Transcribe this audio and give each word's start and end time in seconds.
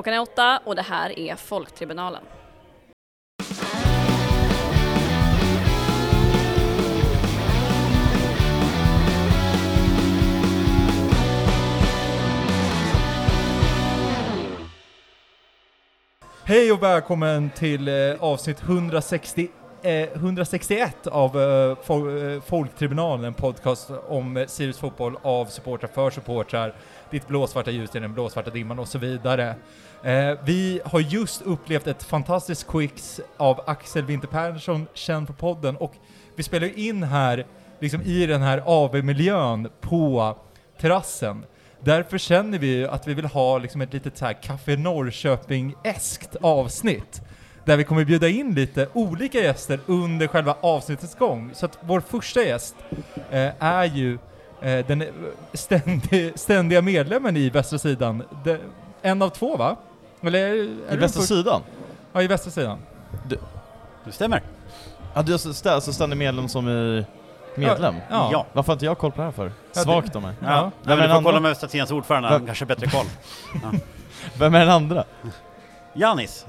Klockan 0.00 0.14
är 0.14 0.20
åtta 0.20 0.60
och 0.64 0.76
det 0.76 0.82
här 0.82 1.18
är 1.18 1.36
Folktribunalen. 1.36 2.22
Hej 16.44 16.72
och 16.72 16.82
välkommen 16.82 17.50
till 17.50 17.88
eh, 17.88 17.94
avsnitt 18.20 18.62
160, 18.62 19.48
eh, 19.82 20.08
161 20.14 21.06
av 21.06 21.40
eh, 21.40 21.76
Fol- 21.86 22.34
eh, 22.36 22.40
Folktribunalen, 22.42 23.24
en 23.24 23.34
podcast 23.34 23.90
om 24.08 24.36
eh, 24.36 24.46
Sirius 24.46 24.78
fotboll 24.78 25.16
av 25.22 25.46
supportrar 25.46 25.88
för 25.94 26.10
supportrar, 26.10 26.74
ditt 27.10 27.28
blåsvarta 27.28 27.70
ljus 27.70 27.96
i 27.96 27.98
den 28.00 28.14
blåsvarta 28.14 28.50
dimman 28.50 28.78
och 28.78 28.88
så 28.88 28.98
vidare. 28.98 29.54
Eh, 30.02 30.38
vi 30.44 30.80
har 30.84 31.00
just 31.00 31.42
upplevt 31.42 31.86
ett 31.86 32.02
fantastiskt 32.02 32.66
quiz 32.66 33.20
av 33.36 33.60
Axel 33.66 34.04
Winter 34.04 34.28
Persson, 34.28 34.86
känd 34.94 35.26
på 35.26 35.32
podden, 35.32 35.76
och 35.76 35.92
vi 36.36 36.42
spelar 36.42 36.66
ju 36.66 36.74
in 36.88 37.02
här, 37.02 37.46
liksom 37.80 38.02
i 38.02 38.26
den 38.26 38.42
här 38.42 38.62
AV-miljön 38.66 39.68
på 39.80 40.36
terrassen. 40.80 41.44
Därför 41.82 42.18
känner 42.18 42.58
vi 42.58 42.66
ju 42.66 42.88
att 42.88 43.08
vi 43.08 43.14
vill 43.14 43.24
ha 43.24 43.58
liksom 43.58 43.80
ett 43.80 43.92
litet 43.92 44.18
så 44.18 44.24
här 44.24 44.42
Café 44.42 44.76
Norrköping-eskt 44.76 46.36
avsnitt. 46.40 47.22
Där 47.64 47.76
vi 47.76 47.84
kommer 47.84 48.04
bjuda 48.04 48.28
in 48.28 48.54
lite 48.54 48.88
olika 48.92 49.38
gäster 49.40 49.80
under 49.86 50.26
själva 50.26 50.54
avsnittets 50.60 51.14
gång. 51.14 51.50
Så 51.54 51.66
att 51.66 51.78
vår 51.80 52.00
första 52.00 52.42
gäst 52.42 52.74
eh, 53.30 53.50
är 53.58 53.84
ju 53.84 54.18
eh, 54.62 54.86
den 54.86 55.04
ständig, 55.52 56.32
ständiga 56.38 56.82
medlemmen 56.82 57.36
i 57.36 57.50
Västra 57.50 57.78
Sidan. 57.78 58.22
De, 58.44 58.58
en 59.02 59.22
av 59.22 59.28
två 59.28 59.56
va? 59.56 59.76
Eller 60.22 60.54
I 60.54 60.78
du 60.90 60.96
västra 60.96 61.22
sidan? 61.22 61.62
Ja, 62.12 62.22
i 62.22 62.26
Västra 62.26 62.50
Sidan. 62.50 62.78
Det 64.04 64.12
stämmer. 64.12 64.42
Ja, 65.14 65.22
du 65.22 65.32
är 65.32 65.34
alltså 65.34 65.48
stä- 65.48 65.70
alltså 65.70 65.92
ständig 65.92 66.16
medlem 66.16 66.48
som 66.48 66.68
är 66.68 67.04
medlem? 67.54 67.94
Ja. 68.10 68.28
Ja. 68.32 68.46
Varför 68.52 68.66
har 68.66 68.74
inte 68.74 68.84
jag 68.84 68.98
koll 68.98 69.10
på 69.12 69.16
det 69.20 69.24
här 69.24 69.32
för? 69.32 69.52
Ja, 69.74 69.80
Svagt 69.82 70.16
av 70.16 70.22
mig. 70.22 70.34
Ja. 70.40 70.46
Ja. 70.50 70.60
Vem 70.62 70.70
men 70.84 70.92
är 70.92 70.96
du 70.96 71.00
den 71.02 71.08
får 71.10 71.16
andra? 71.16 71.28
kolla 71.30 71.40
med 71.40 71.48
Västra 71.50 71.68
Tidens 71.68 71.90
ordförande, 71.90 72.28
han 72.28 72.46
kanske 72.46 72.64
har 72.64 72.68
bättre 72.68 72.86
koll. 72.86 73.06
Vem 74.38 74.54
är 74.54 74.60
den 74.60 74.68
andra? 74.68 75.04
Janis. 75.94 76.46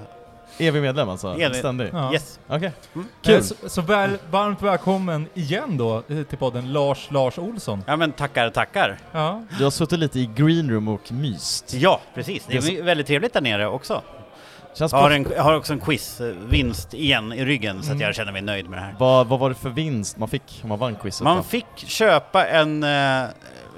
Evig 0.61 0.81
medlem 0.81 1.09
alltså? 1.09 1.27
Evig. 1.39 1.55
Ständig? 1.59 1.89
Ja. 1.93 2.13
Yes. 2.13 2.39
Okej. 2.47 2.71
Mm. 2.95 3.07
Kul! 3.21 3.35
Eh, 3.35 3.41
Så, 3.41 3.55
så 3.69 3.81
väl, 3.81 4.17
varmt 4.31 4.61
välkommen 4.61 5.27
igen 5.33 5.77
då 5.77 6.03
eh, 6.09 6.23
till 6.23 6.37
podden 6.37 6.73
Lars 6.73 7.07
Lars 7.11 7.37
Olsson. 7.37 7.83
Ja 7.87 7.95
men 7.95 8.11
tackar, 8.11 8.49
tackar. 8.49 8.97
Ja. 9.11 9.43
Du 9.57 9.63
har 9.63 9.71
suttit 9.71 9.99
lite 9.99 10.19
i 10.19 10.25
green 10.35 10.71
room 10.71 10.87
och 10.87 11.11
myst. 11.11 11.73
Ja, 11.73 12.01
precis. 12.15 12.45
Det 12.47 12.59
Det 12.59 12.67
är 12.75 12.79
är 12.79 12.83
väldigt 12.83 13.07
trevligt 13.07 13.33
där 13.33 13.41
nere 13.41 13.67
också. 13.67 14.01
Känns 14.77 14.91
Jag 14.91 14.99
har, 14.99 15.11
en, 15.11 15.27
jag 15.35 15.43
har 15.43 15.53
också 15.53 15.73
en 15.73 15.79
quiz-vinst 15.79 16.93
igen 16.93 17.33
i 17.33 17.45
ryggen 17.45 17.75
så 17.77 17.83
att 17.83 17.95
Mm. 17.95 18.01
jag 18.01 18.15
känner 18.15 18.31
mig 18.31 18.41
nöjd 18.41 18.69
med 18.69 18.79
det 18.79 18.83
här. 18.83 18.95
vad, 18.99 19.27
vad 19.27 19.39
var 19.39 19.49
det 19.49 19.55
för 19.55 19.69
vinst 19.69 20.17
man 20.17 20.29
fick 20.29 20.59
om 20.63 20.69
man 20.69 20.79
vann 20.79 20.95
quizet 20.95 21.21
Man 21.23 21.37
då? 21.37 21.43
fick 21.43 21.65
köpa 21.75 22.47
en, 22.47 22.83
eh, 22.83 23.23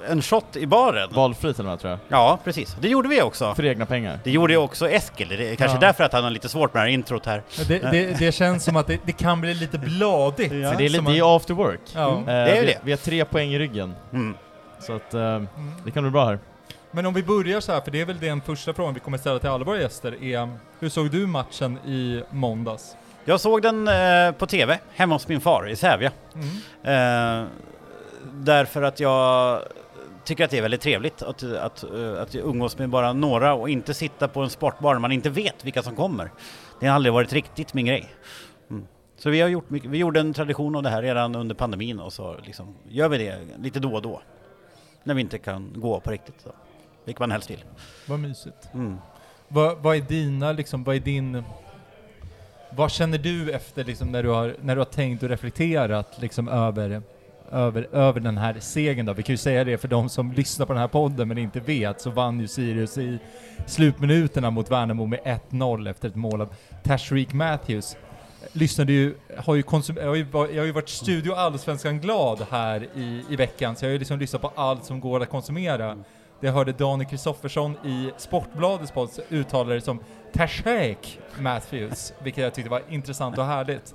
en 0.08 0.22
shot 0.22 0.56
i 0.56 0.66
baren. 0.66 1.08
Valfri 1.12 1.54
till 1.54 1.64
och 1.64 1.70
med 1.70 1.80
tror 1.80 1.90
jag. 1.90 1.98
Ja, 2.08 2.38
precis. 2.44 2.76
Det 2.80 2.88
gjorde 2.88 3.08
vi 3.08 3.22
också. 3.22 3.54
För 3.54 3.64
egna 3.64 3.86
pengar. 3.86 4.18
Det 4.24 4.30
gjorde 4.30 4.52
ju 4.52 4.58
också 4.58 4.88
Eskil. 4.90 5.28
Det 5.28 5.34
är 5.52 5.56
kanske 5.56 5.76
Ja. 5.76 5.80
därför 5.80 6.04
att 6.04 6.12
han 6.12 6.24
har 6.24 6.30
lite 6.30 6.48
svårt 6.48 6.74
med 6.74 6.82
det 6.82 6.86
här 6.86 6.94
introt 6.94 7.26
här. 7.26 7.42
Det, 7.68 7.78
det, 7.78 8.18
det 8.18 8.32
känns 8.32 8.64
som 8.64 8.76
att 8.76 8.86
det, 8.86 8.98
det 9.04 9.12
kan 9.12 9.40
bli 9.40 9.54
lite 9.54 9.78
bladigt. 9.78 10.52
Ja. 10.52 10.74
Det 10.78 10.84
är 10.84 10.88
lite 10.88 11.02
man- 11.04 11.12
det 11.12 11.18
är 11.18 11.36
after 11.36 11.54
work. 11.54 11.80
Ja. 11.94 12.08
Mm. 12.16 12.20
Eh, 12.20 12.26
Det 12.26 12.50
är 12.50 12.54
ju 12.54 12.60
vi, 12.60 12.66
det. 12.66 12.78
vi 12.82 12.90
har 12.92 12.96
tre 12.98 13.24
poäng 13.24 13.50
i 13.54 13.58
ryggen. 13.58 13.94
Mm. 14.12 14.34
Så 14.80 14.96
att 14.96 15.14
eh, 15.14 15.20
Mm. 15.20 15.48
det 15.84 15.90
kan 15.90 16.02
bli 16.02 16.10
bra 16.10 16.24
här. 16.26 16.38
Men 16.90 17.06
om 17.06 17.14
vi 17.14 17.22
börjar 17.22 17.60
så 17.60 17.72
här, 17.72 17.80
för 17.80 17.90
det 17.90 18.00
är 18.00 18.04
väl 18.04 18.18
den 18.18 18.40
första 18.40 18.72
frågan 18.74 18.94
vi 18.94 19.00
kommer 19.00 19.18
ställa 19.18 19.38
till 19.38 19.48
alla 19.48 19.64
våra 19.64 19.78
gäster, 19.80 20.24
är 20.24 20.48
hur 20.80 20.88
såg 20.88 21.10
du 21.10 21.26
matchen 21.26 21.78
i 21.78 22.22
måndags? 22.30 22.96
Jag 23.24 23.40
såg 23.40 23.62
den 23.62 23.88
eh, 23.88 24.32
på 24.38 24.46
TV, 24.46 24.78
hemma 24.94 25.14
hos 25.14 25.28
min 25.28 25.40
far 25.40 25.68
i 25.68 25.76
Sävja. 25.76 26.12
Mm. 26.34 27.42
Eh, 27.42 27.46
därför 28.32 28.82
att 28.82 29.00
jag 29.00 29.60
tycker 30.24 30.44
att 30.44 30.50
det 30.50 30.58
är 30.58 30.62
väldigt 30.62 30.80
trevligt 30.80 31.22
att, 31.22 31.42
att, 31.42 31.84
eh, 31.84 32.22
att 32.22 32.34
umgås 32.34 32.78
med 32.78 32.88
bara 32.88 33.12
några 33.12 33.54
och 33.54 33.68
inte 33.68 33.94
sitta 33.94 34.28
på 34.28 34.42
en 34.42 34.50
sportbar 34.50 34.94
när 34.94 35.00
man 35.00 35.12
inte 35.12 35.30
vet 35.30 35.64
vilka 35.64 35.82
som 35.82 35.96
kommer. 35.96 36.30
Det 36.80 36.86
har 36.86 36.94
aldrig 36.94 37.12
varit 37.12 37.32
riktigt 37.32 37.74
min 37.74 37.86
grej. 37.86 38.10
Mm. 38.70 38.86
Så 39.16 39.30
vi 39.30 39.40
har 39.40 39.48
gjort 39.48 39.70
mycket, 39.70 39.90
vi 39.90 39.98
gjorde 39.98 40.20
en 40.20 40.34
tradition 40.34 40.76
av 40.76 40.82
det 40.82 40.90
här 40.90 41.02
redan 41.02 41.34
under 41.34 41.54
pandemin 41.54 42.00
och 42.00 42.12
så 42.12 42.36
liksom 42.44 42.74
gör 42.88 43.08
vi 43.08 43.18
det 43.18 43.38
lite 43.58 43.80
då 43.80 43.94
och 43.94 44.02
då. 44.02 44.22
När 45.04 45.14
vi 45.14 45.20
inte 45.20 45.38
kan 45.38 45.72
gå 45.76 46.00
på 46.00 46.10
riktigt. 46.10 46.40
Så. 46.40 46.50
Vilket 47.04 47.20
man 47.20 47.30
helst 47.30 47.50
vill. 47.50 47.64
Vad 48.08 48.20
mysigt. 48.20 48.68
Mm. 48.74 48.96
Vad, 49.48 49.78
vad 49.78 49.96
är 49.96 50.00
dina, 50.00 50.52
liksom, 50.52 50.84
vad 50.84 50.96
är 50.96 51.00
din... 51.00 51.44
Vad 52.70 52.90
känner 52.90 53.18
du 53.18 53.52
efter 53.52 53.84
liksom, 53.84 54.12
när, 54.12 54.22
du 54.22 54.28
har, 54.28 54.56
när 54.60 54.76
du 54.76 54.80
har 54.80 54.86
tänkt 54.86 55.22
och 55.22 55.28
reflekterat 55.28 56.16
liksom, 56.20 56.48
över, 56.48 57.02
över, 57.54 57.88
över 57.92 58.20
den 58.20 58.38
här 58.38 58.56
segern 58.60 59.06
då? 59.06 59.12
Vi 59.12 59.22
kan 59.22 59.32
ju 59.32 59.36
säga 59.36 59.64
det 59.64 59.78
för 59.78 59.88
de 59.88 60.08
som 60.08 60.32
lyssnar 60.32 60.66
på 60.66 60.72
den 60.72 60.80
här 60.80 60.88
podden 60.88 61.28
men 61.28 61.38
inte 61.38 61.60
vet, 61.60 62.00
så 62.00 62.10
vann 62.10 62.40
ju 62.40 62.48
Sirius 62.48 62.98
i 62.98 63.18
slutminuterna 63.66 64.50
mot 64.50 64.70
Värnamo 64.70 65.06
med 65.06 65.20
1-0 65.50 65.90
efter 65.90 66.08
ett 66.08 66.14
mål 66.14 66.40
av 66.40 66.54
Tashreeq 66.82 67.32
Matthews. 67.32 67.96
Lyssnade 68.52 68.92
ju, 68.92 69.14
har 69.36 69.54
ju 69.54 69.62
konsum, 69.62 69.96
jag, 69.96 70.06
har 70.06 70.14
ju, 70.14 70.26
jag 70.32 70.38
har 70.38 70.66
ju 70.66 70.72
varit 70.72 70.88
studio 70.88 71.32
Allsvenskan 71.32 72.00
glad 72.00 72.46
här 72.50 72.88
i, 72.96 73.24
i 73.30 73.36
veckan, 73.36 73.76
så 73.76 73.84
jag 73.84 73.88
har 73.88 73.92
ju 73.92 73.98
liksom 73.98 74.18
lyssnat 74.18 74.42
på 74.42 74.52
allt 74.54 74.84
som 74.84 75.00
går 75.00 75.22
att 75.22 75.30
konsumera. 75.30 75.94
Det 76.40 76.46
jag 76.46 76.52
hörde 76.52 76.72
Daniel 76.72 77.10
Kristoffersson 77.10 77.76
i 77.84 78.10
Sportbladets 78.16 78.92
podd 78.92 79.10
uttala 79.28 79.74
det 79.74 79.80
som 79.80 80.00
Tashreeq 80.34 81.18
Matthews, 81.40 82.12
vilket 82.22 82.44
jag 82.44 82.54
tyckte 82.54 82.70
var 82.70 82.82
intressant 82.88 83.38
och 83.38 83.44
härligt. 83.44 83.94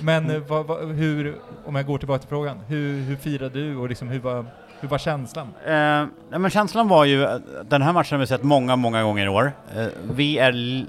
Men 0.00 0.30
eh, 0.30 0.38
vad, 0.38 0.66
vad, 0.66 0.88
hur, 0.88 1.36
om 1.64 1.74
jag 1.74 1.86
går 1.86 1.98
tillbaka 1.98 2.18
till 2.18 2.28
frågan, 2.28 2.60
hur, 2.68 3.02
hur 3.02 3.16
firade 3.16 3.60
du 3.60 3.76
och 3.76 3.88
liksom 3.88 4.08
hur 4.08 4.20
var, 4.20 4.46
hur 4.80 4.88
var 4.88 4.98
känslan? 4.98 5.46
Eh, 5.64 6.38
men 6.38 6.50
känslan 6.50 6.88
var 6.88 7.04
ju, 7.04 7.26
att 7.26 7.70
den 7.70 7.82
här 7.82 7.92
matchen 7.92 8.16
har 8.16 8.20
vi 8.20 8.26
sett 8.26 8.42
många, 8.42 8.76
många 8.76 9.02
gånger 9.02 9.26
i 9.26 9.28
år. 9.28 9.52
Eh, 9.76 9.86
vi 10.14 10.38
är 10.38 10.84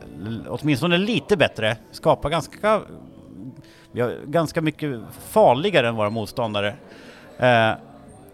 åtminstone 0.48 0.98
lite 0.98 1.38
bättre, 1.38 1.78
skapar 1.92 2.30
ganska, 2.30 2.82
vi 3.92 4.02
har 4.02 4.16
ganska 4.26 4.62
mycket 4.62 5.00
farligare 5.30 5.88
än 5.88 5.96
våra 5.96 6.10
motståndare. 6.10 6.74
Eh, 7.38 7.72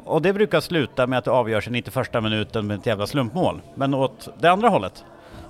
och 0.06 0.22
det 0.22 0.34
brukar 0.34 0.59
sluta 0.59 1.08
med 1.08 1.19
att 1.19 1.25
det 1.25 1.31
avgörs 1.31 1.68
i 1.68 1.72
91 1.72 2.13
minuten 2.24 2.68
med 2.68 2.80
ett 2.80 2.86
jävla 2.86 3.08
slumpmål. 3.08 3.62
Men 3.75 3.94
åt 3.94 4.30
det 4.40 4.47
andra 4.47 4.69
hållet, 4.69 5.06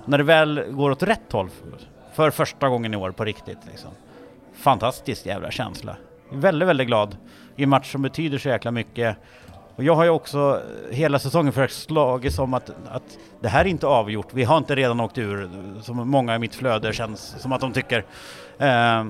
när 0.06 0.18
det 0.18 0.24
väl 0.24 0.64
går 0.70 0.90
åt 0.90 1.02
rätt 1.02 1.32
håll 1.32 1.50
för 2.12 2.30
första 2.30 2.68
gången 2.68 2.94
i 2.94 2.96
år 2.96 3.10
på 3.10 3.24
riktigt 3.24 3.58
liksom. 3.70 3.90
Fantastisk 4.54 5.26
jävla 5.26 5.50
känsla. 5.50 5.96
Väldigt, 6.32 6.68
väldigt 6.68 6.86
glad 6.86 7.16
i 7.56 7.62
en 7.62 7.68
match 7.68 7.92
som 7.92 8.02
betyder 8.02 8.38
så 8.38 8.48
jäkla 8.48 8.70
mycket. 8.70 9.16
Och 9.76 9.84
jag 9.84 9.94
har 9.94 10.04
ju 10.04 10.10
också 10.10 10.62
hela 10.90 11.18
säsongen 11.18 11.52
försökt 11.52 11.74
slagits 11.74 12.38
om 12.38 12.54
att, 12.54 12.70
att 12.88 13.18
det 13.40 13.48
här 13.48 13.64
är 13.64 13.68
inte 13.68 13.86
avgjort. 13.86 14.28
Vi 14.30 14.44
har 14.44 14.58
inte 14.58 14.74
redan 14.74 15.00
åkt 15.00 15.18
ur, 15.18 15.50
som 15.82 16.08
många 16.08 16.36
i 16.36 16.38
mitt 16.38 16.54
flöde 16.54 16.92
känns 16.92 17.34
som 17.38 17.52
att 17.52 17.60
de 17.60 17.72
tycker. 17.72 18.04
Eh, 18.58 19.04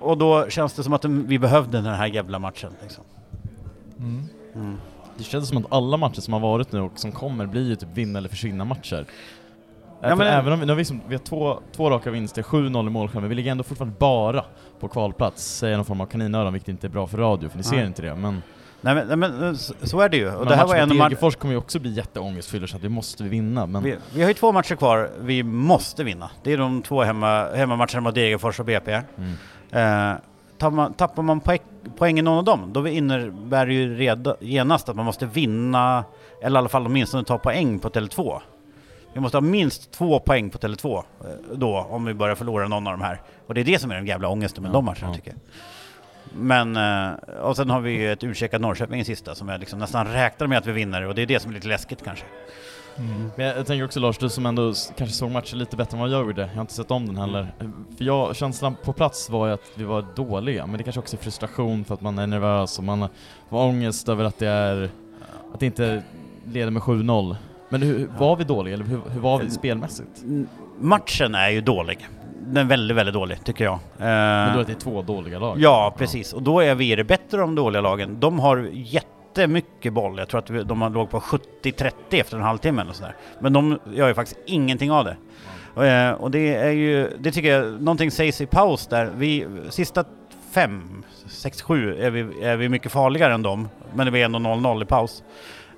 och 0.00 0.18
då 0.18 0.48
känns 0.48 0.72
det 0.72 0.82
som 0.82 0.92
att 0.92 1.04
vi 1.04 1.38
behövde 1.38 1.80
den 1.80 1.94
här 1.94 2.06
jävla 2.06 2.38
matchen. 2.38 2.72
Liksom. 2.82 3.04
Mm. 3.98 4.24
Mm. 4.54 4.76
Det 5.18 5.24
känns 5.24 5.48
som 5.48 5.58
att 5.58 5.72
alla 5.72 5.96
matcher 5.96 6.20
som 6.20 6.32
har 6.32 6.40
varit 6.40 6.72
nu 6.72 6.80
och 6.80 6.98
som 6.98 7.12
kommer 7.12 7.46
blir 7.46 7.68
ju 7.68 7.76
typ 7.76 7.88
vinna 7.94 8.18
eller 8.18 8.28
försvinna 8.28 8.64
matcher. 8.64 9.06
Ja, 10.02 10.16
men- 10.16 10.26
även 10.26 10.52
om 10.52 10.60
vi, 10.60 10.66
nu 10.66 10.72
har 10.72 10.76
vi, 10.76 10.80
liksom, 10.80 11.00
vi 11.08 11.14
har 11.14 11.22
två, 11.22 11.58
två 11.76 11.90
raka 11.90 12.10
vinster, 12.10 12.42
7-0 12.42 12.86
i 12.86 12.90
målskillnad, 12.90 13.22
men 13.22 13.28
vi 13.28 13.34
ligger 13.34 13.50
ändå 13.52 13.64
fortfarande 13.64 13.96
bara 13.98 14.44
på 14.80 14.88
kvalplats, 14.88 15.44
säger 15.56 15.76
någon 15.76 15.84
form 15.86 16.00
av 16.00 16.06
kaninöron, 16.06 16.52
vilket 16.52 16.68
inte 16.68 16.86
är 16.86 16.88
bra 16.88 17.06
för 17.06 17.18
radio, 17.18 17.48
för 17.48 17.56
ni 17.56 17.62
ser 17.64 17.86
inte 17.86 18.02
det. 18.02 18.14
Men, 18.14 18.42
Nej, 18.82 18.94
men, 18.94 19.06
nej, 19.08 19.16
men 19.16 19.56
så, 19.56 19.74
så 19.82 20.00
är 20.00 20.08
det 20.08 20.16
ju. 20.16 20.28
Och 20.32 20.38
men 20.38 20.48
det 20.48 20.56
här 20.56 20.66
var 20.66 20.74
en 20.76 20.88
matcherna. 20.88 21.04
Degerfors 21.08 21.36
kommer 21.36 21.54
ju 21.54 21.58
också 21.58 21.78
bli 21.80 21.90
jätteångestfylld, 21.92 22.68
så 22.68 22.76
att 22.76 22.82
det 22.82 22.88
måste 22.88 23.22
vi 23.22 23.28
vinna. 23.28 23.66
Men 23.66 23.82
Vi, 23.82 23.96
vi 24.14 24.22
har 24.22 24.28
ju 24.28 24.34
två 24.34 24.52
matcher 24.52 24.74
kvar 24.74 25.10
vi 25.20 25.42
måste 25.42 26.04
vinna. 26.04 26.30
Det 26.42 26.52
är 26.52 26.58
de 26.58 26.82
två 26.82 27.02
hemma, 27.02 27.48
hemmamatcherna 27.54 28.00
mot 28.00 28.14
Degerfors 28.14 28.60
och 28.60 28.66
BP. 28.66 28.92
mm. 28.92 30.12
Eh, 30.12 30.18
tappar 30.58 30.76
man, 30.76 30.92
tappar 30.92 31.22
man 31.22 31.40
poäng, 31.40 31.58
poäng 31.98 32.18
i 32.18 32.22
någon 32.22 32.38
av 32.38 32.44
dem, 32.44 32.72
då 32.72 32.88
innebär 32.88 33.66
det 33.66 33.72
ju 33.74 33.96
reda, 33.96 34.36
genast 34.40 34.88
att 34.88 34.96
man 34.96 35.04
måste 35.04 35.26
vinna, 35.26 36.04
eller 36.42 36.56
i 36.56 36.58
alla 36.58 36.68
fall 36.68 36.86
åtminstone 36.86 37.24
ta 37.24 37.38
poäng 37.38 37.78
på 37.78 37.88
Tele2. 37.88 38.40
Vi 39.12 39.20
måste 39.20 39.36
ha 39.36 39.42
minst 39.42 39.90
två 39.90 40.20
poäng 40.20 40.50
på 40.50 40.58
Tele2 40.58 40.96
eh, 40.96 41.04
då, 41.54 41.86
om 41.90 42.04
vi 42.04 42.14
börjar 42.14 42.34
förlora 42.34 42.68
någon 42.68 42.86
av 42.86 42.92
de 42.92 43.00
här. 43.00 43.20
Och 43.46 43.54
det 43.54 43.60
är 43.60 43.64
det 43.64 43.78
som 43.78 43.90
är 43.90 43.94
den 43.94 44.06
jävla 44.06 44.28
ångesten 44.28 44.62
med 44.62 44.70
Ja, 44.70 44.72
de 44.72 44.84
matcherna 44.84 45.08
ja. 45.08 45.14
tycker 45.14 45.30
jag. 45.30 45.40
Men, 46.32 46.76
eh, 46.76 47.12
och 47.42 47.56
sen 47.56 47.70
har 47.70 47.80
vi 47.80 47.92
ju 47.92 48.12
ett 48.12 48.24
utchecat 48.24 48.60
Norrköping 48.60 49.00
i 49.00 49.04
sista 49.04 49.34
som 49.34 49.48
jag 49.48 49.60
liksom 49.60 49.78
nästan 49.78 50.06
räknar 50.06 50.46
med 50.46 50.58
att 50.58 50.66
vi 50.66 50.72
vinner 50.72 51.06
och 51.06 51.14
det 51.14 51.22
är 51.22 51.26
det 51.26 51.40
som 51.40 51.50
är 51.50 51.54
lite 51.54 51.68
läskigt 51.68 52.04
kanske. 52.04 52.24
Mm. 52.96 53.30
Men 53.36 53.46
jag, 53.46 53.58
jag 53.58 53.66
tänker 53.66 53.84
också 53.84 54.00
Lars, 54.00 54.18
du 54.18 54.28
som 54.28 54.46
ändå 54.46 54.74
kanske 54.96 55.16
såg 55.16 55.30
matchen 55.30 55.58
lite 55.58 55.76
bättre 55.76 55.96
än 55.96 56.00
vad 56.00 56.10
jag 56.10 56.26
gjorde, 56.26 56.42
jag 56.42 56.48
har 56.48 56.60
inte 56.60 56.72
sett 56.72 56.90
om 56.90 57.06
den 57.06 57.16
heller. 57.16 57.54
För 57.98 58.04
jag, 58.04 58.36
känslan 58.36 58.76
på 58.84 58.92
plats 58.92 59.30
var 59.30 59.46
ju 59.46 59.52
att 59.52 59.70
vi 59.74 59.84
var 59.84 60.04
dåliga, 60.16 60.66
men 60.66 60.78
det 60.78 60.82
kanske 60.82 61.00
också 61.00 61.16
är 61.16 61.20
frustration 61.20 61.84
för 61.84 61.94
att 61.94 62.00
man 62.00 62.18
är 62.18 62.26
nervös 62.26 62.78
och 62.78 62.84
man 62.84 63.08
har 63.48 63.64
ångest 63.64 64.08
över 64.08 64.24
att 64.24 64.38
det 64.38 64.48
är, 64.48 64.90
att 65.54 65.60
det 65.60 65.66
inte 65.66 66.02
leder 66.44 66.70
med 66.70 66.82
7-0. 66.82 67.36
Men 67.70 67.82
hur, 67.82 68.08
var 68.18 68.36
vi 68.36 68.44
dåliga, 68.44 68.74
eller 68.74 68.84
hur, 68.84 69.00
hur 69.12 69.20
var 69.20 69.38
vi 69.38 69.50
spelmässigt? 69.50 70.22
Mm, 70.22 70.48
Matchen 70.78 71.34
är 71.34 71.48
ju 71.50 71.60
dålig. 71.60 72.08
Den 72.46 72.56
är 72.56 72.68
väldigt, 72.68 72.96
väldigt 72.96 73.14
dålig 73.14 73.44
tycker 73.44 73.64
jag. 73.64 73.78
Men 73.96 74.48
Eh, 74.48 74.54
då 74.54 74.60
är 74.60 74.64
det 74.64 74.74
två 74.74 75.02
dåliga 75.02 75.38
lag? 75.38 75.58
Ja, 75.60 75.94
precis. 75.98 76.32
Och 76.32 76.42
då 76.42 76.60
är 76.60 76.74
vi 76.74 76.96
det 76.96 77.04
bättre 77.04 77.36
de 77.38 77.54
dåliga 77.54 77.82
lagen. 77.82 78.16
De 78.20 78.38
har 78.38 78.68
jättemycket 78.72 79.92
boll. 79.92 80.18
Jag 80.18 80.28
tror 80.28 80.38
att 80.38 80.68
de 80.68 80.82
har 80.82 80.90
låg 80.90 81.10
på 81.10 81.20
70-30 81.20 81.90
efter 82.10 82.36
en 82.36 82.42
halvtimme 82.42 82.82
eller 82.82 82.92
sådär. 82.92 83.14
Men 83.40 83.52
de 83.52 83.78
gör 83.94 84.08
ju 84.08 84.14
faktiskt 84.14 84.40
ingenting 84.46 84.90
av 84.90 85.04
det. 85.04 85.16
Eh, 85.86 86.12
och 86.12 86.30
det 86.30 86.54
är 86.54 86.70
ju, 86.70 87.10
det 87.18 87.32
tycker 87.32 87.56
jag, 87.56 87.82
någonting 87.82 88.10
sägs 88.10 88.40
i 88.40 88.46
paus 88.46 88.86
där. 88.86 89.10
Vi, 89.16 89.46
sista 89.70 90.04
fem, 90.52 91.04
sex, 91.26 91.62
sju 91.62 92.02
är 92.02 92.10
vi, 92.10 92.44
är 92.44 92.56
vi 92.56 92.68
mycket 92.68 92.92
farligare 92.92 93.34
än 93.34 93.42
dem. 93.42 93.68
Men 93.94 94.06
det 94.06 94.10
blir 94.10 94.24
ändå 94.24 94.38
0-0 94.38 94.82
i 94.82 94.86
paus. 94.86 95.22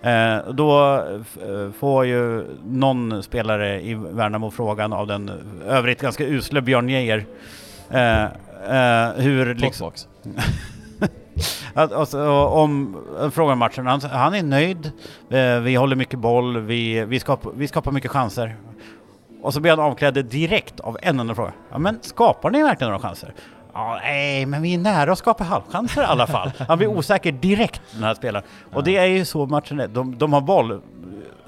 Eh, 0.03 0.53
då 0.53 0.97
eh, 0.97 1.73
får 1.79 2.07
ju 2.07 2.45
någon 2.65 3.23
spelare 3.23 3.81
i 3.81 3.95
Värnamo 3.95 4.51
frågan 4.51 4.93
av 4.93 5.07
den 5.07 5.31
övrigt 5.69 6.01
ganska 6.01 6.27
usle 6.27 6.61
Björn 6.61 6.89
Geijer 6.89 7.27
eh, 7.91 8.25
eh, 8.25 9.13
hur 9.17 9.55
liksom, 9.55 9.93
att, 11.75 11.93
alltså, 11.93 12.31
om 12.33 12.97
frågan 13.33 13.59
matchen, 13.59 13.87
han, 13.87 14.01
han 14.01 14.35
är 14.35 14.43
nöjd, 14.43 14.93
eh, 15.31 15.61
vi 15.61 15.75
håller 15.75 15.97
mycket 15.97 16.19
boll, 16.19 16.59
vi, 16.59 17.05
vi, 17.05 17.21
skapar, 17.21 17.53
vi 17.57 17.69
skapar 17.69 17.93
mycket 17.93 18.11
chanser. 18.11 18.57
Och 19.43 19.55
så 19.55 19.61
blir 19.61 19.71
han 19.71 19.81
avklädd 19.81 20.25
direkt 20.25 20.81
av 20.81 20.99
en 21.03 21.21
enda 21.21 21.35
fråga. 21.35 21.53
Ja 21.71 21.79
men 21.79 21.99
skapar 22.03 22.51
ni 22.51 22.63
verkligen 22.63 22.91
några 22.93 23.03
chanser? 23.09 23.35
Ja, 23.75 23.99
nej, 24.03 24.47
men 24.47 24.63
vi 24.63 24.75
är 24.75 24.79
nära 24.79 25.13
att 25.13 25.19
skapa 25.19 25.45
halvchanser 25.45 26.03
i 26.03 26.05
alla 26.05 26.27
fall. 26.27 26.51
Han 26.69 26.79
blir 26.79 26.89
osäker 26.89 27.33
direkt 27.33 27.81
den 27.93 28.03
här 28.03 28.15
spelaren. 28.15 28.45
Och 28.73 28.85
det 28.85 28.97
är 28.97 29.07
ju 29.07 29.25
så 29.25 29.47
matchen 29.47 29.81
är. 29.81 29.89
De, 29.89 30.19
de 30.19 30.33
har 30.33 30.41
boll, 30.41 30.81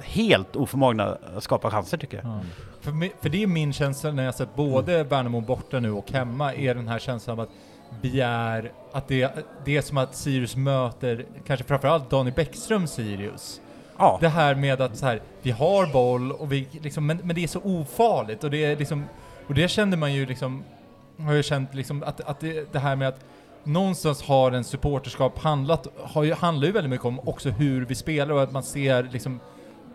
helt 0.03 0.57
oförmogna 0.57 1.17
att 1.37 1.43
skapa 1.43 1.71
chanser 1.71 1.97
tycker 1.99 2.17
jag. 2.17 2.41
För, 2.81 2.91
mi- 2.91 3.13
för 3.23 3.29
det 3.29 3.43
är 3.43 3.47
min 3.47 3.73
känsla 3.73 4.11
när 4.13 4.25
jag 4.25 4.35
sett 4.35 4.55
både 4.55 5.05
Värnamo 5.05 5.41
borta 5.41 5.81
nu 5.81 5.93
och 5.93 6.13
hemma, 6.13 6.55
är 6.55 6.75
den 6.75 6.89
här 6.89 6.99
känslan 6.99 7.39
av 7.39 7.45
att 7.45 7.51
vi 8.01 8.21
är, 8.21 8.73
att 8.93 9.09
det, 9.09 9.31
det 9.65 9.77
är 9.77 9.83
som 9.83 9.99
att 9.99 10.15
Sirius 10.15 10.57
möter, 10.57 11.25
kanske 11.47 11.65
framförallt 11.67 12.11
Daniel 12.11 12.35
Bäckström 12.35 12.87
Sirius. 12.87 13.61
Ja, 13.99 14.19
Det 14.21 14.29
här 14.29 14.55
med 14.55 14.81
att 14.81 14.97
så 14.97 15.07
här, 15.07 15.21
vi 15.43 15.51
har 15.51 15.87
boll 15.93 16.33
och 16.33 16.53
vi 16.53 16.69
liksom, 16.83 17.07
men, 17.07 17.21
men 17.25 17.37
det 17.37 17.43
är 17.45 17.49
så 17.49 17.61
ofarligt 17.65 18.45
och 18.45 18.51
det 18.51 18.65
är 18.65 18.77
liksom, 18.77 19.05
och 19.49 19.55
det 19.55 19.69
kände 19.69 19.97
man 19.97 20.13
ju 20.15 20.27
liksom, 20.27 20.65
har 21.19 21.35
jag 21.35 21.45
känt 21.45 21.75
liksom 21.75 22.03
att, 22.03 22.21
att 22.21 22.41
det, 22.41 22.73
det 22.73 22.79
här 22.79 22.97
med 22.97 23.09
att 23.09 23.25
någonstans 23.65 24.23
har 24.23 24.53
en 24.53 24.65
supporterskap 24.65 25.39
handlat, 25.39 25.87
har 26.05 26.23
ju, 26.25 26.35
handlar 26.35 26.67
ju 26.67 26.73
väldigt 26.73 26.91
mycket 26.91 27.07
om 27.07 27.21
också 27.29 27.51
hur 27.51 27.85
vi 27.85 27.95
spelar 27.95 28.35
och 28.35 28.43
att 28.43 28.53
man 28.53 28.63
ser 28.63 29.03
liksom 29.13 29.41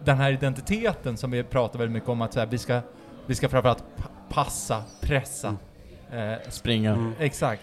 den 0.03 0.17
här 0.17 0.31
identiteten 0.31 1.17
som 1.17 1.31
vi 1.31 1.43
pratar 1.43 1.79
väldigt 1.79 1.93
mycket 1.93 2.09
om 2.09 2.21
att 2.21 2.33
så 2.33 2.39
här, 2.39 2.47
vi 2.47 2.57
ska, 2.57 2.81
vi 3.25 3.35
ska 3.35 3.49
framförallt 3.49 3.83
pa- 3.97 4.09
passa, 4.29 4.83
pressa. 5.01 5.55
Eh, 6.11 6.49
Springa. 6.49 6.91
Mm. 6.93 7.13
Exakt. 7.19 7.61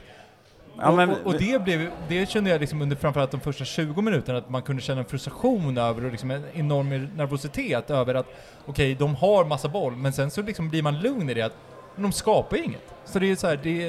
Ja, 0.78 0.92
men- 0.96 1.10
och, 1.10 1.16
och, 1.20 1.26
och 1.26 1.40
det, 1.40 1.62
blev, 1.64 1.90
det 2.08 2.28
kände 2.30 2.50
jag 2.50 2.60
liksom 2.60 2.82
under 2.82 2.96
framförallt 2.96 3.30
de 3.30 3.40
första 3.40 3.64
20 3.64 4.02
minuterna, 4.02 4.38
att 4.38 4.50
man 4.50 4.62
kunde 4.62 4.82
känna 4.82 5.00
en 5.00 5.06
frustration 5.06 5.78
över 5.78 6.04
och 6.04 6.10
liksom 6.10 6.30
en 6.30 6.44
enorm 6.54 6.88
nervositet 7.16 7.90
över 7.90 8.14
att 8.14 8.26
okej, 8.66 8.94
de 8.94 9.14
har 9.14 9.44
massa 9.44 9.68
boll, 9.68 9.96
men 9.96 10.12
sen 10.12 10.30
så 10.30 10.42
liksom 10.42 10.68
blir 10.68 10.82
man 10.82 10.98
lugn 10.98 11.30
i 11.30 11.34
det 11.34 11.42
att 11.42 11.56
men 11.96 12.02
de 12.02 12.12
skapar 12.12 12.56
ju 12.56 12.64
inget. 12.64 12.94
Så 13.04 13.18
det 13.18 13.30
är 13.30 13.36
så 13.36 13.46
här, 13.46 13.60
det, 13.62 13.88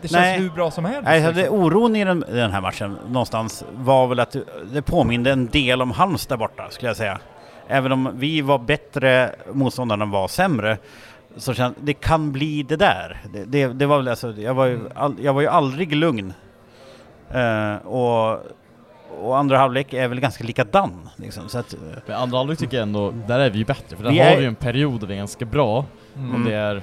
det 0.00 0.08
känns 0.08 0.12
Nej. 0.12 0.38
hur 0.40 0.50
bra 0.50 0.70
som 0.70 0.84
helst. 0.84 1.02
Nej, 1.04 1.22
så 1.22 1.30
det, 1.30 1.36
liksom. 1.36 1.58
oron 1.58 1.96
i 1.96 2.04
den, 2.04 2.20
den 2.20 2.50
här 2.50 2.60
matchen 2.60 2.98
någonstans 3.08 3.64
var 3.76 4.06
väl 4.06 4.20
att 4.20 4.36
det, 4.72 4.82
påminde 4.82 5.30
en 5.32 5.46
del 5.46 5.82
om 5.82 5.90
Halmstad 5.90 6.38
borta, 6.38 6.70
skulle 6.70 6.88
jag 6.88 6.96
säga. 6.96 7.18
Även 7.68 7.92
om 7.92 8.10
vi 8.14 8.40
var 8.40 8.58
bättre, 8.58 9.34
motståndarna 9.52 10.04
var 10.04 10.28
sämre, 10.28 10.78
så 11.36 11.54
känns 11.54 11.76
det 11.80 11.94
kan 11.94 12.32
bli 12.32 12.62
det 12.62 12.76
där. 12.76 13.20
Det, 13.32 13.44
det, 13.44 13.66
det 13.66 13.86
var 13.86 13.96
väl 13.96 14.08
alltså, 14.08 14.32
jag 14.32 14.54
var 14.54 14.66
ju, 14.66 14.80
all, 14.94 15.16
jag 15.20 15.34
var 15.34 15.40
ju 15.40 15.48
aldrig 15.48 15.96
lugn. 15.96 16.32
Eh, 17.30 17.76
och, 17.86 18.38
och 19.20 19.38
andra 19.38 19.58
halvlek 19.58 19.92
är 19.92 20.08
väl 20.08 20.20
ganska 20.20 20.44
likadan. 20.44 21.08
Liksom, 21.16 21.48
så 21.48 21.58
att, 21.58 21.72
eh, 21.72 21.78
Men 22.06 22.16
andra 22.16 22.38
halvlek 22.38 22.58
tycker 22.58 22.76
jag 22.76 22.82
ändå, 22.82 23.10
där 23.26 23.38
är 23.38 23.50
vi 23.50 23.58
ju 23.58 23.64
bättre, 23.64 23.96
för 23.96 24.04
där 24.04 24.10
har 24.30 24.36
vi 24.36 24.42
ju 24.42 24.48
en 24.48 24.54
period 24.54 25.00
där 25.00 25.06
vi 25.06 25.14
är 25.14 25.18
ganska 25.18 25.44
bra, 25.44 25.84
Mm. 26.16 26.34
om 26.34 26.44
det 26.44 26.54
är 26.54 26.82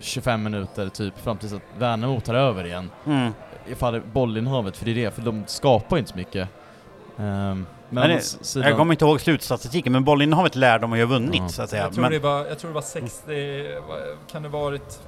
25 0.00 0.42
minuter 0.42 0.88
typ, 0.88 1.18
fram 1.18 1.36
tills 1.36 1.52
att 1.52 1.62
Värnamo 1.78 2.20
tar 2.20 2.34
över 2.34 2.66
igen. 2.66 2.90
mm. 3.06 3.32
Ifall 3.68 3.92
det 3.92 3.98
är 3.98 4.02
bollinnehavet, 4.12 4.76
för 4.76 4.84
det 4.84 4.90
är 4.90 4.94
det, 4.94 5.10
för 5.10 5.22
de 5.22 5.44
skapar 5.46 5.98
inte 5.98 6.10
så 6.10 6.16
mycket. 6.16 6.48
Um, 7.16 7.66
men 7.90 8.08
det- 8.10 8.20
sidan, 8.20 8.68
Jag 8.68 8.78
kommer 8.78 8.94
inte 8.94 9.04
ihåg 9.04 9.20
slutstatistiken, 9.20 9.92
men 9.92 10.04
bollinnehavet 10.04 10.54
lär 10.56 10.78
de 10.78 10.90
ha 10.90 10.98
ju 10.98 11.04
vunnit, 11.04 11.34
Ja. 11.42 11.48
så 11.48 11.62
att 11.62 11.70
säga. 11.70 11.82
Jag 11.82 11.92
tror, 11.92 12.02
Men, 12.02 12.12
det 12.12 12.18
var, 12.18 12.46
jag 12.46 12.58
tror 12.58 12.70
det 12.70 12.74
var 12.74 12.82
60, 12.82 13.62
vad- 13.88 13.98
kan 14.32 14.42
det 14.42 14.48
varit? 14.48 15.00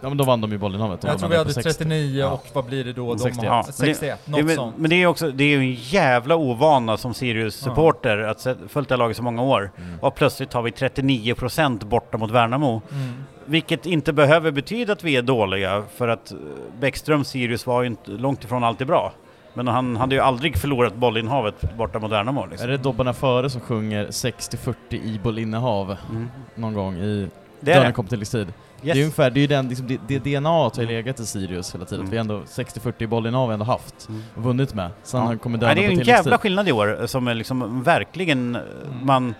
ja 0.00 0.08
men 0.08 0.18
då 0.18 0.24
vann 0.24 0.40
de 0.40 0.52
ju 0.52 0.58
bollinnehavet. 0.58 1.04
Jag 1.04 1.18
tror 1.18 1.28
vi 1.28 1.36
hade 1.36 1.52
60. 1.54 1.72
39 1.72 2.20
Ja. 2.20 2.30
och 2.30 2.46
vad 2.52 2.64
blir 2.64 2.84
det 2.84 2.92
då? 2.92 3.12
De 3.14 3.18
61. 3.18 3.48
Har, 3.50 3.56
Ja, 3.56 3.62
men 3.78 3.86
det- 3.88 3.94
61, 3.94 4.20
det, 4.24 4.30
något 4.30 4.44
men, 4.44 4.56
sånt. 4.56 4.76
men 4.78 4.90
det 4.90 4.96
är 4.96 4.98
ju 4.98 5.06
också, 5.06 5.30
det 5.30 5.44
är 5.44 5.48
ju 5.48 5.58
en 5.58 5.72
jävla 5.74 6.36
ovana 6.36 6.96
som 6.96 7.14
Sirius-supporter 7.14 8.18
att 8.18 8.40
se- 8.40 8.54
följt 8.68 8.88
det 8.88 8.92
här 8.94 8.98
laget 8.98 9.16
så 9.16 9.22
många 9.22 9.42
år. 9.42 9.70
Mm. 9.78 9.98
Och 10.00 10.14
plötsligt 10.14 10.52
har 10.52 10.62
vi 10.62 10.70
39% 10.70 11.84
borta 11.84 12.18
mot 12.18 12.30
Värnamo. 12.30 12.82
Mm. 12.92 13.24
Vilket 13.46 13.86
inte 13.86 14.12
behöver 14.12 14.50
betyda 14.50 14.92
att 14.92 15.04
vi 15.04 15.16
är 15.16 15.22
dåliga, 15.22 15.82
för 15.96 16.08
att 16.08 16.32
eh, 16.32 16.38
Bäckström 16.80 17.24
Sirius 17.24 17.66
var 17.66 17.82
ju 17.82 17.86
inte 17.86 18.10
långt 18.10 18.44
ifrån 18.44 18.64
alltid 18.64 18.86
bra. 18.86 19.12
Men 19.54 19.68
han 19.68 19.96
hade 19.96 20.14
ju 20.14 20.20
aldrig 20.20 20.56
förlorat 20.56 20.94
bollinnehavet 20.94 21.76
borta 21.76 21.98
mot 21.98 22.10
Värnamo. 22.12 22.42
Är 22.44 22.48
Liksom. 22.48 22.68
det 22.70 22.76
Dobbarna 22.76 23.12
före 23.12 23.50
som 23.50 23.60
sjunger 23.60 24.06
60-40 24.06 24.74
i 24.90 25.20
bollinnehav 25.22 25.96
Mm. 26.10 26.28
någon 26.54 26.74
gång 26.74 26.96
i 26.96 27.28
Det 27.60 27.70
är 27.70 27.74
Dörren 27.74 27.86
det. 27.90 27.92
kom 27.94 28.06
till 28.06 28.26
tid? 28.26 28.52
Det 28.82 28.90
är 28.90 28.96
Yes. 28.96 29.04
ungefär, 29.04 29.30
det 29.30 29.38
är 29.38 29.42
ju 29.42 29.46
den, 29.46 29.68
liksom, 29.68 29.86
det, 29.86 30.00
det 30.08 30.18
DNA 30.38 30.48
har 30.50 30.72
ju 30.78 30.86
legat 30.86 31.20
i 31.20 31.26
Sirius 31.26 31.74
hela 31.74 31.84
tiden. 31.84 32.00
Mm. 32.00 32.10
Vi 32.10 32.16
har 32.16 32.20
ändå 32.20 32.40
60-40 32.46 33.02
i 33.02 33.06
bollinnehav 33.06 33.42
har 33.42 33.48
vi 33.48 33.52
ändå 33.52 33.64
haft 33.66 34.08
Mm. 34.08 34.22
och 34.34 34.42
vunnit 34.42 34.74
med. 34.74 34.90
Sen 35.02 35.20
Ja. 35.20 35.38
kommer 35.38 35.58
Nej, 35.58 35.60
Dörren 35.60 35.76
det 35.76 35.84
är 35.84 35.90
ju 35.90 36.00
en 36.00 36.06
jävla 36.06 36.38
skillnad 36.38 36.68
i 36.68 36.72
år 36.72 37.00
eh, 37.00 37.06
som 37.06 37.28
är 37.28 37.34
liksom 37.34 37.82
verkligen 37.82 38.54
eh, 38.56 38.62
man, 39.02 39.34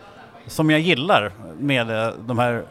som 0.46 0.70
jag 0.70 0.80
gillar 0.80 1.32
med 1.58 2.12
de 2.26 2.38
här 2.38 2.62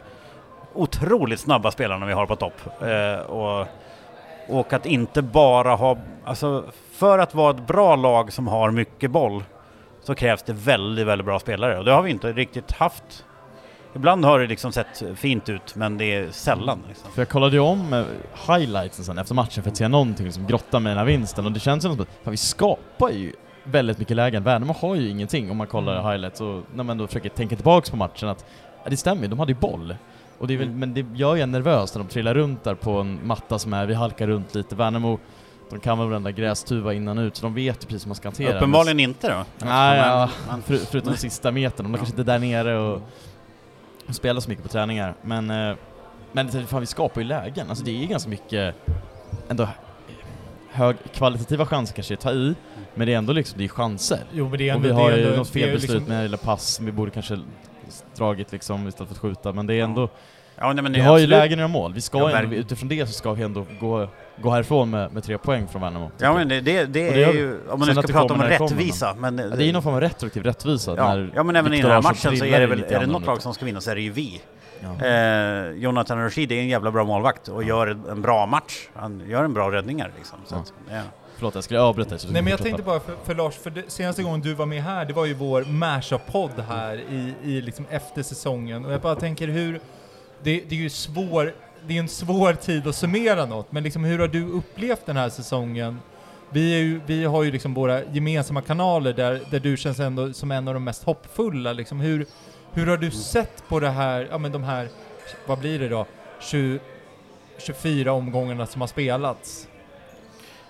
otroligt 0.80 1.40
snabba 1.40 1.70
spelarna 1.70 2.06
vi 2.06 2.12
har 2.12 2.26
på 2.26 2.36
topp. 2.36 2.82
Eh, 2.82 3.20
och, 3.30 3.66
och 4.48 4.72
att 4.72 4.86
inte 4.86 5.22
bara 5.22 5.74
ha, 5.74 5.98
alltså 6.24 6.64
för 6.92 7.18
att 7.18 7.34
vara 7.34 7.50
ett 7.50 7.66
bra 7.66 7.96
lag 7.96 8.32
som 8.32 8.46
har 8.48 8.70
mycket 8.70 9.10
boll 9.10 9.44
så 10.02 10.14
krävs 10.14 10.42
det 10.42 10.52
väldigt, 10.52 11.06
väldigt 11.06 11.24
bra 11.26 11.38
spelare 11.38 11.78
och 11.78 11.84
det 11.84 11.92
har 11.92 12.02
vi 12.02 12.10
inte 12.10 12.32
riktigt 12.32 12.72
haft. 12.72 13.24
Ibland 13.94 14.24
har 14.24 14.38
det 14.38 14.46
liksom 14.46 14.72
sett 14.72 15.02
fint 15.14 15.48
ut 15.48 15.74
men 15.74 15.98
det 15.98 16.04
är 16.14 16.30
sällan. 16.30 16.82
Liksom. 16.88 17.10
För 17.10 17.20
jag 17.20 17.28
kollade 17.28 17.52
ju 17.56 17.60
om 17.60 17.92
eh, 17.92 18.04
highlightsen 18.54 19.04
sen 19.04 19.18
efter 19.18 19.34
matchen 19.34 19.62
för 19.62 19.70
att 19.70 19.76
se 19.76 19.88
någonting 19.88 20.32
som 20.32 20.46
grotta 20.46 20.80
med 20.80 20.90
den 20.90 20.98
här 20.98 21.04
vinsten 21.04 21.46
och 21.46 21.52
det 21.52 21.60
känns 21.60 21.82
som 21.82 21.92
att 21.92 21.98
fan, 21.98 22.30
vi 22.30 22.36
skapar 22.36 23.10
ju 23.10 23.32
väldigt 23.64 23.98
mycket 23.98 24.16
lägen. 24.16 24.42
Värnamo 24.42 24.72
har 24.72 24.94
ju 24.94 25.08
ingenting 25.08 25.50
om 25.50 25.56
man 25.56 25.66
kollar 25.66 25.92
Mm. 25.92 26.06
highlights 26.10 26.40
och 26.40 26.62
när 26.74 26.84
man 26.84 26.98
då 26.98 27.06
försöker 27.06 27.28
tänka 27.28 27.56
tillbaks 27.56 27.90
på 27.90 27.96
matchen 27.96 28.28
att 28.28 28.44
ja, 28.84 28.90
det 28.90 28.96
stämmer, 28.96 29.28
de 29.28 29.38
hade 29.38 29.52
ju 29.52 29.58
boll. 29.58 29.94
Och 30.38 30.46
det 30.46 30.54
är 30.54 30.58
väl, 30.58 30.66
Mm. 30.68 30.78
Men 30.80 30.94
det 30.94 31.06
gör 31.14 31.34
ju 31.34 31.42
en 31.42 31.50
nervös 31.52 31.94
när 31.94 32.02
de 32.02 32.08
trillar 32.08 32.34
runt 32.34 32.64
där 32.64 32.74
på 32.74 32.90
en 32.90 33.20
matta 33.26 33.58
som 33.58 33.72
är, 33.72 33.86
vi 33.86 33.94
halkar 33.94 34.26
runt 34.26 34.54
lite. 34.54 34.74
Värnamo, 34.76 35.18
de 35.70 35.80
kan 35.80 35.98
väl 35.98 36.08
varenda 36.08 36.30
grästuva 36.30 36.94
innan 36.94 37.18
och 37.18 37.22
ut 37.22 37.36
så 37.36 37.42
de 37.42 37.54
vet 37.54 37.84
ju 37.84 37.86
precis 37.86 38.04
hur 38.04 38.08
man 38.08 38.14
ska 38.16 38.28
hantera 38.28 38.50
det. 38.50 38.56
Uppenbarligen 38.56 39.00
inte 39.00 39.28
då. 39.28 39.66
Nej, 39.66 39.98
ja, 39.98 40.28
för, 40.64 40.76
förutom 40.76 41.16
sista 41.16 41.50
metern, 41.52 41.84
de 41.86 41.94
är 41.94 41.98
Ja. 41.98 41.98
kanske 41.98 42.12
inte 42.20 42.32
där 42.32 42.38
nere 42.38 42.78
och, 42.78 43.02
och 44.08 44.14
spelar 44.14 44.40
så 44.40 44.48
mycket 44.48 44.62
på 44.64 44.70
träningar. 44.70 45.14
Men, 45.22 45.50
eh, 45.50 45.76
men 46.32 46.46
det- 46.46 46.66
fan, 46.66 46.80
vi 46.80 46.86
skapar 46.86 47.20
ju 47.20 47.26
lägen, 47.26 47.68
alltså 47.70 47.84
det 47.84 48.02
är 48.02 48.06
ganska 48.06 48.30
mycket 48.30 48.74
ändå 49.48 49.68
högkvalitativa 50.72 51.66
chanser 51.66 51.94
kanske 51.94 52.14
att 52.14 52.20
ta 52.20 52.32
i, 52.32 52.54
men 52.94 53.06
det 53.06 53.14
är 53.14 53.18
ändå 53.18 53.32
liksom, 53.32 53.58
det 53.58 53.64
är 53.64 53.68
chanser. 53.68 54.18
Jo 54.32 54.48
men 54.48 54.58
det 54.58 54.68
är 54.68 54.72
Och 54.72 54.76
ändå... 54.84 54.88
vi 54.88 54.94
har 55.02 55.10
är 55.10 55.16
ju 55.18 55.36
något 55.36 55.48
är 55.48 55.52
felbeslut 55.52 55.90
liksom- 55.90 56.08
med 56.08 56.22
lilla 56.22 56.36
pass 56.36 56.74
som 56.74 56.86
vi 56.86 56.92
borde 56.92 57.10
kanske 57.10 57.38
dragit 58.16 58.52
liksom 58.52 58.88
istället 58.88 59.08
för 59.08 59.14
att 59.14 59.20
skjuta, 59.20 59.52
men 59.52 59.66
det 59.66 59.74
är 59.74 59.84
ändå, 59.84 60.08
Ja, 60.58 60.72
nej, 60.72 60.82
men 60.82 60.92
vi 60.92 61.00
har 61.00 61.18
ju 61.18 61.24
absolut- 61.24 61.30
lägen 61.30 61.52
att 61.52 61.58
göra 61.58 61.68
mål. 61.68 61.92
Vi 61.92 62.00
ska 62.00 62.18
Ja, 62.18 62.38
ändå, 62.38 62.56
utifrån 62.56 62.88
det 62.88 63.06
så 63.06 63.12
ska 63.12 63.32
vi 63.32 63.42
ändå 63.42 63.66
gå, 63.80 64.08
gå 64.42 64.50
härifrån 64.50 64.90
med, 64.90 65.12
med 65.12 65.24
tre 65.24 65.38
poäng 65.38 65.68
från 65.68 65.82
Värnamo. 65.82 66.10
Ja 66.18 66.34
men 66.34 66.48
det, 66.48 66.60
det, 66.60 66.84
det, 66.84 67.08
är 67.24 67.32
ju, 67.32 67.58
om 67.68 67.78
man 67.78 67.88
nu 67.88 67.94
ska 67.94 68.02
prata 68.02 68.34
om 68.34 68.42
rättvisa, 68.42 69.14
men... 69.18 69.38
Ja, 69.38 69.44
det 69.56 69.62
är 69.62 69.66
ju 69.66 69.72
någon 69.72 69.82
form 69.82 69.94
av 69.94 70.00
retroaktiv 70.00 70.42
rättvisa. 70.42 70.94
ja, 70.96 71.26
ja 71.34 71.42
men 71.42 71.56
även 71.56 71.74
i 71.74 71.82
den 71.82 71.90
här 71.90 72.02
matchen 72.02 72.36
så 72.36 72.44
är 72.44 72.50
det 72.50 72.60
ju 72.60 72.66
väl, 72.66 72.84
är 72.88 73.00
det 73.00 73.06
något 73.06 73.26
lag 73.26 73.42
som 73.42 73.54
ska 73.54 73.64
vinna 73.64 73.80
så 73.80 73.90
är 73.90 73.94
det 73.94 74.00
ju 74.00 74.10
vi. 74.10 74.42
Ja. 74.80 75.06
Eh, 75.06 75.70
Jonathan 75.70 76.24
Rashid 76.24 76.52
är 76.52 76.56
en 76.56 76.68
jävla 76.68 76.90
bra 76.90 77.04
målvakt 77.04 77.48
och 77.48 77.64
gör 77.64 77.86
en 77.86 78.22
bra 78.22 78.46
match. 78.46 78.88
Han 78.94 79.22
gör 79.26 79.44
en 79.44 79.54
bra 79.54 79.72
räddningar 79.72 80.10
liksom. 80.16 80.38
Så 80.46 80.54
att. 80.54 80.72
Förlåt, 81.36 81.54
jag 81.54 81.64
skulle 81.64 81.80
avbryta 81.80 82.10
dig. 82.10 82.20
Nej 82.30 82.42
men 82.42 82.50
jag 82.50 82.62
tänkte 82.62 82.82
bara 82.82 83.00
för, 83.00 83.16
för 83.24 83.34
Lars, 83.34 83.54
för 83.54 83.70
det, 83.70 83.90
senaste 83.90 84.22
gången 84.22 84.40
du 84.40 84.54
var 84.54 84.66
med 84.66 84.82
här, 84.82 85.04
det 85.04 85.12
var 85.12 85.26
ju 85.26 85.34
vår 85.34 85.62
Mashup-podd 85.62 86.64
här 86.68 86.96
i, 86.96 87.34
i 87.44 87.60
liksom 87.60 87.86
efter 87.90 88.22
säsongen. 88.22 88.84
Och 88.84 88.92
jag 88.92 89.00
bara 89.00 89.16
tänker 89.16 89.48
hur, 89.48 89.80
det, 90.42 90.60
det 90.68 90.74
är 90.74 90.80
ju 90.80 90.90
svår, 90.90 91.54
det 91.86 91.96
är 91.96 92.00
en 92.00 92.08
svår 92.08 92.52
tid 92.52 92.86
att 92.86 92.96
summera 92.96 93.46
något, 93.46 93.72
men 93.72 93.82
liksom 93.82 94.04
hur 94.04 94.18
har 94.18 94.28
du 94.28 94.48
upplevt 94.48 95.06
den 95.06 95.16
här 95.16 95.28
säsongen? 95.28 95.98
vi, 96.50 96.74
är 96.74 96.78
ju, 96.78 97.00
vi 97.06 97.24
har 97.24 97.42
ju 97.42 97.50
liksom 97.50 97.74
våra 97.74 98.04
gemensamma 98.04 98.62
kanaler 98.62 99.12
där, 99.12 99.40
där 99.50 99.60
du 99.60 99.76
känns 99.76 100.00
ändå 100.00 100.32
som 100.32 100.50
en 100.50 100.68
av 100.68 100.74
de 100.74 100.84
mest 100.84 101.04
hoppfulla. 101.04 101.72
Liksom 101.72 102.00
hur, 102.00 102.26
hur 102.72 102.86
har 102.86 102.96
du 102.96 103.10
sett 103.10 103.68
på 103.68 103.80
det 103.80 103.88
här, 103.88 104.28
ja 104.30 104.38
men 104.38 104.52
de 104.52 104.64
här, 104.64 104.88
vad 105.46 105.58
blir 105.58 105.78
det 105.78 105.88
då, 105.88 106.06
20, 106.40 106.78
24 107.58 108.12
omgångarna 108.12 108.66
som 108.66 108.80
har 108.80 108.88
spelats? 108.88 109.68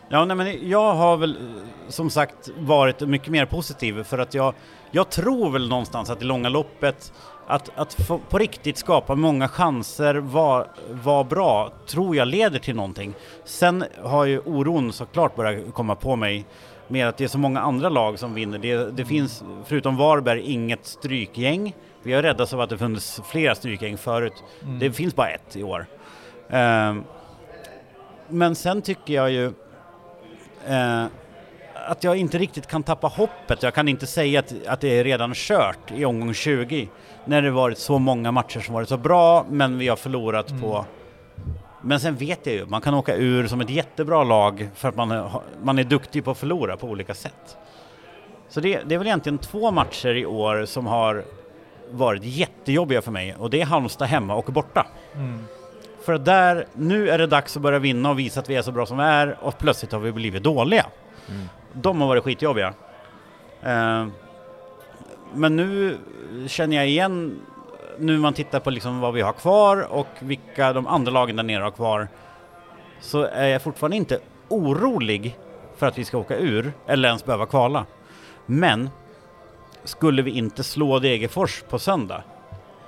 Ja, 0.09 0.25
nej, 0.25 0.37
men 0.37 0.69
jag 0.69 0.95
har 0.95 1.17
väl 1.17 1.37
eh, 1.37 1.89
som 1.89 2.11
sagt 2.11 2.49
varit 2.59 3.01
mycket 3.01 3.29
mer 3.29 3.47
positiv 3.47 4.03
för 4.03 4.19
att 4.19 4.35
jag, 4.35 4.55
jag 4.91 5.11
tror 5.11 5.51
väl 5.51 5.69
någonstans 5.69 6.11
att 6.11 6.23
i 6.23 6.25
långa 6.25 6.49
loppet 6.49 7.13
att, 7.47 7.71
att 7.75 8.11
på 8.29 8.39
riktigt 8.39 8.79
skapa 8.79 9.15
många 9.15 9.49
chanser, 9.49 10.15
vara 10.15 10.67
var 10.91 11.25
bra, 11.25 11.73
tror 11.87 12.17
jag 12.17 12.29
leder 12.29 12.59
till 12.59 12.77
någonting. 12.77 13.15
Sen 13.45 13.85
har 14.03 14.25
ju 14.25 14.39
oron 14.39 14.93
såklart 14.93 15.37
börjat 15.37 15.75
komma 15.75 15.95
på 15.95 16.17
mig 16.17 16.47
med 16.89 17.09
att 17.09 17.17
det 17.17 17.25
är 17.25 17.29
så 17.29 17.39
många 17.39 17.61
andra 17.61 17.89
lag 17.89 18.19
som 18.19 18.35
vinner. 18.35 18.59
Det, 18.59 18.91
det 18.91 19.05
finns, 19.05 19.45
förutom 19.65 19.97
Varberg, 19.97 20.41
inget 20.41 20.87
strykgäng. 20.87 21.75
Vi 22.03 22.13
har 22.13 22.23
räddats 22.23 22.53
av 22.53 22.61
att 22.61 22.71
det 22.71 22.79
funnits 22.79 23.21
flera 23.31 23.55
strykgäng 23.55 23.99
förut. 23.99 24.45
Mm. 24.63 24.79
Det 24.79 24.93
finns 24.93 25.17
bara 25.17 25.29
ett 25.29 25.57
i 25.57 25.63
år. 25.63 25.87
Ehm, 26.51 27.05
men 28.29 28.55
sen 28.55 28.83
tycker 28.83 29.15
jag 29.15 29.31
ju 29.31 29.53
eh, 30.69 31.05
att 31.89 32.05
jag 32.05 32.17
inte 32.17 32.39
riktigt 32.39 32.67
kan 32.67 32.83
tappa 32.83 33.07
hoppet. 33.07 33.63
Jag 33.63 33.75
kan 33.75 33.89
inte 33.89 34.07
säga 34.07 34.41
att, 34.41 34.55
att 34.67 34.81
det 34.81 34.99
är 34.99 35.05
redan 35.05 35.35
kört 35.35 35.91
i 35.95 36.05
omgång 36.05 36.35
20 36.35 36.89
när 37.25 37.43
det 37.43 37.51
varit 37.51 37.79
så 37.79 37.99
många 37.99 38.33
matcher 38.33 38.61
som 38.61 38.75
varit 38.75 38.89
så 38.89 38.97
bra 38.97 39.47
men 39.51 39.79
vi 39.79 39.89
har 39.89 39.97
förlorat 39.97 40.51
Mm. 40.51 40.63
på 40.63 40.85
men 41.83 42.01
sen 42.01 42.17
vet 42.17 42.47
jag 42.47 42.55
ju, 42.55 42.67
man 42.67 42.81
kan 42.81 42.95
åka 42.95 43.17
ur 43.17 43.47
som 43.47 43.61
ett 43.61 43.71
jättebra 43.71 44.25
lag 44.25 44.69
för 44.75 44.89
att 44.89 44.97
man 44.97 45.11
är, 45.11 45.31
man 45.63 45.79
är 45.79 45.85
duktig 45.85 46.25
på 46.25 46.31
att 46.31 46.39
förlora 46.39 46.77
på 46.77 46.87
olika 46.87 47.15
sätt. 47.15 47.57
Så 48.49 48.61
det, 48.61 48.81
det 48.87 48.95
är 48.95 48.99
väl 48.99 49.07
egentligen 49.07 49.39
två 49.39 49.71
matcher 49.71 50.15
i 50.15 50.27
år 50.27 50.65
som 50.65 50.87
har 50.87 51.25
varit 51.91 52.25
jättejobbiga 52.25 53.03
för 53.03 53.11
mig 53.11 53.35
och 53.39 53.51
det 53.51 53.61
är 53.61 53.67
Halmstad 53.67 54.09
hemma 54.09 54.35
och 54.35 54.45
borta. 54.45 54.87
Mm. 55.15 55.45
För 56.07 56.13
att 56.13 56.25
där, 56.25 56.67
nu 56.73 57.11
är 57.11 57.19
det 57.19 57.27
dags 57.27 57.57
att 57.57 57.63
börja 57.63 57.79
vinna 57.79 58.11
och 58.11 58.19
visa 58.19 58.41
att 58.41 58.51
vi 58.51 58.57
är 58.57 58.63
så 58.63 58.73
bra 58.73 58.87
som 58.87 58.99
vi 58.99 59.05
är 59.05 59.39
och 59.41 59.59
plötsligt 59.59 59.93
har 59.93 59.99
vi 59.99 60.13
blivit 60.13 60.43
dåliga. 60.43 60.87
Mm. 61.29 61.49
De 61.73 62.01
har 62.01 62.09
varit 62.09 62.25
skitjobbiga. 62.25 62.75
Eh, 63.63 64.07
men 65.35 65.57
nu 65.57 65.99
känner 66.47 66.77
jag 66.77 66.89
igen, 66.89 67.41
nu 67.99 68.19
man 68.19 68.33
tittar 68.33 68.61
på 68.61 68.71
liksom 68.71 69.01
vad 69.01 69.15
vi 69.15 69.21
har 69.21 69.33
kvar 69.33 69.87
och 69.91 70.07
vilka 70.19 70.73
de 70.73 70.87
andra 70.87 71.13
lagen 71.13 71.37
där 71.37 71.43
nere 71.43 71.63
har 71.63 71.71
kvar, 71.71 72.09
så 73.01 73.23
är 73.23 73.47
jag 73.47 73.63
fortfarande 73.63 73.97
inte 73.97 74.19
orolig 74.49 75.39
för 75.77 75.87
att 75.87 75.99
vi 75.99 76.05
ska 76.05 76.19
åka 76.19 76.37
ur 76.37 76.73
eller 76.87 77.09
ens 77.09 77.25
behöva 77.25 77.47
kvala. 77.47 77.87
Men 78.47 78.91
skulle 79.85 80.23
vi 80.23 80.31
inte 80.31 80.63
slå 80.65 80.99
Degerfors 80.99 81.63
på 81.69 81.79
söndag, 81.79 82.23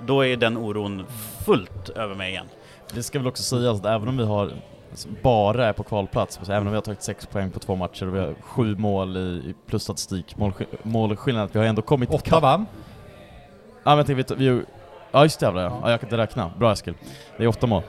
då 0.05 0.25
är 0.25 0.37
den 0.37 0.57
oron 0.57 1.05
fullt 1.45 1.89
över 1.89 2.15
mig 2.15 2.29
igen. 2.29 2.47
Det 2.93 3.03
ska 3.03 3.19
väl 3.19 3.27
också 3.27 3.43
sägas 3.43 3.79
att 3.79 3.85
även 3.85 4.07
om 4.07 4.17
vi 4.17 4.23
har 4.25 4.51
alltså, 4.91 5.09
bara 5.23 5.65
är 5.65 5.73
på 5.73 5.83
kvalplats, 5.83 6.37
alltså, 6.37 6.53
även 6.53 6.67
om 6.67 6.71
vi 6.71 6.77
har 6.77 6.81
tagit 6.81 7.03
sex 7.03 7.25
poäng 7.25 7.51
på 7.51 7.59
två 7.59 7.75
matcher 7.75 8.07
och 8.07 8.15
vi 8.15 8.19
har 8.19 8.33
sju 8.41 8.75
mål 8.75 9.17
i, 9.17 9.19
i 9.19 9.55
plusstatistik, 9.67 10.35
målsk- 10.37 10.65
målskillnad, 10.83 11.49
vi 11.51 11.59
har 11.59 11.65
ändå 11.65 11.81
kommit 11.81 12.09
Åtta 12.09 12.39
va? 12.39 12.65
Ja 13.83 13.89
men 13.89 13.97
jag 13.97 14.07
tänkte, 14.07 14.35
vi, 14.35 14.49
vi, 14.49 14.61
ja 15.11 15.23
just 15.23 15.39
det 15.39 15.45
jävlar 15.45 15.63
ja. 15.63 15.79
ja, 15.83 15.91
jag 15.91 15.99
kan 15.99 16.07
inte 16.07 16.17
räkna. 16.17 16.51
Bra 16.57 16.71
Eskil. 16.71 16.93
Det 17.37 17.43
är 17.43 17.47
åtta 17.47 17.67
mål. 17.67 17.83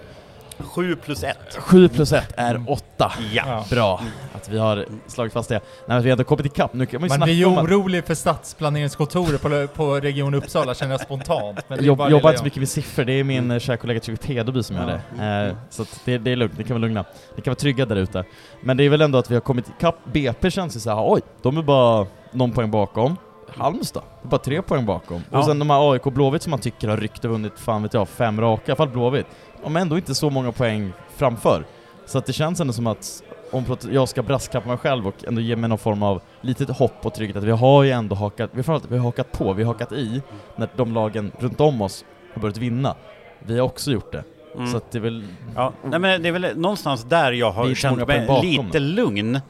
7 0.62 0.97
plus 0.97 1.23
1. 1.23 1.37
Sju 1.59 1.88
plus 1.88 2.12
ett 2.12 2.33
är 2.37 2.64
åtta. 2.69 3.12
Ja. 3.33 3.45
Ja. 3.47 3.64
Bra 3.71 4.00
att 4.35 4.49
vi 4.49 4.59
har 4.59 4.87
slagit 5.07 5.33
fast 5.33 5.49
det. 5.49 5.55
Nej 5.55 5.62
men 5.87 6.02
vi 6.02 6.11
har 6.11 6.12
ändå 6.12 6.25
kommit 6.25 6.47
ikapp. 6.47 6.75
Nu 6.75 6.87
kan 6.87 7.00
man 7.00 7.11
ju 7.11 7.19
Man 7.19 7.26
blir 7.26 7.35
ju 7.35 7.47
orolig 7.47 8.05
för 8.05 8.14
stadsplaneringskontoret 8.14 9.43
på, 9.43 9.67
på 9.75 9.95
Region 10.00 10.35
Uppsala 10.35 10.75
känner 10.75 10.93
jag 10.93 11.00
spontant. 11.00 11.59
Men 11.69 11.97
bara 11.97 12.11
jobbar 12.11 12.31
inte 12.31 12.38
så 12.38 12.45
mycket 12.45 12.59
med 12.59 12.69
siffror, 12.69 13.05
det 13.05 13.12
är 13.12 13.25
min 13.25 13.45
mm. 13.45 13.61
kära 13.61 13.76
kollega 13.76 14.00
Tryggve 14.00 14.26
Pedeby 14.26 14.62
som 14.62 14.76
gör 14.76 14.87
det. 15.17 15.49
Eh, 15.49 15.57
så 15.71 15.83
att 15.83 16.00
det, 16.05 16.19
det 16.19 16.33
är 16.33 16.37
lugnt, 16.37 16.59
ni 16.59 16.64
kan 16.64 16.75
vara 16.75 16.81
lugna. 16.81 17.05
Ni 17.37 17.43
kan 17.43 17.50
vara 17.50 17.59
trygga 17.59 17.87
där 17.87 17.97
ute. 17.97 18.25
Men 18.61 18.76
det 18.76 18.85
är 18.85 18.88
väl 18.88 19.00
ändå 19.00 19.19
att 19.19 19.31
vi 19.31 19.35
har 19.35 19.40
kommit 19.40 19.69
ikapp. 19.69 19.97
BP 20.05 20.50
känns 20.50 20.76
ju 20.76 20.81
såhär, 20.81 21.14
oj, 21.14 21.21
de 21.43 21.57
är 21.57 21.62
bara 21.62 22.07
någon 22.33 22.52
poäng 22.52 22.71
bakom. 22.71 23.17
Halmstad, 23.57 24.02
det 24.23 24.26
är 24.26 24.30
bara 24.30 24.38
tre 24.38 24.62
poäng 24.62 24.87
bakom. 24.87 25.23
Ja. 25.30 25.38
Och 25.38 25.45
sen 25.45 25.59
de 25.59 25.71
här 25.71 25.92
AIK 25.92 26.04
Blåvitt 26.04 26.42
som 26.42 26.50
man 26.50 26.61
tycker 26.61 26.88
har 26.88 26.97
ryckt 26.97 27.25
och 27.25 27.30
vunnit, 27.30 27.59
fan 27.59 27.83
vet 27.83 27.95
jag, 27.95 28.09
fem 28.09 28.40
raka, 28.40 28.62
i 28.66 28.71
alla 28.71 28.76
fall 28.76 28.88
Blåvitt. 28.88 29.26
De 29.62 29.75
har 29.75 29.83
ändå 29.83 29.97
inte 29.97 30.14
så 30.14 30.30
många 30.30 30.52
poäng 30.52 30.92
framför. 31.16 31.64
Så 32.07 32.19
att 32.19 32.26
det 32.26 32.33
känns 32.33 32.61
ändå 32.61 32.73
som 32.73 32.87
att 32.87 33.23
om 33.50 33.76
jag 33.90 34.09
ska 34.09 34.23
brasklappa 34.23 34.69
mig 34.69 34.76
själv 34.76 35.07
och 35.07 35.25
ändå 35.26 35.40
ge 35.40 35.57
mig 35.57 35.69
någon 35.69 35.78
form 35.78 36.02
av 36.02 36.23
litet 36.40 36.71
hopp 36.71 37.07
och 37.07 37.14
trygghet 37.14 37.37
att 37.37 37.45
vi 37.45 37.50
har 37.50 37.83
ju 37.83 37.90
ändå 37.90 38.14
hakat, 38.14 38.50
vi 38.52 38.62
har, 38.62 38.80
vi 38.88 38.97
har 38.97 39.04
hakat 39.04 39.33
på, 39.33 39.52
vi 39.52 39.62
har 39.62 39.73
hakat 39.73 39.92
i 39.92 40.23
när 40.57 40.69
de 40.76 40.95
lagen 40.95 41.33
runt 41.38 41.61
om 41.61 41.83
oss 41.83 42.04
har 42.35 42.42
börjat 42.42 42.57
vinna. 42.57 42.95
Vi 43.38 43.59
har 43.59 43.66
också 43.66 43.90
gjort 43.90 44.12
det. 44.12 44.25
Mm. 44.54 44.66
Så 44.66 44.76
att 44.76 44.90
det 44.90 44.99
är 44.99 45.02
väl... 45.02 45.25
Ja, 45.57 45.73
nej 45.85 45.99
men 45.99 46.23
det 46.23 46.28
är 46.28 46.33
väl 46.33 46.47
någonstans 46.57 47.04
där 47.04 47.33
jag 47.33 47.50
har 47.50 47.71
är 47.71 47.75
känt 47.75 48.07
mig 48.07 48.42
lite 48.42 48.78
lugn. 48.78 49.40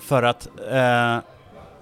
För 0.00 0.22
att 0.22 0.48
eh, 0.70 1.18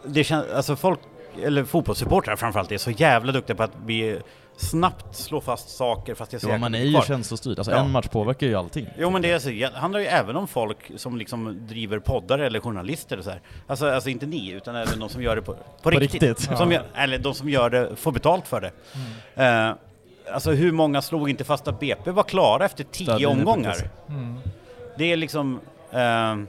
det 0.04 0.24
känns, 0.24 0.46
alltså 0.54 0.76
folk, 0.76 1.00
eller 1.44 1.64
fotbollssupportrar 1.64 2.36
framförallt, 2.36 2.72
är 2.72 2.78
så 2.78 2.90
jävla 2.90 3.32
duktiga 3.32 3.56
på 3.56 3.62
att 3.62 3.72
vi 3.86 4.18
snabbt 4.56 5.16
slår 5.16 5.40
fast 5.40 5.68
saker 5.76 6.14
fast 6.14 6.32
jag 6.32 6.42
ser 6.42 6.48
Ja, 6.48 6.58
man 6.58 6.74
är 6.74 6.78
ju 6.84 6.92
kvar. 6.92 7.02
känslostyrd. 7.02 7.58
Alltså 7.58 7.72
Ja. 7.72 7.78
en 7.78 7.90
match 7.90 8.06
påverkar 8.08 8.46
ju 8.46 8.54
allting. 8.54 8.86
Jo 8.98 9.10
men 9.10 9.22
det 9.22 9.30
är 9.30 9.38
så, 9.38 9.48
det 9.48 9.74
handlar 9.74 10.00
ju 10.00 10.06
även 10.06 10.36
om 10.36 10.48
folk 10.48 10.78
som 10.96 11.16
liksom 11.18 11.66
driver 11.66 11.98
poddar 11.98 12.38
eller 12.38 12.60
journalister 12.60 13.18
och 13.18 13.24
så 13.24 13.30
här. 13.30 13.40
Alltså, 13.66 13.90
alltså 13.90 14.10
inte 14.10 14.26
ni, 14.26 14.50
utan 14.50 14.76
även 14.76 14.98
de 15.00 15.08
som 15.08 15.22
gör 15.22 15.36
det 15.36 15.42
på, 15.42 15.56
på, 15.82 15.90
riktigt. 15.90 16.22
riktigt. 16.22 16.56
Som 16.58 16.70
Ja. 16.72 16.76
gör, 16.78 16.84
eller 16.94 17.18
de 17.18 17.34
som 17.34 17.48
gör 17.50 17.70
det, 17.70 17.96
får 17.96 18.12
betalt 18.12 18.48
för 18.48 18.60
det. 18.60 18.70
Eh, 19.42 19.72
alltså 20.34 20.50
hur 20.50 20.72
många 20.72 21.02
slog 21.02 21.30
inte 21.30 21.44
fast 21.44 21.68
att 21.68 21.80
BP 21.80 22.10
var 22.10 22.22
klara 22.22 22.64
efter 22.64 22.84
tio 22.84 23.04
Stödlinjen 23.06 23.38
omgångar? 23.38 23.70
precis. 23.72 23.86
Mm. 24.08 24.38
Det 24.98 25.12
är 25.12 25.16
liksom... 25.16 25.60
ehm, 25.92 26.46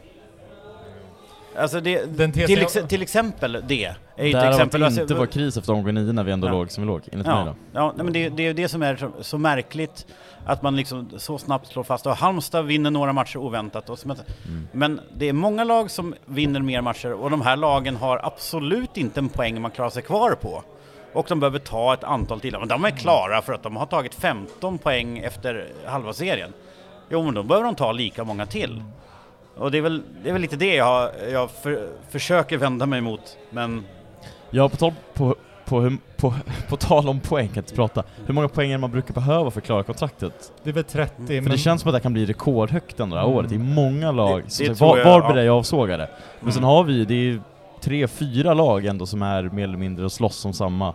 alltså 1.58 1.80
det, 1.82 2.08
till, 2.34 2.62
ex, 2.62 2.78
till 2.88 3.02
exempel 3.02 3.64
det. 3.68 3.96
Är 4.16 4.26
ju 4.26 4.38
ett 4.38 4.44
exempel, 4.50 4.80
det 4.80 4.86
alltså, 4.86 5.02
inte 5.02 5.14
var 5.16 5.26
kris 5.26 5.58
efter 5.58 5.74
omgång 5.74 5.94
nio 5.94 6.14
när 6.14 6.24
vi 6.24 6.32
ändå 6.32 6.48
Ja. 6.48 6.52
låg 6.52 6.72
som 6.72 6.84
vi 6.84 6.88
låg, 6.88 7.02
enligt 7.12 7.28
mig 7.28 7.36
Ja, 7.36 7.44
då. 7.46 7.56
ja 7.74 7.94
nej, 7.96 8.04
men 8.04 8.14
det, 8.14 8.30
det 8.30 8.48
är 8.48 8.54
det 8.54 8.68
som 8.68 8.82
är 8.84 8.96
så, 8.96 9.12
så 9.22 9.38
märkligt 9.38 10.06
att 10.46 10.62
man 10.62 10.76
liksom 10.76 11.10
så 11.18 11.38
snabbt 11.38 11.68
slår 11.68 11.84
fast. 11.84 12.06
Och 12.06 12.16
Halmstad 12.16 12.66
vinner 12.66 12.92
några 12.92 13.14
matcher 13.14 13.38
oväntat. 13.38 13.90
Och 13.90 13.94
att- 13.94 14.06
Mm. 14.48 14.68
Men 14.72 15.02
det 15.18 15.30
är 15.30 15.34
många 15.34 15.64
lag 15.64 15.92
som 15.92 16.16
vinner 16.26 16.60
mer 16.62 16.82
matcher 16.82 17.14
och 17.14 17.30
de 17.30 17.42
här 17.42 17.56
lagen 17.58 17.96
har 17.96 18.20
absolut 18.26 18.98
inte 18.98 19.20
en 19.20 19.30
poäng 19.30 19.62
man 19.62 19.72
klarar 19.72 19.90
sig 19.90 20.02
kvar 20.04 20.32
på. 20.32 20.64
Och 21.14 21.26
de 21.30 21.40
behöver 21.40 21.60
ta 21.60 21.94
ett 21.94 22.04
antal 22.04 22.40
till. 22.40 22.58
Men 22.60 22.68
de 22.68 22.86
är 22.86 22.90
klara 22.92 23.42
för 23.42 23.54
att 23.54 23.64
de 23.64 23.76
har 23.76 23.86
tagit 23.86 24.16
15 24.16 24.78
poäng 24.78 25.18
efter 25.18 25.68
halva 25.86 26.14
serien. 26.14 26.54
Jo, 27.10 27.24
men 27.24 27.34
då 27.34 27.44
behöver 27.44 27.66
de 27.66 27.76
ta 27.76 27.92
lika 27.92 28.24
många 28.24 28.46
till. 28.46 28.84
Och 29.58 29.72
det 29.72 29.78
är 29.78 29.82
väl, 29.82 30.02
det 30.24 30.30
är 30.30 30.34
väl 30.34 30.42
lite 30.42 30.56
det 30.56 30.76
jag, 30.76 31.10
jag 31.32 31.52
för, 31.52 31.90
försöker 32.10 32.58
vända 32.58 32.86
mig 32.86 33.02
mot. 33.02 33.38
Men 33.50 33.86
Ja, 34.54 34.70
på 34.70 34.78
tal, 34.78 34.94
på, 35.14 35.36
på, 35.66 35.98
på, 36.18 36.34
på 36.70 36.78
tal 36.78 37.10
om 37.10 37.20
poäng, 37.20 37.48
kan 37.48 37.58
inte 37.64 37.76
prata. 37.76 38.04
Hur 38.26 38.34
många 38.34 38.48
poäng 38.48 38.72
är 38.72 38.78
man 38.78 38.92
brukar 38.92 39.14
behöva 39.14 39.52
för 39.52 39.60
att 39.60 39.66
klara 39.66 39.84
kontraktet? 39.84 40.52
Det 40.64 40.70
är 40.70 40.74
väl 40.74 40.84
30, 40.84 41.28
För 41.28 41.34
men 41.42 41.52
det 41.52 41.58
känns 41.58 41.82
som 41.82 41.90
att 41.90 41.96
det 41.96 42.00
kan 42.00 42.14
bli 42.14 42.26
rekordhögt 42.26 43.00
ändå 43.00 43.16
det 43.16 43.22
här 43.22 43.28
Mm. 43.28 43.38
året. 43.38 43.50
Det 43.50 43.56
är 43.56 43.60
många 43.60 44.12
lag. 44.12 44.38
Det- 44.40 44.44
det 44.46 44.50
sagt, 44.52 44.78
tror 44.78 44.88
var, 44.88 44.98
jag, 44.98 45.06
Varberg 45.06 45.38
ja. 45.46 45.54
är 45.54 45.58
avsågade. 45.58 46.10
Men 46.40 46.52
sen 46.54 46.64
Mm. 46.64 46.70
har 46.76 46.84
vi, 46.84 47.06
det 47.06 47.14
är 47.30 47.40
tre, 47.82 48.08
fyra 48.08 48.54
lag 48.54 48.86
ändå 48.86 49.06
som 49.06 49.22
är 49.22 49.44
mer 49.44 49.64
eller 49.64 49.78
mindre 49.78 50.06
och 50.06 50.12
slåss 50.12 50.46
om 50.46 50.54
samma. 50.54 50.94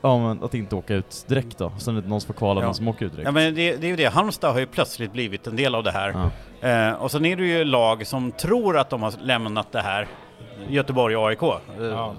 Ja 0.00 0.18
men 0.18 0.44
att 0.44 0.54
inte 0.54 0.76
åka 0.76 0.94
ut 0.94 1.24
direkt 1.28 1.58
då. 1.58 1.72
Sen 1.78 1.96
är 1.96 2.00
det 2.02 2.08
någon 2.08 2.20
som 2.20 2.26
får 2.26 2.34
kvala, 2.34 2.60
Ja. 2.60 2.64
någon 2.66 2.74
som 2.74 2.88
åker 2.88 3.06
ut 3.06 3.12
direkt. 3.12 3.26
Ja 3.26 3.32
men 3.32 3.54
det, 3.54 3.76
det 3.76 3.86
är 3.86 3.90
ju 3.90 3.96
det, 3.96 4.06
Halmstad 4.06 4.52
har 4.52 4.60
ju 4.60 4.66
plötsligt 4.66 5.12
blivit 5.12 5.46
en 5.46 5.56
del 5.56 5.74
av 5.74 5.82
det 5.84 5.90
här. 5.90 6.30
Ja. 6.60 6.68
Eh, 6.68 6.92
och 6.92 7.10
sen 7.10 7.24
är 7.24 7.36
det 7.36 7.46
ju 7.46 7.64
lag 7.64 8.06
som 8.06 8.32
tror 8.32 8.78
att 8.78 8.90
de 8.90 9.02
har 9.02 9.12
lämnat 9.22 9.72
det 9.72 9.80
här, 9.80 10.06
Göteborg 10.68 11.16
och 11.16 11.28
AIK. 11.28 11.42
Eh, 11.42 11.84
Ja. 11.84 12.14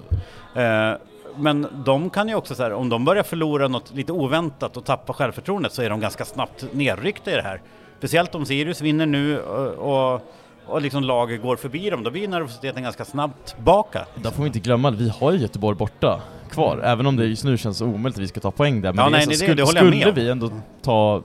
Eh, 0.54 0.92
men 1.36 1.66
de 1.84 2.10
kan 2.10 2.28
ju 2.28 2.34
också 2.34 2.54
så 2.54 2.62
här, 2.62 2.72
om 2.72 2.88
de 2.88 3.04
börjar 3.04 3.22
förlora 3.22 3.68
något 3.68 3.94
lite 3.94 4.12
oväntat 4.12 4.76
och 4.76 4.84
tappa 4.84 5.12
självförtroendet 5.12 5.72
så 5.72 5.82
är 5.82 5.90
de 5.90 6.00
ganska 6.00 6.24
snabbt 6.24 6.64
nerryckta 6.72 7.30
i 7.30 7.34
det 7.34 7.42
här. 7.42 7.60
Speciellt 7.98 8.34
om 8.34 8.46
Sirius 8.46 8.80
vinner 8.80 9.06
nu 9.06 9.40
och, 9.40 10.20
och, 10.66 10.82
liksom 10.82 11.02
laget 11.04 11.42
går 11.42 11.56
förbi 11.56 11.90
dem, 11.90 12.02
då 12.02 12.10
blir 12.10 12.28
nervositeten 12.28 12.82
ganska 12.82 13.04
snabbt 13.04 13.54
tillbaka. 13.54 14.06
Där 14.14 14.30
får 14.30 14.42
vi 14.42 14.46
inte 14.46 14.58
glömma 14.58 14.88
att 14.88 14.94
vi 14.94 15.08
har 15.20 15.32
ju 15.32 15.38
Göteborg 15.38 15.76
borta 15.76 16.20
kvar, 16.50 16.80
även 16.84 17.06
om 17.06 17.16
det 17.16 17.26
just 17.26 17.44
nu 17.44 17.58
känns 17.58 17.80
omöjligt 17.80 18.14
att 18.18 18.22
vi 18.22 18.28
ska 18.28 18.40
ta 18.40 18.50
poäng 18.50 18.80
där. 18.82 18.92
Men 18.92 18.98
Ja, 18.98 19.04
det 19.04 19.10
nej, 19.10 19.22
så, 19.22 19.30
det- 19.30 19.54
det 19.54 19.66
skulle, 19.66 19.82
med 19.90 20.00
skulle 20.00 20.12
vi 20.12 20.30
ändå 20.30 20.50
ta 20.82 21.22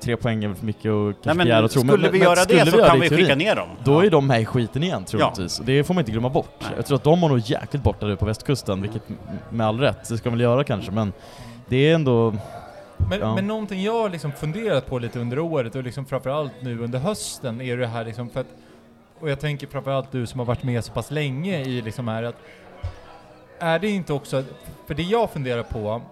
tre 0.00 0.16
poäng 0.16 0.44
är 0.44 0.48
väl 0.48 0.56
för 0.56 0.66
mycket 0.66 0.90
och 0.92 1.04
Nej, 1.06 1.14
kanske 1.22 1.36
men 1.36 1.44
begära 1.46 1.64
och 1.64 1.70
tro. 1.70 1.80
skulle 1.80 1.92
men, 2.02 2.12
vi 2.12 2.18
men 2.18 2.28
göra 2.28 2.36
skulle 2.36 2.64
det 2.64 2.70
så 2.70 2.76
göra 2.78 2.88
kan 2.90 3.00
vi 3.00 3.08
skicka 3.08 3.34
ner 3.34 3.54
dem. 3.56 3.68
Då 3.84 3.92
Ja. 3.92 4.06
är 4.06 4.10
de 4.10 4.26
med 4.26 4.40
i 4.40 4.44
skiten 4.44 4.82
igen 4.82 5.04
troligtvis. 5.04 5.58
Det 5.64 5.84
får 5.84 5.94
man 5.94 6.00
inte 6.02 6.12
glömma 6.12 6.28
bort. 6.28 6.54
Nej. 6.60 6.70
Jag 6.76 6.86
tror 6.86 6.96
att 6.96 7.04
de 7.04 7.22
har 7.22 7.28
nog 7.28 7.38
jäkligt 7.38 7.82
borta 7.82 8.06
nu 8.06 8.16
på 8.16 8.24
västkusten, 8.26 8.82
vilket 8.82 9.02
med 9.50 9.66
all 9.66 9.80
rätt, 9.80 10.08
det 10.08 10.18
ska 10.18 10.24
de 10.24 10.30
väl 10.30 10.40
göra 10.40 10.64
kanske, 10.64 10.90
men 10.90 11.12
det 11.68 11.76
är 11.90 11.94
ändå... 11.94 12.34
Men, 13.10 13.20
Ja. 13.20 13.34
men 13.34 13.46
någonting 13.46 13.82
jag 13.82 13.92
har 14.02 14.08
liksom 14.08 14.32
funderat 14.32 14.86
på 14.86 14.98
lite 14.98 15.18
under 15.18 15.38
året 15.38 15.74
och 15.74 15.82
liksom 15.82 16.06
framförallt 16.06 16.52
nu 16.60 16.80
under 16.84 16.98
hösten 16.98 17.60
är 17.60 17.76
det 17.76 17.86
här 17.86 18.04
liksom 18.04 18.30
för 18.30 18.40
att 18.40 18.46
och 19.20 19.30
jag 19.30 19.40
tänker 19.40 19.66
framförallt 19.66 20.12
du 20.12 20.26
som 20.26 20.40
har 20.40 20.46
varit 20.46 20.62
med 20.62 20.84
så 20.84 20.92
pass 20.92 21.10
länge 21.10 21.60
i 21.60 21.82
liksom 21.82 22.08
här 22.08 22.22
att 22.22 22.36
är 23.58 23.78
det 23.78 23.88
inte 23.88 24.12
också, 24.12 24.42
för 24.86 24.94
det 24.94 25.02
jag 25.02 25.30
funderar 25.30 25.62
på, 25.62 26.02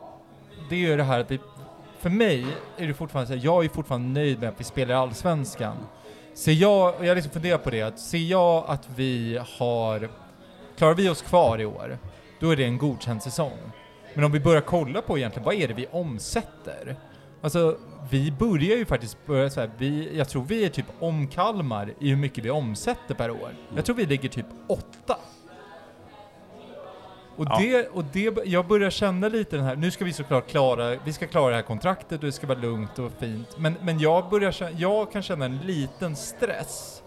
det 0.68 0.74
är 0.74 0.78
ju 0.78 0.96
det 0.96 1.02
här 1.02 1.20
att 1.20 1.28
det, 1.28 1.38
för 2.04 2.10
mig 2.10 2.46
är 2.76 2.86
det 2.86 2.94
fortfarande 2.94 3.26
så 3.26 3.34
här, 3.34 3.44
jag 3.44 3.64
är 3.64 3.68
fortfarande 3.68 4.20
nöjd 4.20 4.40
med 4.40 4.48
att 4.48 4.60
vi 4.60 4.64
spelar 4.64 4.94
i 4.94 4.96
Allsvenskan. 4.98 5.76
Ser 6.34 6.52
jag, 6.52 6.94
och 6.94 7.06
jag 7.06 7.14
liksom 7.14 7.32
funderar 7.32 7.58
på 7.58 7.70
det, 7.70 7.82
att 7.82 7.98
ser 7.98 8.18
jag 8.18 8.64
att 8.66 8.88
vi 8.96 9.40
har, 9.58 10.08
klarar 10.76 10.94
vi 10.94 11.08
oss 11.08 11.22
kvar 11.22 11.60
i 11.60 11.64
år, 11.64 11.98
då 12.40 12.50
är 12.50 12.56
det 12.56 12.64
en 12.64 12.78
godkänd 12.78 13.22
säsong. 13.22 13.58
Men 14.14 14.24
om 14.24 14.32
vi 14.32 14.40
börjar 14.40 14.60
kolla 14.60 15.02
på 15.02 15.18
egentligen, 15.18 15.44
vad 15.44 15.54
är 15.54 15.68
det 15.68 15.74
vi 15.74 15.86
omsätter? 15.90 16.96
Alltså, 17.42 17.78
vi 18.10 18.32
börjar 18.32 18.76
ju 18.76 18.84
faktiskt 18.84 19.26
börja 19.26 19.50
så 19.50 19.60
här, 19.60 19.70
vi, 19.78 20.16
jag 20.16 20.28
tror 20.28 20.44
vi 20.44 20.64
är 20.64 20.68
typ 20.68 20.86
om 21.00 21.28
Kalmar 21.28 21.94
i 22.00 22.08
hur 22.08 22.16
mycket 22.16 22.44
vi 22.44 22.50
omsätter 22.50 23.14
per 23.14 23.30
år. 23.30 23.54
Jag 23.76 23.84
tror 23.84 23.96
vi 23.96 24.06
ligger 24.06 24.28
typ 24.28 24.46
åtta. 24.68 25.16
Och, 27.36 27.46
Ja. 27.48 27.58
det, 27.60 27.88
och 27.88 28.04
det, 28.12 28.38
jag 28.44 28.66
börjar 28.66 28.90
känna 28.90 29.28
lite 29.28 29.56
den 29.56 29.64
här, 29.64 29.76
nu 29.76 29.90
ska 29.90 30.04
vi 30.04 30.12
såklart 30.12 30.46
klara, 30.46 30.96
vi 31.04 31.12
ska 31.12 31.26
klara 31.26 31.50
det 31.50 31.56
här 31.56 31.62
kontraktet 31.62 32.18
och 32.20 32.26
det 32.26 32.32
ska 32.32 32.46
vara 32.46 32.58
lugnt 32.58 32.98
och 32.98 33.12
fint. 33.18 33.48
Men, 33.58 33.74
men 33.82 33.98
jag 33.98 34.28
börjar 34.30 34.52
känna, 34.52 34.70
jag 34.70 35.12
kan 35.12 35.22
känna 35.22 35.44
en 35.44 35.58
liten 35.58 36.16
stress 36.16 37.02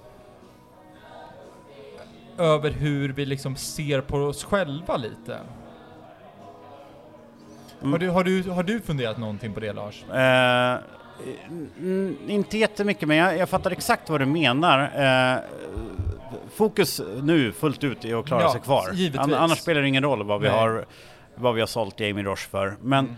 över 2.37 2.71
hur 2.71 3.09
vi 3.13 3.25
liksom 3.25 3.55
ser 3.55 4.01
på 4.01 4.17
oss 4.17 4.43
själva 4.43 4.97
lite. 4.97 5.39
Mm. 7.81 7.91
Har, 7.91 7.99
du, 7.99 8.09
har, 8.09 8.23
du, 8.23 8.49
har 8.49 8.63
du 8.63 8.79
funderat 8.81 9.17
någonting 9.17 9.53
på 9.53 9.59
det 9.59 9.73
Lars? 9.73 10.05
Mm, 11.79 12.17
inte 12.27 12.57
jättemycket, 12.57 13.07
men 13.07 13.17
jag, 13.17 13.37
jag 13.37 13.49
fattar 13.49 13.71
exakt 13.71 14.09
vad 14.09 14.21
du 14.21 14.25
menar. 14.25 14.79
Eh, 14.81 15.39
fokus 16.55 17.01
nu 17.21 17.51
fullt 17.51 17.83
ut 17.83 18.05
är 18.05 18.19
att 18.19 18.25
klara 18.25 18.41
Ja, 18.41 18.51
sig 18.51 18.61
kvar. 18.61 18.89
givetvis. 18.93 19.21
An, 19.21 19.33
annars 19.33 19.57
spelar 19.59 19.81
det 19.81 19.87
ingen 19.87 20.03
roll 20.03 20.23
vad 20.23 20.41
vi, 20.41 20.47
Nej. 20.47 20.57
har, 20.59 20.85
vad 21.35 21.53
vi 21.55 21.59
har 21.59 21.67
sålt 21.67 21.99
Jamie 21.99 22.23
Roche 22.23 22.47
för. 22.51 22.75
Men, 22.81 23.05
Mm. 23.05 23.15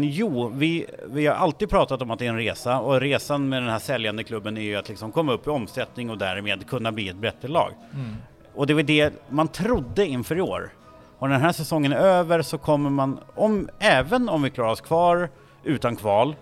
men 0.00 0.02
jo, 0.04 0.48
vi, 0.54 0.86
vi 1.08 1.26
har 1.26 1.34
alltid 1.34 1.70
pratat 1.70 2.02
om 2.02 2.10
att 2.10 2.18
det 2.18 2.26
är 2.26 2.30
en 2.30 2.36
resa 2.38 2.80
och 2.80 3.00
resan 3.00 3.48
med 3.48 3.62
den 3.62 3.70
här 3.70 3.78
säljande 3.78 4.24
klubben 4.24 4.56
är 4.56 4.60
ju 4.60 4.76
att 4.76 4.88
liksom 4.88 5.12
komma 5.12 5.32
upp 5.32 5.46
i 5.46 5.50
omsättning 5.50 6.10
och 6.10 6.18
därmed 6.18 6.66
kunna 6.68 6.92
bli 6.92 7.08
ett 7.08 7.16
bättre 7.16 7.48
lag. 7.48 7.70
Mm. 7.94 8.16
Och 8.54 8.66
det 8.66 8.74
var 8.74 8.82
det 8.82 9.12
man 9.28 9.48
trodde 9.48 10.06
inför 10.06 10.36
i 10.38 10.40
år. 10.40 10.70
Och 11.18 11.28
när 11.28 11.34
den 11.36 11.44
här 11.44 11.52
säsongen 11.52 11.92
är 11.92 11.96
över 11.96 12.42
så 12.42 12.58
kommer 12.58 12.90
man, 12.90 13.18
om, 13.34 13.68
även 13.78 14.28
om 14.28 14.42
vi 14.42 14.50
klarar 14.50 14.70
oss 14.70 14.80
kvar 14.80 15.28
utan 15.64 15.96
kval, 15.96 16.34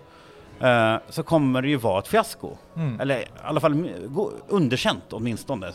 eh, 0.61 0.95
så 1.09 1.23
kommer 1.23 1.61
det 1.61 1.67
ju 1.67 1.77
vara 1.77 1.99
ett 1.99 2.07
fiasko. 2.07 2.57
Mm. 2.75 2.99
Eller 2.99 3.19
i 3.19 3.25
alla 3.43 3.59
fall 3.59 3.89
underkänt 4.47 5.03
åtminstone. 5.11 5.71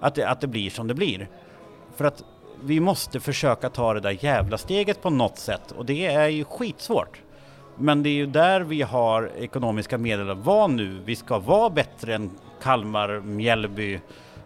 Att 0.00 0.14
det, 0.14 0.24
att 0.24 0.40
det 0.40 0.46
blir 0.46 0.70
som 0.70 0.88
det 0.88 0.94
blir. 0.94 1.28
För 1.96 2.04
att 2.04 2.24
vi 2.62 2.80
måste 2.80 3.20
försöka 3.20 3.70
ta 3.70 3.94
det 3.94 4.00
där 4.00 4.24
jävla 4.24 4.58
steget 4.58 5.02
på 5.02 5.10
något 5.10 5.38
sätt 5.38 5.72
och 5.72 5.86
det 5.86 6.06
är 6.06 6.28
ju 6.28 6.44
skitsvårt. 6.44 7.22
Men 7.76 8.02
det 8.02 8.08
är 8.08 8.14
ju 8.14 8.26
där 8.26 8.60
vi 8.60 8.82
har 8.82 9.30
ekonomiska 9.38 9.98
medel 9.98 10.30
att 10.30 10.38
vara 10.38 10.66
nu. 10.66 11.00
Vi 11.04 11.16
ska 11.16 11.38
vara 11.38 11.70
bättre 11.70 12.14
än 12.14 12.30
Kalmar, 12.62 13.20
Mjällby 13.20 14.00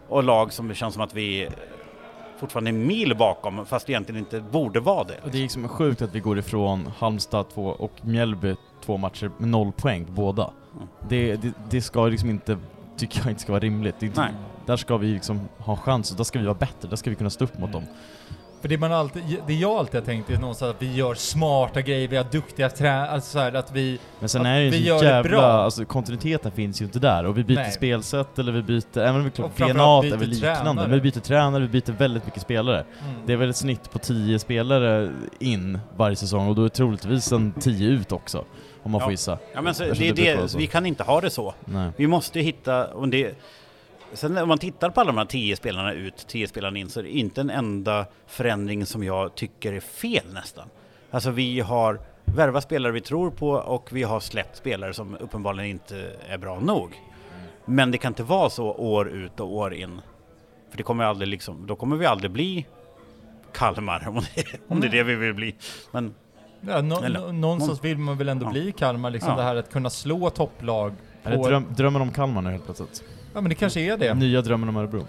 och 0.08 0.22
lag 0.22 0.52
som 0.52 0.68
det 0.68 0.74
känns 0.74 0.94
som 0.94 1.02
att 1.02 1.14
vi 1.14 1.48
fortfarande 2.38 2.70
är 2.70 2.72
mil 2.72 3.16
bakom 3.16 3.66
fast 3.66 3.90
egentligen 3.90 4.18
inte 4.18 4.40
borde 4.40 4.80
vara 4.80 5.04
det. 5.04 5.18
Och 5.24 5.30
det 5.30 5.38
är 5.38 5.42
liksom 5.42 5.68
sjukt 5.68 6.02
att 6.02 6.14
vi 6.14 6.20
går 6.20 6.38
ifrån 6.38 6.90
Halmstad 6.98 7.46
två 7.54 7.66
och 7.66 7.92
Mjällby 8.02 8.56
två 8.84 8.96
matcher 8.96 9.30
med 9.38 9.48
noll 9.48 9.72
poäng 9.72 10.04
på 10.04 10.12
båda. 10.12 10.50
Mm. 10.76 10.88
Det, 11.08 11.36
det, 11.36 11.52
det 11.70 11.80
ska 11.80 12.06
liksom 12.06 12.30
inte, 12.30 12.58
tycker 12.96 13.20
jag 13.20 13.30
inte 13.30 13.42
ska 13.42 13.52
vara 13.52 13.62
rimligt. 13.62 13.94
Det, 13.98 14.16
Nej. 14.16 14.32
Där 14.66 14.76
ska 14.76 14.96
vi 14.96 15.06
liksom 15.06 15.40
ha 15.58 15.76
chans 15.76 16.10
och 16.10 16.16
där 16.16 16.24
ska 16.24 16.38
vi 16.38 16.44
vara 16.44 16.58
bättre, 16.58 16.88
där 16.88 16.96
ska 16.96 17.10
vi 17.10 17.16
kunna 17.16 17.30
stå 17.30 17.44
upp 17.44 17.58
mot 17.58 17.72
dem. 17.72 17.84
För 18.62 18.68
det, 18.68 18.78
man 18.78 18.92
alltid, 18.92 19.22
det 19.46 19.54
jag 19.54 19.70
alltid 19.70 20.00
har 20.00 20.06
tänkt 20.06 20.30
är 20.30 20.38
någonstans 20.38 20.74
att 20.74 20.82
vi 20.82 20.94
gör 20.94 21.14
smarta 21.14 21.80
grejer, 21.80 22.08
vi 22.08 22.16
har 22.16 22.26
duktiga 22.32 22.68
tränare, 22.68 23.08
alltså 23.08 23.30
så 23.30 23.38
här, 23.38 23.54
att 23.54 23.72
vi... 23.72 23.98
Men 24.20 24.28
sen 24.28 24.40
Att 24.40 24.46
är 24.46 24.60
det 24.60 24.70
vi 24.70 24.76
ju 24.76 24.84
gör 24.84 24.98
så 24.98 25.04
det 25.04 25.10
jävla, 25.10 25.30
bra. 25.30 25.42
alltså 25.42 25.84
kontinuiteten 25.84 26.52
finns 26.52 26.80
ju 26.80 26.84
inte 26.84 26.98
där 26.98 27.26
och 27.26 27.38
vi 27.38 27.44
byter 27.44 27.56
Nej. 27.56 27.72
spelsätt 27.72 28.38
eller 28.38 28.52
vi 28.52 28.62
byter, 28.62 28.98
även 28.98 29.16
om 29.16 29.24
vi 29.24 29.30
klart 29.30 29.56
DNA 29.56 29.66
är 29.66 30.16
väl 30.16 30.28
liknande, 30.28 30.62
tränare. 30.62 30.88
men 30.88 30.90
vi 30.90 31.00
byter 31.00 31.20
tränare, 31.20 31.62
vi 31.62 31.68
byter 31.68 31.92
väldigt 31.92 32.24
mycket 32.24 32.42
spelare. 32.42 32.84
Mm. 33.04 33.14
Det 33.26 33.32
är 33.32 33.36
väl 33.36 33.50
ett 33.50 33.56
snitt 33.56 33.92
på 33.92 33.98
10 33.98 34.38
spelare 34.38 35.12
in 35.38 35.78
varje 35.96 36.16
säsong 36.16 36.48
och 36.48 36.54
då 36.54 36.64
är 36.64 36.68
troligtvis 36.68 37.32
en 37.32 37.52
10 37.52 37.88
ut 37.88 38.12
också, 38.12 38.44
om 38.82 38.90
man 38.90 38.98
Ja. 38.98 39.04
får 39.04 39.10
gissa. 39.10 39.38
Ja 39.54 39.62
men 39.62 39.74
så, 39.74 39.84
det 39.84 40.08
är 40.08 40.12
det, 40.14 40.48
så. 40.48 40.58
vi 40.58 40.66
kan 40.66 40.86
inte 40.86 41.02
ha 41.02 41.20
det 41.20 41.30
så. 41.30 41.54
Nej. 41.64 41.90
Vi 41.96 42.06
måste 42.06 42.40
hitta, 42.40 42.86
och 42.94 43.08
det, 43.08 43.34
sen 44.12 44.38
om 44.38 44.48
man 44.48 44.58
tittar 44.58 44.90
på 44.90 45.00
alla 45.00 45.12
de 45.12 45.18
här 45.18 45.24
tio 45.24 45.56
spelarna 45.56 45.92
ut, 45.92 46.26
tio 46.28 46.48
spelarna 46.48 46.78
in, 46.78 46.90
så 46.90 47.00
är 47.00 47.04
det 47.04 47.10
inte 47.18 47.40
en 47.40 47.50
enda 47.50 48.06
förändring 48.26 48.86
som 48.86 49.04
jag 49.04 49.34
tycker 49.34 49.72
är 49.72 49.80
fel 49.80 50.24
nästan. 50.32 50.68
Alltså 51.10 51.30
vi 51.30 51.60
har 51.60 52.00
värvat 52.24 52.64
spelare 52.64 52.92
vi 52.92 53.00
tror 53.00 53.30
på 53.30 53.50
och 53.50 53.88
vi 53.92 54.02
har 54.02 54.20
släppt 54.20 54.56
spelare 54.56 54.94
som 54.94 55.16
uppenbarligen 55.20 55.70
inte 55.70 56.10
är 56.28 56.38
bra 56.38 56.60
nog. 56.60 56.90
Men 57.64 57.90
det 57.90 57.98
kan 57.98 58.10
inte 58.10 58.22
vara 58.22 58.50
så 58.50 58.66
år 58.66 59.08
ut 59.08 59.40
och 59.40 59.54
år 59.56 59.74
in. 59.74 60.00
För 60.70 60.76
det 60.76 60.82
kommer 60.82 61.04
aldrig 61.04 61.28
liksom, 61.28 61.66
då 61.66 61.76
kommer 61.76 61.96
vi 61.96 62.06
aldrig 62.06 62.30
bli 62.30 62.66
Kalmar 63.52 64.04
om 64.08 64.14
det, 64.34 64.44
om 64.68 64.80
det 64.80 64.86
är 64.86 64.90
det 64.90 65.02
vi 65.02 65.14
vill 65.14 65.34
bli. 65.34 65.54
Men 65.90 66.14
Ja, 66.66 66.80
nå, 66.80 67.02
Eller- 67.02 67.20
nå, 67.20 67.32
någonstans 67.32 67.84
vill 67.84 67.98
man 67.98 68.18
väl 68.18 68.28
ändå 68.28 68.46
Ja. 68.46 68.50
bli 68.50 68.72
Kalmar, 68.72 69.10
liksom 69.10 69.30
Ja. 69.30 69.36
det 69.36 69.42
här 69.42 69.56
att 69.56 69.72
kunna 69.72 69.90
slå 69.90 70.30
topplag. 70.30 70.92
Är 71.22 71.30
det 71.30 71.36
på- 71.36 71.48
dröm, 71.48 71.66
drömmen 71.70 72.02
om 72.02 72.10
Kalmar 72.10 72.42
nu 72.42 72.50
helt 72.50 72.64
plötsligt? 72.64 73.02
Ja 73.34 73.40
men 73.40 73.48
det 73.48 73.54
kanske 73.54 73.80
är 73.80 73.96
det. 73.96 74.14
Nya 74.14 74.42
drömmen 74.42 74.68
om 74.68 74.76
Örebro? 74.76 75.06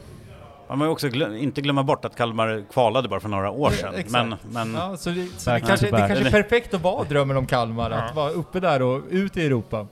man 0.69 0.79
ju 0.87 0.87
också 0.91 1.07
glö- 1.07 1.37
inte 1.37 1.61
glömma 1.61 1.83
bort 1.83 2.05
att 2.05 2.15
Kalmar 2.15 2.63
kvalade 2.71 3.07
bara 3.09 3.19
för 3.19 3.29
några 3.29 3.51
år 3.51 3.69
sedan. 3.69 3.93
Exakt. 3.95 4.11
Men, 4.11 4.35
men 4.43 4.73
Ja, 4.81 4.97
så 4.97 5.09
det, 5.09 5.27
så 5.37 5.49
det, 5.49 5.59
kanske, 5.59 5.85
det 5.85 5.97
kanske 6.07 6.27
är 6.27 6.31
perfekt 6.31 6.73
att 6.73 6.81
vara 6.81 7.03
drömmen 7.03 7.37
om 7.37 7.45
Kalmar, 7.45 7.91
att 7.91 8.15
vara 8.15 8.29
uppe 8.29 8.59
där 8.59 8.81
och 8.81 9.01
ut 9.09 9.37
i 9.37 9.45
Europa. 9.45 9.87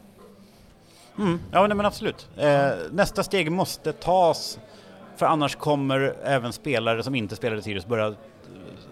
Mm, 1.18 1.40
ja 1.52 1.68
nej, 1.68 1.78
men 1.78 1.86
absolut. 1.86 2.30
Eh, 2.38 2.70
nästa 2.92 3.24
steg 3.24 3.52
måste 3.52 3.94
tas 3.94 4.60
för 5.18 5.26
annars 5.26 5.56
kommer 5.56 6.16
även 6.24 6.54
spelare 6.54 7.04
som 7.04 7.16
inte 7.16 7.36
spelade 7.36 7.60
i 7.60 7.64
Sirius 7.64 7.86
börja 7.86 8.14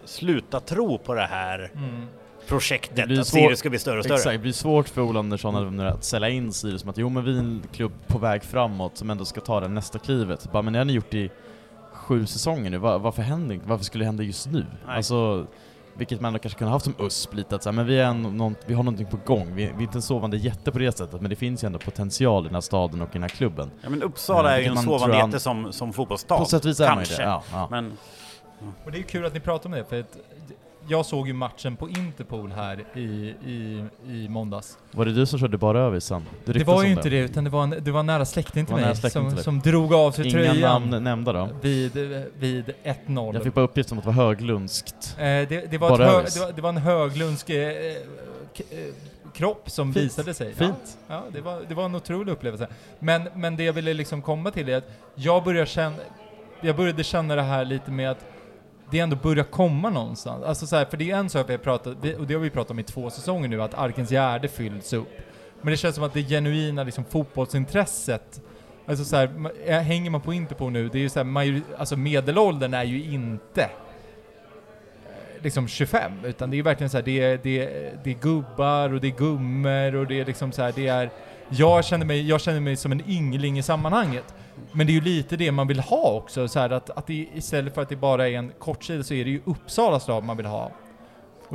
sluta 0.06 0.60
tro 0.60 0.98
på 0.98 1.14
det 1.14 1.26
här 1.26 1.72
Mm. 1.76 2.08
Projektet, 2.50 2.96
Det 2.96 3.06
blir 3.08 3.20
att 3.20 3.28
svår- 3.28 3.40
Sirius 3.40 3.60
ska 3.60 3.70
bli 3.70 3.80
större 3.80 3.98
och 4.00 4.04
större. 4.06 4.18
Exakt, 4.18 4.34
det 4.34 4.40
blir 4.40 4.52
svårt 4.54 4.90
för 4.90 5.02
Ola 5.02 5.20
Andersson 5.20 5.80
att 5.80 6.04
sälja 6.04 6.30
in 6.30 6.54
Sirius 6.54 6.82
som 6.82 6.90
att 6.90 6.98
jo 6.98 7.10
men 7.10 7.24
vi 7.26 7.36
är 7.36 7.40
en 7.40 7.64
klubb 7.74 7.92
på 8.08 8.18
väg 8.18 8.44
framåt 8.44 8.98
som 8.98 9.10
ändå 9.10 9.26
ska 9.26 9.42
ta 9.42 9.60
det 9.60 9.68
nästa 9.68 10.00
klivet. 10.00 10.52
Bara, 10.52 10.62
men 10.62 10.74
det 10.74 10.80
har 10.80 10.86
ni 10.86 10.94
gjort 10.94 11.14
i 11.14 11.30
sju 11.94 12.26
säsonger 12.26 12.70
nu, 12.70 12.78
Va- 12.78 12.98
varför 12.98 13.22
händer 13.22 13.56
inte? 13.56 13.68
Varför 13.70 13.86
skulle 13.86 14.02
det 14.04 14.06
hända 14.06 14.24
just 14.24 14.48
nu? 14.52 14.66
Nej. 14.88 14.96
Alltså, 14.98 15.46
vilket 15.94 16.22
man 16.22 16.28
ändå 16.28 16.40
kanske 16.40 16.58
kunde 16.60 16.72
haft 16.72 16.86
som 16.86 16.94
USP 17.00 17.34
lite 17.34 17.56
att 17.56 17.64
säga, 17.64 17.74
men 17.74 17.86
vi, 17.86 18.00
är 18.00 18.06
en, 18.06 18.22
någon, 18.22 18.56
vi 18.66 18.74
har 18.74 18.84
någonting 18.84 19.08
på 19.08 19.18
gång. 19.26 19.56
Vi, 19.56 19.66
vi 19.66 19.72
är 19.72 19.82
inte 19.82 19.98
en 19.98 20.02
sovande 20.02 20.38
jätte 20.38 20.72
på 20.72 20.80
det 20.80 20.98
sättet, 20.98 21.22
men 21.22 21.30
det 21.30 21.36
finns 21.36 21.64
ju 21.64 21.66
ändå 21.66 21.80
potential 21.80 22.44
i 22.44 22.48
den 22.48 22.54
här 22.56 22.62
staden 22.62 23.02
och 23.02 23.10
i 23.10 23.14
den 23.14 23.22
här 23.22 23.30
klubben. 23.30 23.72
Ja, 23.84 23.90
men 23.90 24.04
Uppsala 24.04 24.50
Ja, 24.52 24.56
är 24.58 24.60
ju 24.62 24.66
en 24.66 24.78
sovande 24.78 25.18
han- 25.18 25.28
jätte 25.30 25.40
som, 25.40 25.74
som 25.74 25.94
fotbollsstad. 25.94 26.38
På 26.38 26.46
sätt 26.46 26.66
och 26.66 26.70
vis 26.72 26.80
är 26.80 26.96
man 26.96 27.04
ju 27.04 27.16
det. 27.16 27.24
Ja, 27.24 27.44
ja. 27.52 27.68
Men 27.72 27.98
Och 28.86 28.92
det 28.92 28.98
är 29.00 29.04
kul 29.04 29.26
att 29.26 29.34
ni 29.34 29.40
pratar 29.40 29.66
om 29.66 29.72
det, 29.76 29.86
för 29.90 30.00
att 30.00 30.18
jag 30.88 31.06
såg 31.06 31.28
ju 31.28 31.34
matchen 31.34 31.76
på 31.76 31.90
Interpol 31.90 32.52
här 32.52 32.86
i, 32.96 33.00
i, 33.46 33.86
i 34.08 34.28
måndags. 34.30 34.78
Var 34.92 35.06
det 35.06 35.14
du 35.14 35.26
som 35.26 35.40
körde 35.40 35.58
bara 35.58 35.80
över 35.80 36.00
sen? 36.00 36.26
Det 36.46 36.52
ryktas 36.52 36.76
var 36.76 36.84
ju 36.84 36.92
inte 36.92 37.10
det, 37.10 37.20
utan 37.20 37.44
det 37.44 37.50
var 37.50 37.64
en, 37.64 37.70
det 37.70 37.92
var 37.92 38.00
en 38.00 38.06
nära 38.06 38.26
släkting 38.26 38.66
till 38.66 38.76
Det 38.76 38.82
nära 38.82 38.90
mig 38.90 38.98
släkting 38.98 39.30
som, 39.30 39.36
till 39.36 39.44
som 39.44 39.60
drog 39.60 39.94
av 39.94 40.12
sig 40.12 40.26
Inga 40.26 40.34
tröjan 40.34 40.60
namn 40.60 41.04
nämnda 41.04 41.34
då? 41.34 41.50
vid, 41.62 41.96
vid 42.40 42.74
1-0. 42.84 43.34
Jag 43.34 43.44
fick 43.44 43.54
bara 43.54 43.66
uppgift 43.66 43.92
om 43.92 43.98
att 43.98 44.04
det 44.04 44.12
var 44.12 44.26
höglundskt. 44.26 45.16
Eh, 45.18 45.24
det, 45.24 45.72
det, 45.72 45.78
var 45.78 45.90
Bara 45.90 46.06
hö, 46.06 46.24
det, 46.34 46.40
var, 46.40 46.52
det 46.52 46.62
var 46.62 46.70
en 46.70 46.78
höglundsk 46.78 47.50
eh, 47.50 47.68
eh, 47.68 47.96
kropp 49.34 49.70
som 49.70 49.94
Fint. 49.94 50.06
visade 50.06 50.34
sig. 50.34 50.54
Fint. 50.54 50.98
Ja, 51.08 51.14
ja 51.16 51.24
det, 51.34 51.42
var, 51.42 51.62
det 51.68 51.76
var 51.76 51.86
en 51.86 51.96
otrolig 51.96 52.32
upplevelse. 52.32 52.68
Men, 53.00 53.30
men 53.36 53.56
det 53.56 53.64
jag 53.64 53.74
ville 53.74 53.94
liksom 53.94 54.22
komma 54.22 54.52
till 54.52 54.70
är 54.70 54.78
att 54.78 54.92
jag 55.16 55.44
började 55.44 55.70
känna, 55.70 55.96
jag 56.62 56.76
började 56.76 57.04
känna 57.04 57.36
det 57.36 57.42
här 57.42 57.66
lite 57.66 57.92
med 57.92 58.12
att 58.12 58.26
det 58.92 59.00
ändå 59.00 59.16
börjar 59.16 59.44
komma 59.44 59.90
någonstans. 59.90 60.44
Alltså 60.44 60.68
så 60.68 60.76
här, 60.76 60.86
för 60.86 60.98
det 60.98 61.12
är 61.12 61.18
en 61.18 61.30
sak 61.30 61.50
vi 61.50 61.54
har 61.54 61.60
pratat, 61.60 61.88
och 62.18 62.28
det 62.28 62.34
har 62.34 62.42
vi 62.42 62.50
pratat 62.50 62.72
om 62.72 62.80
i 62.80 62.84
två 62.84 63.10
säsonger 63.10 63.48
nu, 63.48 63.62
att 63.62 63.74
Arkens 63.74 64.12
Gärde 64.12 64.48
fylls 64.48 64.94
upp. 64.94 65.10
Men 65.62 65.72
det 65.72 65.78
känns 65.78 65.96
som 65.96 66.04
att 66.04 66.14
det 66.14 66.24
genuina 66.24 66.84
liksom, 66.84 67.06
fotbollsintresset, 67.06 68.42
alltså 68.86 69.06
så 69.06 69.16
här, 69.16 69.80
hänger 69.80 70.10
man 70.10 70.22
på 70.22 70.34
Interpol 70.34 70.72
nu, 70.72 70.90
det 70.90 70.98
är 70.98 71.02
ju 71.02 71.10
så 71.10 71.24
här, 71.24 71.62
alltså 71.78 71.98
medelåldern 71.98 72.74
är 72.74 72.84
ju 72.84 73.04
inte 73.04 73.64
eh, 73.64 73.70
liksom 75.44 75.68
25, 75.68 76.12
utan 76.24 76.50
det 76.50 76.56
är 76.56 76.58
ju 76.58 76.64
verkligen 76.64 76.90
så 76.90 76.98
här, 76.98 77.04
det 77.04 77.22
är, 77.22 77.40
det, 77.44 77.60
är, 77.60 78.00
det 78.04 78.10
är 78.10 78.16
gubbar 78.16 78.94
och 78.94 79.02
det 79.02 79.08
är 79.08 79.18
gummor 79.18 79.96
och 79.96 80.08
det 80.08 80.20
är 80.20 80.26
liksom 80.26 80.52
så 80.52 80.62
här, 80.62 80.74
det 80.76 80.88
är... 80.88 81.10
Jag 81.52 81.86
känner 81.86 82.06
mig, 82.06 82.30
jag 82.30 82.42
känner 82.42 82.60
mig 82.60 82.76
som 82.76 82.92
en 82.92 83.10
yngling 83.10 83.60
i 83.60 83.64
sammanhanget. 83.64 84.34
Men 84.72 84.88
det 84.88 84.92
är 84.92 84.94
ju 84.96 85.02
lite 85.02 85.36
det 85.38 85.52
man 85.52 85.68
vill 85.68 85.80
ha 85.80 86.12
också, 86.12 86.48
så 86.48 86.60
här 86.60 86.70
att, 86.70 86.90
att 86.90 87.08
det, 87.08 87.28
istället 87.34 87.76
för 87.76 87.82
att 87.82 87.90
det 87.90 87.96
bara 87.96 88.30
är 88.30 88.34
en 88.38 88.52
kortsida 88.60 89.04
så 89.04 89.14
är 89.14 89.24
det 89.26 89.32
ju 89.32 89.42
Uppsalas 89.46 90.08
lag 90.08 90.24
man 90.24 90.38
vill 90.38 90.46
ha. 90.46 90.66
Och 90.66 90.72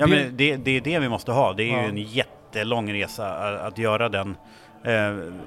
Ja, 0.01 0.07
det- 0.07 0.11
men 0.25 0.37
det, 0.37 0.57
det 0.57 0.71
är 0.77 0.81
det 0.81 0.99
vi 0.99 1.09
måste 1.09 1.33
ha. 1.33 1.53
Det 1.53 1.63
är 1.63 1.73
Ja. 1.77 1.83
ju 1.83 1.89
en 1.89 1.97
jättelång 1.99 2.93
resa 2.93 3.35
att, 3.35 3.61
att 3.61 3.79
göra 3.79 4.09
den. 4.09 4.37
Eh, 4.85 4.91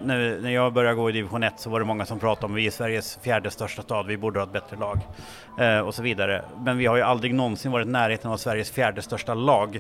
när, 0.04 0.42
när 0.42 0.50
jag 0.52 0.74
började 0.74 0.96
gå 0.96 1.10
i 1.10 1.14
division 1.14 1.44
1 1.44 1.60
så 1.60 1.70
var 1.70 1.80
det 1.80 1.86
många 1.86 2.06
som 2.06 2.20
pratade 2.20 2.46
om 2.46 2.54
vi 2.54 2.68
är 2.68 2.72
Sveriges 2.72 3.20
fjärde 3.22 3.50
största 3.52 3.82
stad, 3.82 4.06
vi 4.08 4.18
borde 4.18 4.40
ha 4.40 4.46
ett 4.46 4.54
bättre 4.54 4.78
lag 4.78 5.00
eh, 5.60 5.80
och 5.80 5.96
så 5.96 6.02
vidare. 6.04 6.42
Men 6.66 6.78
vi 6.78 6.86
har 6.86 6.96
ju 6.96 7.02
aldrig 7.02 7.34
någonsin 7.34 7.72
varit 7.72 7.88
i 7.88 7.90
närheten 7.90 8.32
av 8.32 8.38
Sveriges 8.38 8.72
fjärde 8.72 9.02
största 9.02 9.34
lag. 9.34 9.76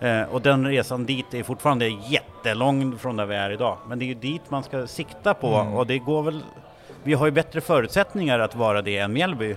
Mm. 0.00 0.20
Eh, 0.22 0.28
och 0.34 0.42
den 0.42 0.66
resan 0.66 1.04
dit 1.06 1.34
är 1.34 1.42
fortfarande 1.42 1.88
jättelång 1.88 2.98
från 2.98 3.16
där 3.16 3.26
vi 3.26 3.34
är 3.34 3.50
idag. 3.50 3.76
Men 3.88 3.98
det 3.98 4.04
är 4.04 4.06
ju 4.06 4.14
dit 4.14 4.42
man 4.48 4.62
ska 4.62 4.86
sikta 4.86 5.34
på 5.34 5.54
Mm. 5.54 5.74
och 5.74 5.86
det 5.86 5.98
går 5.98 6.22
väl... 6.22 6.42
Vi 7.08 7.14
har 7.14 7.26
ju 7.26 7.32
bättre 7.32 7.60
förutsättningar 7.60 8.38
att 8.38 8.54
vara 8.54 8.82
det 8.82 8.98
än 8.98 9.12
Mjällby 9.12 9.56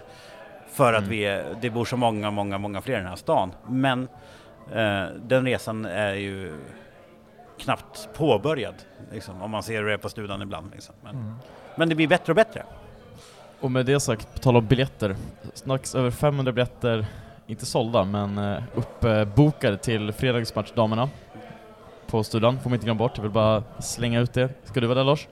för 0.73 0.93
att 0.93 0.99
Mm. 0.99 1.09
vi 1.09 1.25
är, 1.25 1.55
det 1.61 1.69
bor 1.69 1.85
så 1.85 1.97
många, 1.97 2.31
många, 2.31 2.57
många 2.57 2.81
fler 2.81 2.93
i 2.93 2.97
den 2.97 3.07
här 3.07 3.15
stan. 3.15 3.51
Men 3.67 4.07
eh, 4.73 5.03
den 5.21 5.45
resan 5.45 5.85
är 5.85 6.13
ju 6.13 6.53
knappt 7.59 8.09
påbörjad, 8.13 8.75
liksom, 9.11 9.41
om 9.41 9.51
man 9.51 9.63
ser 9.63 9.83
det 9.83 9.97
på 9.97 10.09
studion 10.09 10.41
ibland. 10.41 10.71
Liksom. 10.73 10.95
Men, 11.03 11.15
Mm. 11.15 11.33
men 11.75 11.89
det 11.89 11.95
blir 11.95 12.07
bättre 12.07 12.31
och 12.31 12.35
bättre. 12.35 12.63
Och 13.59 13.71
med 13.71 13.85
det 13.85 13.99
sagt, 13.99 14.33
på 14.33 14.39
tal 14.39 14.55
om 14.57 14.65
biljetter, 14.67 15.15
snacks 15.53 15.95
över 15.95 16.11
500 16.11 16.51
biljetter, 16.51 17.05
inte 17.47 17.65
sålda, 17.65 18.03
men 18.03 18.37
uh, 18.37 18.61
uppbokade 18.75 19.77
till 19.77 20.11
fredagsmatch 20.13 20.71
damerna 20.71 21.09
på 22.07 22.23
studion, 22.23 22.59
får 22.59 22.69
man 22.69 22.73
inte 22.75 22.85
glömma 22.85 22.97
bort, 22.97 23.11
jag 23.15 23.21
vill 23.23 23.31
bara 23.31 23.63
slänga 23.79 24.19
ut 24.19 24.33
det. 24.33 24.49
Ska 24.63 24.79
du 24.79 24.87
vara 24.87 24.97
där 24.97 25.03
Lars? 25.03 25.27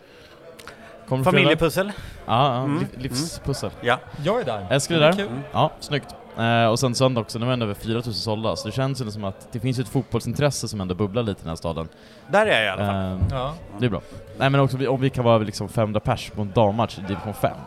Kommer? 1.09 1.23
Familjepussel. 1.23 1.91
Ja, 2.25 2.55
ja 2.55 2.63
Mm, 2.63 2.79
liv, 2.79 2.87
livspussel. 2.97 3.69
Ja. 3.81 3.99
Jag 4.23 4.41
är 4.41 4.45
där. 4.45 4.67
Eskil 4.69 4.95
är 4.95 4.99
där. 4.99 5.13
kul. 5.13 5.27
Mm. 5.27 5.39
Ja, 5.53 5.71
snyggt. 5.79 6.15
Eh, 6.37 6.65
och 6.65 6.79
sen 6.79 6.95
söndag 6.95 7.21
också, 7.21 7.39
nu 7.39 7.51
är 7.51 7.57
det 7.57 7.63
över 7.65 7.73
4000 7.73 8.13
sålda, 8.13 8.55
så 8.55 8.67
det 8.67 8.71
känns 8.71 9.01
ju 9.01 9.11
som 9.11 9.23
att 9.23 9.47
det 9.51 9.59
finns 9.59 9.79
ju 9.79 9.81
ett 9.81 9.89
fotbollsintresse 9.89 10.67
som 10.67 10.81
ändå 10.81 10.95
bubblar 10.95 11.23
lite 11.23 11.39
i 11.39 11.43
den 11.43 11.49
här 11.49 11.55
staden. 11.55 11.87
Där 12.31 12.45
är 12.45 12.63
jag 12.63 12.65
i 12.65 12.69
alla 12.81 12.91
fall. 12.91 13.11
Eh, 13.11 13.17
Ja. 13.31 13.53
det 13.79 13.85
är 13.85 13.89
bra. 13.89 14.01
Nej 14.37 14.49
men 14.49 14.59
också 14.61 14.77
vi- 14.77 14.87
om 14.87 15.01
vi 15.01 15.09
kan 15.09 15.23
vara 15.25 15.37
liksom 15.37 15.69
500 15.69 15.99
pers 15.99 16.29
på 16.29 16.41
en 16.41 16.51
dammatch 16.55 16.97
i 16.97 17.01
division 17.01 17.33
5. 17.33 17.57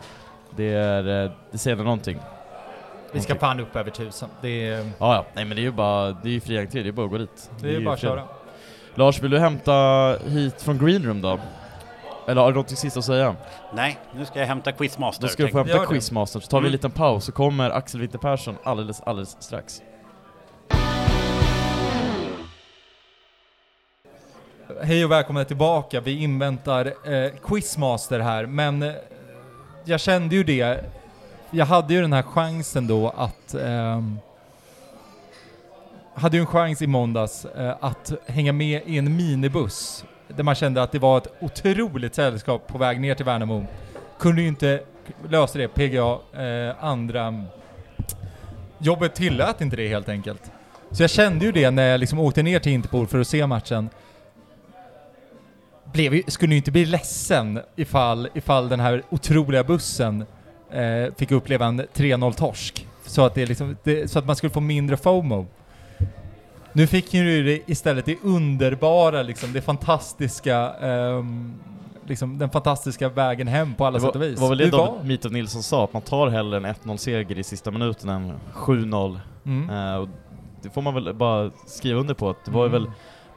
Det 0.55 0.73
är, 0.73 1.23
eh, 1.25 1.31
det 1.51 1.57
säger 1.57 1.73
ändå 1.75 1.83
någonting. 1.83 2.19
Vi 3.11 3.19
ska 3.21 3.35
fan 3.35 3.59
upp 3.59 3.75
över 3.75 3.91
tusen. 3.91 4.29
Det 4.41 4.67
är, 4.67 4.77
Ja, 4.77 5.15
ja. 5.15 5.25
Nej 5.33 5.45
men 5.45 5.55
det 5.55 5.61
är 5.61 5.63
ju 5.63 5.71
bara, 5.71 6.11
det 6.11 6.29
är 6.29 6.33
ju 6.33 6.39
fri 6.41 6.57
entré, 6.59 6.83
det 6.83 6.89
är 6.89 6.91
bara 6.91 7.05
att 7.05 7.11
gå 7.11 7.17
dit. 7.17 7.49
det 7.59 7.67
är 7.67 7.71
ju 7.71 7.85
bara 7.85 7.93
att 7.93 7.99
fredag. 7.99 8.15
köra. 8.15 8.23
Lars, 8.95 9.21
vill 9.21 9.31
du 9.31 9.39
hämta 9.39 9.73
hit 10.27 10.61
från 10.61 10.77
Green 10.77 11.03
Room 11.05 11.21
då? 11.21 11.39
Eller 12.27 12.41
har 12.41 12.51
du 12.51 12.57
något 12.57 12.69
sista 12.77 12.99
att 12.99 13.05
säga? 13.05 13.35
Nej, 13.73 13.97
nu 14.15 14.25
ska 14.25 14.39
jag 14.39 14.47
hämta 14.47 14.71
Quizmaster. 14.71 15.21
Då 15.21 15.27
ska 15.27 15.43
du 15.43 15.49
få 15.49 15.57
hämta. 15.57 15.85
Quizmaster, 15.85 16.39
så 16.39 16.47
tar 16.47 16.57
vi 16.57 16.61
en 16.61 16.65
Mm. 16.65 16.71
liten 16.71 16.91
paus 16.91 17.25
så 17.25 17.31
kommer 17.31 17.69
Axel 17.69 18.01
Winter 18.01 18.17
Persson 18.19 18.55
alldeles, 18.63 19.01
alldeles 19.01 19.37
strax. 19.39 19.81
Hej 24.83 25.05
och 25.05 25.11
välkomna 25.11 25.45
tillbaka. 25.45 26.01
Vi 26.01 26.11
inväntar 26.23 26.85
eh, 27.13 27.31
Quizmaster 27.43 28.19
här, 28.19 28.45
men 28.45 28.83
eh, 28.83 28.93
jag 29.85 29.99
kände 29.99 30.35
ju 30.35 30.43
det. 30.43 30.85
Jag 31.51 31.65
hade 31.65 31.93
ju 31.93 32.01
den 32.01 32.13
här 32.13 32.21
chansen 32.23 32.87
då 32.87 33.09
att... 33.09 33.53
ehm, 33.53 34.19
hade 36.15 36.37
ju 36.37 36.41
en 36.41 36.47
chans 36.47 36.81
i 36.81 36.87
måndags 36.87 37.45
eh, 37.45 37.75
att 37.79 38.11
hänga 38.27 38.53
med 38.53 38.81
i 38.85 38.97
en 38.97 39.15
minibuss 39.17 40.05
där 40.35 40.43
man 40.43 40.55
kände 40.55 40.83
att 40.83 40.91
det 40.91 40.99
var 40.99 41.17
ett 41.17 41.27
otroligt 41.39 42.15
sällskap 42.15 42.67
på 42.67 42.77
väg 42.77 42.99
ner 42.99 43.15
till 43.15 43.25
Värnamo. 43.25 43.65
Kunde 44.19 44.41
ju 44.41 44.47
inte 44.47 44.79
lösa 45.29 45.57
det, 45.59 45.67
PGA, 45.67 46.17
eh, 46.43 46.83
andra... 46.83 47.21
Mm, 47.21 47.43
jobbet 48.77 49.15
tillät 49.15 49.61
inte 49.61 49.75
det 49.75 49.87
helt 49.87 50.09
enkelt. 50.09 50.51
Så 50.91 51.03
jag 51.03 51.09
kände 51.09 51.45
ju 51.45 51.51
det 51.51 51.71
när 51.71 51.87
jag 51.87 51.99
liksom 51.99 52.19
åkte 52.19 52.43
ner 52.43 52.59
till 52.59 52.71
Interpol 52.71 53.07
för 53.07 53.19
att 53.19 53.27
se 53.27 53.47
matchen 53.47 53.89
blev 55.93 56.13
ju, 56.13 56.23
skulle 56.27 56.53
ju 56.53 56.57
inte 56.57 56.71
bli 56.71 56.85
ledsen 56.85 57.59
ifall, 57.75 58.29
ifall 58.33 58.69
den 58.69 58.79
här 58.79 59.03
otroliga 59.09 59.63
bussen 59.63 60.25
eh, 60.71 61.13
fick 61.17 61.31
uppleva 61.31 61.65
en 61.65 61.81
3-0-torsk. 61.81 62.87
Så 63.05 63.25
att, 63.25 63.35
det 63.35 63.45
liksom, 63.45 63.77
det, 63.83 64.11
så 64.11 64.19
att 64.19 64.25
man 64.25 64.35
skulle 64.35 64.49
få 64.49 64.59
mindre 64.59 64.97
FOMO. 64.97 65.47
Nu 66.73 66.87
fick 66.87 67.13
ju 67.13 67.43
det 67.43 67.71
istället 67.71 68.05
det 68.05 68.17
underbara, 68.23 69.23
liksom, 69.23 69.53
det 69.53 69.61
fantastiska, 69.61 70.73
ehm, 70.73 71.53
liksom, 72.05 72.37
den 72.37 72.49
fantastiska 72.49 73.09
vägen 73.09 73.47
hem 73.47 73.73
på 73.75 73.85
alla 73.85 73.97
Det 73.97 74.03
var, 74.03 74.09
sätt 74.09 74.15
och 74.15 74.21
vis. 74.21 74.39
var 74.39 74.49
väl 74.49 74.57
det 74.57 74.69
David 74.69 75.31
Nilsson 75.31 75.63
sa, 75.63 75.83
att 75.83 75.93
man 75.93 76.01
tar 76.01 76.27
hellre 76.27 76.57
en 76.57 76.65
1-0-seger 76.65 77.39
i 77.39 77.43
sista 77.43 77.71
minuten 77.71 78.09
än 78.09 78.33
7-0. 78.53 79.19
Mm. 79.45 79.99
Och 80.01 80.09
det 80.61 80.69
får 80.69 80.81
man 80.81 80.93
väl 80.93 81.13
bara 81.13 81.51
skriva 81.67 81.99
under 81.99 82.13
på, 82.13 82.29
att 82.29 82.45
det 82.45 82.51
var 82.51 82.63
ju 82.63 82.69
väl 82.71 82.91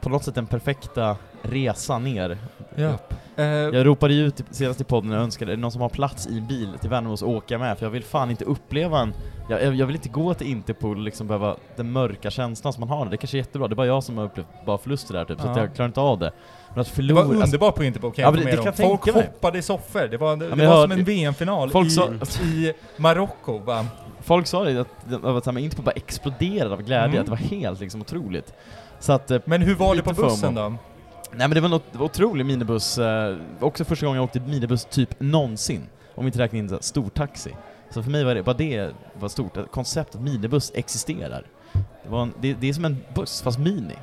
på 0.07 0.11
något 0.11 0.25
sätt 0.25 0.35
den 0.35 0.47
perfekta 0.47 1.17
resan 1.43 2.05
ner. 2.05 2.39
Ja. 2.75 2.93
Eh, 3.37 3.45
Jag 3.47 3.87
ropade 3.87 4.15
ju 4.15 4.27
ut 4.27 4.41
i- 4.41 4.45
senast 4.51 4.81
i 4.81 4.85
podden 4.85 5.13
och 5.13 5.19
önskade, 5.19 5.53
är 5.53 5.57
det 5.57 5.61
någon 5.61 5.73
som 5.73 5.81
har 5.81 5.89
plats 5.89 6.27
i 6.27 6.39
en 6.39 6.47
bil 6.47 6.69
till 6.81 6.91
Värnamo 6.91 7.17
så 7.17 7.27
åka 7.27 7.59
med, 7.59 7.79
för 7.79 7.87
jag 7.87 7.91
vill 7.91 8.05
fan 8.05 8.31
inte 8.31 8.45
uppleva 8.45 9.01
en... 9.01 9.15
Jag, 9.51 9.75
jag, 9.75 9.87
vill 9.87 9.97
inte 9.97 10.09
gå 10.09 10.35
till 10.35 10.47
Interpol 10.47 10.97
och 10.97 11.03
liksom 11.03 11.27
behöva 11.27 11.57
den 11.77 11.93
mörka 11.93 12.31
känslan 12.31 12.73
som 12.73 12.81
man 12.81 12.89
har. 12.99 13.07
Det 13.07 13.17
kanske 13.17 13.37
är 13.37 13.39
jättebra, 13.39 13.69
det 13.69 13.73
är 13.73 13.77
bara 13.77 13.87
jag 13.87 14.05
som 14.05 14.19
har 14.19 14.25
upplevt 14.25 14.47
bara 14.67 14.79
förluster 14.79 15.15
där 15.15 15.25
typ, 15.25 15.41
så 15.41 15.49
att 15.49 15.57
Ja. 15.57 15.63
jag 15.63 15.75
klarar 15.75 15.87
inte 15.89 16.01
av 16.01 16.19
det. 16.19 16.33
Men 16.71 16.81
att 16.81 16.87
det 16.87 16.93
förlora... 16.93 17.23
var 17.23 17.31
alltså, 17.31 17.45
underbart 17.45 17.75
på 17.75 17.85
Interpol 17.85 18.13
kan 18.13 18.23
Ja, 18.23 18.29
jag 18.29 18.45
det- 18.47 18.57
det 18.57 18.63
kan 18.63 18.73
Folk 18.73 19.15
hoppade 19.15 19.59
i 19.59 19.63
soffor. 19.63 20.09
Det 20.11 20.17
var, 20.17 20.37
det 20.37 20.49
men 20.49 20.59
jag 20.59 20.71
var 20.71 20.83
som 20.83 20.93
en 20.93 21.05
VM-final 21.05 21.87
i, 21.87 21.91
sa- 21.91 22.09
i 22.45 22.73
Marocko? 22.97 23.61
Folk 24.21 24.47
sa 24.47 24.65
det, 24.65 24.81
att, 24.81 25.13
att, 25.13 25.25
att 25.25 25.47
man 25.47 25.59
inte 25.59 25.83
bara 25.83 25.91
exploderade 25.91 26.75
av 26.75 26.83
glädje, 26.83 27.05
Mm. 27.07 27.19
att 27.21 27.25
det 27.27 27.31
var 27.31 27.59
helt 27.59 27.81
liksom 27.81 28.01
otroligt. 28.01 28.55
Så 29.07 29.13
att... 29.13 29.31
eh, 29.31 29.39
Men 29.45 29.63
hur 29.63 29.75
var 29.75 29.97
det 29.97 30.03
på 30.03 30.13
bussen 30.13 30.55
då? 30.55 30.69
Nej 31.33 31.49
men 31.49 31.51
det 31.51 31.61
var 31.61 31.69
något 31.69 31.83
det 31.93 31.99
var 31.99 32.05
otrolig 32.07 32.47
minibuss, 32.47 32.99
eh, 32.99 33.37
också 33.61 33.85
första 33.85 34.07
gången 34.07 34.17
jag 34.17 34.25
åkte 34.25 34.41
minibuss 34.41 34.85
typ 34.85 35.21
någonsin. 35.21 35.83
Om 36.15 36.25
vi 36.25 36.29
inte 36.29 36.39
räknar 36.39 36.59
in 36.59 36.69
så 36.69 36.75
här 36.75 36.83
stortaxi. 36.83 37.55
Så 37.91 38.03
för 38.03 38.11
mig 38.11 38.25
var 38.25 38.35
det, 38.35 38.43
bara 38.43 38.57
det 38.57 38.91
var 39.21 39.29
stort, 39.29 39.57
att 39.57 39.71
konceptet 39.71 40.21
minibuss 40.21 40.73
existerar. 40.75 41.47
Det, 42.03 42.09
var 42.09 42.23
en, 42.23 42.33
det, 42.41 42.55
det 42.55 42.69
är 42.69 42.73
som 42.73 42.85
en 42.85 42.97
buss, 43.15 43.43
fast 43.43 43.59
mini. 43.59 43.95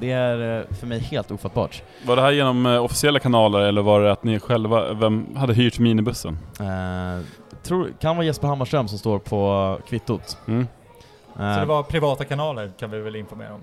Det 0.00 0.10
är 0.12 0.58
eh, 0.60 0.74
för 0.76 0.86
mig 0.86 0.98
helt 0.98 1.30
ofattbart. 1.30 1.82
Var 2.06 2.16
det 2.16 2.22
här 2.22 2.30
genom 2.30 2.66
eh, 2.66 2.84
officiella 2.84 3.18
kanaler 3.18 3.60
eller 3.60 3.82
var 3.82 4.00
det 4.00 4.12
att 4.12 4.24
ni 4.24 4.40
själva, 4.40 4.92
vem 4.92 5.36
hade 5.36 5.54
hyrt 5.54 5.78
minibussen? 5.78 6.38
Eh, 6.60 7.24
tror, 7.62 7.92
kan 8.00 8.16
vara 8.16 8.26
Jesper 8.26 8.48
Hammarström 8.48 8.88
som 8.88 8.98
står 8.98 9.18
på 9.18 9.78
kvittot. 9.88 10.38
Mm. 10.48 10.60
Eh, 11.38 11.54
Så 11.54 11.60
det 11.60 11.66
var 11.66 11.82
privata 11.82 12.24
kanaler 12.24 12.70
kan 12.78 12.90
vi 12.90 13.00
väl 13.00 13.16
informera 13.16 13.54
om? 13.54 13.60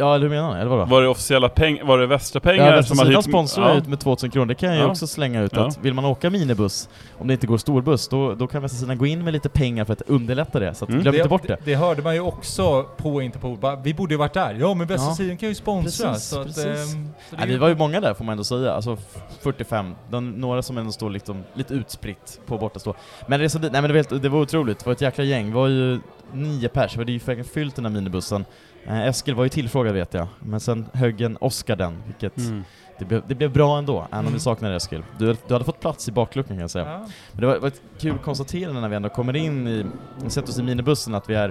Ja, 0.00 0.14
eller 0.14 0.22
hur 0.28 0.34
menar 0.36 0.54
ni? 0.54 0.60
Eller 0.60 0.70
vadå? 0.70 0.84
Var 0.84 1.02
det 1.02 1.08
officiella 1.08 1.48
pengar, 1.48 1.84
var 1.84 1.98
det 1.98 2.06
Västra 2.06 2.40
pengar 2.40 2.76
Ja, 2.76 2.82
som 2.82 2.96
Västra 2.96 3.16
hyrt... 3.16 3.24
sponsrar 3.24 3.68
Ja. 3.68 3.74
ut 3.76 3.86
med 3.88 4.00
2000 4.00 4.30
kronor, 4.30 4.46
det 4.46 4.54
kan 4.54 4.68
jag 4.68 4.76
ju 4.78 4.82
Ja. 4.84 4.88
också 4.90 5.06
slänga 5.06 5.42
ut 5.42 5.52
Ja. 5.54 5.66
att 5.66 5.78
vill 5.78 5.94
man 5.94 6.04
åka 6.04 6.30
minibuss, 6.30 6.88
om 7.18 7.26
det 7.26 7.32
inte 7.34 7.46
går 7.46 7.58
storbuss, 7.58 8.08
då, 8.08 8.34
då 8.34 8.46
kan 8.46 8.62
Västra 8.62 8.78
sidan 8.78 8.98
gå 8.98 9.06
in 9.06 9.24
med 9.24 9.32
lite 9.32 9.48
pengar 9.48 9.84
för 9.84 9.92
att 9.92 10.02
underlätta 10.06 10.60
det, 10.60 10.74
så 10.74 10.84
att 10.84 10.88
Mm. 10.90 11.02
glöm 11.02 11.14
inte 11.14 11.28
bort 11.28 11.46
det. 11.46 11.56
det. 11.64 11.74
hörde 11.74 12.02
man 12.02 12.14
ju 12.14 12.20
också 12.20 12.82
på 12.96 13.22
Interpol, 13.22 13.58
vi 13.84 13.94
borde 13.94 14.14
ju 14.14 14.18
varit 14.18 14.34
där. 14.34 14.56
Ja 14.60 14.74
men 14.74 14.86
Västra 14.86 15.10
Ja. 15.10 15.14
sidan 15.14 15.36
kan 15.36 15.48
ju 15.48 15.54
sponsra. 15.54 16.08
Precis, 16.12 16.28
så 16.28 16.40
att, 16.40 16.46
precis. 16.46 16.64
ehm, 16.94 17.08
så 17.30 17.36
det 17.36 17.46
vi 17.46 17.56
var 17.56 17.68
ju 17.68 17.74
många 17.76 18.00
där 18.00 18.14
får 18.14 18.24
man 18.24 18.32
ändå 18.32 18.44
säga, 18.44 18.72
alltså 18.72 18.92
f- 18.92 19.22
45, 19.42 19.94
de, 20.10 20.30
några 20.30 20.62
som 20.62 20.78
ändå 20.78 20.92
står 20.92 21.10
liksom 21.10 21.44
lite 21.54 21.74
utspritt 21.74 22.40
på 22.46 22.58
bortastå. 22.58 22.94
Men 23.26 23.40
resan 23.40 23.62
dit, 23.62 23.72
nej 23.72 23.82
men 23.82 23.88
det 23.90 23.94
var, 24.02 24.10
helt, 24.10 24.22
det 24.22 24.28
var 24.28 24.40
otroligt, 24.40 24.78
det 24.78 24.86
var 24.86 24.92
ett 24.92 25.00
jäkla 25.00 25.24
gäng, 25.24 25.48
det 25.48 25.54
var 25.56 25.68
ju 25.68 26.00
nio 26.32 26.68
pers, 26.68 26.92
det 26.92 26.98
var 26.98 27.04
ju 27.36 27.44
fyllt 27.44 27.76
den 27.76 27.84
här 27.84 27.92
minibussen. 27.92 28.44
Eh, 28.86 29.06
Eskil 29.06 29.34
var 29.34 29.42
ju 29.44 29.48
tillfrågad 29.48 29.94
vet 29.94 30.14
jag, 30.14 30.26
men 30.38 30.60
sen 30.60 30.86
högg 30.92 31.20
en 31.20 31.36
Oscar 31.40 31.76
den, 31.76 32.02
vilket 32.06 32.38
Mm. 32.38 32.64
det, 32.98 33.04
blev, 33.04 33.22
det 33.26 33.34
blev 33.34 33.52
bra 33.52 33.78
ändå, 33.78 33.98
även 33.98 34.12
om 34.12 34.20
Mm. 34.20 34.32
vi 34.32 34.40
saknade 34.40 34.76
Eskil. 34.76 35.02
Du, 35.18 35.36
du 35.46 35.52
hade 35.54 35.64
fått 35.64 35.80
plats 35.80 36.08
i 36.08 36.12
bakluckan 36.12 36.56
kan 36.56 36.60
jag 36.60 36.70
säga. 36.70 36.90
Ja. 36.90 36.98
Men 37.32 37.40
det 37.40 37.46
var, 37.46 37.56
var 37.58 37.68
ett 37.68 37.82
kul 37.98 38.18
konstaterande 38.18 38.80
när 38.80 38.88
vi 38.88 38.96
ändå 38.96 39.08
kommer 39.08 39.36
in 39.36 39.68
i, 39.68 39.86
sätter 40.30 40.48
oss 40.48 40.58
i 40.58 40.62
minibussen 40.62 41.14
att 41.14 41.30
vi 41.30 41.34
är 41.34 41.48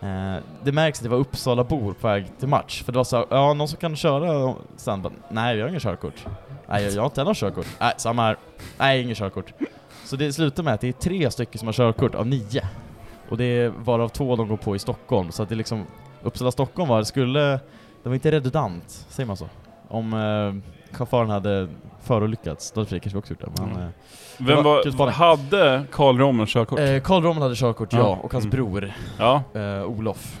eh, 0.00 0.36
det 0.64 0.72
märks 0.72 0.98
att 0.98 1.02
det 1.02 1.08
var 1.08 1.18
Uppsala-bor 1.18 1.92
på 1.92 2.08
väg 2.08 2.26
till 2.38 2.48
match, 2.48 2.82
för 2.82 2.92
det 2.92 2.96
var 2.98 3.04
så 3.04 3.26
ja 3.30 3.54
någon 3.54 3.68
som 3.68 3.78
kan 3.78 3.96
köra 3.96 4.54
sen 4.76 5.02
bara, 5.02 5.12
nej 5.28 5.56
vi 5.56 5.62
har 5.62 5.68
ingen 5.68 5.80
körkort. 5.80 6.26
Nej 6.68 6.84
jag 6.94 7.02
har 7.02 7.06
inte 7.06 7.20
heller 7.20 7.34
körkort. 7.34 7.66
Nej 7.80 7.92
samma 7.96 8.22
här. 8.22 8.36
Nej 8.78 9.02
ingen 9.02 9.14
körkort. 9.14 9.52
Så 10.04 10.16
det 10.16 10.32
slutar 10.32 10.62
med 10.62 10.74
att 10.74 10.80
det 10.80 10.88
är 10.88 10.92
tre 10.92 11.30
stycken 11.30 11.58
som 11.58 11.68
har 11.68 11.72
körkort 11.72 12.14
av 12.14 12.26
nio. 12.26 12.62
Och 13.28 13.36
det 13.38 13.44
är 13.44 13.68
varav 13.68 14.08
två 14.08 14.36
de 14.36 14.48
går 14.48 14.56
på 14.56 14.76
i 14.76 14.78
Stockholm, 14.78 15.32
så 15.32 15.42
att 15.42 15.48
det 15.48 15.54
är 15.54 15.56
liksom 15.56 15.84
Uppsala-Stockholm 16.24 16.88
var, 16.88 17.02
skulle, 17.02 17.40
det 18.02 18.08
var 18.08 18.14
inte 18.14 18.30
redundant, 18.30 19.06
säger 19.08 19.26
man 19.26 19.36
så? 19.36 19.48
Om 19.88 20.12
eh, 20.14 20.96
chauffören 20.96 21.30
hade 21.30 21.68
förolyckats, 22.02 22.72
då 22.72 22.80
hade 22.80 22.88
Fredrik 22.88 23.02
kanske 23.02 23.18
också 23.18 23.32
gjort 23.32 23.40
det. 23.40 23.62
Men, 23.62 23.70
Mm. 23.70 23.82
eh, 23.82 23.88
Vem 24.38 24.64
var 24.64 24.90
var, 24.90 25.10
hade 25.10 25.84
Karl 25.92 26.18
Rommel 26.18 26.46
körkort? 26.46 26.78
Eh, 26.78 27.00
Karl 27.00 27.22
Rommel 27.22 27.42
hade 27.42 27.54
körkort, 27.54 27.92
ja, 27.92 27.98
Ja. 27.98 28.18
och 28.22 28.32
hans 28.32 28.44
Mm. 28.44 28.50
bror 28.56 28.92
ja. 29.18 29.42
eh, 29.54 29.84
Olof. 29.84 30.40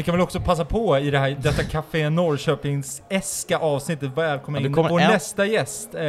Vi 0.00 0.04
kan 0.04 0.12
väl 0.14 0.20
också 0.22 0.40
passa 0.40 0.64
på 0.64 0.98
i 0.98 1.10
det 1.10 1.18
här, 1.18 1.36
detta 1.42 1.62
Café 1.64 2.10
Norrköpings-eska 2.10 3.58
avsnittet 3.58 4.10
välkomna 4.16 4.60
Ja, 4.60 4.66
in 4.66 4.72
vår 4.72 5.00
en- 5.00 5.10
nästa 5.10 5.46
gäst, 5.46 5.94
eh, 5.94 6.02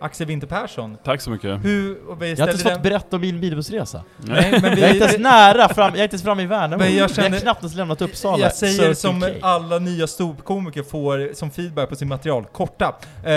Axel 0.00 0.26
Winter 0.26 0.46
Persson. 0.46 0.96
Tack 1.04 1.20
så 1.20 1.30
mycket. 1.30 1.64
Hur, 1.64 1.98
Jag 2.08 2.16
har 2.16 2.26
inte 2.26 2.36
ställde 2.36 2.58
fått 2.74 2.82
berätta 2.82 3.16
om 3.16 3.22
min 3.22 3.40
bilbussresa. 3.40 4.02
Nej, 4.16 4.58
men 4.62 4.74
vi, 4.74 4.80
Jag 4.80 4.90
är 4.90 4.94
inte 4.94 5.04
ens 5.06 5.18
nära 5.18 5.68
fram, 5.68 5.90
jag 5.90 5.98
är 5.98 6.02
inte 6.02 6.14
ens 6.14 6.22
framme 6.22 6.42
i 6.42 6.46
Värnamo. 6.46 6.76
Men 6.82 6.92
jag 6.92 7.02
jag, 7.02 7.14
känner- 7.14 7.30
har 7.30 7.38
knappt 7.38 7.60
ens 7.62 7.74
lämnat 7.74 8.02
Uppsala. 8.02 8.38
Jag 8.42 8.54
säger 8.54 8.94
som 8.94 9.20
K. 9.20 9.26
alla 9.42 9.78
nya 9.78 10.06
ståuppkomiker 10.06 10.82
får 10.82 11.34
som 11.34 11.50
feedback 11.50 11.88
på 11.88 11.96
sin 11.96 12.08
material, 12.08 12.44
korta. 12.52 12.84
Eh, 13.24 13.32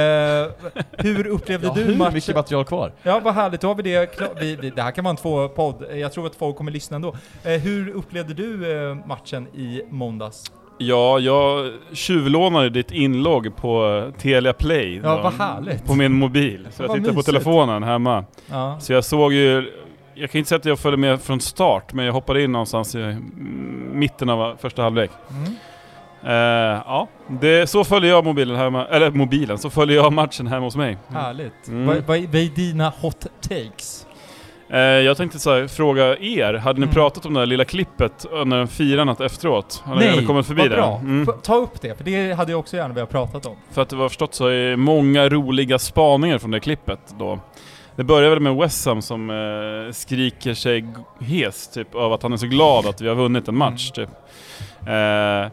hur 0.98 1.28
upplevde 1.28 1.68
Jag 1.68 1.72
har 1.74 1.78
du 1.78 1.84
hur 1.84 1.96
matchen? 1.96 2.14
mycket 2.14 2.36
material 2.36 2.66
kvar? 2.66 2.94
Ja, 3.04 3.20
vad 3.24 3.34
härligt. 3.34 3.62
Då 3.62 3.68
har 3.68 3.76
vi 3.76 3.84
det 3.84 4.16
klart. 4.16 4.32
Vi, 4.42 4.56
vi, 4.56 4.70
det 4.70 4.82
här 4.82 4.92
kan 4.92 5.04
vara 5.04 5.12
en 5.12 5.18
två-podd. 5.18 5.86
Jag 5.96 6.14
tror 6.14 6.28
att 6.28 6.36
folk 6.36 6.58
kommer 6.58 6.72
lyssna 6.72 6.96
ändå. 6.96 7.16
Eh, 7.44 7.52
hur 7.52 7.90
upplevde 7.90 8.34
du 8.34 8.72
eh, 8.90 8.96
matchen 9.06 9.48
i 9.56 9.82
måndags? 9.92 10.52
Ja, 10.78 11.20
jag 11.20 11.72
tjuvlånade 11.94 12.70
ditt 12.70 12.92
inlogg 12.92 13.56
på 13.56 14.04
Telia 14.18 14.54
Play. 14.54 15.02
Ja, 15.04 15.16
då, 15.16 15.22
vad 15.22 15.34
härligt. 15.34 15.86
På 15.86 15.96
min 15.96 16.14
mobil. 16.14 16.68
Så 16.72 16.84
jag 16.84 16.94
tittade 16.94 17.14
på 17.14 17.24
telefonen 17.24 17.84
hemma. 17.84 18.26
Ja. 18.50 18.80
Så 18.80 18.94
jag 18.94 19.04
såg 19.04 19.34
ju... 19.34 19.72
Jag 20.14 20.32
kan 20.32 20.40
inte 20.40 20.50
säga 20.50 20.60
att 20.60 20.66
jag 20.66 20.80
följde 20.80 20.98
med 20.98 21.22
från 21.22 21.40
start, 21.40 21.94
men 21.94 22.06
jag 22.06 22.14
hoppade 22.14 22.44
in 22.44 22.52
någonstans 22.52 22.96
i 22.96 23.18
mitten 23.94 24.30
av 24.30 24.56
första 24.62 24.82
halvlek. 24.82 25.12
Mm. 25.30 25.56
Eh, 26.24 26.82
ja, 26.86 27.08
det, 27.28 27.70
så 27.70 27.84
följer 27.84 28.12
jag 28.12 28.26
mobilen 28.26 28.56
hemma, 28.56 28.86
eller 28.86 29.12
mobilen, 29.12 29.58
så 29.58 29.70
följer 29.70 29.96
jag 29.96 30.14
matchen 30.14 30.48
hemma 30.48 30.66
hos 30.66 30.76
mig. 30.76 30.98
Härligt. 31.08 31.68
Mm. 31.68 31.88
Vad, 31.88 31.96
vad, 31.96 32.06
vad 32.06 32.36
är 32.36 32.56
dina 32.56 32.90
hot 32.90 33.28
takes? 33.42 34.06
Eh, 34.72 34.80
jag 34.80 35.18
tänkte 35.18 35.40
så 35.40 35.54
här, 35.56 35.68
fråga 35.68 36.18
er, 36.18 36.54
hade 36.54 36.80
ni 36.80 36.84
Mm. 36.84 36.94
pratat 36.94 37.26
om 37.26 37.34
det 37.34 37.40
här 37.40 37.48
lilla 37.48 37.66
klippet 37.66 38.26
under 38.32 38.66
firandet 38.66 39.22
efteråt? 39.22 39.82
Har 39.86 39.96
ni 39.96 40.08
redan 40.08 40.26
kommit 40.26 40.46
förbi 40.48 40.62
vad 40.62 40.72
det? 40.72 40.76
bra. 40.76 40.98
Mm. 41.04 41.28
Ta 41.44 41.56
upp 41.56 41.82
det, 41.82 41.98
för 41.98 42.04
det 42.04 42.34
hade 42.34 42.52
jag 42.52 42.60
också 42.60 42.78
gärna 42.78 42.94
velat 42.94 43.10
pratat 43.10 43.46
om. 43.46 43.56
För 43.72 43.82
att 43.82 43.90
det 43.90 43.96
var 43.96 44.10
förstått 44.10 44.34
så 44.34 44.48
är 44.48 44.76
många 44.76 45.30
roliga 45.30 45.80
spaningar 45.80 46.38
från 46.38 46.52
det 46.52 46.60
klippet 46.60 47.00
då. 47.20 47.40
Det 47.96 48.04
börjar 48.04 48.30
väl 48.30 48.40
med 48.40 48.56
Wessam 48.56 49.02
som 49.02 49.30
eh, 49.30 49.92
skriker 49.94 50.54
sig 50.54 50.86
hes 51.20 51.68
typ 51.72 51.96
av 51.96 52.14
att 52.14 52.24
han 52.24 52.34
är 52.34 52.38
så 52.38 52.46
glad 52.48 52.86
att 52.86 53.02
vi 53.02 53.08
har 53.08 53.16
vunnit 53.16 53.48
en 53.48 53.58
match 53.58 53.92
typ. 53.92 54.10
Eh, 54.88 55.52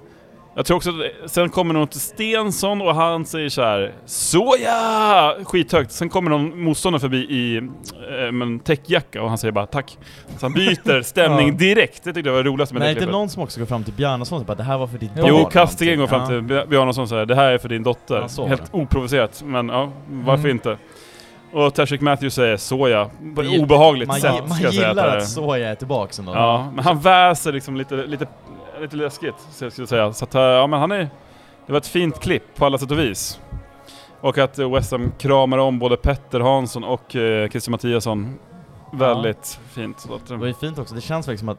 jag 0.56 0.66
tror 0.66 0.76
också 0.76 0.90
att, 1.24 1.30
sen 1.30 1.48
kommer 1.50 1.74
någon 1.74 1.88
till 1.88 2.00
Stensson 2.00 2.80
och 2.82 2.94
han 2.94 3.24
säger 3.24 3.48
så 3.48 3.62
här 3.62 3.92
Såja! 4.06 5.34
Skithögt. 5.44 5.92
Sen 5.92 6.08
kommer 6.08 6.30
någon 6.30 6.62
motståndare 6.62 7.00
förbi 7.00 7.16
i 7.18 7.56
eh, 7.56 8.58
täckjacka 8.64 9.22
och 9.22 9.28
han 9.28 9.38
säger 9.38 9.52
bara 9.52 9.66
tack. 9.66 9.98
Så 10.38 10.46
han 10.46 10.52
byter 10.52 11.02
stämning 11.02 11.48
Ja. 11.48 11.54
direkt. 11.54 12.04
Det 12.04 12.12
tyckte 12.12 12.28
jag 12.28 12.34
var 12.36 12.42
det 12.44 12.50
roligaste 12.50 12.74
med 12.74 12.82
är 12.82 12.84
det 12.84 12.88
det 12.88 12.90
inte 12.92 12.98
klippet. 13.00 13.12
någon 13.12 13.28
som 13.28 13.42
också 13.42 13.60
går 13.60 13.66
fram 13.66 13.84
till 13.84 13.92
Bjarnason 13.92 14.40
och 14.40 14.46
bara 14.46 14.54
det 14.54 14.62
här 14.62 14.78
var 14.78 14.86
för 14.86 14.98
ditt 14.98 15.14
barn? 15.14 15.24
Jo, 15.28 15.44
Kastegren 15.44 15.98
går 15.98 16.06
fram 16.06 16.26
till 16.28 16.42
Bjarnason 16.68 17.02
och 17.02 17.08
säger 17.08 17.26
det 17.26 17.34
här 17.34 17.52
är 17.52 17.58
för 17.58 17.68
din 17.68 17.82
dotter. 17.82 18.48
Helt 18.48 18.72
det. 18.72 18.78
oprovocerat, 18.78 19.42
men 19.46 19.68
ja, 19.68 19.92
varför 20.10 20.40
Mm. 20.44 20.50
inte? 20.50 20.76
Och 21.52 21.74
Tashik 21.74 22.00
Matthews 22.00 22.34
säger 22.34 22.56
såja, 22.56 23.04
på 23.04 23.42
Man 23.42 23.46
ett 23.54 23.60
obehagligt 23.60 24.08
Man, 24.08 24.20
sätt 24.20 24.34
man 24.48 24.58
säga 24.58 24.70
gillar 24.70 24.88
att 24.90 24.96
det 24.96 25.02
är. 25.02 25.16
att 25.16 25.28
Soja 25.28 25.68
är 25.70 25.74
tillbaks 25.74 26.18
ändå. 26.18 26.32
Ja, 26.34 26.70
men 26.74 26.84
han 26.84 27.00
väser 27.00 27.52
liksom 27.52 27.76
lite, 27.76 27.94
lite, 27.96 28.26
lite 28.80 28.96
läskigt, 28.96 29.34
så 29.50 29.64
jag 29.64 29.72
skulle 29.72 29.86
säga. 29.86 30.12
Så 30.12 30.24
att, 30.24 30.34
eh, 30.34 30.40
ja 30.42 30.66
men 30.66 30.80
han 30.80 30.92
är... 30.92 31.08
Det 31.66 31.72
var 31.72 31.78
ett 31.78 31.86
fint 31.86 32.20
klipp 32.20 32.54
på 32.54 32.66
alla 32.66 32.78
sätt 32.78 32.90
och 32.90 32.98
vis. 32.98 33.40
Och 34.20 34.38
att 34.38 34.58
eh, 34.58 34.72
West 34.74 34.90
Ham 34.92 35.12
kramar 35.18 35.58
om 35.58 35.78
både 35.78 35.96
Petter 35.96 36.40
Hansson 36.40 36.84
och 36.84 37.16
eh, 37.16 37.48
Christer 37.50 37.70
Mattiasson. 37.70 38.38
Väldigt 38.92 39.60
fint. 39.70 40.00
Så 40.00 40.14
att, 40.14 40.26
Det 40.28 40.34
eh, 40.34 40.40
var 40.40 40.46
ju 40.46 40.54
fint 40.54 40.78
också, 40.78 40.94
det 40.94 41.00
känns 41.00 41.28
verkligen 41.28 41.38
som 41.38 41.48
att 41.48 41.58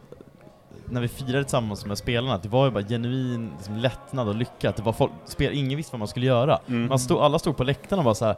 när 0.89 1.01
vi 1.01 1.07
firade 1.07 1.43
tillsammans 1.43 1.85
med 1.85 1.97
spelarna, 1.97 2.37
det 2.37 2.49
var 2.49 2.65
ju 2.65 2.71
bara 2.71 2.83
genuin 2.83 3.51
liksom, 3.57 3.75
lättnad 3.75 4.27
och 4.27 4.35
lycka. 4.35 4.73
Det 4.75 4.81
var 4.81 4.93
folk, 4.93 5.11
spel, 5.25 5.53
ingen 5.53 5.77
visste 5.77 5.93
vad 5.93 5.99
man 5.99 6.07
skulle 6.07 6.25
göra. 6.25 6.59
mm. 6.67 6.87
Man 6.87 6.99
stod, 6.99 7.17
alla 7.17 7.39
stod 7.39 7.57
på 7.57 7.63
läktaren 7.63 7.99
och 7.99 8.05
var 8.05 8.13
såhär 8.13 8.35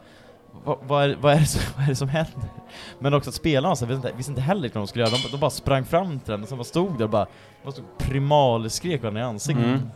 vad, 0.65 0.77
vad, 0.87 1.03
är, 1.03 1.17
vad, 1.21 1.33
är 1.33 1.39
det 1.39 1.45
som, 1.45 1.61
vad 1.75 1.83
är 1.85 1.89
det 1.89 1.95
som 1.95 2.09
händer? 2.09 2.49
Men 2.99 3.13
också 3.13 3.29
att 3.29 3.35
spelarna 3.35 3.75
så, 3.75 3.85
visste, 3.85 4.07
inte, 4.07 4.17
visste 4.17 4.31
inte 4.31 4.41
heller 4.41 4.61
vad 4.73 4.73
de 4.83 4.87
skulle 4.87 5.03
göra, 5.05 5.15
de, 5.23 5.31
de 5.31 5.37
bara 5.39 5.49
sprang 5.49 5.85
fram 5.85 6.19
till 6.19 6.31
den 6.31 6.41
och 6.43 6.49
sen 6.49 6.57
bara 6.57 6.63
stod 6.63 6.97
där 6.97 7.03
och 7.03 7.09
bara, 7.09 7.27
bara 7.63 7.71
stod 7.71 7.85
primalskrek 7.97 9.01
varandra 9.01 9.21
i 9.21 9.23
ansiktet. 9.23 9.65
Mm. 9.65 9.89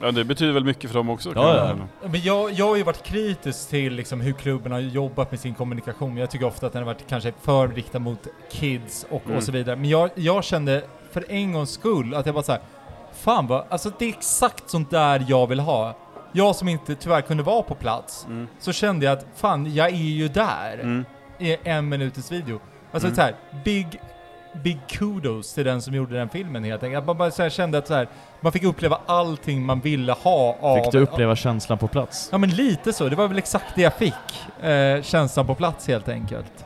Ja 0.00 0.10
det 0.10 0.24
betyder 0.24 0.52
väl 0.52 0.64
mycket 0.64 0.90
för 0.90 0.98
dem 0.98 1.10
också. 1.10 1.32
Ja, 1.34 1.56
ja. 1.56 1.76
jag- 2.02 2.10
Men 2.10 2.20
jag, 2.22 2.52
jag 2.52 2.66
har 2.68 2.76
ju 2.76 2.82
varit 2.82 3.02
kritisk 3.02 3.68
till 3.68 3.92
liksom 3.94 4.20
hur 4.20 4.32
klubben 4.32 4.72
har 4.72 4.78
jobbat 4.80 5.30
med 5.30 5.40
sin 5.40 5.54
kommunikation. 5.54 6.16
Jag 6.16 6.30
tycker 6.30 6.46
ofta 6.46 6.66
att 6.66 6.72
den 6.72 6.82
har 6.82 6.86
varit 6.94 7.04
kanske 7.08 7.32
för 7.42 7.68
riktad 7.68 7.98
mot 7.98 8.26
kids 8.50 9.06
och, 9.10 9.22
Mm. 9.26 9.36
och 9.36 9.42
så 9.42 9.52
vidare. 9.52 9.76
Men 9.76 9.90
jag, 9.90 10.10
jag 10.14 10.44
kände 10.44 10.84
för 11.12 11.24
en 11.28 11.52
gångs 11.52 11.70
skull 11.70 12.14
att 12.14 12.26
jag 12.26 12.34
bara 12.34 12.44
såhär, 12.44 12.60
fan 13.12 13.46
vad, 13.46 13.64
alltså 13.68 13.90
det 13.98 14.04
är 14.04 14.08
exakt 14.08 14.70
sånt 14.70 14.90
där 14.90 15.24
jag 15.28 15.46
vill 15.46 15.60
ha. 15.60 15.96
Jag 16.32 16.56
som 16.56 16.68
inte 16.68 16.94
tyvärr 16.94 17.20
kunde 17.20 17.42
vara 17.42 17.62
på 17.62 17.74
plats, 17.74 18.24
Mm. 18.26 18.48
så 18.58 18.72
kände 18.72 19.06
jag 19.06 19.18
att 19.18 19.26
fan, 19.36 19.74
jag 19.74 19.86
är 19.88 19.92
ju 19.96 20.28
där 20.28 20.78
Mm. 20.82 21.04
i 21.38 21.56
en 21.64 21.88
minuters 21.88 22.30
video. 22.32 22.60
Alltså 22.92 23.06
Mm. 23.08 23.16
så 23.16 23.22
här, 23.22 23.34
big, 23.64 24.00
big 24.64 24.78
kudos 24.88 25.54
till 25.54 25.64
den 25.64 25.82
som 25.82 25.94
gjorde 25.94 26.14
den 26.18 26.28
filmen 26.28 26.64
helt 26.64 26.82
enkelt. 26.82 27.06
Man 27.06 27.16
bara 27.18 27.30
så 27.30 27.42
här 27.42 27.50
kände 27.50 27.78
att 27.78 27.86
så 27.86 27.94
här, 27.94 28.08
man 28.40 28.52
fick 28.52 28.62
uppleva 28.64 29.00
allting 29.06 29.62
man 29.66 29.80
ville 29.80 30.12
ha 30.12 30.56
av... 30.60 30.82
Fick 30.82 30.92
du 30.92 30.98
uppleva 31.00 31.36
känslan 31.36 31.78
på 31.78 31.88
plats? 31.88 32.28
Ja 32.32 32.38
men 32.38 32.50
lite 32.50 32.92
så, 32.92 33.08
det 33.08 33.16
var 33.16 33.28
väl 33.28 33.38
exakt 33.38 33.74
det 33.74 33.82
jag 33.82 33.94
fick. 33.94 34.64
Eh, 34.64 35.02
känslan 35.02 35.46
på 35.46 35.54
plats 35.54 35.88
helt 35.88 36.08
enkelt. 36.08 36.64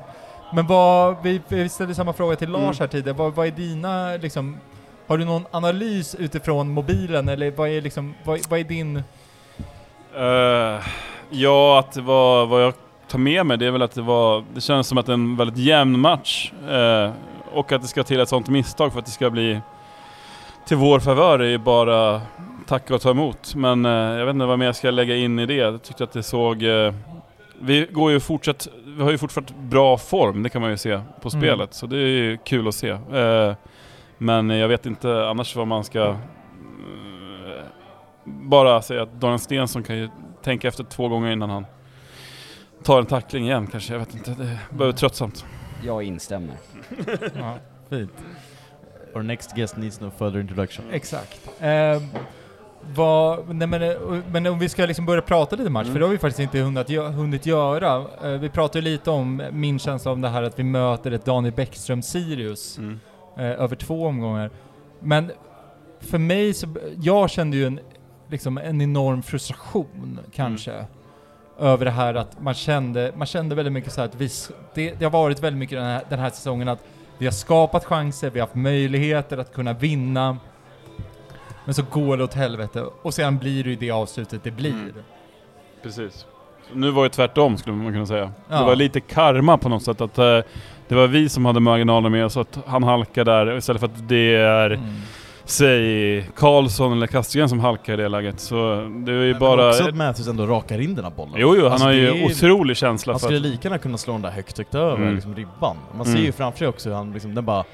Men 0.55 0.66
vad, 0.66 1.16
vi, 1.22 1.40
vi 1.48 1.68
ställde 1.68 1.94
samma 1.94 2.12
fråga 2.12 2.37
till 2.37 2.48
Lars 2.51 2.62
Mm. 2.62 2.75
här 2.79 2.87
tidigare, 2.87 3.16
vad, 3.18 3.35
vad 3.35 3.46
är 3.46 3.51
dina 3.51 4.16
liksom, 4.16 4.57
har 5.07 5.18
du 5.18 5.25
någon 5.25 5.46
analys 5.51 6.14
utifrån 6.14 6.70
mobilen 6.70 7.29
eller 7.29 7.51
vad 7.51 7.68
är 7.68 7.81
liksom, 7.81 8.14
vad, 8.25 8.40
vad 8.48 8.61
är 8.61 8.64
din... 8.64 9.03
Eh, 10.16 10.81
ja, 11.31 11.79
att 11.79 11.92
det 11.92 12.01
var, 12.01 12.46
vad 12.46 12.62
jag 12.62 12.75
tar 13.09 13.18
med 13.18 13.46
mig 13.46 13.59
det 13.59 13.66
är 13.66 13.70
väl 13.70 13.83
att 13.83 13.94
det 13.94 14.03
var, 14.03 14.44
det 14.55 14.61
känns 14.61 14.87
som 14.88 14.98
att 14.98 15.07
det 15.07 15.12
är 15.12 15.14
en 15.14 15.37
väldigt 15.37 15.59
jämn 15.59 16.01
match. 16.01 16.53
Eh, 16.70 17.11
och 17.53 17.72
att 17.72 17.83
det 17.83 17.88
ska 17.88 18.03
till 18.03 18.20
ett 18.20 18.29
sånt 18.29 18.48
misstag 18.48 18.92
för 18.92 18.98
att 18.98 19.05
det 19.07 19.11
ska 19.12 19.31
bli 19.31 19.61
till 20.66 20.77
vår 20.77 21.01
favör 21.01 21.38
är 21.38 21.48
ju 21.48 21.59
bara 21.59 22.20
tacka 22.66 22.94
och 22.94 23.01
ta 23.01 23.11
emot. 23.11 23.55
Men 23.55 23.85
eh, 23.87 23.90
jag 23.92 24.27
vet 24.27 24.35
inte 24.35 24.46
vad 24.46 24.59
mer 24.59 24.66
jag 24.66 24.77
ska 24.77 24.90
lägga 24.90 25.16
in 25.16 25.38
i 25.38 25.46
det. 25.46 25.55
Jag 25.55 25.83
tyckte 25.83 26.05
att 26.05 26.12
det 26.12 26.22
såg... 26.22 26.64
Vi 27.64 27.87
går 27.90 28.11
ju 28.11 28.20
fortsatt, 28.20 28.68
vi 28.85 29.03
har 29.03 29.11
ju 29.11 29.18
fortfarande 29.18 29.53
bra 29.57 29.98
form, 29.98 30.42
det 30.42 30.48
kan 30.48 30.61
man 30.62 30.70
ju 30.70 30.77
se 30.77 31.01
på 31.22 31.29
Mm. 31.29 31.40
spelet. 31.40 31.75
Så 31.75 31.87
det 31.87 31.96
är 31.96 32.07
ju 32.09 32.38
kul 32.44 32.68
att 32.68 32.75
se. 32.75 32.98
Men 34.18 34.51
jag 34.51 34.68
vet 34.68 34.87
inte 34.87 35.29
annars 35.29 35.57
vad 35.57 35.66
man 35.66 35.85
ska... 35.85 36.16
bara 38.25 38.83
säga 38.83 39.03
att 39.03 39.21
Daniel 39.21 39.39
Stensson 39.39 39.83
kan 39.83 39.97
ju 39.97 40.09
tänka 40.43 40.69
efter 40.69 40.85
två 40.85 41.09
gånger 41.09 41.31
innan 41.33 41.51
han 41.51 41.67
tar 42.83 42.99
en 42.99 43.07
tackling 43.07 43.45
igen 43.45 43.67
kanske. 43.67 43.93
Jag 43.93 43.99
vet 43.99 44.15
inte, 44.15 44.31
det 44.31 44.59
börjar 44.71 44.93
tröttsamt. 44.93 45.45
Jag 45.85 46.03
instämmer. 46.03 46.55
Ja, 47.39 47.55
fint. 47.91 48.13
Our 49.15 49.23
next 49.23 49.55
guest 49.57 49.77
needs 49.77 50.01
no 50.01 50.11
further 50.19 50.41
introduction. 50.41 50.85
Exakt. 50.93 51.49
Eh, 51.61 52.03
vad, 52.95 53.55
nej 53.55 53.69
men, 53.69 54.23
men 54.33 54.47
om 54.47 54.59
vi 54.59 54.69
ska 54.69 54.87
liksom 54.87 55.07
börja 55.07 55.23
prata 55.23 55.57
lite 55.57 55.71
match, 55.71 55.85
Mm. 55.85 55.93
för 55.95 56.01
det 56.01 56.07
har 56.07 56.11
vi 56.13 56.19
faktiskt 56.19 56.41
inte 56.41 56.59
hunnit, 56.59 56.89
hunnit 56.91 57.47
göra. 57.47 58.05
Eh, 58.25 58.41
vi 58.41 58.49
pratade 58.49 58.85
lite 58.85 59.11
om 59.11 59.43
min 59.53 59.79
känsla 59.79 60.13
om 60.13 60.21
det 60.21 60.29
här 60.29 60.43
att 60.43 60.59
vi 60.59 60.63
möter 60.63 61.11
ett 61.13 61.25
Daniel 61.25 61.55
Bäckström-Sirius. 61.55 62.79
Mm. 62.79 63.01
eh, 63.37 63.45
över 63.63 63.77
två 63.77 64.07
omgångar. 64.07 64.51
Men 65.01 65.31
för 66.01 66.19
mig 66.19 66.55
så, 66.55 66.67
jag 67.03 67.31
kände 67.31 67.57
ju 67.57 67.67
en, 67.67 67.81
liksom 68.33 68.59
en 68.59 68.81
enorm 68.81 69.23
frustration 69.23 70.18
kanske. 70.35 70.85
Över 71.59 71.85
det 71.85 71.90
här 71.90 72.14
att 72.14 72.40
man 72.40 72.55
kände, 72.55 73.12
man 73.16 73.27
kände 73.27 73.55
väldigt 73.55 73.73
mycket 73.73 73.92
så 73.92 74.01
här 74.01 74.09
att 74.09 74.14
vi, 74.14 74.29
det, 74.75 74.95
det 74.99 75.05
har 75.05 75.11
varit 75.11 75.42
väldigt 75.42 75.59
mycket 75.59 75.79
den 75.79 75.87
här, 75.87 76.03
den 76.09 76.18
här 76.18 76.31
säsongen 76.31 76.68
att 76.68 76.85
vi 77.18 77.27
har 77.27 77.33
skapat 77.33 77.85
chanser, 77.85 78.31
vi 78.31 78.40
har 78.40 78.47
haft 78.47 78.57
möjligheter 78.57 79.38
att 79.38 79.55
kunna 79.55 79.73
vinna. 79.73 80.37
Men 81.64 81.75
så 81.75 81.83
går 81.90 82.16
det 82.16 82.25
åt 82.25 82.35
helvete 82.35 82.85
och 83.03 83.14
sen 83.14 83.38
blir 83.38 83.64
det 83.64 83.71
ju 83.71 83.77
det 83.77 83.90
avslutet 83.90 84.45
det 84.45 84.51
blir. 84.51 84.71
Mm. 84.73 84.95
Precis. 85.83 86.27
Nu 86.73 86.90
var 86.90 87.03
det 87.03 87.09
tvärtom 87.11 87.57
skulle 87.57 87.77
man 87.77 87.92
kunna 87.92 88.07
säga. 88.07 88.33
Ja. 88.49 88.59
Det 88.59 88.64
var 88.64 88.77
lite 88.77 89.01
karma 89.01 89.59
på 89.59 89.68
något 89.68 89.83
sätt 89.83 90.01
att 90.01 90.18
eh, 90.18 90.38
det 90.88 90.95
var 90.95 91.07
vi 91.07 91.29
som 91.29 91.45
hade 91.45 91.61
marginaler 91.61 92.09
med 92.09 92.25
oss 92.25 92.37
att 92.37 92.59
han 92.66 92.83
halkar 92.83 93.25
där 93.25 93.57
istället 93.57 93.81
för 93.81 93.87
att 93.87 94.09
det 94.09 94.35
är, 94.35 94.71
Mm. 94.71 94.95
Säg 95.45 96.23
Karlsson 96.37 96.93
eller 96.93 97.07
Kastegren 97.07 97.49
som 97.49 97.61
halkar 97.61 97.93
i 97.93 97.97
det 97.97 98.09
läget. 98.09 98.41
Så 98.41 98.55
det 99.07 99.13
är 99.13 99.23
ju 99.23 99.35
bara... 99.39 99.69
också 99.69 99.89
att 99.89 99.95
Matthews 99.97 100.29
ändå 100.29 100.47
rakar 100.47 100.81
in 100.81 100.95
den 100.95 101.05
här 101.05 101.13
bollen. 101.13 101.35
Jo, 101.37 101.55
jo, 101.57 101.63
han 101.63 101.73
Alltså, 101.73 101.87
har 101.87 101.93
ju 101.93 102.09
är- 102.09 102.27
otrolig 102.27 102.77
känsla 102.77 103.13
Han 103.13 103.21
för 103.21 103.27
skulle 103.27 103.39
att... 103.41 103.47
lika 103.47 103.69
gärna 103.69 103.79
kunna 103.79 103.99
slå 103.99 104.13
den 104.13 104.23
där 104.23 104.31
högt, 104.31 104.59
högt 104.59 104.75
över 104.75 104.97
Mm. 104.97 105.15
liksom 105.15 105.35
ribban. 105.35 105.77
Man 105.97 106.07
Mm. 106.07 106.19
ser 106.19 106.25
ju 106.25 106.33
framför 106.33 106.59
sig 106.59 106.69
också 106.69 106.89
hur 106.89 106.97
han 106.97 107.13
liksom, 107.13 107.35
den 107.35 107.45
bara... 107.45 107.65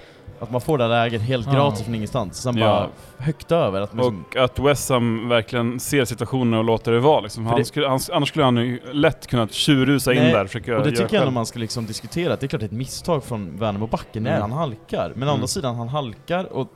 Att 0.41 0.51
man 0.51 0.61
får 0.61 0.79
det 0.79 0.85
här 0.85 0.91
läget 0.91 1.23
helt 1.23 1.47
Ja. 1.47 1.53
gratis 1.53 1.85
från 1.85 1.95
ingenstans, 1.95 2.43
sen 2.43 2.57
Ja. 2.59 2.67
bara 2.67 2.89
högt 3.27 3.53
över. 3.53 3.81
Att 3.81 3.95
liksom, 3.95 4.25
Och 4.31 4.37
att 4.37 4.59
Wessam 4.59 5.29
verkligen 5.29 5.81
ser 5.81 6.05
situationen 6.05 6.55
och 6.59 6.65
låter 6.65 6.93
det 6.93 7.01
vara 7.01 7.21
liksom. 7.21 7.47
Han 7.47 7.57
det- 7.59 7.65
skulle, 7.65 7.89
han, 7.89 8.01
annars 8.13 8.29
skulle 8.29 8.45
han 8.45 8.57
ju 8.57 8.81
lätt 8.93 9.27
kunnat 9.27 9.53
tjurrusa 9.53 10.13
in 10.15 10.23
där 10.23 10.41
och 10.43 10.47
försöka 10.47 10.77
och 10.79 10.83
det 10.85 10.91
tycker 10.91 11.03
jag 11.03 11.11
själv. 11.11 11.25
när 11.25 11.31
man 11.31 11.47
ska 11.47 11.59
liksom 11.59 11.87
diskutera, 11.87 12.33
att 12.33 12.41
det 12.41 12.47
är 12.47 12.49
klart 12.49 12.61
det 12.61 12.65
är 12.65 12.69
ett 12.69 12.73
misstag 12.73 13.25
från 13.25 13.59
Värnamo-backen 13.59 14.23
när 14.23 14.31
Mm. 14.37 14.43
han 14.43 14.53
halkar. 14.53 15.09
Men 15.15 15.23
å 15.23 15.23
Mm. 15.23 15.35
andra 15.35 15.47
sidan, 15.47 15.75
han 15.77 15.89
halkar 15.89 16.53
och 16.53 16.69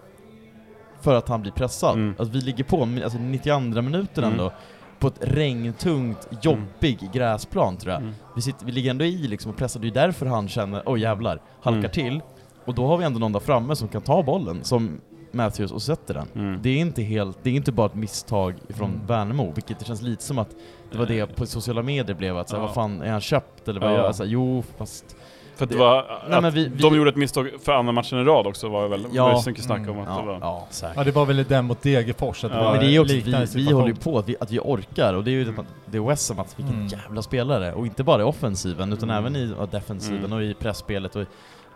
för 1.03 1.15
att 1.15 1.29
han 1.29 1.43
blir 1.43 1.53
pressad. 1.53 1.95
Mm. 1.95 2.15
Att 2.19 2.29
vi 2.29 2.41
ligger 2.41 2.65
på, 2.65 2.83
alltså 3.05 3.19
92 3.19 3.61
minuten 3.83 4.25
Mm. 4.25 4.31
ändå, 4.33 4.53
på 4.99 5.09
ett 5.09 5.19
regntungt, 5.21 6.29
jobbig 6.43 7.11
gräsplan 7.13 7.77
tror 7.77 7.93
jag. 7.93 8.03
Mm. 8.03 8.15
Vi, 8.37 8.43
sitter, 8.43 8.67
vi 8.67 8.73
ligger 8.73 8.91
ändå 8.91 9.05
i 9.05 9.17
liksom 9.19 9.51
och 9.51 9.57
pressar, 9.57 9.81
det 9.81 9.89
är 9.89 9.91
därför 9.91 10.27
han 10.27 10.49
känner, 10.49 10.83
oj 10.87 11.01
jävlar, 11.01 11.41
halkar 11.63 11.79
Mm. 11.79 11.91
till. 11.91 12.21
Och 12.65 12.75
då 12.75 12.87
har 12.87 12.97
vi 12.99 13.05
ändå 13.05 13.19
någon 13.19 13.33
där 13.33 13.41
framme 13.41 13.77
som 13.77 13.89
kan 13.89 14.03
ta 14.03 14.23
bollen, 14.23 14.65
som 14.65 15.01
Matthews, 15.33 15.73
och 15.73 15.83
sätter 15.83 16.15
den. 16.15 16.27
Mm. 16.35 16.63
Det 16.63 16.69
är 16.71 16.77
inte 16.79 17.03
helt, 17.03 17.39
det 17.43 17.51
är 17.51 17.55
inte 17.55 17.73
bara 17.73 17.87
ett 17.87 17.95
misstag 17.95 18.55
från 18.69 18.91
Mm. 18.91 19.07
Värnamo, 19.07 19.53
vilket 19.55 19.79
det 19.79 19.85
känns 19.85 20.03
lite 20.03 20.23
som 20.23 20.39
att 20.39 20.51
det 20.93 20.99
var 20.99 21.07
det 21.07 21.27
på 21.27 21.47
sociala 21.47 21.83
medier 21.83 22.17
blev 22.17 22.37
att 22.39 22.49
så 22.49 22.57
här, 22.57 22.63
Ja. 22.63 22.67
vad 22.67 22.75
fan, 22.75 23.03
är 23.03 23.11
han 23.13 23.21
köpt 23.21 23.69
eller 23.69 23.81
vad 23.81 23.91
Ja. 23.91 23.95
gör 23.97 24.05
jag? 24.05 24.15
Så 24.15 24.23
här, 24.23 24.31
jo, 24.31 24.63
fast... 24.79 25.17
För 25.57 25.67
det 25.67 25.75
Det- 25.75 25.79
var, 25.79 26.05
Nej, 26.29 26.37
att 26.37 26.43
men 26.43 26.53
vi- 26.53 26.69
vi- 26.69 26.83
de 26.83 26.97
gjorde 26.97 27.11
ett 27.11 27.17
misstag 27.17 27.49
för 27.65 27.73
andra 27.73 27.93
matchen 27.93 28.19
i 28.19 28.25
rad 28.25 28.47
också 28.47 28.69
var 28.69 28.83
det 28.83 28.89
väl, 28.89 29.07
Ja. 29.13 29.25
var 29.25 29.43
det 29.43 29.47
mycket 29.51 29.65
snack 29.65 29.81
om 29.81 29.89
Mm. 29.89 29.99
att 30.01 30.07
det 30.07 30.13
Ja, 30.15 30.23
var... 30.23 30.39
ja 30.41 30.67
säkert. 30.71 30.97
Ja, 30.97 31.05
det 31.05 31.11
var 31.11 31.27
väl 31.27 31.45
den 31.45 31.65
mot 31.65 31.83
Degerfors, 31.83 32.45
att 32.45 32.51
det 32.51 32.57
Ja. 32.59 32.65
var 32.65 32.71
Men 32.73 32.81
det 32.81 32.87
är 32.87 32.91
ju 32.91 32.99
också, 33.01 33.15
vi, 33.15 33.65
vi 33.65 33.73
håller 33.73 33.89
ju 33.89 33.95
på 33.95 34.19
att 34.19 34.29
vi, 34.29 34.37
att 34.41 34.51
vi 34.51 34.59
orkar, 34.59 35.15
och 35.15 35.25
det 35.25 35.31
är 35.31 35.33
ju 35.33 35.45
det, 35.45 35.53
det 35.87 35.97
är 35.99 36.03
West 36.03 36.29
Ham, 36.29 36.39
att 36.39 36.59
vilken 36.59 36.75
Mm. 36.75 36.87
jävla 36.87 37.23
spelare, 37.23 37.73
och 37.73 37.87
inte 37.87 38.03
bara 38.05 38.21
i 38.23 38.25
offensiven 38.25 38.93
utan 38.93 39.11
Mm. 39.11 39.25
även 39.25 39.37
i 39.37 39.55
ja, 39.59 39.67
defensiven 39.67 40.19
Mm. 40.25 40.33
och 40.33 40.43
i 40.43 40.55
pressspelet 40.55 41.17
och 41.17 41.25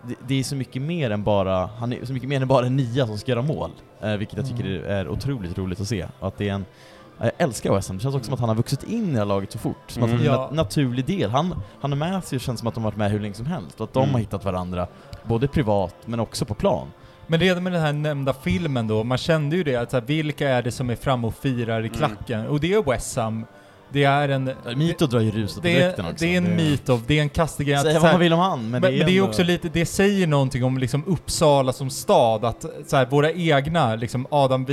det, 0.03 0.15
det 0.29 0.39
är 0.41 0.43
så 0.43 0.57
mycket 0.57 0.83
mer 0.83 1.11
än 1.11 1.23
bara, 1.25 1.67
han 1.79 1.93
är 1.93 2.05
så 2.05 2.13
mycket 2.13 2.29
mer 2.29 2.41
än 2.43 2.49
bara 2.49 2.67
en 2.67 2.77
nia 2.77 3.07
som 3.07 3.19
ska 3.19 3.33
göra 3.33 3.43
mål, 3.43 3.71
eh, 4.01 4.13
vilket 4.17 4.37
jag 4.37 4.47
tycker 4.49 4.65
Mm. 4.65 4.91
är 4.91 5.09
otroligt 5.09 5.59
roligt 5.59 5.81
att 5.81 5.89
se. 5.89 6.07
Och 6.21 6.29
att 6.29 6.39
det 6.39 6.49
är 6.49 6.53
en, 6.53 6.65
jag 7.19 7.33
älskar 7.39 7.71
Ham, 7.71 7.79
det 7.97 8.03
känns 8.03 8.05
också 8.15 8.25
som 8.25 8.35
att 8.35 8.41
han 8.41 8.49
har 8.49 8.57
vuxit 8.57 8.83
in 8.83 9.09
i 9.09 9.13
det 9.13 9.19
här 9.19 9.25
laget 9.25 9.53
så 9.53 9.59
fort, 9.59 9.77
som 9.91 10.03
att 10.03 10.09
Mm. 10.11 10.19
han 10.27 10.27
är 10.29 10.33
en 10.35 10.41
nat- 10.51 10.55
naturlig 10.55 11.05
del. 11.07 11.31
Han, 11.31 11.63
han 11.81 11.93
och 11.93 11.99
Matthews 11.99 12.43
känns 12.43 12.59
som 12.61 12.69
att 12.69 12.75
de 12.75 12.85
har 12.85 12.91
varit 12.91 12.99
med 12.99 13.11
hur 13.11 13.21
länge 13.21 13.35
som 13.35 13.47
helst, 13.47 13.81
och 13.81 13.85
att 13.85 13.93
de 13.93 14.03
Mm. 14.03 14.13
har 14.13 14.21
hittat 14.21 14.45
varandra, 14.45 14.87
både 15.25 15.49
privat 15.49 15.95
men 16.05 16.21
också 16.21 16.45
på 16.45 16.55
plan. 16.55 16.89
Men 17.27 17.41
redan 17.41 17.63
med 17.63 17.73
den 17.73 17.83
här 17.83 17.93
nämnda 17.93 18.33
filmen 18.33 18.89
då, 18.89 19.05
man 19.05 19.19
kände 19.19 19.57
ju 19.57 19.65
det 19.65 19.77
att 19.77 19.91
så 19.91 19.97
här, 19.97 20.05
vilka 20.07 20.49
är 20.49 20.63
det 20.63 20.73
som 20.73 20.91
är 20.91 20.97
framme 20.97 21.27
och 21.27 21.35
firar 21.35 21.77
i 21.85 21.87
Mm. 21.87 21.91
klacken? 21.99 22.47
Och 22.47 22.61
det 22.61 22.73
är 22.75 22.83
West 22.83 23.17
Ham. 23.17 23.45
Det 23.89 24.05
är 24.05 24.29
en... 24.29 24.51
Mito 24.77 25.07
drar 25.07 25.21
ju 25.21 25.31
ruset 25.31 25.57
på 25.57 25.63
det, 25.63 25.83
är, 25.83 25.91
också. 25.91 26.13
det 26.19 26.35
är 26.35 26.39
en 26.39 26.57
myt 26.57 26.91
det 27.07 27.19
är 27.19 27.23
en 27.23 27.29
kastegrej. 27.29 27.75
att 27.75 27.83
Säga 27.83 27.95
så 27.95 28.01
vad 28.01 28.13
man 28.13 28.21
vill 28.21 28.33
om 28.33 28.39
han, 28.39 28.61
men, 28.61 28.71
Men, 28.71 28.81
men, 28.81 28.91
det 28.91 28.97
är 28.97 29.09
ju 29.09 29.19
ändå- 29.19 29.29
också 29.29 29.43
lite, 29.43 29.69
det 29.69 29.87
säger 29.87 30.27
någonting 30.27 30.65
om 30.65 30.79
liksom 30.79 31.05
Uppsala 31.07 31.73
som 31.73 31.91
stad, 31.91 32.45
att 32.45 32.65
så 32.87 32.97
här, 32.97 33.07
våra 33.07 33.33
egna, 33.33 33.95
liksom 33.95 34.27
Adam, 34.31 34.67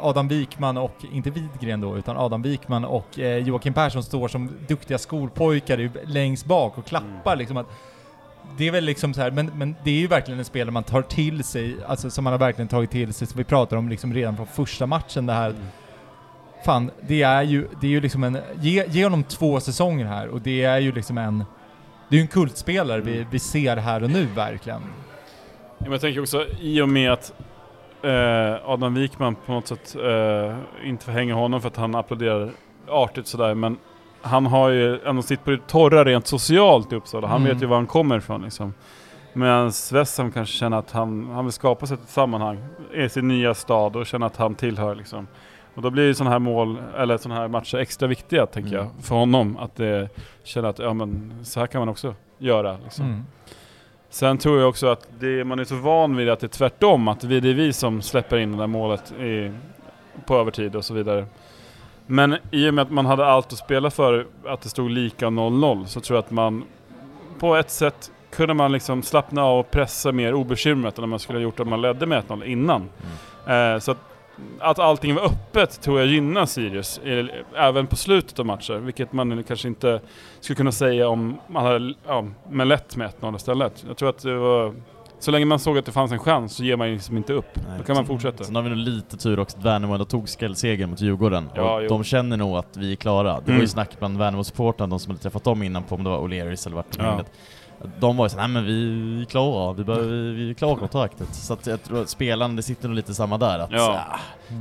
Adam 0.00 0.28
Wikman 0.28 0.76
och, 0.76 1.04
inte 1.12 1.30
Widgren 1.30 1.80
då, 1.80 1.96
utan 1.98 2.16
Adam 2.16 2.42
Wikman 2.42 2.84
och 2.84 3.18
eh, 3.18 3.38
Joakim 3.38 3.74
Persson 3.74 4.02
står 4.02 4.28
som 4.28 4.50
duktiga 4.68 4.98
skolpojkar 4.98 5.90
längst 6.06 6.44
bak 6.44 6.78
och 6.78 6.86
klappar 6.86 7.36
liksom 7.36 7.56
att 7.56 7.66
det 8.56 8.68
är 8.68 8.72
väl 8.72 8.84
liksom 8.84 9.14
så 9.14 9.20
här, 9.20 9.30
men, 9.30 9.50
men 9.54 9.74
det 9.84 9.90
är 9.90 9.94
ju 10.00 10.06
verkligen 10.06 10.38
en 10.38 10.44
spelare 10.44 10.70
man 10.70 10.84
tar 10.84 11.02
till 11.02 11.44
sig, 11.44 11.76
alltså 11.86 12.10
som 12.10 12.24
man 12.24 12.32
har 12.32 12.38
verkligen 12.38 12.68
tagit 12.68 12.90
till 12.90 13.14
sig, 13.14 13.26
som 13.26 13.38
vi 13.38 13.44
pratar 13.44 13.76
om 13.76 13.88
liksom 13.88 14.14
redan 14.14 14.36
från 14.36 14.46
första 14.46 14.86
matchen 14.86 15.26
det 15.26 15.32
här. 15.32 15.54
Fan, 16.64 16.90
det 17.00 17.22
är 17.22 17.42
ju, 17.42 17.68
det 17.80 17.86
är 17.86 17.90
ju 17.90 18.00
liksom 18.00 18.24
en, 18.24 18.38
ge, 18.60 18.84
ge 18.88 19.04
honom 19.04 19.24
två 19.24 19.60
säsonger 19.60 20.06
här 20.06 20.28
och 20.28 20.40
det 20.40 20.64
är 20.64 20.78
ju 20.78 20.92
liksom 20.92 21.18
en, 21.18 21.38
det 22.08 22.16
är 22.16 22.18
ju 22.18 22.22
en 22.22 22.28
kultspelare 22.28 23.00
vi, 23.00 23.26
vi 23.30 23.38
ser 23.38 23.76
här 23.76 24.02
och 24.02 24.10
nu 24.10 24.26
verkligen. 24.36 24.80
Ja, 25.78 25.84
men 25.84 25.92
jag 25.92 26.00
tänker 26.00 26.20
också, 26.20 26.46
i 26.60 26.80
och 26.80 26.88
med 26.88 27.12
att 27.12 27.32
eh, 28.02 28.70
Adam 28.70 28.94
Wikman 28.94 29.34
på 29.46 29.52
något 29.52 29.66
sätt 29.66 29.96
eh, 30.04 30.56
inte 30.88 31.04
förhänger 31.04 31.34
honom 31.34 31.60
för 31.60 31.68
att 31.68 31.76
han 31.76 31.94
applåderar 31.94 32.50
artigt 32.88 33.26
sådär, 33.26 33.54
men 33.54 33.76
han 34.22 34.46
har 34.46 34.68
ju 34.68 35.00
ändå 35.00 35.22
sitt 35.22 35.44
på 35.44 35.50
det 35.50 35.66
torra 35.66 36.04
rent 36.04 36.26
socialt 36.26 36.92
i 36.92 36.96
Uppsala. 36.96 37.26
Han 37.28 37.40
Mm. 37.40 37.52
vet 37.54 37.62
ju 37.62 37.66
var 37.66 37.76
han 37.76 37.86
kommer 37.86 38.18
ifrån 38.18 38.42
liksom. 38.42 38.74
Medan 39.32 39.72
Wessam 39.92 40.32
kanske 40.32 40.54
känner 40.56 40.76
att 40.76 40.90
han, 40.90 41.30
han 41.34 41.44
vill 41.44 41.52
skapa 41.52 41.86
sig 41.86 41.94
ett 41.94 42.08
sammanhang 42.08 42.64
i 42.94 43.08
sin 43.08 43.28
nya 43.28 43.54
stad 43.54 43.96
och 43.96 44.06
känna 44.06 44.26
att 44.26 44.36
han 44.36 44.54
tillhör 44.54 44.94
liksom. 44.94 45.26
Och 45.74 45.82
då 45.82 45.90
blir 45.90 46.04
ju 46.04 46.14
sådana 46.14 46.30
här 46.30 46.38
mål, 46.38 46.78
eller 46.96 47.16
sådana 47.16 47.40
här 47.40 47.48
matcher 47.48 47.78
extra 47.78 48.08
viktiga 48.08 48.46
tänker 48.46 48.72
Mm. 48.74 48.86
jag, 48.96 49.04
för 49.04 49.14
honom. 49.14 49.56
Att 49.56 49.76
det 49.76 50.08
känna 50.44 50.68
att 50.68 50.78
ja 50.78 50.92
men 50.94 51.32
så 51.44 51.60
här 51.60 51.66
kan 51.66 51.78
man 51.80 51.88
också 51.88 52.14
göra 52.38 52.76
liksom. 52.84 53.04
Mm. 53.04 53.24
Sen 54.10 54.38
tror 54.38 54.58
jag 54.60 54.68
också 54.68 54.86
att 54.86 55.08
det, 55.20 55.44
man 55.44 55.58
är 55.58 55.64
så 55.64 55.74
van 55.74 56.16
vid 56.16 56.28
att 56.28 56.40
det 56.40 56.46
är 56.46 56.48
tvärtom, 56.48 57.08
att 57.08 57.24
vi, 57.24 57.40
det 57.40 57.48
är 57.50 57.54
vi 57.54 57.72
som 57.72 58.02
släpper 58.02 58.36
in 58.38 58.52
det 58.52 58.58
där 58.58 58.66
målet 58.66 59.12
i, 59.12 59.52
på 60.26 60.36
övertid 60.36 60.76
och 60.76 60.84
så 60.84 60.94
vidare. 60.94 61.26
Men 62.06 62.36
i 62.50 62.70
och 62.70 62.74
med 62.74 62.82
att 62.82 62.90
man 62.90 63.06
hade 63.06 63.26
allt 63.26 63.52
att 63.52 63.58
spela 63.58 63.90
för, 63.90 64.26
att 64.46 64.60
det 64.60 64.68
stod 64.68 64.90
lika 64.90 65.26
0-0, 65.26 65.84
så 65.84 66.00
tror 66.00 66.16
jag 66.16 66.24
att 66.24 66.30
man 66.30 66.64
på 67.38 67.56
ett 67.56 67.70
sätt 67.70 68.12
kunde 68.30 68.54
man 68.54 68.72
liksom 68.72 69.02
slappna 69.02 69.44
av 69.44 69.58
och 69.58 69.70
pressa 69.70 70.12
mer 70.12 70.34
obekymrat 70.34 70.98
än 70.98 71.04
om 71.04 71.10
man 71.10 71.18
skulle 71.18 71.38
ha 71.38 71.42
gjort 71.42 71.60
om 71.60 71.68
man 71.70 71.80
ledde 71.80 72.06
med 72.06 72.22
1-0 72.28 72.44
innan. 72.44 72.88
Eh, 73.46 73.78
så 73.78 73.90
att, 73.92 73.98
att 74.60 74.78
allting 74.78 75.14
var 75.14 75.22
öppet 75.22 75.80
tror 75.82 75.98
jag 75.98 76.08
gynnar 76.08 76.46
Sirius, 76.46 77.00
även 77.56 77.86
på 77.86 77.96
slutet 77.96 78.38
av 78.38 78.46
matcher, 78.46 78.74
vilket 78.74 79.12
man 79.12 79.42
kanske 79.44 79.68
inte 79.68 80.00
skulle 80.40 80.56
kunna 80.56 80.72
säga 80.72 81.08
om 81.08 81.38
man 81.46 81.64
hade 81.64 81.94
ja, 82.06 82.24
med 82.50 82.66
lätt 82.66 82.96
med 82.96 83.10
1-0 83.20 83.36
istället. 83.36 83.84
Jag 83.88 83.96
tror 83.96 84.08
att 84.08 84.22
det 84.22 84.36
var... 84.38 84.74
Så 85.20 85.30
länge 85.30 85.44
man 85.44 85.58
såg 85.58 85.78
att 85.78 85.86
det 85.86 85.92
fanns 85.92 86.12
en 86.12 86.18
chans 86.18 86.56
så 86.56 86.64
ger 86.64 86.76
man 86.76 86.92
liksom 86.92 87.16
inte 87.16 87.32
upp. 87.32 87.48
Nej, 87.54 87.78
Då 87.78 87.84
kan 87.84 87.96
man 87.96 88.06
fortsätta. 88.06 88.44
Sen 88.44 88.54
har 88.56 88.62
vi 88.62 88.68
nog 88.68 88.78
lite 88.78 89.16
tur 89.16 89.38
också 89.38 89.58
att 89.58 89.64
Värnamo 89.64 89.92
ändå 89.92 90.04
tog 90.04 90.28
skrällsegern 90.28 90.90
mot 90.90 91.00
Djurgården. 91.00 91.48
Ja, 91.54 91.74
och 91.74 91.82
jo. 91.82 91.88
de 91.88 92.04
känner 92.04 92.36
nog 92.36 92.56
att 92.56 92.76
vi 92.76 92.92
är 92.92 92.96
klara. 92.96 93.28
Det 93.28 93.40
var 93.40 93.48
Mm. 93.48 93.60
ju 93.60 93.68
snack 93.68 93.90
bland 93.98 94.18
Värnamo-supportrarna, 94.18 94.86
de 94.90 94.98
som 94.98 95.10
hade 95.10 95.22
träffat 95.22 95.44
dem 95.44 95.62
innan 95.62 95.82
på 95.82 95.94
om 95.94 96.04
det 96.04 96.10
var 96.10 96.18
O'Learys 96.18 96.66
eller 96.66 96.76
vart 96.76 96.92
de 96.98 97.04
Ja. 97.04 97.24
De 98.00 98.16
var 98.16 98.24
ju 98.24 98.28
såhär, 98.28 98.48
nej 98.48 98.54
men 98.54 98.64
vi, 98.64 99.20
är 99.20 99.24
klara, 99.24 99.72
vi, 99.72 99.84
behöver, 99.84 100.06
vi, 100.08 100.32
vi 100.32 100.50
är 100.50 100.54
klara 100.54 100.76
kontraktet. 100.76 101.34
Så 101.34 101.52
att 101.52 101.66
jag 101.66 101.82
tror 101.82 102.02
att 102.02 102.08
spelarna, 102.08 102.54
det 102.54 102.62
sitter 102.62 102.88
nog 102.88 102.94
lite 102.96 103.14
samma 103.14 103.38
där. 103.38 103.58
Att 103.58 103.70
Ja. 103.72 104.04
ah, 104.10 104.18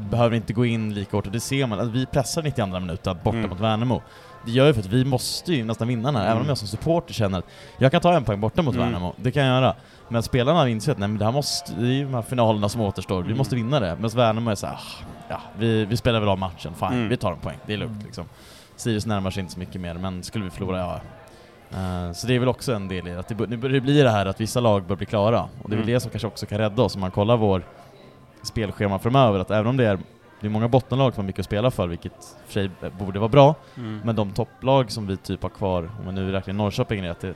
behöver 0.09 0.35
inte 0.35 0.53
gå 0.53 0.65
in 0.65 0.93
lika 0.93 1.17
hårt, 1.17 1.25
och 1.25 1.31
det 1.31 1.39
ser 1.39 1.67
man. 1.67 1.79
Att 1.79 1.87
vi 1.87 2.05
pressar 2.05 2.41
92 2.43 2.79
minuter 2.79 3.13
borta 3.23 3.37
Mm. 3.37 3.49
mot 3.49 3.59
Värnamo. 3.59 4.01
Det 4.45 4.51
gör 4.51 4.67
ju 4.67 4.73
för 4.73 4.79
att 4.81 4.85
vi 4.85 5.05
måste 5.05 5.53
ju 5.53 5.63
nästan 5.63 5.87
vinna 5.87 6.07
den 6.11 6.15
här, 6.15 6.23
även 6.23 6.33
om 6.37 6.37
Mm. 6.41 6.49
jag 6.49 6.57
som 6.57 6.67
supporter 6.67 7.13
känner 7.13 7.37
att 7.39 7.45
jag 7.77 7.91
kan 7.91 8.01
ta 8.01 8.13
en 8.13 8.23
poäng 8.23 8.41
borta 8.41 8.61
mot 8.61 8.75
Mm. 8.75 8.85
Värnamo, 8.87 9.13
det 9.17 9.31
kan 9.31 9.43
jag 9.43 9.61
göra. 9.61 9.75
Men 10.09 10.23
spelarna 10.23 10.69
inser 10.69 10.91
att 10.91 10.97
nej 10.97 11.07
men 11.07 11.17
det 11.17 11.25
här 11.25 11.31
måste, 11.31 11.73
det 11.73 11.87
är 11.87 11.91
ju 11.91 12.03
de 12.03 12.13
här 12.13 12.21
finalerna 12.21 12.69
som 12.69 12.81
återstår, 12.81 13.17
vi 13.21 13.25
Mm. 13.25 13.37
måste 13.37 13.55
vinna 13.55 13.79
det. 13.79 13.95
Medan 13.95 14.09
Värnamo 14.09 14.51
är 14.51 14.55
såhär, 14.55 14.73
ah, 14.75 15.03
ja 15.29 15.41
vi, 15.57 15.85
vi 15.85 15.97
spelar 15.97 16.19
väl 16.19 16.29
av 16.29 16.37
matchen, 16.39 16.73
fine, 16.79 16.87
Mm. 16.93 17.09
vi 17.09 17.17
tar 17.17 17.31
en 17.31 17.39
poäng, 17.39 17.57
det 17.65 17.73
är 17.73 17.77
lugnt 17.77 17.91
Mm. 17.93 18.05
liksom. 18.05 18.25
Sirius 18.75 19.05
närmar 19.05 19.31
sig 19.31 19.41
inte 19.41 19.53
så 19.53 19.59
mycket 19.59 19.81
mer, 19.81 19.93
men 19.93 20.23
skulle 20.23 20.43
vi 20.45 20.49
förlora, 20.51 20.77
ja. 20.79 20.99
Eh, 21.71 22.11
så 22.13 22.27
det 22.27 22.35
är 22.35 22.39
väl 22.39 22.47
också 22.49 22.73
en 22.73 22.87
del 22.87 23.07
i 23.07 23.15
att 23.15 23.27
det, 23.27 23.47
nu 23.49 23.57
börjar 23.57 23.73
det 23.73 23.81
bli 23.81 24.01
det 24.01 24.09
här 24.09 24.25
att 24.25 24.41
vissa 24.41 24.59
lag 24.59 24.83
bör 24.83 24.95
bli 24.95 25.05
klara. 25.05 25.41
Och 25.41 25.69
det 25.69 25.75
är 25.75 25.77
väl 25.77 25.83
Mm. 25.83 25.93
det 25.93 25.99
som 25.99 26.11
kanske 26.11 26.27
också 26.27 26.45
kan 26.45 26.57
rädda 26.57 26.83
oss 26.83 26.95
om 26.95 27.01
man 27.01 27.11
kollar 27.11 27.37
vår 27.37 27.61
spelschema 28.43 28.99
framöver, 28.99 29.39
att 29.39 29.51
även 29.51 29.67
om 29.67 29.77
det 29.77 29.85
är 29.87 29.99
det 30.41 30.47
är 30.47 30.51
många 30.51 30.67
bottenlag 30.67 31.13
som 31.13 31.23
har 31.23 31.27
mycket 31.27 31.39
att 31.39 31.45
spela 31.45 31.71
för, 31.71 31.87
vilket 31.87 32.13
för 32.45 32.53
sig 32.53 32.69
borde 32.99 33.19
vara 33.19 33.29
bra, 33.29 33.55
Mm. 33.77 34.01
men 34.03 34.15
de 34.15 34.31
topplag 34.31 34.91
som 34.91 35.07
vi 35.07 35.17
typ 35.17 35.41
har 35.43 35.49
kvar, 35.49 35.89
om 35.99 36.05
man 36.05 36.15
nu 36.15 36.31
räknar 36.31 36.53
Norrköping 36.53 37.05
i 37.05 37.09
att 37.09 37.19
det 37.19 37.33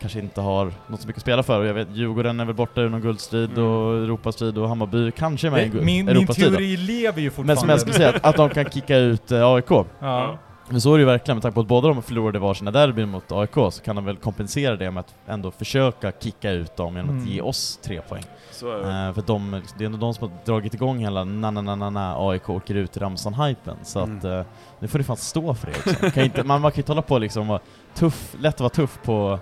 kanske 0.00 0.18
inte 0.18 0.40
har 0.40 0.72
något 0.86 1.00
så 1.00 1.06
mycket 1.06 1.18
att 1.18 1.22
spela 1.22 1.42
för. 1.42 1.60
Och 1.60 1.66
jag 1.66 1.74
vet, 1.74 1.88
Djurgården 1.92 2.40
är 2.40 2.44
väl 2.44 2.54
borta 2.54 2.80
ur 2.80 2.88
någon 2.88 3.00
guldstrid 3.00 3.50
Mm. 3.52 3.64
och 3.64 3.94
Europastrid 3.94 4.58
och 4.58 4.68
Hammarby 4.68 5.10
kanske 5.10 5.46
är 5.46 5.50
med 5.50 5.66
i 5.66 5.70
min, 5.70 5.84
min 5.84 6.08
Europastrid. 6.08 6.52
då. 6.52 6.56
teori 6.56 6.76
lever 6.76 7.20
ju 7.20 7.24
Men 7.24 7.30
fortfarande. 7.32 7.60
som 7.60 7.68
jag 7.68 7.80
skulle 7.80 7.94
säga, 7.96 8.08
att, 8.08 8.24
att 8.26 8.36
de 8.36 8.50
kan 8.50 8.64
kicka 8.70 8.96
ut 8.96 9.32
eh, 9.32 9.46
AIK. 9.54 9.70
Ja. 9.98 10.38
Men 10.68 10.80
så 10.80 10.92
är 10.94 10.98
det 10.98 11.00
ju 11.00 11.06
verkligen, 11.06 11.36
med 11.36 11.42
tanke 11.42 11.54
på 11.54 11.60
att 11.60 11.66
båda 11.66 11.88
de 11.88 12.02
förlorade 12.02 12.38
varsina 12.38 12.70
derbyn 12.70 13.08
mot 13.08 13.32
AIK, 13.32 13.54
så 13.54 13.82
kan 13.84 13.96
de 13.96 14.04
väl 14.04 14.16
kompensera 14.16 14.76
det 14.76 14.90
med 14.90 15.00
att 15.00 15.14
ändå 15.26 15.50
försöka 15.50 16.12
kicka 16.20 16.50
ut 16.50 16.76
dem 16.76 16.96
genom 16.96 17.16
att 17.16 17.22
Mm. 17.22 17.32
ge 17.34 17.40
oss 17.40 17.78
tre 17.82 18.00
poäng. 18.08 18.22
Så 18.50 18.70
är 18.72 18.78
det. 18.78 19.06
Eh, 19.08 19.14
för 19.14 19.22
de, 19.26 19.62
det 19.78 19.84
är 19.84 19.86
ändå 19.86 19.98
de 19.98 20.14
som 20.14 20.28
har 20.30 20.38
dragit 20.44 20.74
igång 20.74 20.98
hela 20.98 21.24
na 21.24 21.50
na 21.50 21.60
na 21.62 21.74
na 21.74 21.90
na 21.90 22.28
AIK 22.28 22.50
åker 22.50 22.74
ut 22.74 22.96
i 22.96 23.00
Ramsan-hypen. 23.00 23.76
Så 23.82 24.00
Mm. 24.00 24.18
att 24.18 24.24
eh, 24.24 24.42
nu 24.78 24.88
får 24.88 24.98
du 24.98 25.04
fan 25.04 25.16
stå 25.16 25.54
för 25.54 25.66
det 25.66 25.72
också. 25.92 26.10
kan 26.10 26.24
inte, 26.24 26.42
man, 26.42 26.60
man 26.60 26.70
kan 26.70 26.76
ju 26.76 26.80
inte 26.80 26.92
hålla 26.92 27.02
på 27.02 27.18
liksom 27.18 27.48
vara 27.48 27.60
tuff, 27.94 28.34
lätt 28.40 28.54
att 28.54 28.60
vara 28.60 28.70
tuff 28.70 28.98
på, 29.04 29.38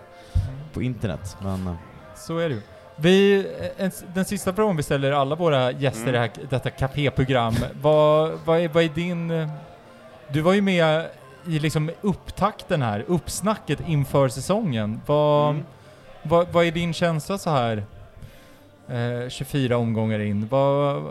på 0.73 0.83
internet. 0.83 1.37
Men 1.43 1.67
eh, 1.67 1.75
Så 2.17 2.39
är 2.39 2.49
det 2.49 2.55
ju. 2.55 2.61
Vi, 2.97 3.47
en, 3.77 3.91
den 4.15 4.25
sista 4.25 4.53
frågan 4.53 4.77
vi 4.77 4.83
ställer 4.83 5.13
alla 5.13 5.35
våra 5.35 5.73
gäster 5.73 6.09
i 6.09 6.13
det 6.13 6.19
här, 6.19 6.31
detta 6.51 6.71
caféprogram. 6.71 7.55
Vad, 7.83 8.33
vad, 8.45 8.61
är, 8.61 8.69
vad 8.69 8.83
är 8.85 8.89
din... 8.89 9.49
Du 10.33 10.41
var 10.41 10.53
ju 10.53 10.61
med 10.63 11.05
i 11.47 11.59
liksom 11.59 11.91
upptakten 12.01 12.83
här, 12.83 13.05
uppsnacket 13.09 13.79
inför 13.89 14.29
säsongen. 14.29 15.01
Vad, 15.07 15.51
Mm. 15.51 15.63
vad, 16.23 16.47
vad 16.53 16.65
är 16.67 16.71
din 16.71 16.93
känsla 16.93 17.39
så 17.39 17.51
här 17.51 17.83
eh, 18.89 19.29
24 19.29 19.77
omgångar 19.77 20.19
in? 20.19 20.47
Vad, 20.51 21.03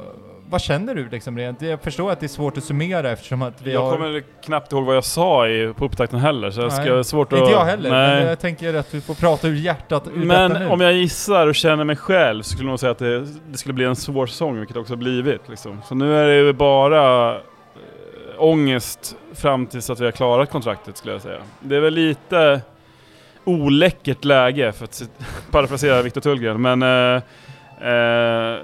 vad 0.49 0.61
känner 0.61 0.95
du 0.95 1.09
liksom 1.09 1.37
rent? 1.37 1.61
Jag 1.61 1.81
förstår 1.81 2.11
att 2.11 2.19
det 2.19 2.25
är 2.25 2.27
svårt 2.27 2.57
att 2.57 2.63
summera 2.63 3.11
eftersom 3.11 3.41
att 3.41 3.61
vi 3.61 3.73
jag 3.73 3.81
har... 3.81 3.91
kommer 3.91 4.23
knappt 4.43 4.71
ihåg 4.71 4.85
vad 4.85 4.95
jag 4.95 5.03
sa 5.03 5.47
i, 5.47 5.73
på 5.77 5.85
upptakten 5.85 6.19
heller, 6.19 6.51
så 6.51 6.61
jag 6.61 6.71
ska 6.73 6.83
Nej. 6.93 7.03
svårt 7.03 7.33
att... 7.33 7.39
Inte 7.39 7.51
jag 7.51 7.65
heller, 7.65 7.89
Nej. 7.89 8.19
men 8.19 8.27
jag 8.27 8.39
tänker 8.39 8.73
att 8.73 8.91
du 8.91 9.01
får 9.01 9.13
prata 9.13 9.47
ur 9.47 9.55
hjärtat 9.55 10.07
ur 10.07 10.25
Men 10.25 10.51
nu. 10.51 10.67
om 10.67 10.81
jag 10.81 10.93
gissar 10.93 11.47
och 11.47 11.55
känner 11.55 11.83
mig 11.83 11.95
själv 11.95 12.43
så 12.43 12.49
skulle 12.49 12.65
jag 12.67 12.71
nog 12.71 12.79
säga 12.79 12.91
att 12.91 12.99
det, 12.99 13.19
det 13.51 13.57
skulle 13.57 13.73
bli 13.73 13.85
en 13.85 13.95
svår 13.95 14.25
säsong, 14.25 14.57
vilket 14.57 14.73
det 14.73 14.79
också 14.79 14.93
har 14.93 14.97
blivit. 14.97 15.49
Liksom. 15.49 15.81
Så 15.87 15.95
nu 15.95 16.15
är 16.15 16.27
det 16.27 16.35
ju 16.35 16.53
bara 16.53 17.37
ångest 18.39 19.15
fram 19.33 19.65
tills 19.67 19.89
att 19.89 19.99
vi 19.99 20.05
har 20.05 20.11
klarat 20.11 20.49
kontraktet 20.49 20.97
skulle 20.97 21.13
jag 21.13 21.21
säga. 21.21 21.39
Det 21.59 21.75
är 21.75 21.79
väl 21.79 21.93
lite 21.93 22.61
oläckert 23.43 24.23
läge, 24.25 24.71
för 24.71 24.83
att 24.85 25.03
parafrasera 25.51 26.01
Viktor 26.01 26.21
Tullgren, 26.21 26.61
men 26.61 26.81
äh, 26.83 27.15
äh, 27.17 28.59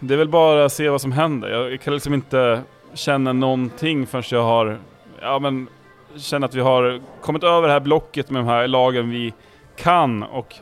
det 0.00 0.14
är 0.14 0.18
väl 0.18 0.28
bara 0.28 0.64
att 0.64 0.72
se 0.72 0.88
vad 0.88 1.00
som 1.00 1.12
händer. 1.12 1.48
Jag 1.48 1.80
kan 1.80 1.94
liksom 1.94 2.14
inte 2.14 2.62
känna 2.94 3.32
någonting 3.32 4.06
förrän 4.06 4.24
jag 4.30 4.42
har, 4.42 4.78
ja 5.20 5.38
men, 5.38 5.68
känner 6.16 6.46
att 6.46 6.54
vi 6.54 6.60
har 6.60 7.00
kommit 7.20 7.44
över 7.44 7.68
det 7.68 7.72
här 7.72 7.80
blocket 7.80 8.30
med 8.30 8.42
de 8.42 8.48
här 8.48 8.68
lagen 8.68 9.10
vi 9.10 9.34
kan 9.76 10.22
och 10.22 10.54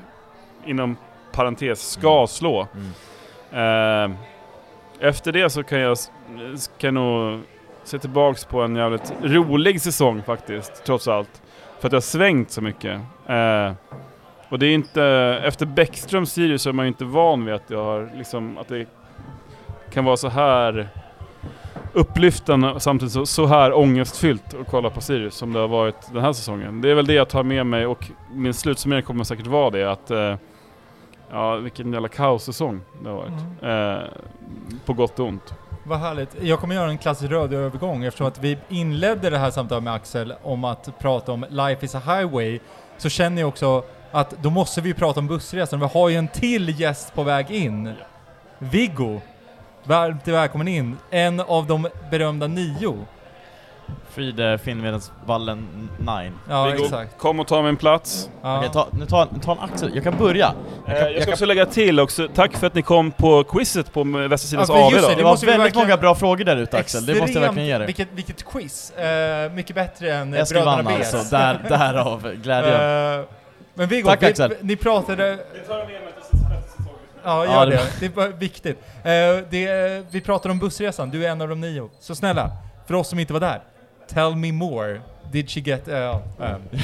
inom 0.66 0.96
parentes 1.32 1.90
ska 1.90 2.16
Mm. 2.16 2.26
slå. 2.26 2.66
Mm. 3.52 4.12
Eh, 4.12 4.18
efter 5.08 5.32
det 5.32 5.50
så 5.50 5.62
kan 5.62 5.78
jag, 5.78 5.96
kan 6.78 6.94
jag 6.94 6.94
nog 6.94 7.40
se 7.88 7.98
tillbaks 7.98 8.44
på 8.44 8.62
en 8.62 8.76
jävligt 8.76 9.12
rolig 9.22 9.80
säsong 9.80 10.22
faktiskt, 10.22 10.84
trots 10.84 11.08
allt. 11.08 11.42
För 11.80 11.88
att 11.88 11.92
jag 11.92 11.96
har 11.96 12.00
svängt 12.00 12.50
så 12.50 12.60
mycket. 12.62 13.00
Eh, 13.26 13.72
och 14.48 14.58
det 14.58 14.66
är 14.66 14.74
inte, 14.74 15.04
efter 15.44 15.66
Bäckströms 15.66 16.32
Sirius 16.32 16.62
så 16.62 16.68
är 16.68 16.72
man 16.72 16.84
ju 16.84 16.88
inte 16.88 17.04
van 17.04 17.44
vid 17.44 17.54
att 17.54 17.70
jag 17.70 17.84
har 17.84 18.10
liksom, 18.16 18.58
att 18.58 18.68
det 18.68 18.86
kan 19.90 20.04
vara 20.04 20.16
så 20.16 20.28
här 20.28 20.88
upplyftande 21.92 22.72
och 22.72 22.82
samtidigt 22.82 23.12
så, 23.12 23.26
så 23.26 23.46
här 23.46 23.78
ångestfyllt 23.78 24.54
att 24.54 24.66
kolla 24.70 24.90
på 24.90 25.00
Sirius 25.00 25.34
som 25.34 25.52
det 25.52 25.58
har 25.58 25.68
varit 25.68 26.12
den 26.12 26.22
här 26.22 26.32
säsongen. 26.32 26.80
Det 26.80 26.90
är 26.90 26.94
väl 26.94 27.06
det 27.06 27.14
jag 27.14 27.28
tar 27.28 27.42
med 27.42 27.66
mig 27.66 27.86
och 27.86 28.10
min 28.32 28.54
slutsummering 28.54 29.02
kommer 29.02 29.24
säkert 29.24 29.46
vara 29.46 29.70
det 29.70 29.92
att 29.92 30.10
eh, 30.10 30.34
Ja, 31.30 31.56
vilken 31.56 31.92
jävla 31.92 32.08
kaossäsong 32.08 32.80
det 33.02 33.08
har 33.08 33.16
varit. 33.16 33.62
Eh, 33.62 34.08
på 34.84 34.92
gott 34.92 35.18
och 35.18 35.26
ont. 35.26 35.54
Vad 35.88 35.98
härligt. 35.98 36.36
Jag 36.42 36.60
kommer 36.60 36.74
göra 36.74 36.90
en 36.90 36.98
klassisk 36.98 37.30
röd 37.30 37.52
övergång 37.52 38.04
eftersom 38.04 38.26
att 38.26 38.38
vi 38.38 38.58
inledde 38.68 39.30
det 39.30 39.38
här 39.38 39.50
samtalet 39.50 39.84
med 39.84 39.92
Axel 39.94 40.34
om 40.42 40.64
att 40.64 40.98
prata 40.98 41.32
om 41.32 41.46
Life 41.48 41.84
is 41.84 41.94
a 41.94 42.02
highway. 42.06 42.58
Så 42.98 43.08
känner 43.08 43.42
jag 43.42 43.48
också 43.48 43.84
att 44.10 44.30
då 44.30 44.50
måste 44.50 44.80
vi 44.80 44.94
prata 44.94 45.20
om 45.20 45.26
bussresan. 45.26 45.80
Vi 45.80 45.86
har 45.86 46.08
ju 46.08 46.16
en 46.16 46.28
till 46.28 46.80
gäst 46.80 47.14
på 47.14 47.22
väg 47.22 47.50
in. 47.50 47.94
Viggo. 48.58 49.20
Varmt 49.84 50.28
välkommen 50.28 50.68
in. 50.68 50.96
En 51.10 51.40
av 51.40 51.66
de 51.66 51.88
berömda 52.10 52.46
nio. 52.46 53.06
Fride 54.10 54.58
Finnvedensvallen 54.58 55.88
9. 55.98 56.32
Ja, 56.48 56.64
Viggo, 56.64 56.84
exakt. 56.84 57.18
kom 57.18 57.40
och 57.40 57.46
ta 57.46 57.62
min 57.62 57.76
plats. 57.76 58.30
Ja. 58.42 58.58
Okej, 58.58 58.70
ta, 58.72 58.88
nu 58.98 59.06
tar 59.06 59.28
ta 59.42 59.52
en 59.52 59.58
Axel, 59.58 59.90
jag 59.94 60.04
kan 60.04 60.16
börja. 60.18 60.46
Eh, 60.86 60.92
Jag 60.94 61.02
kan, 61.02 61.12
jag 61.12 61.22
ska 61.22 61.32
också 61.32 61.46
lägga 61.46 61.66
till 61.66 62.00
också, 62.00 62.28
tack 62.34 62.56
för 62.56 62.66
att 62.66 62.74
ni 62.74 62.82
kom 62.82 63.10
på 63.10 63.44
quizet 63.44 63.92
på 63.92 64.04
Västra 64.04 64.38
Sidans 64.38 64.68
Ja, 64.68 64.90
just 64.90 65.02
då. 65.02 65.08
det, 65.08 65.14
det 65.14 65.22
var 65.22 65.30
väldigt 65.36 65.60
verkligen- 65.60 65.86
många 65.88 65.96
bra 65.96 66.14
frågor 66.14 66.44
där 66.44 66.56
ute 66.56 66.78
Axel, 66.78 67.06
det 67.06 67.14
måste 67.14 67.32
jag 67.32 67.40
verkligen 67.40 67.68
ge 67.68 67.78
dig. 67.78 67.86
Vilket, 67.86 68.08
vilket 68.12 68.44
quiz. 68.44 68.90
Eh, 68.90 69.52
mycket 69.52 69.74
bättre 69.76 70.14
än 70.14 70.34
eh, 70.34 70.38
vann 70.38 70.46
Bröderna 70.52 70.82
Bes. 70.98 71.14
alltså, 71.14 71.36
där, 71.36 71.60
därav 71.68 72.32
glädjen. 72.42 73.18
Eh, 73.20 73.24
men 73.74 73.88
Viggo, 73.88 74.08
Tack, 74.08 74.22
vi, 74.22 74.26
Axel. 74.26 74.54
ni 74.60 74.76
pratade... 74.76 75.38
Ja, 77.24 77.44
gör 77.46 77.52
Ja, 77.52 77.64
det. 77.64 77.70
det- 77.76 77.82
Det 78.08 78.16
var 78.16 78.28
viktigt. 78.28 78.78
Eh, 79.04 79.10
det, 79.50 80.04
vi 80.10 80.20
pratade 80.20 80.52
om 80.52 80.58
bussresan, 80.58 81.10
du 81.10 81.26
är 81.26 81.30
en 81.30 81.40
av 81.40 81.48
de 81.48 81.60
nio. 81.60 81.88
Så 82.00 82.14
snälla, 82.14 82.50
för 82.86 82.94
oss 82.94 83.08
som 83.08 83.18
inte 83.18 83.32
var 83.32 83.40
där, 83.40 83.60
tell 84.08 84.34
me 84.36 84.52
more. 84.52 85.00
Did 85.32 85.50
she 85.50 85.60
get... 85.60 85.88
Uh, 85.88 86.20
um. 86.38 86.62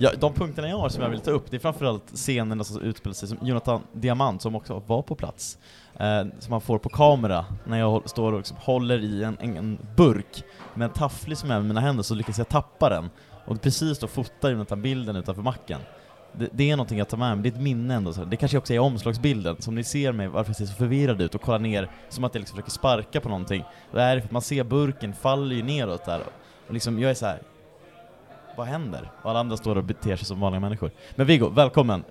Ja, 0.00 0.10
de 0.20 0.34
punkterna 0.34 0.68
jag 0.68 0.78
har 0.78 0.88
som 0.88 1.02
jag 1.02 1.10
vill 1.10 1.20
ta 1.20 1.30
upp, 1.30 1.50
det 1.50 1.56
är 1.56 1.60
framförallt 1.60 2.10
scenerna 2.14 2.64
som 2.64 2.80
utspelar 2.80 3.14
sig, 3.14 3.28
som 3.28 3.38
Jonathan 3.42 3.82
Diamant 3.92 4.42
som 4.42 4.54
också 4.56 4.82
var 4.86 5.02
på 5.02 5.14
plats, 5.14 5.58
eh, 5.94 6.24
som 6.38 6.50
man 6.50 6.60
får 6.60 6.78
på 6.78 6.88
kamera 6.88 7.44
när 7.64 7.78
jag 7.78 8.10
står 8.10 8.32
och 8.32 8.38
liksom 8.38 8.56
håller 8.60 8.98
i 8.98 9.24
en, 9.24 9.36
en, 9.40 9.56
en 9.56 9.78
burk 9.96 10.44
med 10.74 10.86
en 10.86 10.92
tafflig 10.92 11.38
som 11.38 11.50
är 11.50 11.54
med 11.54 11.64
mina 11.64 11.80
händer 11.80 12.02
så 12.02 12.14
lyckas 12.14 12.38
jag 12.38 12.48
tappa 12.48 12.88
den 12.88 13.10
och 13.46 13.62
precis 13.62 13.98
då 13.98 14.06
fotar 14.06 14.50
Jonathan 14.50 14.82
bilden 14.82 15.16
utanför 15.16 15.42
macken. 15.42 15.80
Det, 16.32 16.48
det 16.52 16.70
är 16.70 16.76
någonting 16.76 16.98
jag 16.98 17.08
tar 17.08 17.16
med 17.18 17.36
mig, 17.38 17.42
det 17.42 17.48
är 17.56 17.58
ett 17.58 17.62
minne 17.64 17.94
ändå. 17.94 18.12
Så 18.12 18.24
det 18.24 18.36
kanske 18.36 18.58
också 18.58 18.74
är 18.74 18.78
omslagsbilden, 18.78 19.56
som 19.58 19.74
ni 19.74 19.84
ser 19.84 20.12
mig 20.12 20.28
varför 20.28 20.50
jag 20.50 20.56
ser 20.56 20.64
så 20.66 20.74
förvirrad 20.74 21.20
ut 21.22 21.34
och 21.34 21.40
kollar 21.40 21.58
ner 21.58 21.90
som 22.08 22.24
att 22.24 22.34
jag 22.34 22.40
liksom 22.40 22.56
försöker 22.56 22.70
sparka 22.70 23.20
på 23.20 23.28
någonting. 23.28 23.64
Det 23.92 24.02
är 24.02 24.22
man 24.30 24.42
ser 24.42 24.64
burken 24.64 25.12
faller 25.14 25.56
ju 25.56 25.62
neråt 25.62 26.04
där 26.04 26.20
och 26.66 26.74
liksom 26.74 26.98
jag 26.98 27.10
är 27.10 27.14
så 27.14 27.26
här. 27.26 27.38
vad 28.56 28.66
händer? 28.66 29.10
Och 29.22 29.30
alla 29.30 29.40
andra 29.40 29.56
står 29.56 29.76
och 29.76 29.84
beter 29.84 30.16
sig 30.16 30.26
som 30.26 30.40
vanliga 30.40 30.60
människor. 30.60 30.90
Men 31.16 31.26
Viggo, 31.26 31.48
välkommen! 31.48 32.04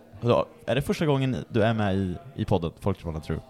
Är 0.65 0.75
det 0.75 0.81
första 0.81 1.05
gången 1.05 1.45
du 1.49 1.63
är 1.63 1.73
med 1.73 1.95
i, 1.95 2.15
i 2.35 2.45
podden 2.45 2.71
Folktribunalen 2.79 3.21
tror? 3.21 3.41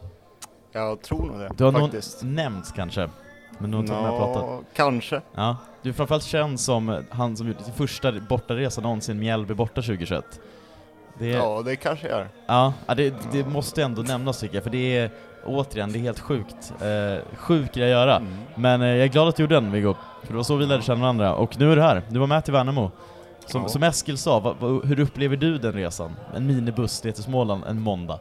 Jag 0.71 1.01
tror 1.01 1.25
nog 1.25 1.39
det, 1.39 1.51
Du 1.57 1.63
har 1.63 1.71
faktiskt. 1.71 2.23
någon 2.23 2.35
nämnts 2.35 2.71
kanske? 2.71 3.09
Men 3.59 3.71
du 3.71 3.77
har 3.77 3.81
inte 3.81 3.93
varit 3.93 4.03
med 4.03 4.19
pratat? 4.19 4.65
Kanske. 4.73 5.21
Ja, 5.35 5.57
du 5.87 5.91
är 5.91 5.95
framförallt 5.95 6.23
känd 6.23 6.59
som 6.59 7.03
han 7.09 7.37
som 7.37 7.47
gjorde 7.47 7.63
sin 7.63 7.73
första 7.73 8.11
bortaresa 8.11 8.81
någonsin, 8.81 9.19
Mjällby 9.19 9.53
borta 9.53 9.81
2021. 9.81 10.39
Det 11.19 11.27
Ja, 11.27 11.61
det 11.65 11.75
kanske 11.75 12.07
är. 12.07 12.29
Ja, 12.47 12.73
det, 12.95 13.13
det 13.31 13.47
måste 13.47 13.83
ändå 13.83 14.01
nämnas 14.01 14.39
tycker 14.39 14.55
jag, 14.55 14.63
för 14.63 14.71
det 14.71 14.97
är 14.97 15.11
återigen, 15.45 15.91
det 15.91 15.99
är 15.99 16.01
helt 16.01 16.19
sjukt. 16.19 16.73
Eh, 16.81 17.37
sjuk 17.37 17.73
grej 17.73 17.83
att 17.83 17.89
göra. 17.99 18.15
Mm. 18.15 18.33
Men 18.55 18.81
eh, 18.81 18.87
jag 18.87 18.99
är 18.99 19.07
glad 19.07 19.27
att 19.27 19.35
du 19.35 19.43
gjorde 19.43 19.55
den 19.55 19.71
Viggo, 19.71 19.95
för 20.21 20.27
det 20.27 20.35
var 20.37 20.43
så 20.43 20.55
vi 20.55 20.65
lärde 20.65 20.83
känna 20.83 21.01
varandra. 21.01 21.35
Och 21.35 21.59
nu 21.59 21.71
är 21.71 21.75
du 21.75 21.81
här, 21.81 22.01
du 22.09 22.19
var 22.19 22.27
med 22.27 22.43
till 22.43 22.53
Värnamo. 22.53 22.91
Som, 23.45 23.61
Ja. 23.61 23.67
som 23.67 23.83
Eskil 23.83 24.17
sa, 24.17 24.39
vad, 24.39 24.55
vad, 24.59 24.85
hur 24.85 24.99
upplever 24.99 25.35
du 25.37 25.57
den 25.57 25.73
resan? 25.73 26.15
En 26.35 26.47
minibuss 26.47 27.03
ner 27.03 27.11
till 27.11 27.23
Småland 27.23 27.63
en 27.67 27.81
måndag. 27.81 28.19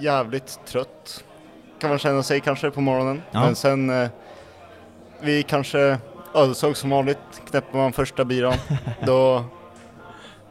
Jävligt 0.00 0.58
trött 0.66 1.24
kan 1.80 1.90
man 1.90 1.98
känna 1.98 2.22
sig 2.22 2.40
kanske 2.40 2.70
på 2.70 2.80
morgonen. 2.80 3.22
Ja. 3.30 3.40
Men 3.40 3.56
sen, 3.56 3.90
eh, 3.90 4.08
vi 5.24 5.42
kanske 5.42 5.98
ödesåg 6.34 6.76
som 6.76 6.90
vanligt, 6.90 7.18
knäpper 7.50 7.78
man 7.78 7.92
första 7.92 8.24
biran, 8.24 8.54
då 9.06 9.44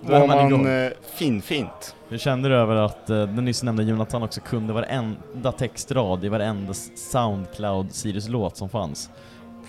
mår 0.02 0.28
man 0.28 0.52
man 0.52 0.84
eh, 0.86 0.92
finfint. 1.16 1.96
Hur 2.10 2.18
kände 2.18 2.50
du 2.50 2.56
över 2.56 2.76
att 2.76 3.10
eh, 3.10 3.16
den 3.18 3.46
nyss 3.46 3.64
nämnde 3.64 3.84
Jonathan 3.84 4.24
också 4.24 4.42
kunde 4.42 4.74
varenda 4.74 5.52
textrad 5.52 6.26
i 6.26 6.30
varenda 6.30 6.74
Soundcloud 6.96 7.92
Sirius-låt 7.92 8.58
som 8.58 8.70
fanns? 8.70 9.10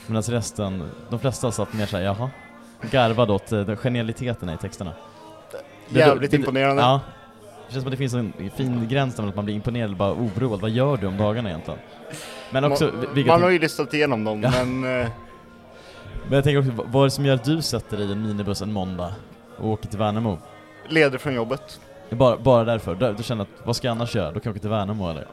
Medan 0.07 0.23
resten, 0.23 0.91
de 1.11 1.19
flesta 1.19 1.53
satt 1.53 1.73
mer 1.73 1.87
såhär, 1.87 2.05
jaha? 2.05 2.31
Garvade 2.91 3.33
åt 3.33 3.53
eh, 3.53 3.61
den 3.61 3.77
genialiteten 3.77 4.49
i 4.51 4.57
texterna. 4.57 4.93
Det- 5.89 5.99
Jävligt 5.99 6.31
det- 6.31 6.37
imponerande. 6.37 6.83
Ja. 6.83 7.01
Det 7.67 7.73
känns 7.73 7.83
som 7.83 7.89
att 7.89 7.93
det 7.93 7.97
finns 7.97 8.15
en 8.15 8.33
fin 8.57 8.89
gräns 8.89 9.15
där 9.17 9.29
att 9.29 9.37
man 9.37 9.45
blir 9.45 9.55
imponerad 9.55 9.85
eller 9.85 9.97
bara 9.97 10.13
oroad. 10.13 10.61
Vad 10.61 10.71
gör 10.71 10.97
du 10.97 11.07
om 11.07 11.17
dagarna 11.17 11.49
egentligen? 11.49 11.81
Men 12.55 12.73
också, 12.73 12.85
man, 13.15 13.27
man 13.27 13.43
har 13.43 13.51
ju 13.51 13.59
listat 13.59 13.95
igenom 13.95 14.25
dem, 14.25 14.43
Ja. 14.43 14.51
men 14.51 15.01
eh, 15.01 15.09
men 16.29 16.33
jag 16.33 16.45
tänker 16.45 16.59
också, 16.59 16.71
vad 16.87 17.03
är 17.03 17.05
det 17.07 17.11
som 17.11 17.27
gör 17.27 17.35
att 17.35 17.45
du 17.45 17.63
sätter 17.63 17.97
dig 17.97 18.07
i 18.09 18.13
en 18.13 18.23
minibuss 18.23 18.63
en 18.63 18.73
måndag 18.73 19.13
och 19.59 19.69
åker 19.69 19.89
till 19.89 19.99
Värnamo? 19.99 20.39
leder 20.89 21.19
från 21.19 21.35
jobbet. 21.35 21.81
Bara, 22.11 22.37
bara 22.37 22.65
därför? 22.65 22.95
Du, 22.95 23.13
du 23.13 23.23
känner 23.23 23.43
att, 23.43 23.49
vad 23.65 23.77
ska 23.77 23.87
jag 23.87 23.93
annars 23.95 24.15
göra? 24.17 24.27
Då 24.33 24.41
kan 24.41 24.51
jag 24.51 24.53
åka 24.53 24.61
till 24.61 24.71
Värnamo 24.71 25.11
eller? 25.11 25.27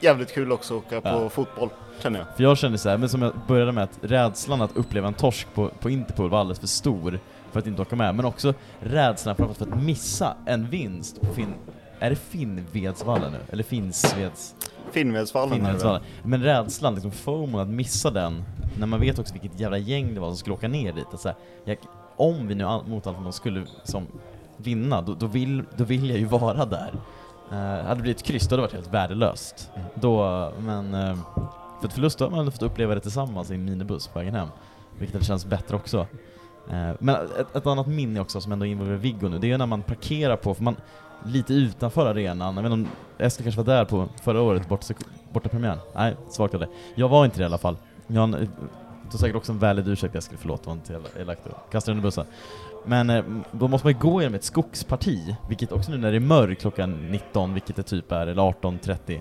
Jävligt 0.00 0.32
kul 0.34 0.52
också 0.52 0.76
att 0.78 0.84
åka 0.86 1.00
på 1.00 1.08
Ja. 1.08 1.28
fotboll, 1.28 1.68
känner 2.02 2.18
jag. 2.18 2.36
För 2.36 2.42
jag 2.42 2.58
kände 2.58 2.78
så 2.78 2.88
här, 2.88 2.98
men 2.98 3.08
som 3.08 3.22
jag 3.22 3.32
började 3.48 3.72
med, 3.72 3.84
att 3.84 3.98
rädslan 4.02 4.62
att 4.62 4.76
uppleva 4.76 5.08
en 5.08 5.14
torsk 5.14 5.46
på, 5.54 5.68
på 5.80 5.90
Interpol 5.90 6.30
var 6.30 6.40
alldeles 6.40 6.58
för 6.60 6.66
stor 6.66 7.18
för 7.52 7.58
att 7.58 7.66
inte 7.66 7.82
åka 7.82 7.96
med, 7.96 8.14
men 8.14 8.24
också 8.24 8.54
rädslan 8.80 9.36
för 9.36 9.44
att 9.44 9.82
missa 9.82 10.34
en 10.46 10.66
vinst 10.70 11.20
på 11.20 11.26
Finn... 11.26 11.54
Är 12.00 12.10
det 12.10 12.16
Finnvedsvallen 12.16 13.32
nu? 13.32 13.38
Eller 13.50 13.62
Finnsveds... 13.62 14.54
Finnvedsvallen? 14.90 15.54
Finnvedsvallen? 15.54 16.02
Men 16.22 16.42
rädslan, 16.42 16.94
liksom 16.94 17.10
FOMO 17.10 17.58
att 17.58 17.68
missa 17.68 18.10
den, 18.10 18.44
när 18.78 18.86
man 18.86 19.00
vet 19.00 19.18
också 19.18 19.34
vilket 19.34 19.60
jävla 19.60 19.78
gäng 19.78 20.14
det 20.14 20.20
var 20.20 20.28
som 20.28 20.36
skulle 20.36 20.54
åka 20.54 20.68
ner 20.68 20.92
dit. 20.92 21.06
Att 21.12 21.20
så 21.20 21.28
här, 21.28 21.36
jag, 21.64 21.76
om 22.16 22.48
vi 22.48 22.54
nu 22.54 22.64
mot 22.86 23.06
allt 23.06 23.34
skulle 23.34 23.66
som, 23.84 24.06
vinna, 24.56 25.02
då, 25.02 25.14
då, 25.14 25.26
vill, 25.26 25.64
då 25.76 25.84
vill 25.84 26.10
jag 26.10 26.18
ju 26.18 26.24
vara 26.24 26.64
där. 26.64 26.90
Uh, 27.52 27.56
hade 27.56 27.94
det 27.94 28.02
blivit 28.02 28.22
kryss, 28.22 28.48
då 28.48 28.52
hade 28.52 28.62
det 28.62 28.66
varit 28.66 28.74
helt 28.74 28.94
värdelöst. 28.94 29.70
Då, 29.94 30.52
men... 30.58 30.94
eh, 30.94 31.16
för 31.80 31.88
ett 31.88 31.94
förlust 31.94 32.18
då 32.18 32.24
har 32.24 32.30
man 32.30 32.52
fått 32.52 32.62
uppleva 32.62 32.94
det 32.94 33.00
tillsammans 33.00 33.50
i 33.50 33.54
en 33.54 33.64
minibuss 33.64 34.08
på 34.08 34.18
vägen 34.18 34.34
hem. 34.34 34.48
Vilket 34.98 35.14
hade 35.14 35.24
känts 35.24 35.46
bättre 35.46 35.76
också. 35.76 36.06
Eh, 36.70 36.90
men 36.98 37.14
ett, 37.14 37.56
ett 37.56 37.66
annat 37.66 37.86
minne 37.86 38.20
också 38.20 38.40
som 38.40 38.52
ändå 38.52 38.66
involverar 38.66 38.96
Viggo 38.96 39.28
nu, 39.28 39.38
det 39.38 39.46
är 39.46 39.48
ju 39.48 39.58
när 39.58 39.66
man 39.66 39.82
parkerar 39.82 40.36
på, 40.36 40.54
för 40.54 40.62
man 40.62 40.76
lite 41.24 41.54
utanför 41.54 42.06
arenan, 42.06 42.56
jag 42.56 42.62
vet 42.62 42.72
inte 42.72 42.90
om 42.90 42.96
Eskil 43.18 43.44
kanske 43.44 43.62
var 43.62 43.74
där 43.74 43.84
på 43.84 44.08
förra 44.22 44.40
året, 44.40 44.68
borta, 44.68 44.94
borta 45.32 45.48
premiär. 45.48 45.78
Nej, 45.94 46.16
svagt 46.28 46.54
av 46.54 46.60
det. 46.60 46.68
Jag 46.94 47.08
var 47.08 47.24
inte 47.24 47.38
det 47.38 47.42
i 47.42 47.46
alla 47.46 47.58
fall. 47.58 47.76
Jag 48.06 48.20
har 48.20 48.42
eh, 48.42 48.48
tog 49.10 49.20
säkert 49.20 49.36
också 49.36 49.52
en 49.52 49.58
väldigt 49.58 49.86
ursäkt 49.86 50.14
Eskil, 50.14 50.38
förlåt, 50.40 50.66
var 50.66 50.72
inte 50.72 50.92
elakt 50.92 51.16
elakt 51.16 51.46
och 51.46 51.72
kastade 51.72 51.92
under 51.92 52.02
bussen. 52.02 52.26
Men 52.84 53.10
eh, 53.10 53.24
då 53.52 53.68
måste 53.68 53.86
man 53.86 53.92
ju 53.92 53.98
gå 53.98 54.22
genom 54.22 54.34
ett 54.34 54.44
skogsparti, 54.44 55.36
vilket 55.48 55.72
också 55.72 55.90
nu 55.90 55.98
när 55.98 56.10
det 56.10 56.16
är 56.18 56.20
mörkt 56.20 56.60
klockan 56.60 57.10
19, 57.10 57.54
vilket 57.54 57.76
det 57.76 57.82
typ 57.82 58.12
är, 58.12 58.26
eller 58.26 58.42
18.30, 58.42 59.20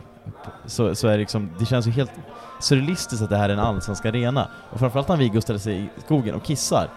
så, 0.65 0.95
så 0.95 1.07
är 1.07 1.11
det 1.11 1.17
liksom, 1.17 1.51
det 1.59 1.65
känns 1.65 1.87
ju 1.87 1.91
helt 1.91 2.11
surrealistiskt 2.59 3.23
att 3.23 3.29
det 3.29 3.37
här 3.37 3.49
är 3.49 3.53
en 3.53 3.59
allsvensk 3.59 4.05
arena. 4.05 4.47
Och 4.71 4.79
framförallt 4.79 5.07
när 5.07 5.17
Viggo 5.17 5.41
ställer 5.41 5.59
sig 5.59 5.83
i 5.83 5.89
skogen 6.05 6.35
och 6.35 6.43
kissar, 6.43 6.89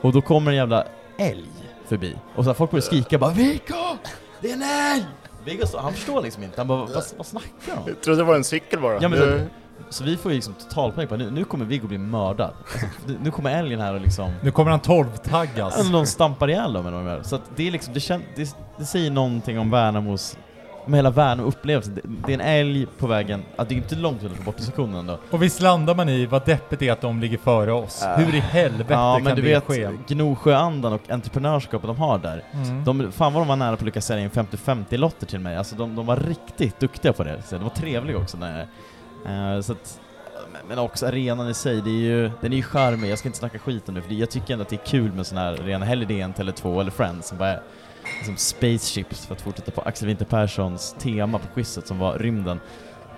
och 0.00 0.12
då 0.12 0.20
kommer 0.20 0.50
en 0.50 0.56
jävla 0.56 0.84
älg 1.18 1.50
förbi. 1.86 2.16
Och 2.34 2.44
så 2.44 2.50
här, 2.50 2.54
folk 2.54 2.70
börjar 2.70 2.82
skrika 2.82 3.18
bara 3.18 3.30
'Viggo! 3.30 3.98
Det 4.40 4.50
är 4.50 4.52
en 4.54 4.62
älg!' 4.62 5.06
Viggo, 5.44 5.66
så- 5.66 5.78
han 5.78 5.92
förstår 5.92 6.22
liksom 6.22 6.42
inte, 6.42 6.60
han 6.60 6.68
bara 6.68 6.78
'Vad, 6.78 7.04
vad 7.16 7.26
snackar 7.26 7.48
de 7.66 7.72
om?' 7.72 7.84
Jag 7.86 8.00
trodde 8.00 8.20
det 8.20 8.24
var 8.24 8.34
en 8.34 8.44
cykel 8.44 8.80
bara. 8.80 8.98
Ja, 9.02 9.08
men 9.08 9.18
Det- 9.20 9.46
Så 9.90 10.04
vi 10.04 10.16
får 10.16 10.30
ju 10.32 10.34
liksom 10.36 10.54
totalpanik 10.54 11.08
på 11.08 11.16
nu, 11.16 11.30
nu 11.30 11.44
kommer 11.44 11.64
Viggo 11.64 11.86
bli 11.88 11.98
mördad. 11.98 12.50
Alltså, 12.72 13.18
nu- 13.22 13.30
kommer 13.30 13.58
älgen 13.58 13.80
här 13.80 13.94
och 13.94 14.00
liksom 14.00 14.32
Nu 14.42 14.50
kommer 14.50 14.70
han 14.70 14.80
12-taggas. 14.80 15.74
Alltså 15.74 15.92
de 15.92 16.06
stampar 16.06 16.50
ihjäl 16.50 16.72
dem 16.72 16.86
eller 16.86 16.96
vad 16.96 17.06
de 17.06 17.10
gör. 17.12 17.22
Så 17.22 17.36
att 17.36 17.42
det 17.56 17.66
är 17.66 17.70
liksom, 17.70 17.94
det, 17.94 18.00
kän, 18.00 18.22
det, 18.36 18.56
det 18.78 18.84
säger 18.84 19.10
någonting 19.10 19.58
om 19.58 19.70
Värnamos 19.70 20.36
med 20.88 20.98
hela 20.98 21.10
Värnamo-upplevelsen. 21.10 21.94
Det, 21.94 22.00
det 22.26 22.32
är 22.32 22.34
en 22.34 22.40
älg 22.40 22.86
på 22.98 23.06
vägen, 23.06 23.42
ja, 23.56 23.64
det 23.64 23.74
är 23.74 23.76
inte 23.76 23.94
långt 23.96 24.20
från 24.20 24.30
bortasektionen 24.44 24.94
ändå. 24.94 25.18
Och 25.30 25.42
visst 25.42 25.60
landar 25.60 25.94
man 25.94 26.08
i 26.08 26.26
vad 26.26 26.46
deppigt 26.46 26.80
det 26.80 26.88
är 26.88 26.92
att 26.92 27.00
de 27.00 27.20
ligger 27.20 27.38
före 27.38 27.72
oss. 27.72 28.02
Äh. 28.02 28.16
Hur 28.16 28.34
i 28.34 28.40
helvete 28.40 28.92
Ja, 28.92 29.14
kan 29.14 29.24
men 29.24 29.36
du 29.36 29.42
det 29.42 29.48
vet, 29.48 29.64
ske? 29.64 29.88
Gnosjöandan 30.08 30.92
och 30.92 31.10
entreprenörskapet 31.10 31.86
de 31.88 31.96
har 31.96 32.18
där. 32.18 32.42
Mm. 32.52 32.84
De, 32.84 33.12
fan 33.12 33.32
vad 33.32 33.42
de 33.42 33.48
var 33.48 33.56
nära 33.56 33.70
på 33.76 33.80
att 33.80 33.82
lyckas 33.86 34.06
sälja 34.06 34.24
in 34.24 34.30
50-50 34.30 34.96
lotter 34.96 35.26
till 35.26 35.40
mig. 35.40 35.56
Alltså 35.56 35.76
de, 35.76 35.96
de 35.96 36.06
var 36.06 36.16
riktigt 36.16 36.80
duktiga 36.80 37.12
på 37.12 37.24
det. 37.24 37.42
De 37.50 37.62
var 37.62 37.70
trevliga 37.70 38.16
också. 38.16 38.36
När, 38.36 38.60
eh, 39.26 39.60
så 39.60 39.72
att, 39.72 40.00
men- 40.68 40.78
också 40.78 41.06
arenan 41.06 41.48
i 41.48 41.54
sig, 41.54 41.80
det 41.82 41.90
är 41.90 41.92
ju, 41.92 42.30
den 42.40 42.52
är 42.52 42.56
ju 42.56 42.62
charmig. 42.62 43.10
Jag 43.10 43.18
ska 43.18 43.28
inte 43.28 43.38
snacka 43.38 43.58
skit 43.58 43.88
om 43.88 43.94
det, 43.94 44.02
för 44.02 44.08
det- 44.08 44.14
jag 44.14 44.30
tycker 44.30 44.52
ändå 44.52 44.62
att 44.62 44.68
det 44.68 44.76
är 44.76 44.86
kul 44.86 45.12
med 45.12 45.26
sån 45.26 45.38
här 45.38 45.52
arena. 45.52 45.84
Hellre 45.84 46.04
det 46.06 46.20
än 46.20 46.34
Tele2 46.34 46.80
eller 46.80 46.90
Friends 46.90 47.28
som 47.28 47.38
bara 47.38 47.58
är 48.20 48.24
som 48.24 48.36
spaceships 48.36 49.26
för 49.26 49.34
att 49.34 49.40
fortsätta 49.40 49.70
på 49.70 49.80
Axel 49.80 50.08
Winter 50.08 50.24
Perssons 50.24 50.96
tema 50.98 51.38
på 51.38 51.46
quizet 51.54 51.86
som 51.86 51.98
var 51.98 52.18
rymden. 52.18 52.60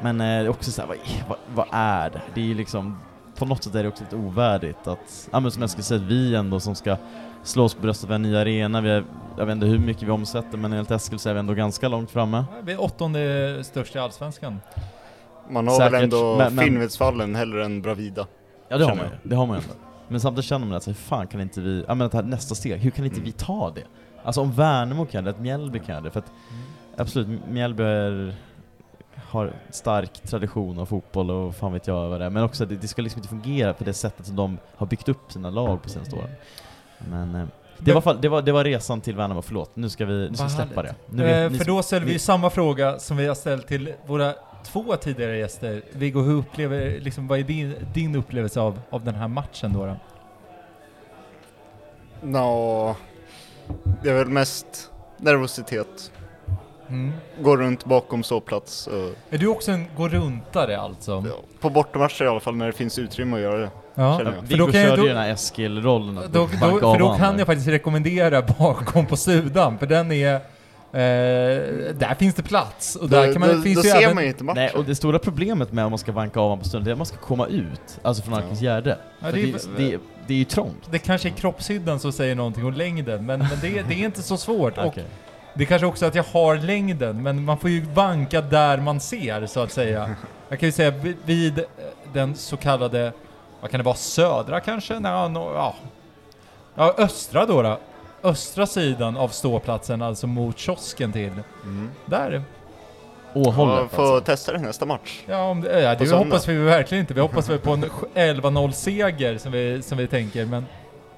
Men 0.03 0.21
eh, 0.21 0.51
också 0.51 0.71
såhär, 0.71 0.89
vad, 0.89 0.99
vad, 1.29 1.39
vad 1.55 1.67
är 1.73 2.11
det? 2.11 2.21
Det 2.35 2.41
är 2.41 2.45
ju 2.45 2.55
liksom, 2.55 2.99
på 3.37 3.45
något 3.47 3.65
sätt 3.65 3.75
är 3.75 3.83
det 3.83 3.89
också 3.89 4.05
lite 4.05 4.17
ovärdigt 4.17 4.87
att, 4.87 5.29
ja 5.33 5.41
men 5.41 5.51
som 5.51 5.61
jag 5.63 5.71
skulle 5.71 5.85
säga, 5.85 6.01
vi 6.01 6.35
ändå 6.35 6.61
som 6.61 6.75
ska 6.75 6.97
slå 7.43 7.65
oss 7.65 7.75
på 7.75 7.81
bröstet 7.83 8.07
för 8.09 8.15
en 8.15 8.23
ny 8.23 8.37
arena, 8.37 8.81
vi 8.81 8.91
är, 8.91 9.05
jag 9.39 9.47
vet 9.47 9.53
inte 9.55 9.67
hur 9.67 9.79
mycket 9.79 10.03
vi 10.03 10.11
omsätter 10.11 10.59
men 10.59 10.73
enligt 10.73 10.91
Eskil 10.91 11.19
så 11.19 11.29
är 11.29 11.33
vi 11.35 11.41
ändå 11.41 11.55
ganska 11.55 11.89
långt 11.89 12.11
framme. 12.11 12.45
Vi 12.63 12.73
är 12.73 12.81
åttonde 12.83 13.59
störst 13.65 13.97
i 13.97 13.99
Allsvenskan. 13.99 14.61
Man 15.51 15.69
har 15.69 15.75
Säkert, 15.77 15.93
väl 15.93 16.03
ändå 16.05 16.37
men- 16.39 16.55
men- 16.55 16.65
Finnvedsvallen 16.65 17.35
hellre 17.35 17.65
än 17.65 17.83
Bravida. 17.83 18.27
Ja 18.69 18.79
det 18.79 18.85
har 18.85 18.95
man 18.97 19.05
ju, 19.05 19.29
det 19.29 19.37
har 19.37 19.47
man 19.47 19.57
ju 19.57 19.63
ändå. 19.63 19.75
Men 20.09 20.21
samtidigt 20.21 20.45
känner 20.49 20.67
man 20.67 20.77
att 20.77 20.83
så 20.83 20.91
här, 20.91 20.95
fan 20.97 21.27
kan 21.27 21.41
inte 21.41 21.61
vi, 21.61 21.85
ja 21.89 21.95
men 21.95 22.07
att 22.07 22.13
det 22.13 22.19
här 22.19 22.25
nästa 22.25 22.55
steg, 22.55 22.81
hur 22.81 22.91
kan 22.91 23.05
inte 23.05 23.17
Mm. 23.17 23.25
vi 23.27 23.33
ta 23.33 23.71
det? 23.75 23.85
Alltså 24.25 24.41
om 24.41 24.53
Värnamo 24.53 25.07
kan 25.07 25.25
det, 25.25 25.31
att 25.31 25.41
Mjällby 25.41 25.79
kan 25.79 26.03
det, 26.03 26.11
för 26.11 26.19
att 26.19 26.33
absolut, 26.97 27.41
Mjällby 27.49 27.83
är, 27.83 28.35
har 29.15 29.53
stark 29.71 30.13
tradition 30.23 30.79
av 30.79 30.87
fotboll 30.87 31.31
och 31.31 31.57
fan 31.57 31.73
vet 31.73 31.87
jag 31.87 32.09
vad 32.09 32.21
det 32.21 32.25
är, 32.27 32.31
men 32.31 32.43
också 32.43 32.67
det, 32.67 32.77
det 32.77 32.89
ska 32.89 33.03
liksom 33.03 33.19
inte 33.19 33.29
fungera 33.29 33.73
på 33.73 33.85
det 33.85 33.93
sättet 33.95 34.27
som 34.27 34.37
de 34.37 34.59
har 34.77 34.87
byggt 34.87 35.09
upp 35.09 35.33
sina 35.33 35.51
lag 35.51 35.83
på 35.83 35.89
senaste 35.89 36.17
åren. 36.17 36.31
Men 36.99 37.35
eh, 37.35 37.47
det 37.79 37.93
var, 37.93 38.15
det, 38.21 38.29
var, 38.29 38.43
det 38.43 38.53
var 38.53 38.65
resan 38.65 39.01
till 39.01 39.17
Värnamo, 39.17 39.43
förlåt. 39.43 39.77
Nu 39.77 39.89
ska 39.89 40.05
vi, 40.07 40.29
nu 40.31 40.35
ska 40.35 40.45
vi 40.45 40.51
släppa 40.51 40.83
det. 40.83 40.95
Nu 41.07 41.25
eh, 41.31 41.51
för 41.51 41.65
då 41.65 41.83
ställer 41.83 42.07
vi 42.07 42.13
ni- 42.13 42.19
samma 42.19 42.51
fråga 42.51 42.99
som 42.99 43.17
vi 43.17 43.27
har 43.27 43.35
ställt 43.35 43.67
till 43.67 43.93
våra 44.07 44.35
två 44.65 44.97
tidigare 44.97 45.37
gäster. 45.39 45.83
Viggo, 45.93 46.23
hur 46.23 46.35
upplever, 46.35 47.01
liksom, 47.01 47.29
vad 47.29 47.39
är 47.39 47.43
din, 47.43 47.75
din 47.95 48.15
upplevelse 48.17 48.61
av, 48.61 48.81
av 48.91 49.05
den 49.05 49.15
här 49.15 49.29
matchen 49.29 49.73
då? 49.73 49.87
då? 49.87 49.97
Nå, 52.23 52.97
det 54.03 54.11
är 54.11 54.15
väl 54.15 54.29
mest 54.29 54.67
nervositet. 55.17 56.13
Mm. 56.89 57.13
Gå 57.43 57.57
runt 57.57 57.85
bakom 57.85 58.23
ståplats. 58.23 58.87
och- 58.87 59.35
Är 59.35 59.39
du 59.39 59.47
också 59.47 59.71
en 59.73 59.87
gå-runtare 59.97 60.79
alltså? 60.81 61.25
ja, 61.29 61.35
På 61.61 61.71
bortamatcher 61.71 62.25
i 62.25 62.29
alla 62.29 62.41
fall 62.41 62.57
när 62.57 62.67
det 62.67 62.73
finns 62.73 62.99
utrymme 62.99 63.37
att 63.37 63.43
göra 63.43 63.59
det. 63.59 63.71
Ja. 63.95 64.23
Jag. 64.23 64.35
För 64.35 64.43
Viggo 64.43 64.67
då 64.67 64.73
kan 64.73 64.81
jag- 64.81 64.89
körde 64.89 65.03
då- 65.03 65.09
ju 65.09 65.15
den 65.15 65.23
här 65.23 65.31
Eskil-rollen 65.31 66.15
Då, 66.15 66.23
då, 66.33 66.47
för 66.49 66.99
då 66.99 67.15
kan 67.15 67.39
jag 67.39 67.47
faktiskt 67.47 67.69
rekommendera 67.69 68.43
bakom 68.59 69.07
på 69.07 69.17
Sudan, 69.17 69.79
för 69.79 69.87
den 69.87 70.13
är... 70.13 70.35
Eh, 70.93 71.01
där 71.95 72.15
finns 72.19 72.35
det 72.35 72.43
plats. 72.43 72.97
Och 72.97 73.09
där 73.09 73.27
då 73.27 73.33
kan 73.33 73.41
man, 73.41 73.57
då, 73.57 73.63
finns 73.63 73.83
då 73.83 73.89
ju 73.89 73.91
ser 73.95 74.03
även, 74.03 74.15
man 74.15 74.25
ju 74.25 74.31
inte 74.31 74.45
matchen. 74.45 74.57
Nej, 74.63 74.71
och 74.77 74.85
det 74.85 74.95
stora 74.95 75.19
problemet 75.19 75.73
med 75.73 75.85
om 75.85 75.91
man 75.93 75.99
ska 75.99 76.13
vanka 76.13 76.41
av 76.41 76.45
honom 76.45 76.59
på 76.59 76.65
stunden, 76.69 76.85
det 76.85 76.91
är 76.91 76.93
att 76.93 76.99
man 76.99 77.07
ska 77.07 77.17
komma 77.17 77.47
ut, 77.47 77.99
alltså 78.03 78.23
från 78.23 78.35
Ja. 78.35 78.41
Arkensgärde. 78.41 78.99
Ja, 79.21 79.33
det 79.33 79.41
är- 79.41 79.55
det, 79.77 79.99
det, 80.31 80.35
är 80.35 80.39
ju 80.39 80.45
trångt. 80.45 80.89
Det 80.91 80.99
kanske 80.99 81.29
är 81.29 81.31
kroppshyddan 81.33 82.01
som 82.01 82.13
säger 82.13 82.35
någonting 82.35 82.65
om 82.65 82.73
längden, 82.73 83.27
men, 83.27 83.39
men 83.39 83.59
det, 83.61 83.83
det 83.83 83.95
är 83.95 84.05
inte 84.05 84.23
så 84.23 84.37
svårt. 84.37 84.79
Och 84.79 84.85
Okej. 84.87 85.05
det 85.55 85.63
är 85.63 85.67
kanske 85.67 85.87
också 85.87 86.07
att 86.07 86.15
jag 86.15 86.25
har 86.25 86.57
längden, 86.57 87.23
men 87.23 87.45
man 87.45 87.59
får 87.59 87.71
ju 87.71 87.81
vanka 87.81 88.41
där 88.41 88.79
man 88.79 89.01
ser, 89.01 89.47
så 89.47 89.61
att 89.61 89.73
säga. 89.73 90.15
Jag 90.49 90.61
kan 90.61 90.67
ju 90.69 90.73
säga 90.73 90.91
vid- 91.25 91.59
eh, 91.59 91.65
den 92.13 92.35
så 92.35 92.57
kallade, 92.57 93.13
vad 93.61 93.71
kan 93.71 93.79
det 93.81 93.85
vara, 93.85 93.97
södra 93.97 94.61
kanske? 94.61 95.01
Nej, 95.01 95.29
no, 95.31 95.53
ja. 95.55 95.75
ja, 96.75 96.95
östra 96.99 97.47
då, 97.47 97.63
då. 97.63 97.79
Östra 98.23 98.67
sidan 98.67 99.17
av 99.17 99.29
ståplatsen, 99.29 100.03
alltså 100.03 100.27
mot 100.27 100.59
kiosken 100.59 101.13
till. 101.13 101.33
Mm. 101.65 101.91
Där. 102.07 102.43
Åhållet 103.35 103.77
Ja, 103.81 103.89
får 103.89 104.03
alltså. 104.03 104.21
testa 104.21 104.53
det 104.53 104.59
nästa 104.59 104.87
match. 104.87 105.21
Ja, 105.27 105.43
om 105.45 105.61
det, 105.61 105.81
ja, 105.81 105.95
det 105.95 106.07
söndag. 106.07 106.25
hoppas 106.25 106.49
vi 106.49 106.57
verkligen 106.57 107.01
inte. 107.01 107.15
Vi 107.15 107.21
hoppas 107.21 107.51
väl 107.51 107.59
på 107.59 107.71
en 107.71 107.85
11-0 108.15 108.71
seger 108.71 109.39
som 109.39 109.53
vi, 109.53 109.83
som 109.83 109.99
vi 109.99 110.07
tänker, 110.07 110.47
men 110.47 110.67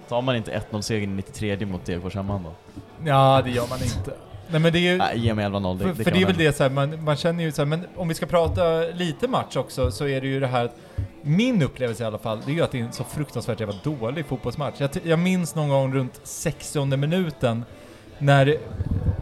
Tar 0.08 0.22
man 0.22 0.36
inte 0.36 0.62
1-0-segern 0.70 1.02
i 1.02 1.06
93 1.06 1.66
mot 1.66 1.84
Degerfors 1.84 2.14
hemma 2.14 2.40
då? 2.44 2.52
ja, 3.04 3.42
det 3.44 3.50
gör 3.50 3.66
man 3.70 3.82
inte. 3.82 4.12
Nej 4.48 4.60
men 4.60 4.72
det 4.72 4.78
är 4.78 4.92
ju... 4.92 4.96
Nej, 4.98 5.18
ge 5.18 5.34
mig 5.34 5.44
11-0. 5.46 5.78
Det, 5.78 5.84
För, 5.84 5.94
det 5.94 6.04
för 6.04 6.10
det 6.10 6.22
är 6.22 6.26
väl 6.26 6.36
det 6.36 6.56
så 6.56 6.62
här, 6.62 6.70
man, 6.70 7.04
man 7.04 7.16
känner 7.16 7.44
ju 7.44 7.52
så 7.52 7.62
här, 7.62 7.66
men 7.66 7.86
om 7.96 8.08
vi 8.08 8.14
ska 8.14 8.26
prata 8.26 8.62
lite 8.80 9.28
match 9.28 9.56
också 9.56 9.90
så 9.90 10.06
är 10.08 10.20
det 10.20 10.26
ju 10.26 10.40
det 10.40 10.46
här 10.46 10.64
att 10.64 10.76
min 11.22 11.62
upplevelse 11.62 12.02
i 12.02 12.06
alla 12.06 12.18
fall, 12.18 12.40
det 12.46 12.52
är 12.52 12.54
ju 12.54 12.62
att 12.62 12.70
det 12.72 12.78
är 12.80 12.82
en 12.84 12.92
så 12.92 13.04
fruktansvärt 13.04 13.60
jävla 13.60 13.74
dålig 13.84 14.26
fotbollsmatch. 14.26 14.74
Jag, 14.78 14.90
jag 15.04 15.18
minns 15.18 15.54
någon 15.54 15.68
gång 15.68 15.94
runt 15.94 16.20
60 16.22 16.96
minuten 16.96 17.64
när 18.18 18.56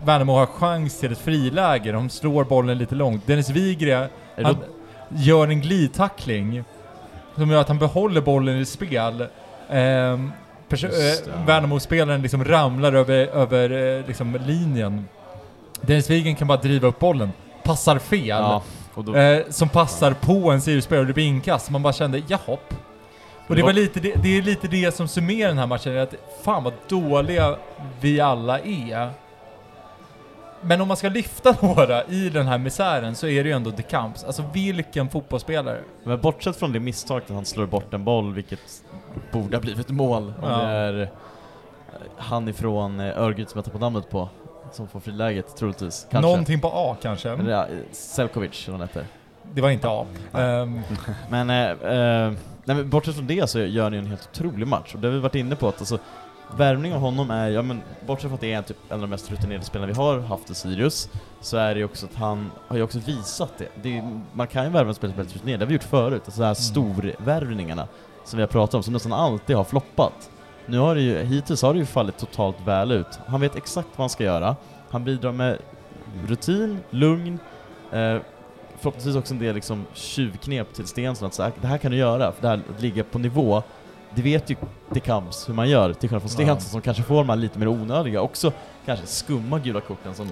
Värnamo 0.05 0.33
har 0.33 0.47
chans 0.47 1.01
till 1.01 1.13
ett 1.13 1.19
friläge, 1.19 1.93
de 1.93 2.11
slår 2.11 2.45
bollen 2.45 2.79
lite 2.79 2.95
långt. 2.95 3.27
Dennis 3.27 3.51
Wigre, 3.51 4.09
han 4.43 4.57
gör 5.09 5.49
en 5.49 5.61
glidtackling 5.61 6.65
som 7.35 7.51
gör 7.51 7.61
att 7.61 7.69
han 7.69 7.79
behåller 7.79 8.21
bollen 8.21 8.59
i 8.59 8.65
spel. 8.65 9.27
Ehm, 9.71 10.33
eh, 10.71 10.79
ja. 10.81 11.33
Värnamo-spelaren 11.47 12.23
liksom 12.23 12.45
ramlar 12.45 12.93
över, 12.93 13.27
över 13.27 13.99
eh, 13.99 14.07
liksom 14.07 14.39
linjen. 14.47 15.09
Dennis 15.81 16.11
Wigen 16.11 16.37
kan 16.37 16.49
bara 16.49 16.59
driva 16.59 16.89
upp 16.89 16.99
bollen, 16.99 17.33
passar 17.63 17.99
fel, 17.99 18.27
Ja, 18.29 18.63
då, 18.95 19.15
eh, 19.15 19.43
som 19.51 19.69
passar 19.69 20.13
på 20.13 20.51
en 20.51 20.61
Sirius-spelare 20.61 21.01
och 21.01 21.07
det 21.07 21.13
blir 21.13 21.25
inkast. 21.25 21.71
Man 21.71 21.83
bara 21.83 21.93
kände, 21.93 22.23
jahopp. 22.27 22.75
Och 23.51 23.57
det, 23.57 23.63
var 23.63 23.73
lite, 23.73 24.01
det, 24.01 24.15
det 24.23 24.39
är 24.39 24.43
lite 24.43 24.69
det 24.69 24.95
som 24.95 25.09
summerar 25.09 25.49
den 25.49 25.59
här 25.59 25.67
matchen, 25.67 25.99
att 25.99 26.15
fan 26.43 26.65
vad 26.65 26.73
dåliga 26.89 27.57
vi 28.01 28.21
alla 28.21 28.59
är. 28.61 29.11
Men 30.61 30.81
om 30.81 30.89
man 30.89 30.97
ska 30.97 31.09
lyfta 31.09 31.57
några 31.67 32.05
i 32.05 32.29
den 32.31 32.47
här 32.47 32.59
misären 32.59 33.15
så 33.15 33.27
är 33.27 33.43
det 33.45 33.49
ju 33.49 33.57
ändå 33.57 33.71
De 33.71 33.83
Camps. 33.83 34.25
Alltså 34.25 34.45
vilken 34.53 35.09
fotbollsspelare. 35.09 35.81
men 36.05 36.21
bortsett 36.21 36.57
från 36.57 36.73
det 36.73 36.81
misstaget 36.81 37.31
att 37.31 37.35
han 37.37 37.45
slår 37.45 37.67
bort 37.67 37.95
en 37.95 38.05
boll, 38.05 38.35
vilket 38.35 38.61
borde 39.33 39.57
ha 39.57 39.61
blivit 39.61 39.89
mål, 39.89 40.23
om 40.23 40.51
Ja. 40.51 40.57
det 40.59 40.65
är 40.69 41.01
eh, 41.03 41.09
han 42.17 42.49
ifrån 42.49 43.01
eh, 43.01 43.19
Örgryte 43.19 43.51
som 43.51 43.59
jag 43.59 43.65
tar 43.65 43.73
på 43.73 43.79
namnet 43.79 44.11
på, 44.11 44.29
som 44.73 44.89
får 44.89 45.01
friläget 45.01 45.57
troligtvis. 45.57 46.07
Kanske. 46.11 46.29
Någonting 46.31 46.61
på 46.61 46.71
A 46.75 46.97
kanske. 47.03 47.31
Eller 47.31 47.51
ja, 47.51 47.67
Selkovic, 47.93 48.69
vad 48.69 48.79
han 48.79 48.89
heter. 48.89 49.05
Det 49.53 49.61
var 49.61 49.71
inte 49.71 49.89
A. 49.89 50.07
Ehm, 50.35 50.81
Men, 51.31 51.51
eh, 51.51 51.71
eh, 51.93 52.33
nej, 52.65 52.77
men 52.77 52.91
bortsett 52.91 53.15
från 53.15 53.27
det 53.27 53.51
så 53.51 53.59
gör 53.59 53.91
ni 53.91 53.97
en 53.97 54.07
helt 54.07 54.29
otrolig 54.33 54.67
match, 54.67 54.95
och 54.95 55.01
det 55.01 55.09
har 55.09 55.15
vi 55.15 55.21
varit 55.21 55.35
inne 55.35 55.57
på 55.57 55.69
att 55.69 55.79
alltså, 55.79 55.99
värvning 56.57 56.95
av 56.95 57.01
honom 57.01 57.31
är, 57.31 57.49
ja 57.49 57.63
men 57.63 57.83
bortsett 58.07 58.29
från 58.29 58.35
att 58.35 58.41
det 58.41 58.53
är 58.53 58.63
typ 58.63 58.77
en 58.89 58.95
av 58.95 59.01
de 59.01 59.11
mest 59.11 59.31
rutinerade 59.31 59.65
spelarna 59.65 59.93
vi 59.93 59.99
har 59.99 60.21
haft 60.21 60.51
i 60.51 60.55
Sirius, 60.55 61.09
så 61.41 61.57
är 61.57 61.75
det 61.75 61.79
ju 61.79 61.85
också 61.85 62.07
att 62.07 62.15
han 62.15 62.51
har 62.69 62.77
ju 62.77 62.83
också 62.83 62.99
visat 62.99 63.53
det. 63.59 63.69
det 63.83 63.99
är, 63.99 64.21
man 64.33 64.47
kan 64.47 64.65
ju 64.65 64.71
värva 64.71 64.89
en 64.89 64.95
spelare 64.95 65.15
som 65.15 65.21
är 65.21 65.25
väldigt 65.25 65.37
rutinerad, 65.37 65.61
det 65.61 65.65
har 65.65 65.69
vi 65.69 65.75
gjort 65.75 65.83
förut, 65.83 66.23
alltså 66.25 66.41
de 66.41 66.47
här 66.47 66.55
storvärvningarna 66.55 67.89
som 68.25 68.37
vi 68.37 68.43
har 68.43 68.49
pratat 68.49 68.75
om, 68.75 68.83
som 68.83 68.93
nästan 68.93 69.13
alltid 69.13 69.57
har 69.57 69.65
floppat. 69.65 70.31
Nu 70.67 70.79
har 70.79 70.95
det 70.95 71.01
ju, 71.01 71.23
hittills 71.23 71.63
har 71.63 71.73
det 71.73 71.79
ju 71.79 71.87
fallit 71.87 72.19
totalt 72.19 72.57
väl 72.65 72.93
ut. 72.93 73.19
Han 73.27 73.41
vet 73.41 73.57
exakt 73.57 73.89
vad 73.97 74.03
han 74.03 74.11
ska 74.11 74.25
göra, 74.25 74.57
han 74.91 75.05
bidrar 75.05 75.33
med 75.33 75.59
rutin, 76.27 76.79
lugn, 76.91 77.39
eh, 77.93 78.17
förhoppningsvis 78.81 79.17
också 79.17 79.35
en 79.35 79.41
del 79.41 79.55
liksom 79.55 79.87
tjuvknep 79.95 80.73
till 80.75 80.87
Stensson 80.87 81.27
att 81.27 81.35
säga 81.35 81.53
det 81.61 81.67
här 81.67 81.79
kan 81.79 81.91
du 81.91 81.97
göra, 81.97 82.33
för 82.33 82.43
det 82.43 82.49
här 82.49 82.61
att 82.77 82.83
ligga 82.83 83.05
på 83.05 83.19
nivå, 83.19 83.63
det 84.15 84.23
vet 84.23 84.51
ju 84.51 84.57
De 84.91 85.01
Camps 85.01 85.49
hur 85.49 85.55
man 85.55 85.69
gör, 85.69 85.93
till 85.93 86.09
skillnad 86.09 86.23
från 86.23 86.31
Stensson 86.31 86.55
Ja. 86.57 86.61
som 86.61 86.81
kanske 86.81 87.03
får 87.03 87.15
de 87.17 87.29
här 87.29 87.37
lite 87.37 87.59
mer 87.59 87.69
onödiga, 87.69 88.21
också 88.21 88.53
kanske 88.87 89.07
skumma 89.07 89.59
gula 89.59 89.81
korten 89.81 90.15
som 90.15 90.29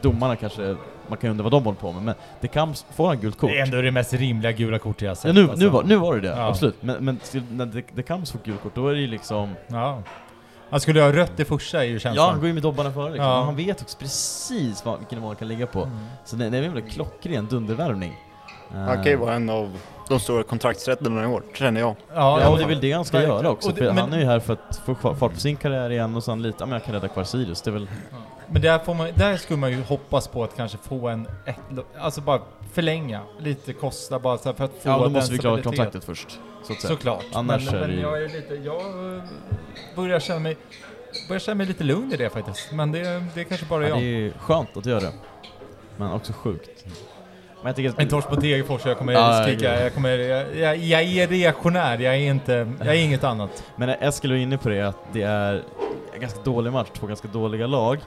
domarna 0.00 0.36
kanske, 0.36 0.76
man 1.08 1.18
kan 1.18 1.28
ju 1.28 1.30
undra 1.30 1.42
vad 1.42 1.52
de 1.52 1.64
håller 1.64 1.78
på 1.78 1.92
med, 1.92 2.02
men 2.02 2.14
De 2.40 2.48
Camps 2.48 2.86
får 2.94 3.06
han 3.06 3.20
gult 3.20 3.38
kort. 3.38 3.50
det 3.50 3.58
är 3.58 3.62
ändå 3.62 3.80
det 3.82 3.90
mest 3.90 4.12
rimliga 4.12 4.52
gula 4.52 4.78
kortet 4.78 5.02
jag 5.02 5.10
har 5.10 5.14
sett. 5.14 5.24
Ja, 5.24 5.32
nu, 5.32 5.42
alltså. 5.42 5.56
nu, 5.64 5.68
var, 5.68 5.82
nu 5.82 5.96
var 5.96 6.14
det 6.14 6.20
det, 6.20 6.28
Ja. 6.28 6.48
absolut. 6.48 6.76
Men, 6.82 7.04
men 7.04 7.20
när 7.50 7.66
De, 7.66 7.82
De 7.94 8.02
Camps 8.02 8.32
får 8.32 8.38
gult 8.44 8.62
kort, 8.62 8.74
då 8.74 8.88
är 8.88 8.94
det 8.94 9.00
ju 9.00 9.06
liksom... 9.06 9.54
Ja. 9.68 10.02
Han 10.74 10.80
skulle 10.80 11.00
ha 11.00 11.12
rött 11.12 11.32
det 11.36 11.44
första 11.44 11.84
är 11.84 11.88
ju 11.88 11.98
känslan. 11.98 12.24
Ja, 12.26 12.30
han 12.30 12.40
går 12.40 12.46
ju 12.46 12.54
med 12.54 12.62
dobbarna 12.62 12.92
före 12.92 13.10
liksom. 13.10 13.26
Ja. 13.26 13.44
Han 13.44 13.56
vet 13.56 13.82
också 13.82 13.98
precis 13.98 14.84
vad, 14.84 14.98
vilken 14.98 15.18
nivå 15.18 15.28
han 15.28 15.36
kan 15.36 15.48
ligga 15.48 15.66
på. 15.66 15.82
Mm. 15.82 15.98
Så 16.24 16.36
det, 16.36 16.50
det 16.50 16.56
är 16.56 16.62
en 16.62 16.64
jävla 16.64 16.80
klockren 16.80 17.46
dundervärvning. 17.46 18.16
Han 18.72 18.96
kan 18.96 19.04
ju 19.04 19.16
vara 19.16 19.34
en 19.34 19.50
av 19.50 19.76
de 20.08 20.20
stora 20.20 20.42
kontraktsrätterna 20.42 21.22
i 21.24 21.26
år, 21.26 21.42
känner 21.54 21.80
jag. 21.80 21.96
Ja, 22.14 22.40
Ja, 22.40 22.48
och 22.48 22.58
det 22.58 22.64
är 22.64 22.68
väl 22.68 22.80
det 22.80 22.92
han 22.92 23.04
ska 23.04 23.16
Verkligen. 23.18 23.38
göra 23.38 23.50
också, 23.50 23.68
det- 23.68 23.74
för 23.76 23.84
men- 23.86 23.98
han 23.98 24.12
är 24.12 24.18
ju 24.18 24.24
här 24.24 24.40
för 24.40 24.52
att 24.52 24.80
få 24.86 25.14
fart 25.14 25.34
på 25.34 25.40
sin 25.40 25.56
karriär 25.56 25.90
igen 25.90 26.16
och 26.16 26.24
sen 26.24 26.42
lite, 26.42 26.56
ja 26.60 26.66
men 26.66 26.72
jag 26.72 26.84
kan 26.84 26.94
rädda 26.94 27.08
kvar 27.08 27.24
Sirius, 27.24 27.62
det 27.62 27.70
är 27.70 27.72
väl... 27.72 27.88
Men 28.46 28.62
där, 28.62 28.78
får 28.78 28.94
man, 28.94 29.08
där 29.14 29.36
skulle 29.36 29.58
man 29.58 29.70
ju 29.70 29.82
hoppas 29.82 30.28
på 30.28 30.44
att 30.44 30.56
kanske 30.56 30.78
få 30.78 31.08
en, 31.08 31.26
ett, 31.46 31.56
alltså 31.98 32.20
bara 32.20 32.40
förlänga, 32.72 33.20
lite 33.38 33.72
kosta 33.72 34.18
bara 34.18 34.38
så 34.38 34.48
här 34.48 34.56
för 34.56 34.64
att 34.64 34.70
få 34.70 34.88
Ja, 34.88 34.98
då 34.98 35.08
måste 35.08 35.32
vi 35.32 35.38
klara 35.38 35.62
kontraktet 35.62 36.04
först, 36.04 36.38
så 36.64 36.72
att 36.72 36.80
säga. 36.80 36.94
Såklart. 36.94 37.24
Annars 37.32 37.64
men, 37.66 37.74
är 37.74 37.80
det 37.80 37.86
men 37.94 38.00
jag 38.00 38.22
är 38.22 38.28
lite, 38.28 38.54
jag 38.54 38.80
eh, 39.16 39.22
börjar 39.96 40.20
känna 40.20 40.40
mig, 40.40 40.56
börjar 41.28 41.40
känna 41.40 41.54
mig 41.54 41.66
lite 41.66 41.84
lugn 41.84 42.12
i 42.12 42.16
det 42.16 42.30
faktiskt. 42.30 42.72
Men 42.72 42.92
det, 42.92 43.24
det 43.34 43.40
är 43.40 43.44
kanske 43.44 43.66
bara 43.66 43.82
Ja, 43.82 43.88
jag. 43.88 43.98
det 43.98 44.26
är 44.26 44.30
skönt 44.38 44.76
att 44.76 44.86
göra 44.86 45.00
det. 45.00 45.12
Men 45.96 46.12
också 46.12 46.32
sjukt. 46.32 46.84
Men 47.64 47.74
jag. 47.76 48.00
En 48.00 48.08
torsk 48.08 48.30
mot 48.30 48.40
Degerfors, 48.40 48.86
jag 48.86 48.98
kommer 48.98 49.12
Ja, 49.12 49.42
skrika, 49.42 49.74
ja. 49.74 49.80
jag 49.80 49.94
kommer, 49.94 50.18
jag, 50.18 50.56
jag, 50.56 50.76
jag 50.76 51.02
är 51.02 51.26
reaktionär, 51.28 51.98
jag 51.98 52.14
är 52.14 52.18
inte, 52.18 52.72
jag 52.78 52.88
är 52.88 53.00
inget 53.00 53.24
annat. 53.24 53.64
Men 53.76 53.88
Eskil 53.88 54.30
var 54.30 54.36
inne 54.38 54.58
på 54.58 54.68
det, 54.68 54.80
att 54.82 54.98
det 55.12 55.22
är 55.22 55.62
en 56.14 56.20
ganska 56.20 56.40
dålig 56.40 56.72
match, 56.72 56.88
två 56.98 57.06
ganska 57.06 57.28
dåliga 57.28 57.66
lag. 57.66 57.98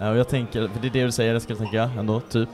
Eh, 0.00 0.10
Och 0.10 0.16
jag 0.18 0.28
tänker, 0.28 0.68
för 0.68 0.80
det 0.80 0.88
är 0.88 0.92
det 0.92 1.04
du 1.04 1.12
säger 1.12 1.34
Eskil, 1.34 1.56
tänker 1.56 1.76
jag 1.76 1.88
ändå, 1.98 2.20
typ. 2.20 2.48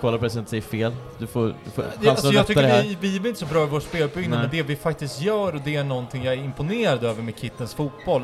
Kolla 0.00 0.18
på 0.18 0.24
det 0.24 0.30
så 0.30 0.38
inte 0.38 0.50
säger 0.50 0.62
fel. 0.62 0.92
Du 1.18 1.26
får, 1.26 1.46
du 1.64 1.70
får 1.74 1.82
chansen 1.82 2.08
alltså 2.08 2.32
jag 2.32 2.46
tycker 2.46 2.62
det 2.62 2.68
här. 2.68 2.82
vi, 2.82 2.96
vi 3.00 3.16
är 3.16 3.26
inte 3.28 3.40
så 3.40 3.46
bra 3.46 3.64
i 3.64 3.66
vår 3.66 3.80
spelbyggnad, 3.80 4.40
men 4.40 4.48
det 4.50 4.62
vi 4.62 4.76
faktiskt 4.76 5.20
gör 5.22 5.54
och 5.54 5.60
det 5.64 5.76
är 5.76 5.84
någonting 5.84 6.24
jag 6.24 6.34
är 6.34 6.38
imponerad 6.38 7.04
över 7.04 7.22
med 7.22 7.38
Kittens 7.38 7.74
fotboll 7.74 8.22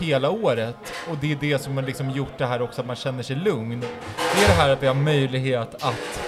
hela 0.00 0.30
året. 0.30 0.76
Och 1.10 1.16
det 1.20 1.32
är 1.32 1.36
det 1.40 1.58
som 1.58 1.76
har 1.76 1.82
liksom 1.84 2.10
gjort 2.10 2.38
det 2.38 2.46
här 2.46 2.62
också, 2.62 2.80
att 2.80 2.86
man 2.86 2.96
känner 2.96 3.22
sig 3.22 3.36
lugn. 3.36 3.80
Det 3.80 4.44
är 4.44 4.48
det 4.48 4.54
här 4.54 4.70
att 4.70 4.82
vi 4.82 4.86
har 4.86 4.94
möjlighet 4.94 5.74
att 5.74 6.20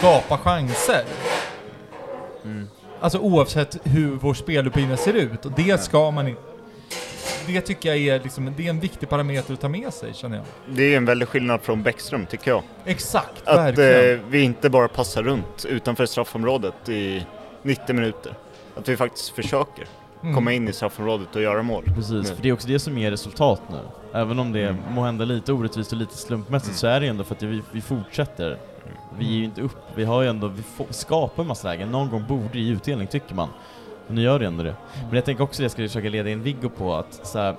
skapa 0.00 0.38
chanser. 0.38 1.04
Mm. 2.44 2.68
Alltså 3.00 3.18
oavsett 3.18 3.76
hur 3.84 4.10
vår 4.10 4.34
speluppbyggnad 4.34 4.98
ser 4.98 5.12
ut. 5.12 5.46
Och 5.46 5.52
det 5.56 5.80
ska 5.82 6.10
man 6.10 6.28
inte... 6.28 6.42
Det 7.46 7.60
tycker 7.60 7.88
jag 7.88 7.98
är, 7.98 8.20
liksom, 8.22 8.52
det 8.56 8.66
är 8.66 8.70
en 8.70 8.80
viktig 8.80 9.08
parameter 9.08 9.54
att 9.54 9.60
ta 9.60 9.68
med 9.68 9.92
sig, 9.94 10.14
känner 10.14 10.36
jag. 10.36 10.46
Det 10.76 10.82
är 10.92 10.96
en 10.96 11.04
väldig 11.04 11.28
skillnad 11.28 11.60
från 11.62 11.82
Bäckström 11.82 12.26
tycker 12.26 12.50
jag. 12.50 12.62
Exakt, 12.84 13.48
Att 13.48 13.56
verkligen. 13.58 14.14
eh, 14.20 14.20
vi 14.28 14.42
inte 14.42 14.70
bara 14.70 14.88
passar 14.88 15.22
runt 15.22 15.64
utanför 15.68 16.06
straffområdet 16.06 16.88
i 16.88 17.26
90 17.62 17.94
minuter. 17.94 18.34
Att 18.76 18.88
vi 18.88 18.96
faktiskt 18.96 19.28
försöker 19.28 19.86
Mm. 20.22 20.34
komma 20.34 20.52
in 20.52 20.68
i 20.68 20.72
straffområdet 20.72 21.36
och 21.36 21.42
göra 21.42 21.62
mål. 21.62 21.84
Precis, 21.94 22.10
Nu. 22.10 22.24
för 22.36 22.42
det 22.42 22.48
är 22.48 22.52
också 22.52 22.68
det 22.68 22.78
som 22.78 22.98
ger 22.98 23.10
resultat 23.10 23.62
nu. 23.70 23.78
Även 24.14 24.38
om 24.38 24.52
det 24.52 24.62
Mm. 24.62 24.76
må 24.90 25.02
hända 25.04 25.24
lite 25.24 25.52
orättvist 25.52 25.92
och 25.92 25.98
lite 25.98 26.16
slumpmässigt 26.16 26.68
Mm. 26.68 26.76
så 26.78 26.86
är 26.86 27.00
det 27.00 27.06
ju 27.06 27.10
ändå 27.10 27.24
för 27.24 27.34
att 27.34 27.42
vi, 27.42 27.62
vi 27.72 27.80
fortsätter. 27.80 28.58
Vi 29.18 29.24
ger 29.24 29.38
ju 29.38 29.44
inte 29.44 29.62
upp, 29.62 29.78
vi 29.94 30.04
har 30.04 30.22
ju 30.22 30.28
ändå, 30.28 30.48
vi 30.48 30.62
får, 30.62 30.86
skapar 30.90 31.42
en 31.42 31.48
massa 31.48 31.68
lägen. 31.68 31.90
Någon 31.90 32.10
gång 32.10 32.24
borde 32.28 32.48
det 32.52 32.60
ge 32.60 32.72
utdelning 32.72 33.06
tycker 33.06 33.34
man. 33.34 33.48
Och 34.08 34.14
nu 34.14 34.22
gör 34.22 34.38
det 34.38 34.46
ändå 34.46 34.62
det. 34.62 34.74
Men 35.06 35.14
jag 35.14 35.24
tänker 35.24 35.44
också 35.44 35.62
det 35.62 35.64
jag 35.64 35.70
ska 35.72 35.82
försöka 35.82 36.08
leda 36.08 36.30
in 36.30 36.42
Viggo 36.42 36.68
på 36.68 36.94
att 36.94 37.26
så 37.26 37.38
här, 37.38 37.56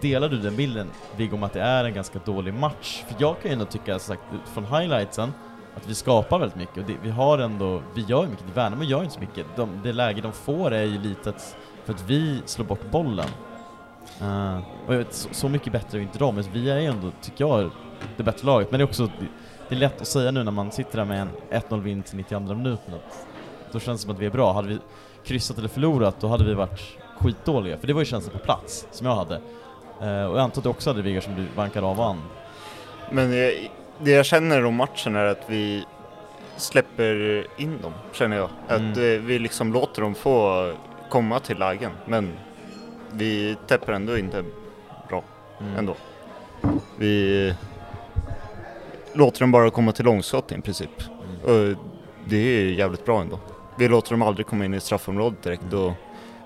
delar 0.00 0.28
du 0.28 0.38
den 0.38 0.56
bilden 0.56 0.90
Viggo 1.16 1.36
om 1.36 1.42
att 1.42 1.52
det 1.52 1.62
är 1.62 1.84
en 1.84 1.94
ganska 1.94 2.18
dålig 2.24 2.54
match? 2.54 3.04
För 3.08 3.16
jag 3.18 3.40
kan 3.42 3.50
ju 3.50 3.52
ändå 3.52 3.64
tycka, 3.64 3.98
som 3.98 4.16
sagt, 4.16 4.22
från 4.54 4.64
highlightsen, 4.64 5.32
att 5.76 5.88
vi 5.88 5.94
skapar 5.94 6.38
väldigt 6.38 6.58
mycket 6.58 6.76
och 6.76 6.84
det, 6.84 6.96
vi 7.02 7.10
har 7.10 7.38
ändå, 7.38 7.82
vi 7.94 8.02
gör 8.02 8.22
ju 8.22 8.28
mycket, 8.28 8.44
Värnamo 8.54 8.82
gör 8.82 8.98
ju 8.98 9.04
inte 9.04 9.14
så 9.14 9.20
mycket. 9.20 9.46
De, 9.56 9.80
det 9.82 9.92
läge 9.92 10.20
de 10.20 10.32
får 10.32 10.70
är 10.70 10.84
ju 10.84 10.98
litet 10.98 11.56
för 11.84 11.92
att 11.92 12.04
vi 12.06 12.42
slår 12.44 12.64
bort 12.64 12.90
bollen. 12.90 13.28
Eh, 14.20 14.58
och 14.86 14.94
jag 14.94 14.98
vet, 14.98 15.14
så, 15.14 15.28
så 15.32 15.48
mycket 15.48 15.72
bättre 15.72 15.98
är 15.98 16.02
inte 16.02 16.18
de, 16.18 16.34
men 16.34 16.44
vi 16.52 16.70
är 16.70 16.78
ju 16.78 16.86
ändå, 16.86 17.10
tycker 17.22 17.44
jag, 17.44 17.70
det 18.16 18.22
bättre 18.22 18.46
laget. 18.46 18.70
Men 18.70 18.78
det 18.78 18.84
är 18.84 18.88
också, 18.88 19.10
det 19.68 19.74
är 19.74 19.78
lätt 19.78 20.00
att 20.00 20.06
säga 20.08 20.30
nu 20.30 20.44
när 20.44 20.52
man 20.52 20.72
sitter 20.72 20.96
där 20.98 21.04
med 21.04 21.20
en 21.20 21.30
1-0 21.50 21.80
vinst 21.82 22.14
i 22.14 22.16
92 22.16 22.54
minuten 22.54 22.94
att 22.94 23.26
då 23.72 23.80
känns 23.80 24.00
det 24.00 24.02
som 24.06 24.14
att 24.14 24.18
vi 24.22 24.26
är 24.26 24.30
bra. 24.30 24.52
Hade 24.52 24.68
vi 24.68 24.78
kryssat 25.24 25.58
eller 25.58 25.68
förlorat, 25.68 26.16
då 26.20 26.28
hade 26.28 26.44
vi 26.44 26.54
varit 26.54 26.80
skitdåliga. 27.18 27.76
För 27.78 27.86
det 27.86 27.92
var 27.92 28.00
ju 28.00 28.04
känslan 28.06 28.32
på 28.38 28.44
plats, 28.44 28.86
som 28.90 29.06
jag 29.06 29.14
hade. 29.14 29.34
Eh, 30.00 30.24
och 30.24 30.36
jag 30.36 30.38
antar 30.38 30.60
att 30.60 30.62
du 30.62 30.68
också 30.68 30.90
hade 30.90 31.02
Viggar 31.02 31.20
som 31.20 31.34
du 31.34 31.46
vankade 31.56 31.86
av 31.86 32.00
an. 32.00 32.22
Men 33.12 33.32
jag, 33.36 33.70
det 33.98 34.10
jag 34.10 34.26
känner 34.26 34.64
om 34.64 34.74
matchen 34.74 35.16
är 35.16 35.24
att 35.26 35.42
vi 35.46 35.84
släpper 36.56 37.46
in 37.56 37.78
dem, 37.82 37.92
känner 38.12 38.36
jag. 38.36 38.50
Att 38.68 38.80
Mm. 38.80 38.90
eh, 39.14 39.20
vi 39.20 39.38
liksom 39.38 39.72
låter 39.72 40.02
dem 40.02 40.14
få 40.14 40.72
komma 41.10 41.40
till 41.40 41.58
lägen. 41.58 41.90
Men 42.06 42.32
vi 43.10 43.56
täpper 43.66 43.92
ändå 43.92 44.18
inte 44.18 44.44
bra 45.08 45.22
Mm. 45.60 45.76
ändå. 45.76 45.94
Vi 46.98 47.54
låter 49.16 49.40
dem 49.40 49.52
bara 49.52 49.70
komma 49.70 49.92
till 49.92 50.04
långskott 50.04 50.52
i 50.52 50.60
princip. 50.60 50.90
Mm. 51.44 51.70
Och 51.72 51.76
det 52.28 52.36
är 52.36 52.64
jävligt 52.64 53.04
bra 53.04 53.20
ändå. 53.20 53.38
Vi 53.78 53.88
låter 53.88 54.10
dem 54.10 54.22
aldrig 54.22 54.46
komma 54.46 54.64
in 54.64 54.74
i 54.74 54.80
straffområdet 54.80 55.42
direkt 55.42 55.72
och 55.72 55.92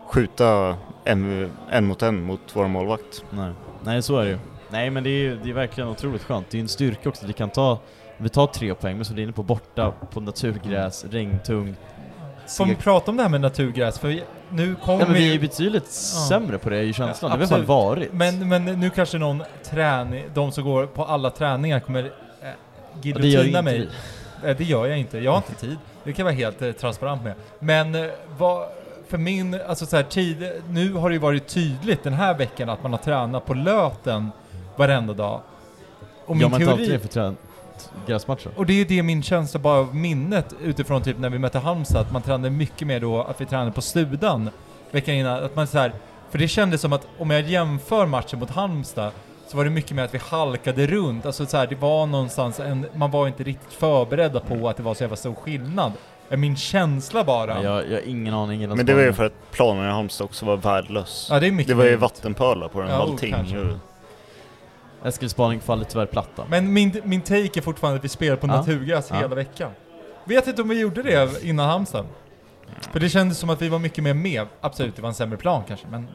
skjuta 0.08 0.76
en, 1.04 1.50
en 1.70 1.86
mot 1.86 2.02
en 2.02 2.22
mot 2.22 2.40
vår 2.52 2.68
målvakt. 2.68 3.24
Nej. 3.30 3.52
Nej, 3.84 4.02
så 4.02 4.18
är 4.18 4.24
det 4.24 4.30
ju. 4.30 4.38
Nej, 4.68 4.90
men 4.90 5.04
det 5.04 5.10
är 5.10 5.22
ju 5.22 5.38
det 5.42 5.50
är 5.50 5.54
verkligen 5.54 5.88
otroligt 5.90 6.22
skönt. 6.22 6.50
Det 6.50 6.54
är 6.56 6.58
ju 6.58 6.62
en 6.62 6.68
styrka 6.68 7.08
också 7.08 7.26
vi 7.26 7.32
kan 7.32 7.50
ta, 7.50 7.78
vi 8.16 8.28
tar 8.28 8.46
tre 8.46 8.74
poäng, 8.74 8.96
men 8.96 9.04
så 9.04 9.12
är 9.12 9.16
det 9.16 9.22
inne 9.22 9.32
på 9.32 9.42
borta, 9.42 9.92
på 10.12 10.20
naturgräs, 10.20 11.04
regntung. 11.10 11.76
Får 12.58 12.64
vi 12.64 12.74
prata 12.74 13.10
om 13.10 13.16
det 13.16 13.22
här 13.22 13.30
med 13.30 13.40
naturgräs? 13.40 13.98
För 13.98 14.08
vi, 14.08 14.22
nu 14.48 14.74
kommer 14.84 15.00
Ja, 15.00 15.04
men 15.06 15.14
vi 15.14 15.20
är 15.22 15.26
ju- 15.26 15.32
ju 15.32 15.38
betydligt 15.38 15.86
sämre 16.28 16.58
på 16.58 16.70
det 16.70 16.76
är 16.76 16.82
ju 16.82 16.92
känslan. 16.92 17.38
det 17.38 17.46
har 17.46 17.58
vi 17.58 17.64
varit. 17.64 18.12
Men, 18.12 18.48
men 18.48 18.64
nu 18.64 18.90
kanske 18.90 19.18
någon 19.18 19.42
träning, 19.64 20.24
de 20.34 20.52
som 20.52 20.64
går 20.64 20.86
på 20.86 21.04
alla 21.04 21.30
träningar 21.30 21.80
kommer 21.80 22.12
giljotina 23.02 23.62
mig. 23.62 23.88
vi. 24.42 24.54
Det 24.54 24.64
gör 24.64 24.86
jag 24.86 24.98
inte, 24.98 25.18
jag 25.18 25.30
har 25.30 25.36
inte 25.38 25.54
tid. 25.54 25.76
Det 26.04 26.12
kan 26.12 26.26
jag 26.26 26.32
vara 26.32 26.34
helt 26.34 26.62
eh, 26.62 26.72
transparent 26.72 27.24
med. 27.24 27.34
Men 27.58 27.94
eh, 27.94 28.10
vad, 28.38 28.66
för 29.08 29.18
min, 29.18 29.60
alltså 29.68 29.86
så 29.86 29.96
här, 29.96 30.02
tid, 30.02 30.50
nu 30.68 30.92
har 30.92 31.08
det 31.08 31.12
ju 31.14 31.18
varit 31.20 31.48
tydligt 31.48 32.02
den 32.02 32.12
här 32.12 32.34
veckan 32.38 32.68
att 32.68 32.82
man 32.82 32.92
har 32.92 32.98
tränat 32.98 33.46
på 33.46 33.54
löten 33.54 34.30
varenda 34.76 35.12
dag. 35.14 35.40
Och 36.26 36.36
min 36.36 36.40
Gör 36.40 36.48
man 36.48 36.62
inte 36.62 36.76
teori, 36.76 36.98
för 36.98 37.08
trän- 37.08 37.36
gräsmatcher? 38.06 38.50
och 38.56 38.66
det 38.66 38.72
är 38.72 38.76
ju 38.76 38.84
det 38.84 39.02
min 39.02 39.22
känsla 39.22 39.60
bara 39.60 39.78
av 39.78 39.94
minnet 39.96 40.54
utifrån 40.62 41.02
typ 41.02 41.18
när 41.18 41.30
vi 41.30 41.38
mötte 41.38 41.58
Halmstad, 41.58 42.00
att 42.00 42.12
man 42.12 42.22
tränade 42.22 42.50
mycket 42.50 42.86
mer 42.86 43.00
då 43.00 43.22
att 43.22 43.40
vi 43.40 43.46
tränade 43.46 43.72
på 43.72 43.80
Studan 43.82 44.50
veckan 44.90 45.14
innan. 45.14 45.44
Att 45.44 45.56
man 45.56 45.66
så 45.66 45.78
här, 45.78 45.92
för 46.30 46.38
det 46.38 46.48
kändes 46.48 46.80
som 46.80 46.92
att 46.92 47.06
om 47.18 47.30
jag 47.30 47.42
jämför 47.42 48.06
matchen 48.06 48.38
mot 48.38 48.50
Halmstad 48.50 49.12
så 49.50 49.56
var 49.56 49.64
det 49.64 49.70
mycket 49.70 49.90
mer 49.96 50.02
att 50.04 50.14
vi 50.14 50.18
halkade 50.18 50.86
runt. 50.86 51.26
Alltså 51.26 51.46
så 51.46 51.56
här, 51.56 51.66
det 51.66 51.74
var 51.74 52.06
någonstans 52.06 52.60
en, 52.60 52.86
man 52.94 53.10
var 53.10 53.26
inte 53.26 53.42
riktigt 53.42 53.72
förberedda 53.72 54.40
på 54.40 54.68
att 54.68 54.76
det 54.76 54.82
var 54.82 54.94
så 54.94 55.02
jävla 55.04 55.16
stor 55.16 55.34
skillnad. 55.34 55.92
Min 56.28 56.56
känsla 56.56 57.24
bara. 57.24 57.62
Ja, 57.62 57.62
jag, 57.62 57.90
jag 57.90 57.96
har 57.96 58.08
ingen 58.08 58.34
aning. 58.34 58.68
Men 58.68 58.86
det 58.86 58.94
var 58.94 59.02
ju 59.02 59.12
för 59.12 59.24
att 59.24 59.50
planen 59.50 59.84
i 59.84 59.92
Halmstad 59.92 60.24
också 60.24 60.46
var 60.46 60.56
värdelös. 60.56 61.28
Ja, 61.30 61.40
det 61.40 61.46
är 61.46 61.50
mycket 61.52 61.68
Det 61.68 61.74
var 61.74 61.84
ju 61.84 61.96
vattenpölar 61.96 62.68
på 62.68 62.80
den 62.80 62.90
Ja, 62.90 62.96
allting. 62.96 63.32
kanske. 63.34 63.78
Eskils 65.04 65.32
spaning 65.32 65.60
faller 65.60 65.84
tyvärr 65.84 66.06
platta. 66.06 66.44
Men 66.48 66.72
min, 66.72 67.00
min 67.04 67.20
take 67.20 67.60
är 67.60 67.60
fortfarande 67.60 67.98
att 67.98 68.04
vi 68.04 68.08
spelar 68.08 68.36
på 68.36 68.46
Ja. 68.46 68.56
naturgräs 68.56 69.06
Ja. 69.10 69.16
hela 69.16 69.34
veckan. 69.34 69.70
Vet 70.24 70.46
inte 70.46 70.62
om 70.62 70.68
vi 70.68 70.80
gjorde 70.80 71.02
det 71.02 71.44
innan 71.44 71.68
Halmstad. 71.68 72.06
För 72.92 73.00
det 73.00 73.08
kändes 73.08 73.38
som 73.38 73.50
att 73.50 73.62
vi 73.62 73.68
var 73.68 73.78
mycket 73.78 74.04
mer 74.04 74.14
med. 74.14 74.46
Absolut, 74.60 74.96
det 74.96 75.02
var 75.02 75.08
en 75.08 75.14
sämre 75.14 75.36
plan 75.38 75.62
kanske, 75.68 75.86
men... 75.90 76.08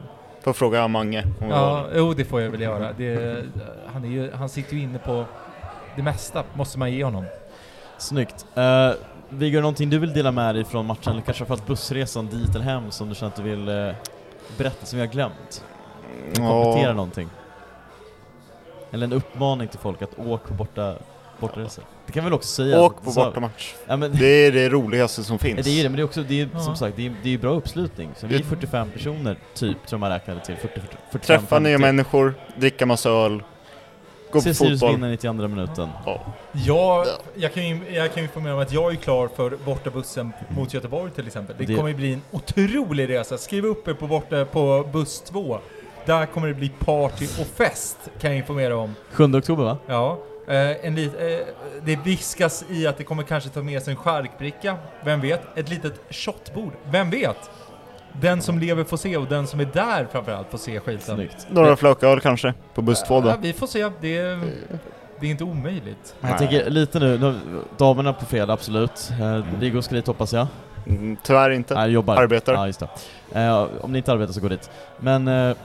Får 0.46 0.52
fråga 0.52 0.88
Mange 0.88 1.22
om 1.40 1.50
Ja, 1.50 1.56
ja. 1.56 1.86
jo 1.96 2.14
det 2.14 2.24
får 2.24 2.40
jag 2.40 2.50
väl 2.50 2.60
göra. 2.60 2.92
Det, 2.92 3.44
han, 3.86 4.04
är 4.04 4.08
ju, 4.08 4.32
han 4.32 4.48
sitter 4.48 4.74
ju 4.76 4.82
inne 4.82 4.98
på 4.98 5.24
det 5.96 6.02
mesta, 6.02 6.44
måste 6.54 6.78
man 6.78 6.92
ge 6.92 7.04
honom. 7.04 7.24
Snyggt. 7.98 8.46
Uh, 8.56 8.90
Viggo, 9.28 9.60
någonting 9.60 9.90
du 9.90 9.98
vill 9.98 10.12
dela 10.12 10.32
med 10.32 10.54
dig 10.54 10.64
från 10.64 10.86
matchen, 10.86 11.12
eller 11.12 11.22
kanske 11.22 11.44
framförallt 11.44 11.66
bussresan 11.66 12.26
dit 12.26 12.54
eller 12.54 12.64
hem 12.64 12.90
som 12.90 13.08
du 13.08 13.14
känner 13.14 13.30
att 13.30 13.36
du 13.36 13.42
vill 13.42 13.68
eh, 13.68 13.94
berätta 14.58 14.86
som 14.86 14.98
vi 14.98 15.06
har 15.06 15.12
glömt? 15.12 15.64
Eller 16.24 16.48
komplettera 16.48 16.92
någonting? 16.92 17.28
Eller 18.90 19.06
en 19.06 19.12
uppmaning 19.12 19.68
till 19.68 19.78
folk 19.78 20.02
att 20.02 20.18
åka 20.18 20.48
på 20.48 20.54
borta, 20.54 20.94
bortaresor? 21.40 21.84
Det 22.06 22.12
kan 22.12 22.24
vi 22.24 22.30
väl 22.30 22.32
också 22.34 22.48
säga? 22.48 22.82
Åk 22.82 23.02
på 23.04 23.10
Så- 23.10 23.24
bortamatch. 23.24 23.74
Ja, 23.86 23.96
men, 23.96 24.12
Det 24.18 24.26
är 24.46 24.52
det 24.52 24.68
roligaste 24.68 25.24
som 25.24 25.38
finns. 25.38 25.66
det 25.66 25.70
är 25.80 25.82
det, 25.82 25.88
men 25.88 25.96
det 25.96 26.02
är 26.02 26.04
också, 26.04 26.22
det 26.22 26.40
är, 26.40 26.58
som 26.58 26.76
sagt, 26.76 26.96
det 26.96 27.06
är, 27.06 27.14
det 27.22 27.34
är 27.34 27.38
bra 27.38 27.50
uppslutning. 27.50 28.10
Så 28.16 28.26
vi 28.26 28.34
är 28.34 28.38
Det- 28.38 28.44
45 28.44 28.90
personer, 28.90 29.36
typ, 29.54 29.86
tror 29.86 29.98
man 29.98 30.10
räknade 30.10 30.40
till. 30.40 30.56
40, 30.56 30.80
40, 30.80 30.96
45, 31.10 31.20
Träffa 31.40 31.58
nya 31.58 31.78
50. 31.78 31.86
människor, 31.86 32.34
dricka 32.56 32.86
massa 32.86 33.10
öl, 33.10 33.42
gå 34.32 34.40
Se 34.40 34.48
på 34.50 34.54
Sirius 34.54 34.80
fotboll. 34.80 34.94
vinna 34.96 35.08
i 35.08 35.10
92 35.10 35.48
minuten. 35.48 35.88
Ja. 36.06 36.20
Jag, 36.52 37.06
jag, 37.34 37.54
kan 37.54 37.68
ju, 37.68 37.80
jag 37.92 38.12
kan 38.14 38.22
ju 38.22 38.28
informera 38.28 38.54
om 38.54 38.60
att 38.60 38.72
jag 38.72 38.92
är 38.92 38.96
klar 38.96 39.28
för 39.36 39.56
bortabussen 39.64 40.32
mot 40.56 40.74
Göteborg 40.74 41.10
till 41.12 41.26
exempel. 41.26 41.56
Det, 41.58 41.64
Det- 41.66 41.74
kommer 41.74 41.88
ju 41.88 41.94
bli 41.94 42.12
en 42.12 42.22
otrolig 42.30 43.08
resa. 43.08 43.38
Skriv 43.38 43.64
upp 43.66 43.88
er 43.88 43.94
på, 43.94 44.06
borta, 44.06 44.44
på 44.44 44.88
buss 44.92 45.20
2. 45.20 45.58
Där 46.04 46.26
kommer 46.26 46.48
det 46.48 46.54
bli 46.54 46.68
party 46.68 47.24
och 47.40 47.46
fest, 47.56 47.96
kan 48.20 48.30
jag 48.30 48.36
informera 48.38 48.76
om. 48.76 48.94
7 49.12 49.24
oktober 49.34 49.64
va? 49.64 49.76
Ja, 49.86 50.18
eh, 50.46 50.86
en 50.86 50.94
lit, 50.94 51.14
eh, 51.14 51.46
det 51.84 51.96
viskas 51.96 52.64
i 52.70 52.86
att 52.86 52.98
det 52.98 53.04
kommer 53.04 53.22
kanske 53.22 53.50
ta 53.50 53.62
med 53.62 53.82
sig 53.82 53.90
en 53.90 53.96
charkbricka, 53.96 54.76
vem 55.04 55.20
vet? 55.20 55.58
Ett 55.58 55.70
litet 55.70 56.00
shotbord, 56.10 56.72
vem 56.90 57.10
vet? 57.10 57.50
Den 58.12 58.42
som 58.42 58.58
lever 58.58 58.84
får 58.84 58.96
se 58.96 59.16
och 59.16 59.26
den 59.26 59.46
som 59.46 59.60
är 59.60 59.64
där 59.64 60.06
framförallt 60.12 60.50
får 60.50 60.58
se 60.58 60.80
skiten. 60.80 61.16
Snyggt. 61.16 61.46
Några 61.50 61.76
flököl 61.76 62.20
kanske, 62.20 62.54
på 62.74 62.82
buss 62.82 63.02
två 63.02 63.20
då. 63.20 63.28
Ja, 63.28 63.36
vi 63.40 63.52
får 63.52 63.66
se, 63.66 63.90
det 64.00 64.18
är, 64.18 64.40
det 65.20 65.26
är 65.26 65.30
inte 65.30 65.44
omöjligt. 65.44 66.14
Jag 66.20 66.28
Nej. 66.28 66.38
tänker 66.38 66.70
lite 66.70 66.98
nu, 66.98 67.18
nu, 67.18 67.34
damerna 67.76 68.12
på 68.12 68.26
fredag 68.26 68.52
absolut. 68.52 69.10
Eh, 69.20 69.44
Viggo 69.58 69.82
ska 69.82 69.94
dit 69.94 70.06
hoppas 70.06 70.32
jag. 70.32 70.46
Mm, 70.86 71.16
tyvärr 71.22 71.50
inte. 71.50 71.74
Nej, 71.74 71.90
jobbar. 71.90 72.16
Arbetar. 72.16 72.52
Ja, 72.52 72.66
just 72.66 72.80
det. 72.80 72.88
Eh, 73.40 73.66
om 73.80 73.92
ni 73.92 73.98
inte 73.98 74.12
arbetar 74.12 74.32
så 74.32 74.40
gå 74.40 74.48
dit. 74.48 74.70
Men 74.98 75.28
eh, 75.28 75.56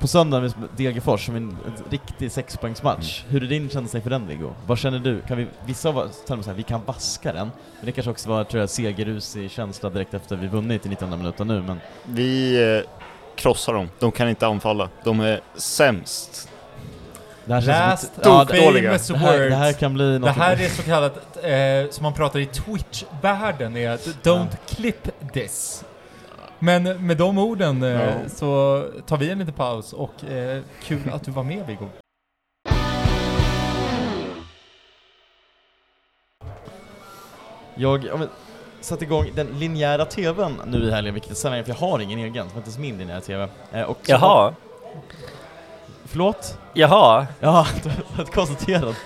på 0.00 0.08
söndag 0.08 0.40
med 0.40 0.52
Degerfors, 0.76 1.26
som 1.26 1.36
en, 1.36 1.42
en 1.66 1.84
riktig 1.90 2.32
sexpoängsmatch. 2.32 3.24
Hur 3.28 3.42
är 3.42 3.46
din 3.48 3.68
känsla 3.70 3.96
inför 3.96 4.10
den 4.10 4.26
Viggo? 4.26 4.52
Vad 4.66 4.78
känner 4.78 4.98
du? 4.98 5.20
Kan 5.20 5.36
vi, 5.36 5.46
vissa 5.66 5.90
var- 5.90 6.08
ställer 6.08 6.42
så 6.42 6.50
här, 6.50 6.56
vi 6.56 6.62
kan 6.62 6.84
vaska 6.84 7.32
den. 7.32 7.50
Men 7.76 7.86
det 7.86 7.92
kanske 7.92 8.10
också 8.10 8.28
var, 8.28 8.44
tror 8.44 8.60
jag, 8.60 8.70
segerrusig 8.70 9.50
känsla 9.50 9.90
direkt 9.90 10.14
efter 10.14 10.36
vi 10.36 10.46
vunnit 10.46 10.86
i 10.86 10.88
19 10.88 11.10
minuter 11.18 11.44
nu, 11.44 11.62
men 11.62 11.80
Vi 12.04 12.62
eh, 12.78 12.90
krossar 13.36 13.72
dem. 13.72 13.88
De 13.98 14.12
kan 14.12 14.28
inte 14.28 14.46
anfalla. 14.46 14.88
De 15.04 15.20
är 15.20 15.40
sämst. 15.56 16.48
Det 17.44 17.54
här 17.54 17.60
känns 17.60 17.68
Last 17.78 18.02
lite- 18.16 18.28
ja, 18.28 18.46
famous 18.46 19.06
det, 19.08 19.16
här, 19.18 19.38
det 19.38 19.54
här 19.56 19.72
kan 19.72 19.94
bli 19.94 20.18
något... 20.18 20.22
Det 20.22 20.40
här 20.42 20.52
är 20.64 20.68
så 20.68 20.82
kallat, 20.82 21.16
eh, 21.44 21.90
som 21.90 22.02
man 22.02 22.12
pratar 22.12 22.38
i 22.40 22.46
Twitch-världen, 22.46 23.76
är 23.76 23.90
att 23.90 24.06
don't 24.22 24.48
clip 24.68 25.08
this. 25.32 25.84
Men 26.62 27.06
med 27.06 27.16
de 27.16 27.38
orden 27.38 27.82
eh, 27.82 27.88
Ja. 27.90 28.12
så 28.28 28.84
tar 29.06 29.16
vi 29.16 29.30
en 29.30 29.38
liten 29.38 29.54
paus 29.54 29.92
och 29.92 30.24
eh, 30.24 30.62
kul 30.82 31.10
att 31.12 31.24
du 31.24 31.30
var 31.30 31.44
med 31.44 31.66
Viggo. 31.66 31.88
Jag 37.74 38.04
ja, 38.04 38.16
men, 38.16 38.28
satte 38.80 39.04
igång 39.04 39.30
den 39.34 39.46
linjära 39.46 40.04
TVn 40.04 40.60
nu 40.66 40.78
i 40.84 40.90
helgen, 40.90 41.14
vilket 41.14 41.30
är 41.30 41.34
sällan 41.34 41.64
för 41.64 41.70
jag 41.70 41.76
har 41.78 41.98
ingen 42.00 42.18
egen, 42.18 42.32
det 42.32 42.40
var 42.40 42.44
inte 42.44 42.58
ens 42.60 42.78
min 42.78 42.98
linjära 42.98 43.20
TV. 43.20 43.48
Eh, 43.72 43.82
och 43.82 43.98
så- 44.02 44.12
Jaha. 44.12 44.54
Förlåt? 46.04 46.58
Jaha. 46.74 47.26
Ja, 47.40 47.66
ett 48.20 48.30
konstaterat. 48.34 48.96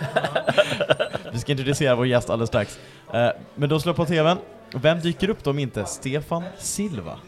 Vi 1.32 1.38
ska 1.38 1.52
introducera 1.52 1.94
vår 1.94 2.06
gäst 2.06 2.30
alldeles 2.30 2.48
strax. 2.48 2.78
Eh, 3.12 3.28
men 3.54 3.68
då 3.68 3.80
slår 3.80 3.90
jag 3.90 3.96
på 3.96 4.04
TVn, 4.06 4.38
vem 4.74 5.00
dyker 5.00 5.30
upp 5.30 5.44
då 5.44 5.50
om 5.50 5.58
inte 5.58 5.84
Stefan 5.84 6.42
Silva? 6.58 7.18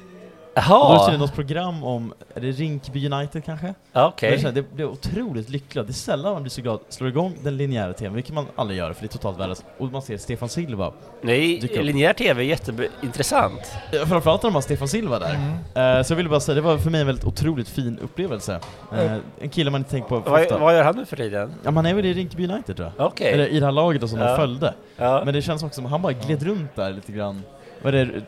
Och 0.57 0.63
då 0.69 0.93
det 0.93 0.99
tydligen 0.99 1.21
något 1.21 1.35
program 1.35 1.85
om, 1.85 2.13
är 2.35 2.41
det 2.41 2.51
Rinkeby 2.51 3.09
United 3.11 3.45
kanske? 3.45 3.75
Jag 3.93 4.13
känner, 4.19 4.53
Det 4.53 4.75
blev 4.75 4.89
otroligt 4.89 5.49
lyckligt. 5.49 5.87
Det 5.87 5.91
är 5.91 5.95
sällan 5.95 6.33
man 6.33 6.43
blir 6.43 6.51
så 6.51 6.63
glad, 6.63 6.81
slår 6.89 7.09
igång 7.11 7.35
den 7.43 7.57
linjära 7.57 7.93
TVn, 7.93 8.15
vilket 8.15 8.35
man 8.35 8.47
aldrig 8.57 8.79
gör 8.79 8.93
för 8.93 9.01
det 9.03 9.07
är 9.07 9.09
totalt 9.09 9.39
värdelöst, 9.39 9.65
och 9.79 9.93
man 9.93 10.03
ser 10.03 10.17
Stefan 10.19 10.49
Silva. 10.49 10.93
Nej, 11.23 11.59
linjär 11.83 12.13
TV 12.13 12.43
är 12.43 12.47
jätteintressant. 12.47 13.73
Framförallt 14.07 14.43
när 14.43 14.51
de 14.51 14.55
har 14.55 14.63
Stefan 14.63 14.89
Silva 14.89 15.19
där. 15.19 15.35
Mm. 15.75 15.97
Eh, 15.99 16.03
så 16.05 16.13
jag 16.13 16.17
ville 16.17 16.29
bara 16.29 16.41
säga, 16.41 16.55
det 16.55 16.61
var 16.61 16.79
för 16.79 16.91
mig 16.91 17.01
en 17.01 17.07
väldigt 17.07 17.25
otroligt 17.25 17.69
fin 17.69 17.99
upplevelse. 18.03 18.61
Eh, 18.93 19.13
en 19.41 19.49
kille 19.49 19.71
man 19.71 19.81
inte 19.81 19.91
tänker 19.91 20.09
på 20.09 20.19
Vad, 20.31 20.43
ofta. 20.43 20.59
vad 20.59 20.75
gör 20.75 20.85
han 20.85 20.97
nu 20.97 21.05
för 21.05 21.17
tiden? 21.17 21.55
Ja, 21.65 21.71
man 21.71 21.87
är 21.87 21.95
väl 21.95 22.05
i 22.05 22.13
Rinkeby 22.15 22.49
United 22.49 22.77
tror 22.77 22.93
jag. 22.97 23.07
Okej. 23.07 23.33
Eller 23.33 23.47
i 23.47 23.61
det 23.61 23.67
här 23.67 23.73
laget 23.73 24.01
då 24.01 24.09
som 24.09 24.19
Ja. 24.19 24.29
de 24.31 24.37
följde. 24.37 24.75
Ja. 24.97 25.23
Men 25.25 25.35
det 25.35 25.43
känns 25.43 25.63
också 25.63 25.75
som 25.75 25.85
han 25.85 26.03
bara 26.03 26.13
gled 26.13 26.43
runt 26.43 26.77
där 26.77 26.93
lite 26.93 27.13
grann. 27.13 27.43
Vad 27.83 27.95
är 27.95 28.05
det? 28.07 28.21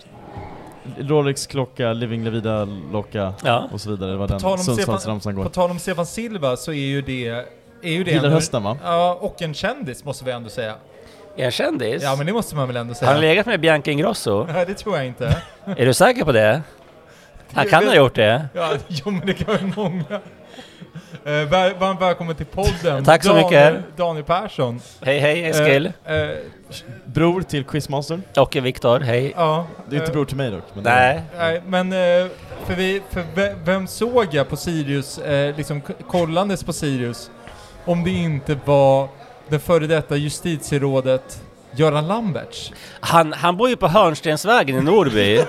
Rolex-klocka, 0.99 1.93
Living 1.93 2.25
La 2.25 2.31
Vida-locka 2.31 3.35
ja. 3.45 3.69
och 3.73 3.81
så 3.81 3.91
vidare. 3.91 4.11
Det 4.11 4.17
var 4.17 4.29
På 4.29 4.39
tal 4.39 4.51
om 4.51 4.57
den 4.57 4.65
Sundsvallsramsan 4.65 5.35
På 5.35 5.43
går. 5.43 5.49
tal 5.49 5.71
om 5.71 5.79
Stefan 5.79 6.07
Silva 6.07 6.57
så 6.57 6.73
är 6.73 6.77
ju 6.77 7.03
det... 7.03 7.29
Är 7.83 7.93
ju 7.93 8.05
det 8.05 8.11
Gillar 8.11 8.29
hösten 8.31 8.63
va? 8.63 8.77
Ja, 8.85 9.19
och 9.21 9.43
en 9.43 9.55
kändis 9.55 10.05
måste 10.05 10.25
vi 10.25 10.31
ändå 10.31 10.51
säga. 10.51 10.75
Är 11.37 11.43
han 11.43 11.51
kändis? 11.53 12.03
Ja 12.03 12.17
men 12.17 12.27
det 12.27 12.33
måste 12.33 12.57
man 12.57 12.67
väl 12.67 12.77
ändå 12.77 12.95
Har 12.95 13.07
han 13.07 13.17
säga. 13.17 13.29
legat 13.31 13.47
med 13.47 13.61
Bianca 13.61 13.91
Ingrosso? 13.91 14.47
Nej 14.53 14.67
det 14.67 14.75
tror 14.75 14.97
jag 14.97 15.07
inte. 15.07 15.43
är 15.65 15.87
du 15.87 15.95
säker 15.95 16.25
på 16.25 16.33
det? 16.33 16.63
Han 17.53 17.67
kan 17.67 17.87
ha 17.87 17.95
gjort 17.95 18.15
det. 18.15 18.49
Ja, 18.55 18.73
jo 18.89 19.11
men 19.11 19.27
det 19.27 19.35
kan 19.35 19.55
ju 19.55 19.73
många. 19.77 20.21
Eh, 21.25 21.49
väl, 21.49 21.75
varmt 21.75 22.01
välkommen 22.01 22.37
till 22.37 22.47
podden. 22.47 23.05
Tack 23.05 23.23
så 23.23 23.29
Daniel, 23.29 23.75
mycket. 23.75 23.97
Daniel 23.97 24.25
Persson. 24.25 24.81
Hej 25.01 25.19
hej 25.19 25.45
Eskil. 25.45 25.93
Eh, 26.05 26.15
eh, 26.15 26.37
Bror 27.05 27.43
till 27.43 27.65
Quizmaster. 27.65 28.21
Och 28.37 28.57
Viktor, 28.57 29.01
hej. 29.01 29.33
ja. 29.37 29.67
Det 29.89 29.97
är 29.97 30.01
inte 30.01 30.11
eh, 30.11 30.15
bror 30.15 30.25
till 30.25 30.37
mig 30.37 30.51
dock. 30.51 30.65
Men 30.75 30.85
Nej. 30.85 31.23
Nej, 31.37 31.63
men 31.67 31.93
eh, 31.93 32.27
för, 32.67 32.75
vi, 32.77 33.03
för 33.11 33.25
ve- 33.35 33.55
vem 33.65 33.87
såg 33.87 34.27
jag 34.35 34.49
på 34.49 34.57
Sirius, 34.57 35.19
eh, 35.19 35.57
liksom 35.57 35.81
kollandes 36.09 36.65
på 36.65 36.73
Sirius, 36.73 37.31
om 37.85 38.05
det 38.05 38.11
inte 38.11 38.59
var 38.65 39.09
den 39.49 39.61
före 39.61 39.87
detta 39.87 40.17
justitierådet 40.17 41.43
Göran 41.77 42.09
Lamberts? 42.09 42.73
Han, 43.01 43.33
han 43.33 43.57
bor 43.57 43.69
ju 43.69 43.77
på 43.77 43.89
Hörnstensvägen 43.89 44.79
i 44.79 44.83
Norrby. 44.83 45.41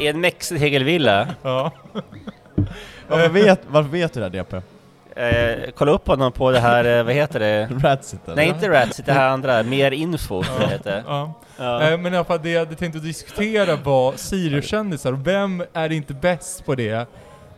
I 0.00 0.06
en 0.06 0.20
mexitegelvilla. 0.20 1.28
Ja. 1.42 1.70
Varför 3.08 3.28
vet, 3.28 3.60
varför 3.68 3.90
vet 3.90 4.12
du 4.12 4.20
det 4.20 4.26
här 4.26 4.30
DP? 4.44 4.56
Eh, 5.16 5.70
kolla 5.76 5.92
upp 5.92 6.06
honom 6.06 6.32
på 6.32 6.50
det 6.50 6.60
här, 6.60 6.98
eh, 6.98 7.04
vad 7.04 7.14
heter 7.14 7.40
det? 7.40 7.68
Ratsit 7.82 8.20
eller? 8.26 8.36
Nej 8.36 8.48
inte 8.48 8.68
Ratsit, 8.68 9.06
det 9.06 9.12
här 9.12 9.28
andra. 9.28 9.62
Mer 9.62 9.90
info, 9.90 10.42
tror 10.42 10.60
jag 10.60 10.68
det 10.68 10.72
heter. 10.72 11.02
ja. 11.06 11.34
Ja. 11.58 11.82
Eh, 11.82 11.98
men 11.98 12.14
i 12.14 12.16
alla 12.16 12.24
fall 12.24 12.38
det 12.42 12.50
jag 12.50 12.58
hade 12.58 12.74
tänkt 12.74 12.96
att 12.96 13.02
diskutera 13.02 13.76
var 13.76 14.12
Sirius-kändisar, 14.16 15.12
vem 15.12 15.64
är 15.72 15.92
inte 15.92 16.14
bäst 16.14 16.64
på 16.66 16.74
det? 16.74 17.06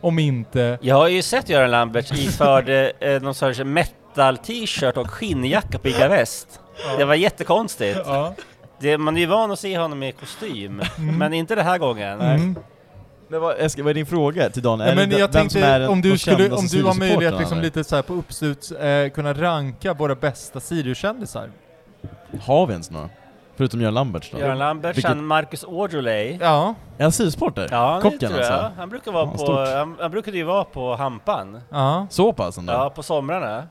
Om 0.01 0.19
inte... 0.19 0.77
Jag 0.81 0.95
har 0.95 1.07
ju 1.07 1.21
sett 1.21 1.49
Göran 1.49 1.71
Lamberts 1.71 2.11
iförd 2.11 2.69
eh, 2.99 3.21
någon 3.21 3.35
sorts 3.35 3.59
metal-t-shirt 3.59 4.97
och 4.97 5.09
skinnjacka 5.11 5.79
på 5.79 5.87
Iga 5.87 6.07
Väst. 6.07 6.59
Det 6.97 7.05
var 7.05 7.15
jättekonstigt. 7.15 7.99
Ja. 8.05 8.33
Det, 8.79 8.97
man 8.97 9.15
är 9.17 9.21
ju 9.21 9.25
van 9.27 9.51
att 9.51 9.59
se 9.59 9.77
honom 9.77 10.03
i 10.03 10.11
kostym, 10.11 10.81
men 10.97 11.33
inte 11.33 11.55
den 11.55 11.65
här 11.65 11.77
gången. 11.77 12.21
Mm. 12.21 12.55
Men 13.33 13.41
vad, 13.41 13.55
Eskil, 13.59 13.83
vad 13.83 13.89
är 13.89 13.93
din 13.93 14.05
fråga 14.05 14.49
till 14.49 14.61
Daniel? 14.63 14.89
Ja, 14.89 14.95
men 14.95 15.11
jag 15.11 15.17
vem 15.33 15.49
som 15.49 15.61
är 15.61 15.63
tänkte 15.79 15.87
om 15.87 16.01
du, 16.01 16.17
skulle, 16.17 16.49
om 16.51 16.65
du 16.71 16.83
har 16.83 16.93
möjlighet 16.99 17.39
liksom 17.39 17.59
lite 17.61 17.83
så 17.83 17.95
här 17.95 18.03
på 18.03 18.13
uppstuds 18.13 18.71
eh, 18.71 19.09
kunna 19.09 19.33
ranka 19.33 19.93
våra 19.93 20.15
bästa 20.15 20.59
Sirius-kändisar. 20.59 21.49
Har 22.41 22.67
vi 22.67 22.71
ens 22.73 22.91
några? 22.91 23.09
Förutom 23.55 23.81
Göran 23.81 23.93
Lamberts 23.93 24.31
då? 24.31 24.39
Göran 24.39 24.59
Lamberts, 24.59 24.97
Vilket- 24.97 25.17
Marcus 25.17 25.63
Aujolay. 25.63 26.37
Ja, 26.41 26.75
Är 26.97 27.03
han 27.03 27.11
Sirius-supporter? 27.11 27.67
Ja, 27.71 27.95
det 27.95 28.01
Kocken 28.01 28.19
tror 28.19 28.41
jag. 28.41 28.51
alltså? 28.53 28.71
Han 28.79 28.89
brukar 28.89 29.11
vara 29.11 29.29
Ja, 29.37 29.45
på, 29.45 29.65
han, 29.77 29.95
han 29.99 30.11
brukade 30.11 30.37
ju 30.37 30.43
vara 30.43 30.63
på 30.63 30.95
Hampan. 30.95 31.61
ja. 31.69 32.07
Så 32.09 32.33
pass 32.33 32.57
ändå? 32.57 32.73
Ja, 32.73 32.89
på 32.89 33.03
somrarna. 33.03 33.67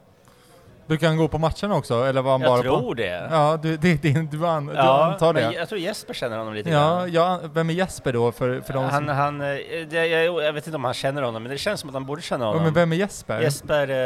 Du 0.87 0.99
kan 0.99 1.17
gå 1.17 1.29
på 1.29 1.39
matcherna 1.39 1.75
också, 1.75 2.05
eller 2.05 2.23
var 2.23 2.33
han 2.33 2.41
Jag 2.41 2.51
bara 2.51 2.63
tror 2.63 2.81
på? 2.83 2.95
det. 2.95 3.29
Ja, 3.31 3.59
du, 3.63 3.77
det, 3.77 4.03
det, 4.03 4.13
du, 4.31 4.47
an, 4.47 4.67
du 4.67 4.73
Ja, 4.75 5.05
antar 5.13 5.35
men 5.35 5.51
det? 5.53 5.59
jag 5.59 5.69
tror 5.69 5.81
Jesper 5.81 6.15
känner 6.15 6.39
honom 6.39 6.55
lite 6.55 6.71
Ja, 6.71 6.79
grann. 6.99 7.13
ja, 7.13 7.41
vem 7.55 7.71
är 7.71 7.75
Jesper 7.75 8.13
då 8.13 8.33
för, 8.33 8.61
för 8.61 8.73
de 8.73 8.85
Han, 8.85 9.07
som... 9.07 9.09
han, 9.17 9.41
eh, 9.41 9.47
det, 9.91 10.07
jag, 10.07 10.45
jag 10.45 10.53
vet 10.53 10.67
inte 10.67 10.77
om 10.77 10.85
han 10.85 10.95
känner 10.95 11.23
honom, 11.23 11.43
men 11.43 11.53
det 11.53 11.59
känns 11.59 11.81
som 11.81 11.89
att 11.91 11.95
han 11.95 12.05
borde 12.07 12.23
känna 12.23 12.45
Ja, 12.45 12.49
honom. 12.49 12.63
men 12.65 12.73
vem 12.75 12.93
är 12.93 12.97
Jesper? 12.97 13.41
Jesper, 13.41 13.89
eh, 13.91 13.97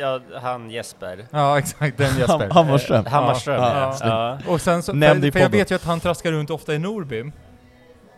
ja 0.00 0.20
han 0.42 0.70
Jesper. 0.70 1.24
Ja, 1.30 1.58
exakt, 1.58 1.98
den 1.98 2.18
Jesper. 2.18 2.38
Ham- 2.38 2.52
Hammarström? 2.52 3.06
Eh, 3.06 3.12
Hammarström, 3.12 3.62
Ja, 3.62 3.74
ja. 3.74 3.96
ja, 4.08 4.38
ja. 4.46 4.52
Och 4.52 4.60
sen 4.60 4.82
så, 4.82 4.92
för, 4.92 5.30
för 5.32 5.40
jag 5.40 5.48
vet 5.50 5.70
ju 5.70 5.74
att 5.74 5.84
han 5.84 6.00
traskar 6.00 6.32
runt 6.32 6.50
ofta 6.50 6.74
i 6.74 6.78
Norby. 6.78 7.24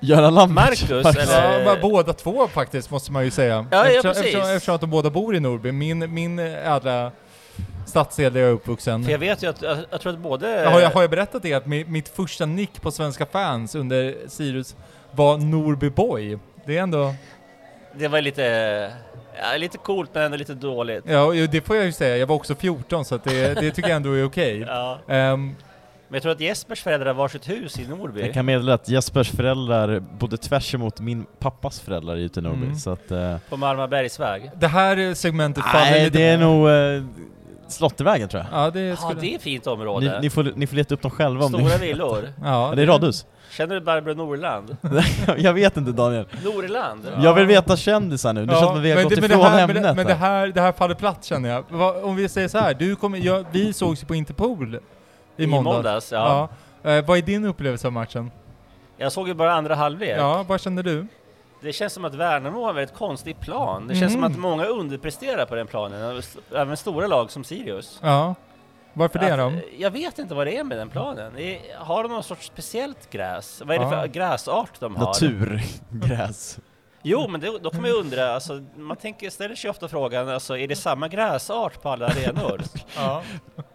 Göran 0.00 0.34
Lamberts? 0.34 0.82
Marcus, 0.90 1.04
Marcus. 1.04 1.34
eller- 1.34 1.58
Ja, 1.64 1.72
men 1.72 1.80
båda 1.90 2.12
två 2.12 2.48
faktiskt, 2.48 2.90
måste 2.90 3.12
man 3.12 3.24
ju 3.24 3.30
säga. 3.30 3.66
Ja, 3.70 3.76
ja, 3.78 3.84
eftersom, 3.86 4.08
precis. 4.08 4.24
eftersom, 4.26 4.50
eftersom 4.56 4.74
att 4.74 4.80
de 4.80 4.90
båda 4.90 5.10
bor 5.10 5.36
i 5.36 5.40
Norby. 5.40 5.72
Min, 5.72 6.14
min 6.14 6.38
ädla 6.38 7.10
stadsdel 7.86 8.32
där 8.32 8.40
jag 8.40 8.48
är 8.50 8.52
uppvuxen. 8.54 9.04
För 9.04 9.10
jag 9.12 9.18
vet 9.18 9.42
ju 9.42 9.50
att, 9.50 9.62
jag, 9.62 9.78
jag 9.90 10.00
tror 10.00 10.12
att 10.12 10.18
både... 10.18 10.46
Har 10.72 10.80
jag, 10.80 10.90
har 10.90 11.00
jag 11.00 11.10
berättat 11.10 11.42
det 11.42 11.54
att 11.54 11.64
mi- 11.64 11.88
mitt 11.88 12.08
första 12.08 12.46
nick 12.46 12.82
på 12.82 12.90
Svenska 12.90 13.26
fans 13.26 13.74
under 13.74 14.14
Sirius 14.28 14.76
var 15.10 15.38
Norby 15.38 15.90
Boy? 15.90 16.38
Det 16.66 16.78
är 16.78 16.82
ändå... 16.82 17.14
Det 17.94 18.08
var 18.08 18.20
lite, 18.20 18.42
ja, 19.42 19.56
lite 19.58 19.78
coolt 19.78 20.10
men 20.14 20.22
ändå 20.22 20.36
lite 20.36 20.54
dåligt. 20.54 21.04
Ja, 21.06 21.32
det 21.50 21.66
får 21.66 21.76
jag 21.76 21.84
ju 21.84 21.92
säga. 21.92 22.16
Jag 22.16 22.26
var 22.26 22.36
också 22.36 22.54
14 22.54 23.04
så 23.04 23.14
att 23.14 23.24
det, 23.24 23.54
det 23.60 23.70
tycker 23.70 23.88
jag 23.88 23.96
ändå 23.96 24.12
är 24.12 24.24
okej. 24.24 24.60
Ja. 24.68 24.98
Ehm, 25.08 25.46
Men 25.46 25.54
jag 26.16 26.22
tror 26.22 26.32
att 26.32 26.40
Jespers 26.40 26.82
föräldrar 26.82 27.06
har 27.06 27.14
varsitt 27.14 27.48
hus 27.48 27.78
i 27.78 27.86
Norrby. 27.88 28.20
Jag 28.20 28.34
kan 28.34 28.46
meddela 28.46 28.74
att 28.74 28.88
Jespers 28.88 29.30
föräldrar 29.30 30.00
bodde 30.00 30.36
tvärs 30.36 30.74
emot 30.74 31.00
min 31.00 31.26
pappas 31.38 31.80
föräldrar 31.80 32.16
ute 32.16 32.40
i 32.40 32.42
Norrby, 32.42 32.64
Mm. 32.64 32.76
så 32.76 32.90
att... 32.90 33.10
Eh, 33.10 33.36
På 33.48 33.56
Marmabergsväg. 33.56 34.50
det 34.56 34.68
här 34.68 35.14
segmentet 35.14 35.64
faller 35.64 35.90
nej, 35.90 36.04
lite... 36.04 36.18
det 36.18 36.24
är 36.24 36.38
nog 36.38 36.68
eh, 36.68 37.02
Slottervägen 37.72 38.28
tror 38.28 38.44
jag. 38.50 38.60
Ja, 38.66 38.70
det 38.70 38.80
Ja, 38.80 38.96
skulle... 38.96 39.20
det 39.20 39.32
är 39.32 39.36
ett 39.36 39.42
fint 39.42 39.64
Ni, 39.66 39.72
område. 39.72 40.18
ni, 40.22 40.30
får, 40.30 40.52
ni 40.56 40.66
får 40.66 40.76
leta 40.76 40.94
upp 40.94 41.02
dem 41.02 41.10
själva 41.10 41.44
om 41.44 41.48
Stora 41.52 41.76
ni... 41.80 41.86
villor. 41.86 42.28
Ja, 42.42 42.68
Ja, 42.68 42.74
det 42.76 42.82
är 42.82 42.86
radhus. 42.86 43.26
Känner 43.50 43.74
du 43.74 43.80
Barbro 43.80 44.14
Norland? 44.14 44.76
jag 45.38 45.52
vet 45.52 45.76
inte 45.76 45.92
Daniel. 45.92 46.26
Norland? 46.44 47.08
Jag 47.22 47.34
vill 47.34 47.46
veta 47.46 47.76
kändisar 47.76 48.32
nu, 48.32 48.46
det 48.46 48.52
känns 48.52 48.66
som 48.66 48.76
att 48.76 48.82
vi 48.82 48.90
har 48.92 49.02
gått 49.02 49.10
det- 49.10 49.18
ifrån 49.26 49.38
det 49.40 49.46
här, 49.48 49.62
ämnet 49.62 49.74
men, 49.74 49.82
det, 49.82 49.94
men 49.94 50.06
det 50.06 50.14
här. 50.14 50.46
det 50.48 50.60
här 50.60 50.72
faller 50.72 50.94
platt 50.94 51.24
känner 51.24 51.48
jag. 51.48 51.64
Va, 51.68 51.94
om 52.02 52.16
vi 52.16 52.28
säger 52.28 52.48
så 52.48 52.58
här, 52.58 52.74
du 52.74 52.96
kommer, 52.96 53.18
jag, 53.18 53.44
vi 53.50 53.72
sågs 53.72 54.02
ju 54.02 54.06
på 54.06 54.14
Interpol 54.14 54.78
i 55.36 55.42
I 55.44 55.46
måndags. 55.46 55.74
måndags, 55.74 56.12
ja. 56.12 56.48
Ja. 56.82 56.90
Eh, 56.90 57.04
vad 57.06 57.18
är 57.18 57.22
din 57.22 57.44
upplevelse 57.44 57.86
av 57.86 57.92
matchen? 57.92 58.30
Jag 58.96 59.12
såg 59.12 59.28
ju 59.28 59.34
bara 59.34 59.52
andra 59.54 59.74
halvlek. 59.74 60.14
Ja, 60.18 60.44
vad 60.48 60.60
kände 60.60 60.82
du? 60.82 61.06
Det 61.62 61.72
känns 61.72 61.92
som 61.92 62.04
att 62.04 62.14
Värnamo 62.14 62.62
har 62.62 62.68
en 62.70 62.74
väldigt 62.76 62.96
konstig 62.96 63.40
plan. 63.40 63.86
Det 63.88 63.94
känns 63.94 64.14
Mhm. 64.16 64.22
som 64.22 64.32
att 64.32 64.38
många 64.38 64.64
underpresterar 64.64 65.46
på 65.46 65.54
den 65.54 65.66
planen, 65.66 66.22
även 66.54 66.76
stora 66.76 67.06
lag 67.06 67.30
som 67.30 67.44
Sirius. 67.44 67.98
Ja. 68.02 68.34
Varför 68.92 69.18
det 69.18 69.32
Att, 69.32 69.38
då? 69.38 69.46
eh, 69.46 69.58
Jag 69.78 69.90
vet 69.90 70.18
inte 70.18 70.34
vad 70.34 70.46
det 70.46 70.56
är 70.56 70.64
med 70.64 70.78
den 70.78 70.88
planen. 70.90 71.32
Har 71.78 72.02
de 72.02 72.12
någon 72.12 72.22
sorts 72.22 72.46
speciellt 72.46 73.10
gräs? 73.10 73.62
Vad 73.64 73.76
är 73.76 73.80
det 73.80 73.88
för 73.90 74.06
gräsart 74.06 74.70
de 74.80 74.96
har? 74.96 75.06
Naturgräs. 75.06 76.58
Jo, 77.02 77.28
men 77.28 77.40
det, 77.40 77.58
då 77.62 77.70
kan 77.70 77.80
man 77.80 77.90
ju 77.90 77.96
undra, 77.96 78.34
alltså, 78.34 78.62
man 78.76 78.96
tänker, 78.96 79.30
ställer 79.30 79.54
sig 79.54 79.70
ofta 79.70 79.88
frågan, 79.88 80.28
alltså, 80.28 80.58
är 80.58 80.68
det 80.68 80.76
samma 80.76 81.08
gräsart 81.08 81.82
på 81.82 81.88
alla 81.88 82.06
arenor? 82.06 82.62
Ja. 82.96 83.22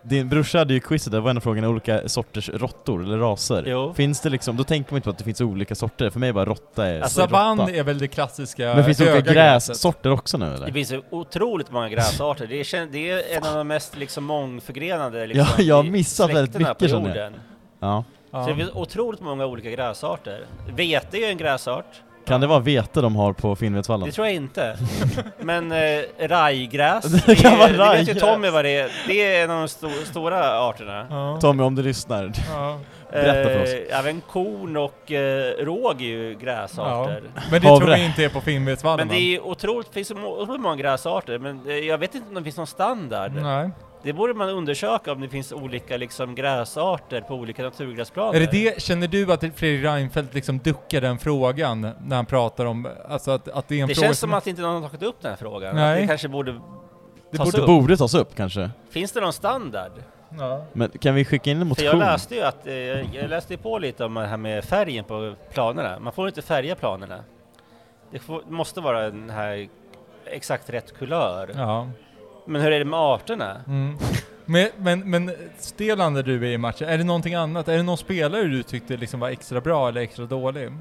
Din 0.01 0.29
brorsa 0.29 0.57
hade 0.57 0.73
ju 0.73 0.79
quizet, 0.79 1.11
där 1.11 1.19
var 1.19 1.29
en 1.29 1.37
av 1.37 1.41
frågorna 1.41 1.69
olika 1.69 2.09
sorters 2.09 2.49
råttor, 2.49 3.03
eller 3.03 3.17
raser. 3.17 3.63
Jo. 3.67 3.93
Finns 3.93 4.21
det 4.21 4.29
liksom, 4.29 4.57
då 4.57 4.63
tänker 4.63 4.91
man 4.93 4.97
inte 4.97 5.03
på 5.03 5.09
att 5.09 5.17
det 5.17 5.23
finns 5.23 5.41
olika 5.41 5.75
sorter, 5.75 6.09
för 6.09 6.19
mig 6.19 6.29
är 6.29 6.33
bara 6.33 6.45
råtta 6.45 6.85
är 6.85 7.01
Alltså, 7.01 7.21
Savann 7.21 7.59
är 7.59 7.83
väl 7.83 7.97
det 7.97 8.07
klassiska 8.07 8.73
Men 8.75 8.83
finns 8.85 8.97
det 8.97 9.13
olika 9.13 9.33
grässorter 9.33 10.11
också 10.11 10.37
nu 10.37 10.53
eller? 10.53 10.65
Det 10.65 10.73
finns 10.73 10.91
ju 10.91 11.01
otroligt 11.09 11.71
många 11.71 11.89
gräsarter. 11.89 12.47
Det 12.47 12.55
är, 12.55 12.85
det 12.91 13.11
är 13.11 13.37
en 13.37 13.43
av 13.43 13.55
de 13.55 13.67
mest 13.67 13.97
liksom, 13.97 14.23
mångförgrenade 14.23 15.19
Ja, 15.19 15.25
liksom, 15.25 15.65
jag 15.65 15.75
har 15.75 15.83
missat 15.83 16.33
väldigt 16.33 16.57
mycket, 16.57 16.77
på 16.77 16.85
jorden. 16.85 17.33
Ja. 17.79 18.03
Ja. 18.31 18.43
Så 18.43 18.49
det 18.49 18.55
finns 18.55 18.71
otroligt 18.73 19.21
många 19.21 19.45
olika 19.45 19.69
gräsarter. 19.69 20.45
Vete 20.75 21.17
är 21.17 21.19
ju 21.19 21.25
en 21.25 21.37
gräsart. 21.37 22.01
Kan 22.27 22.41
det 22.41 22.47
vara 22.47 22.59
vete 22.59 23.01
de 23.01 23.15
har 23.15 23.33
på 23.33 23.55
Finnvedsvallen? 23.55 24.05
Det 24.07 24.11
tror 24.11 24.27
jag 24.27 24.35
inte. 24.35 24.77
Men 25.39 25.71
eh, 25.71 25.77
rajgräs, 26.19 27.03
Det 27.25 27.35
kan 27.35 27.57
vara 27.57 27.67
det 27.67 27.73
vet 27.73 27.81
ju 27.81 27.83
rajgräs. 27.83 28.19
Tommy 28.23 28.49
vad 28.49 28.65
det 28.65 28.77
är. 28.77 28.91
Det 29.07 29.35
är 29.35 29.43
en 29.43 29.51
av 29.51 29.59
de 29.59 29.67
sto 29.67 29.89
stora 29.89 30.59
arterna. 30.59 31.07
Ja. 31.09 31.39
Tommy, 31.41 31.63
om 31.63 31.75
du 31.75 31.83
lyssnar. 31.83 32.31
Ja. 32.53 32.79
Berätta 33.11 33.49
för 33.49 33.63
oss. 33.63 33.69
Eh, 33.69 33.99
även 33.99 34.21
korn 34.21 34.77
och 34.77 35.11
eh, 35.11 35.65
råg 35.65 36.01
är 36.01 36.05
ju 36.05 36.37
gräsarter. 36.41 37.23
Men 37.51 37.61
det 37.61 37.67
tror 37.67 37.95
vi 37.95 38.05
inte 38.05 38.23
är 38.23 38.29
på 38.29 38.41
Finnvedsvallen 38.41 39.07
Men 39.07 39.17
det 39.17 39.35
är 39.35 39.41
otroligt, 39.41 39.87
det 39.87 39.93
finns 39.93 40.07
så 40.07 40.15
många 40.59 40.75
gräsarter, 40.75 41.39
men 41.39 41.69
eh, 41.69 41.75
jag 41.75 41.97
vet 41.97 42.15
inte 42.15 42.27
om 42.27 42.33
det 42.33 42.43
finns 42.43 42.57
någon 42.57 42.67
standard. 42.67 43.31
Nej. 43.33 43.69
Det 44.03 44.13
borde 44.13 44.33
man 44.33 44.49
undersöka 44.49 45.11
om 45.11 45.21
det 45.21 45.29
finns 45.29 45.51
olika 45.51 45.97
liksom, 45.97 46.35
gräsarter 46.35 47.21
på 47.21 47.35
olika 47.35 47.63
naturgräsplaner. 47.63 48.35
Är 48.35 48.39
det 48.39 48.51
det, 48.51 48.81
känner 48.81 49.07
du 49.07 49.33
att 49.33 49.39
Fredrik 49.39 49.85
Reinfeldt 49.85 50.33
liksom 50.33 50.59
duckar 50.59 51.01
den 51.01 51.17
frågan 51.17 51.81
när 51.81 52.15
han 52.15 52.25
pratar 52.25 52.65
om, 52.65 52.87
alltså 53.09 53.31
att, 53.31 53.47
att 53.47 53.67
det 53.67 53.75
är 53.75 53.81
en 53.81 53.87
Det 53.87 53.95
fråga 53.95 54.07
känns 54.07 54.19
som 54.19 54.33
att 54.33 54.47
inte 54.47 54.61
någon 54.61 54.83
har 54.83 54.89
tagit 54.89 55.03
upp 55.03 55.15
den 55.21 55.29
här 55.29 55.37
frågan. 55.37 55.75
Nej. 55.75 56.01
Det 56.01 56.07
kanske 56.07 56.27
borde 56.27 56.51
det 57.31 57.37
tas 57.37 57.45
borde, 57.45 57.57
Det 57.57 57.61
upp. 57.61 57.67
borde 57.67 57.97
tas 57.97 58.13
upp 58.13 58.35
kanske. 58.35 58.71
Finns 58.89 59.11
det 59.11 59.21
någon 59.21 59.33
standard? 59.33 59.91
Ja. 60.37 60.65
Men 60.73 60.89
kan 60.89 61.15
vi 61.15 61.25
skicka 61.25 61.51
in 61.51 61.61
en 61.61 61.75
För 61.75 61.83
jag 61.83 61.95
motion? 61.95 62.07
läste 62.11 62.35
ju 62.35 62.41
att, 62.41 62.67
eh, 62.67 62.73
jag 63.15 63.29
läste 63.29 63.57
på 63.57 63.79
lite 63.79 64.05
om 64.05 64.13
det 64.13 64.25
här 64.25 64.37
med 64.37 64.63
färgen 64.63 65.03
på 65.03 65.35
planerna. 65.53 65.99
Man 65.99 66.13
får 66.13 66.27
inte 66.27 66.41
färga 66.41 66.75
planerna. 66.75 67.23
Det 68.11 68.19
får, 68.19 68.41
måste 68.47 68.81
vara 68.81 69.01
den 69.09 69.29
här 69.29 69.67
exakt 70.25 70.69
rätt 70.69 70.97
kulör. 70.97 71.51
ja. 71.55 71.89
Men 72.45 72.61
hur 72.61 72.71
är 72.71 72.79
det 72.79 72.85
med 72.85 72.99
arterna? 72.99 73.61
Mm. 73.67 73.97
Men, 74.45 74.69
men, 74.77 75.09
men 75.11 75.31
Stelander 75.57 76.23
du 76.23 76.35
är 76.47 76.51
i 76.51 76.57
matchen, 76.57 76.89
är 76.89 76.97
det 76.97 77.03
någonting 77.03 77.35
annat? 77.35 77.67
Är 77.67 77.77
det 77.77 77.83
någon 77.83 77.97
spelare 77.97 78.43
du 78.43 78.63
tyckte 78.63 78.97
liksom 78.97 79.19
var 79.19 79.29
extra 79.29 79.61
bra 79.61 79.87
eller 79.89 80.01
extra 80.01 80.25
dålig? 80.25 80.71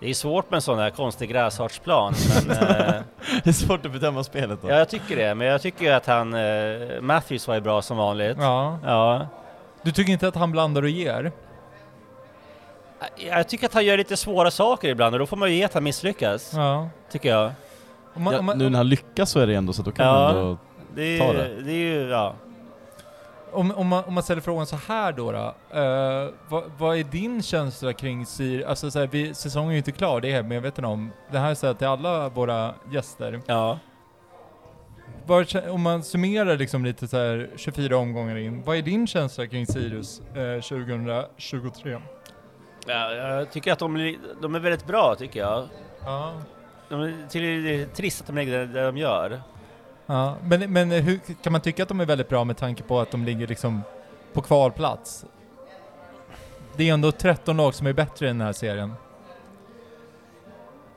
Det 0.00 0.10
är 0.10 0.14
svårt 0.14 0.50
med 0.50 0.56
en 0.56 0.62
sån 0.62 0.78
här 0.78 0.90
konstig 0.90 1.30
gräsartsplan, 1.30 2.14
men 2.48 2.56
eh, 2.70 2.94
Det 3.44 3.46
är 3.50 3.52
svårt 3.52 3.86
att 3.86 3.92
bedöma 3.92 4.24
spelet 4.24 4.62
då. 4.62 4.70
ja, 4.70 4.74
jag 4.76 4.88
tycker 4.88 5.16
det. 5.16 5.34
Men 5.34 5.46
jag 5.46 5.62
tycker 5.62 5.92
att 5.92 6.06
han, 6.06 6.34
eh, 6.34 7.00
Matthews 7.00 7.48
var 7.48 7.54
ju 7.54 7.60
bra 7.60 7.82
som 7.82 7.96
vanligt. 7.96 8.36
Ja. 8.40 8.78
Ja. 8.84 9.26
Du 9.82 9.92
tycker 9.92 10.12
inte 10.12 10.28
att 10.28 10.34
han 10.36 10.52
blandar 10.52 10.82
och 10.82 10.88
ger? 10.88 11.32
Jag 13.16 13.48
tycker 13.48 13.66
att 13.66 13.74
han 13.74 13.84
gör 13.84 13.96
lite 13.96 14.16
svåra 14.16 14.50
saker 14.50 14.88
ibland 14.88 15.14
och 15.14 15.18
då 15.18 15.26
får 15.26 15.36
man 15.36 15.50
ju 15.50 15.56
ge 15.56 15.64
att 15.64 15.74
han 15.74 15.84
misslyckas, 15.84 16.52
Ja. 16.54 16.88
tycker 17.10 17.28
jag. 17.28 17.52
Om 18.14 18.22
man, 18.22 18.32
Ja, 18.32 18.38
om 18.38 18.44
man, 18.46 18.58
nu 18.58 18.70
när 18.70 18.76
han 18.78 18.88
lyckas 18.88 19.30
så 19.30 19.40
är 19.40 19.46
det 19.46 19.54
ändå 19.54 19.72
så 19.72 19.82
då 19.82 19.90
kan 19.90 20.06
Ja. 20.06 20.12
man 20.12 20.36
ändå... 20.36 20.56
Det 20.94 21.02
är, 21.02 21.18
Ta 21.26 21.32
det. 21.32 21.62
det 21.62 21.70
är 21.72 21.74
ju, 21.76 22.08
ja. 22.08 22.34
Om, 23.54 23.70
om, 23.70 23.86
man, 23.88 24.04
om 24.04 24.14
man 24.14 24.22
ställer 24.22 24.40
frågan 24.42 24.66
så 24.66 24.76
här 24.76 25.12
då, 25.12 25.32
då 25.32 25.54
eh, 25.80 26.28
vad, 26.48 26.64
vad 26.78 26.96
är 26.98 27.04
din 27.04 27.42
känsla 27.42 27.92
kring 27.92 28.26
Sir, 28.26 28.66
alltså 28.66 28.90
så 28.90 28.98
här, 28.98 29.06
vi, 29.06 29.34
säsongen 29.34 29.68
är 29.68 29.72
ju 29.72 29.78
inte 29.78 29.92
klar, 29.92 30.20
det 30.20 30.32
är 30.32 30.36
jag 30.36 30.44
medveten 30.44 30.84
om. 30.84 31.10
Det 31.32 31.38
här 31.38 31.50
är 31.50 31.54
så 31.54 31.66
här 31.66 31.74
till 31.74 31.86
alla 31.86 32.28
våra 32.28 32.74
gäster. 32.92 33.40
ja. 33.46 33.78
Kä- 35.26 35.68
om 35.68 35.82
man 35.82 36.02
summerar 36.02 36.56
liksom 36.56 36.84
lite 36.84 37.08
så 37.08 37.16
här 37.16 37.50
24 37.56 37.96
omgångar 37.96 38.36
in, 38.36 38.62
vad 38.62 38.76
är 38.76 38.82
din 38.82 39.06
känsla 39.06 39.46
kring 39.46 39.66
Sirius 39.66 40.20
eh, 40.20 40.60
2023? 40.60 41.98
Ja, 42.86 43.12
jag 43.14 43.50
tycker 43.50 43.72
att 43.72 43.78
de, 43.78 43.96
är- 43.96 44.16
de 44.42 44.54
är 44.54 44.58
väldigt 44.60 44.86
bra, 44.86 45.14
tycker 45.18 45.40
jag. 45.40 45.68
Ja. 46.04 46.32
De 46.88 47.00
det 47.32 47.38
är 47.38 47.86
trist 47.94 48.20
att 48.20 48.26
de 48.26 48.36
ligger 48.36 48.58
där, 48.58 48.66
där 48.66 48.84
de 48.86 48.96
gör. 48.96 49.42
Ja. 50.06 50.36
Men, 50.44 50.72
men 50.72 50.90
hur, 50.90 51.20
kan 51.42 51.52
man 51.52 51.60
tycka 51.60 51.82
att 51.82 51.88
de 51.88 52.00
är 52.00 52.06
väldigt 52.06 52.28
bra 52.28 52.44
med 52.44 52.56
tanke 52.56 52.82
på 52.82 53.00
att 53.00 53.10
de 53.10 53.24
ligger 53.24 53.46
liksom 53.46 53.82
på 54.32 54.42
kvalplats? 54.42 55.24
Det 56.76 56.88
är 56.88 56.94
ändå 56.94 57.12
13 57.12 57.56
lag 57.56 57.74
som 57.74 57.86
är 57.86 57.92
bättre 57.92 58.26
i 58.26 58.28
den 58.28 58.40
här 58.40 58.52
serien. 58.52 58.94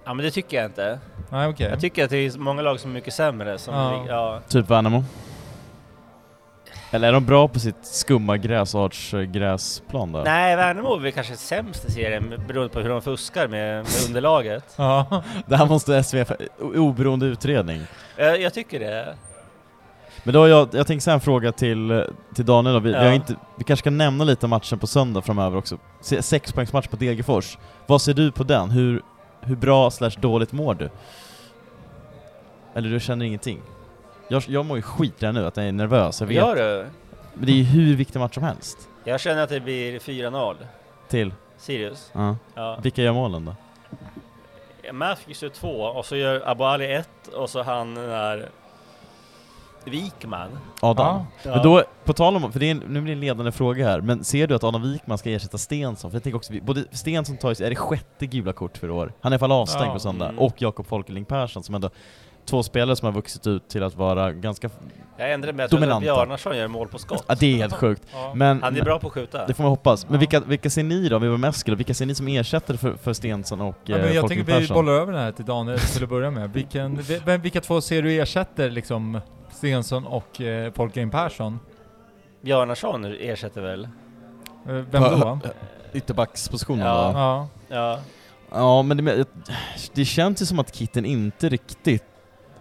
Ja, 0.04 0.14
men 0.14 0.26
det 0.26 0.32
tycker 0.32 0.58
jag 0.58 0.66
inte. 0.66 1.00
Nej 1.30 1.48
okej. 1.48 1.70
Jag 1.70 1.80
tycker 1.82 2.04
att 2.04 2.10
det 2.10 2.18
är 2.18 2.38
många 2.38 2.62
lag 2.62 2.80
som 2.80 2.90
är 2.92 2.94
mycket 2.94 3.14
sämre. 3.14 3.58
Som 3.58 3.74
Ja. 3.76 3.92
ligger- 4.02 4.14
ja. 4.16 4.40
Typ 4.48 4.70
Värnamo? 4.70 5.04
Eller 6.92 7.08
är 7.08 7.12
de 7.14 7.26
bra 7.26 7.48
på 7.48 7.60
sitt 7.60 7.76
skumma 7.86 8.38
gräsartsgräsplan 8.38 10.12
då? 10.12 10.20
Nej, 10.26 10.56
Värnamo 10.56 10.96
är 10.96 11.00
väl 11.00 11.12
kanske 11.12 11.36
sämst 11.36 11.86
i 11.86 11.92
serien 11.92 12.34
beroende 12.48 12.70
på 12.74 12.80
hur 12.80 12.90
de 12.90 13.02
fuskar 13.02 13.48
med, 13.48 13.76
med 13.84 14.06
underlaget. 14.08 14.64
Ja. 14.78 15.24
Det 15.46 15.56
här 15.58 15.66
måste 15.66 16.04
SVF, 16.04 16.32
oberoende 16.60 17.26
utredning. 17.26 17.82
Jag, 18.18 18.42
jag 18.42 18.54
tycker 18.54 18.80
det. 18.80 19.16
Men 20.24 20.34
då 20.34 20.40
har 20.40 20.48
jag, 20.48 20.70
jag 20.72 20.88
tänkte 20.88 21.04
säga 21.04 21.14
en 21.14 21.22
fråga 21.22 21.52
till, 21.52 22.06
till 22.36 22.46
Daniel 22.46 22.74
då. 22.74 22.80
Vi, 22.80 22.90
vi, 22.90 22.96
Ja. 22.96 23.04
har 23.04 23.12
inte, 23.12 23.36
vi 23.58 23.64
kanske 23.64 23.84
kan 23.84 23.98
nämna 23.98 24.24
lite 24.24 24.48
matchen 24.48 24.80
på 24.80 24.88
söndag 24.88 25.22
framöver 25.22 25.58
också. 25.58 25.78
Se- 26.02 26.22
Sexpoängsmatch 26.22 26.88
på 26.88 26.96
Degerfors. 26.96 27.58
Vad 27.86 28.02
ser 28.02 28.14
du 28.14 28.32
på 28.32 28.44
den? 28.44 28.70
Hur, 28.70 29.02
hur 29.42 29.56
bra 29.56 29.92
slash 29.92 30.12
dåligt 30.20 30.52
mår 30.52 30.74
du? 30.74 30.90
Eller 32.76 32.90
du 32.90 33.00
känner 33.00 33.26
ingenting? 33.26 33.62
Jag, 34.28 34.44
jag 34.48 34.66
mår 34.66 34.78
ju 34.78 34.82
skit 34.82 35.14
redan 35.24 35.36
nu, 35.36 35.46
att 35.46 35.58
jag 35.58 35.66
är 35.68 35.72
nervös, 35.72 36.20
jag 36.22 36.28
vet. 36.28 36.38
Gör 36.38 36.56
du? 36.56 36.88
Men 37.34 37.46
det 37.46 37.52
är 37.52 37.56
ju 37.56 37.64
hur 37.64 37.96
viktig 37.96 38.20
match 38.20 38.34
som 38.34 38.44
helst. 38.44 38.78
Jag 39.04 39.20
känner 39.20 39.44
att 39.44 39.50
det 39.50 39.60
blir 39.60 40.00
4-0. 40.00 40.56
Till? 41.08 41.34
Sirius. 41.58 42.10
Ja. 42.14 42.36
Ja. 42.56 42.80
Vilka 42.84 43.02
gör 43.02 43.14
målen 43.14 43.46
då? 43.46 43.56
Matthews 44.94 45.44
gör 45.44 45.50
två 45.50 45.68
och 45.82 46.06
så 46.06 46.16
gör 46.16 46.50
Abu 46.50 46.64
Ali 46.64 46.94
ett 46.94 47.28
och 47.36 47.50
så 47.50 47.64
han 47.64 47.96
den 47.96 48.10
där 48.10 48.50
Wikman. 49.86 50.50
Adam? 50.82 51.22
Ja. 51.44 51.50
Men 51.56 51.64
då, 51.64 51.84
på 52.04 52.14
tal 52.14 52.36
om, 52.36 52.52
för 52.52 52.60
det 52.60 52.66
är 52.66 52.72
en, 52.72 52.78
nu 52.78 53.02
blir 53.02 53.06
det 53.06 53.12
en 53.12 53.20
ledande 53.20 53.52
fråga 53.52 53.88
här, 53.88 54.02
men 54.02 54.24
ser 54.24 54.48
du 54.48 54.56
att 54.56 54.64
Adam 54.64 54.82
Wikman 54.92 55.18
ska 55.18 55.30
ersätta 55.30 55.58
Stensson? 55.58 56.12
För 56.12 56.16
jag 56.16 56.24
tänker 56.24 56.38
också, 56.38 56.54
både 56.62 56.84
Stensson 56.92 57.38
tar 57.38 57.56
ju, 57.60 57.66
är 57.66 57.70
det 57.70 57.76
sjätte 57.76 58.26
gula 58.26 58.54
kort 58.54 58.78
för 58.78 58.90
år? 58.92 59.12
Han 59.22 59.34
är 59.34 59.34
i 59.34 59.36
alla 59.36 59.40
fall 59.40 59.52
avstängd 59.52 59.86
Ja. 59.88 59.94
på 59.94 60.00
söndag, 60.00 60.26
Mm. 60.26 60.40
och 60.40 60.62
Jakob 60.62 60.88
Folkeling 60.88 61.26
Persson 61.26 61.64
som 61.64 61.76
ändå, 61.76 61.90
två 62.48 62.64
spelare 62.64 62.96
som 62.96 63.06
har 63.06 63.14
vuxit 63.14 63.48
ut 63.48 63.68
till 63.70 63.84
att 63.84 63.96
vara 63.96 64.32
ganska, 64.34 64.70
Jag 65.18 65.32
ändrade 65.34 65.54
mig, 65.54 65.64
jag 65.64 65.70
trodde. 65.70 66.00
Bjarnarsson 66.02 66.58
gör 66.58 66.68
mål 66.68 66.88
på 66.88 66.98
skott. 66.98 67.24
ja 67.28 67.36
det 67.40 67.54
är 67.54 67.58
helt 67.58 67.74
sjukt. 67.84 68.02
Ja. 68.14 68.32
Men, 68.36 68.64
Han 68.64 68.76
är 68.78 68.82
bra 68.84 69.00
på 69.00 69.08
att 69.08 69.14
skjuta. 69.14 69.46
det 69.48 69.54
får 69.54 69.64
man 69.64 69.70
hoppas. 69.70 70.06
Men 70.06 70.14
Ja. 70.14 70.20
vilka, 70.20 70.40
vilka 70.40 70.70
ser 70.70 70.84
ni 70.84 71.10
då, 71.10 71.20
vi 71.20 71.28
var 71.28 71.38
med 71.38 71.50
Eskil, 71.50 71.76
vilka 71.76 71.94
ser 71.94 72.06
ni 72.06 72.16
som 72.16 72.28
ersättare 72.28 72.78
för, 72.78 72.94
för 72.96 73.14
Stensson 73.14 73.62
och 73.62 73.76
Ja, 73.86 73.96
eh, 73.98 74.04
men 74.04 74.14
jag 74.14 74.22
Folkeling 74.22 74.46
tänker 74.46 74.62
vi 74.62 74.74
bollar 74.74 74.94
över 74.94 75.14
den 75.14 75.22
här 75.22 75.32
till 75.32 75.46
Daniel 75.46 75.80
till 75.80 76.04
att 76.04 76.10
börja 76.10 76.32
med. 76.32 76.54
Vilken, 76.54 77.00
vilka 77.42 77.62
två 77.62 77.82
ser 77.82 78.02
du 78.02 78.22
ersätter 78.22 78.70
liksom 78.70 79.20
Stensson 79.52 80.06
och 80.08 80.42
eh, 80.42 80.74
Folkgren 80.74 81.10
Persson? 81.10 81.60
Bjarnarsson 82.42 83.06
ersätter 83.06 83.62
väl? 83.62 83.84
Eh, 83.84 84.74
vem 84.74 85.04
då? 85.04 85.40
Ytterbackspositionen 85.94 86.86
Ja. 86.88 87.04
då? 87.14 87.20
Ja. 87.20 87.48
Ja. 87.70 88.00
Ja, 88.52 88.82
men 88.82 89.06
det, 89.06 89.26
det 89.94 90.06
känns 90.06 90.42
ju 90.42 90.46
som 90.46 90.60
att 90.60 90.76
Kitten 90.76 91.06
inte 91.06 91.50
riktigt... 91.50 92.04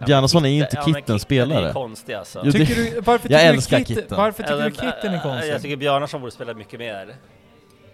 Bjarnason 0.05 0.45
är 0.45 0.49
ju 0.49 0.61
inte 0.61 0.81
Kitten 0.85 1.15
är 1.15 1.19
spelare. 1.19 1.73
konstig 1.73 2.13
alltså. 2.13 2.41
Jo, 2.43 2.51
Tycker 2.51 2.75
du, 2.75 2.99
varför 3.01 3.29
Jag 3.31 3.39
tycker 3.41 3.53
älskar 3.53 3.77
du 3.79 3.85
Kitten, 3.85 4.03
Kitten. 4.03 4.17
Varför 4.17 4.43
tycker 4.43 4.55
du 4.55 4.61
Eller, 4.61 4.69
Kitten 4.71 5.13
är 5.13 5.19
konstig? 5.19 5.51
Jag 5.53 5.61
tycker 5.61 5.77
Bjarnarsson 5.77 6.19
borde 6.21 6.31
spela 6.31 6.53
mycket 6.53 6.79
mer. 6.79 7.15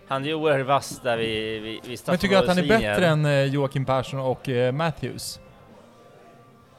Han 0.08 0.24
är 0.24 0.28
ju 0.28 0.34
oerhört 0.34 0.68
vass 0.68 1.00
där 1.04 1.18
vid, 1.18 1.62
vid, 1.62 1.80
vid 1.86 2.00
men 2.08 2.18
tycker 2.18 2.36
du 2.36 2.42
att 2.42 2.48
han 2.48 2.58
är 2.58 2.68
bättre 2.68 3.08
än 3.08 3.26
eh, 3.26 3.44
Joakim 3.44 3.86
Persson 3.86 4.20
och 4.20 4.50
eh, 4.50 4.72
Matthews? 4.72 5.40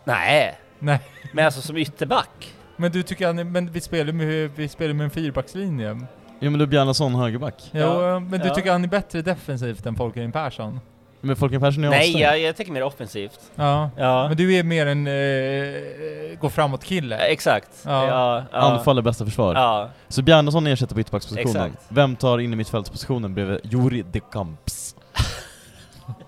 Nej, 0.05 0.59
Nej. 0.79 0.99
men 1.33 1.45
alltså 1.45 1.61
som 1.61 1.77
ytterback. 1.77 2.55
Men 2.77 2.93
du 2.93 3.03
tycker 3.03 3.27
han 3.27 3.39
är, 3.39 3.45
men 3.45 3.72
vi 3.72 3.81
spelar 3.81 4.12
med, 4.12 4.51
vi 4.57 4.68
spelar 4.68 4.95
med 4.95 5.05
en 5.05 5.11
fyrbackslinje. 5.11 6.01
Jo 6.41 6.51
men 6.51 6.59
då 6.59 6.62
är 6.62 6.66
Bjarnason 6.66 7.14
högerback. 7.14 7.70
Jo, 7.72 7.81
Ja. 7.81 8.14
eh, 8.14 8.20
men 8.20 8.41
du 8.41 8.47
Ja. 8.49 8.55
tycker 8.55 8.72
han 8.72 8.85
är 8.85 8.89
bättre 8.89 9.22
defensivt 9.22 9.87
än 9.87 9.97
Folkgren 9.97 10.33
Persson? 10.33 10.81
Men 11.25 11.37
Folken 11.37 11.61
Persson 11.61 11.85
är 11.85 11.91
Nej, 11.91 12.20
jag, 12.20 12.39
jag 12.41 12.57
tänker 12.57 12.72
mer 12.72 12.83
offensivt. 12.83 13.41
Ja. 13.55 13.91
Ja, 13.97 14.29
Men 14.29 14.37
du 14.37 14.55
är 14.55 14.62
mer 14.62 14.87
en 14.87 15.07
eh, 15.07 16.39
gå 16.39 16.51
framåt-kille? 16.51 17.16
Exakt. 17.16 17.68
Ja. 17.85 18.07
Ja, 18.09 18.45
ja. 18.53 18.59
Anfall 18.59 18.99
är 18.99 19.03
bästa 19.03 19.25
försvar. 19.25 19.55
Ja, 19.55 19.89
Så 20.09 20.22
Bjarnason 20.22 20.66
ersätter 20.66 20.95
på 20.95 21.01
ytterbackspositionen. 21.01 21.66
Exakt. 21.66 21.85
Vem 21.89 22.16
tar 22.16 22.39
in 22.39 22.53
i 22.53 22.57
mittfältspositionen 22.57 23.35
bredvid 23.35 23.61
Juri 23.64 24.05
de 24.12 24.20
Camps? 24.20 24.97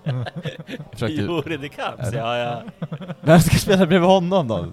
Juri 1.08 1.56
de 1.56 1.68
Camps, 1.68 2.12
ja, 2.12 2.36
ja. 2.38 2.62
Vem 3.20 3.40
ska 3.40 3.56
spela 3.56 3.86
bredvid 3.86 4.08
honom 4.08 4.48
då? 4.48 4.72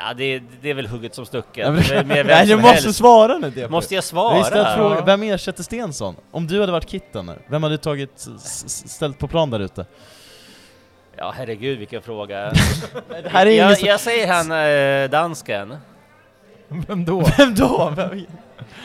Ja, 0.00 0.14
det, 0.14 0.42
det 0.60 0.70
är 0.70 0.74
väl 0.74 0.86
hugget 0.86 1.14
som 1.14 1.26
stucket. 1.26 1.68
Vem 1.90 2.08
Nej 2.08 2.46
du 2.46 2.56
måste 2.56 2.68
helst. 2.68 2.98
svara 2.98 3.38
nu 3.38 3.50
det! 3.50 3.68
Måste 3.68 3.94
jag 3.94 3.98
Jag 3.98 4.04
svara? 4.04 4.34
har 4.34 4.44
ställt 4.44 4.76
frågan, 4.76 4.96
Ja. 4.98 5.04
vem 5.04 5.22
ersätter 5.22 5.62
Stensson? 5.62 6.16
Om 6.30 6.46
du 6.46 6.60
hade 6.60 6.72
varit 6.72 6.88
Kitten 6.90 7.26
nu, 7.26 7.38
vem 7.46 7.62
hade 7.62 7.74
du 7.74 7.78
tagit, 7.78 8.26
ställt 8.66 9.18
på 9.18 9.28
plan 9.28 9.50
där 9.50 9.60
ute? 9.60 9.86
Ja, 11.16 11.34
herregud 11.36 11.78
vilken 11.78 12.02
fråga. 12.02 12.52
Här 13.24 13.46
är 13.46 13.50
jag, 13.50 13.80
jag 13.80 14.00
säger 14.00 14.32
han 14.32 14.52
eh, 14.52 15.10
dansken. 15.10 15.76
Vem 16.68 17.04
då? 17.04 17.20
Vem 17.38 17.54
då? 17.54 17.92
Vem? 17.96 18.26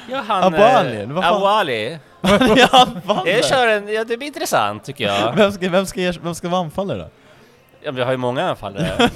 Ja, 0.09 0.24
han... 0.28 0.43
Abu 0.43 0.57
Ali, 0.57 1.01
eh, 1.01 1.32
Ali. 1.43 1.97
ja, 2.22 2.68
anfallare! 2.72 3.30
Jag 3.30 3.45
kör 3.45 3.68
en, 3.68 3.93
ja, 3.93 4.03
det 4.03 4.18
blir 4.18 4.28
intressant 4.28 4.84
tycker 4.84 5.05
jag. 5.05 5.36
Vem 5.36 5.51
ska, 5.51 5.70
vem 5.70 5.86
ska, 5.86 6.14
vem 6.22 6.36
ska 6.36 6.49
vara 6.49 6.61
anfallare 6.61 6.97
då? 6.97 7.09
Ja, 7.82 7.91
vi 7.91 8.01
har 8.01 8.11
ju 8.11 8.18
många 8.18 8.49
anfallare. 8.49 9.09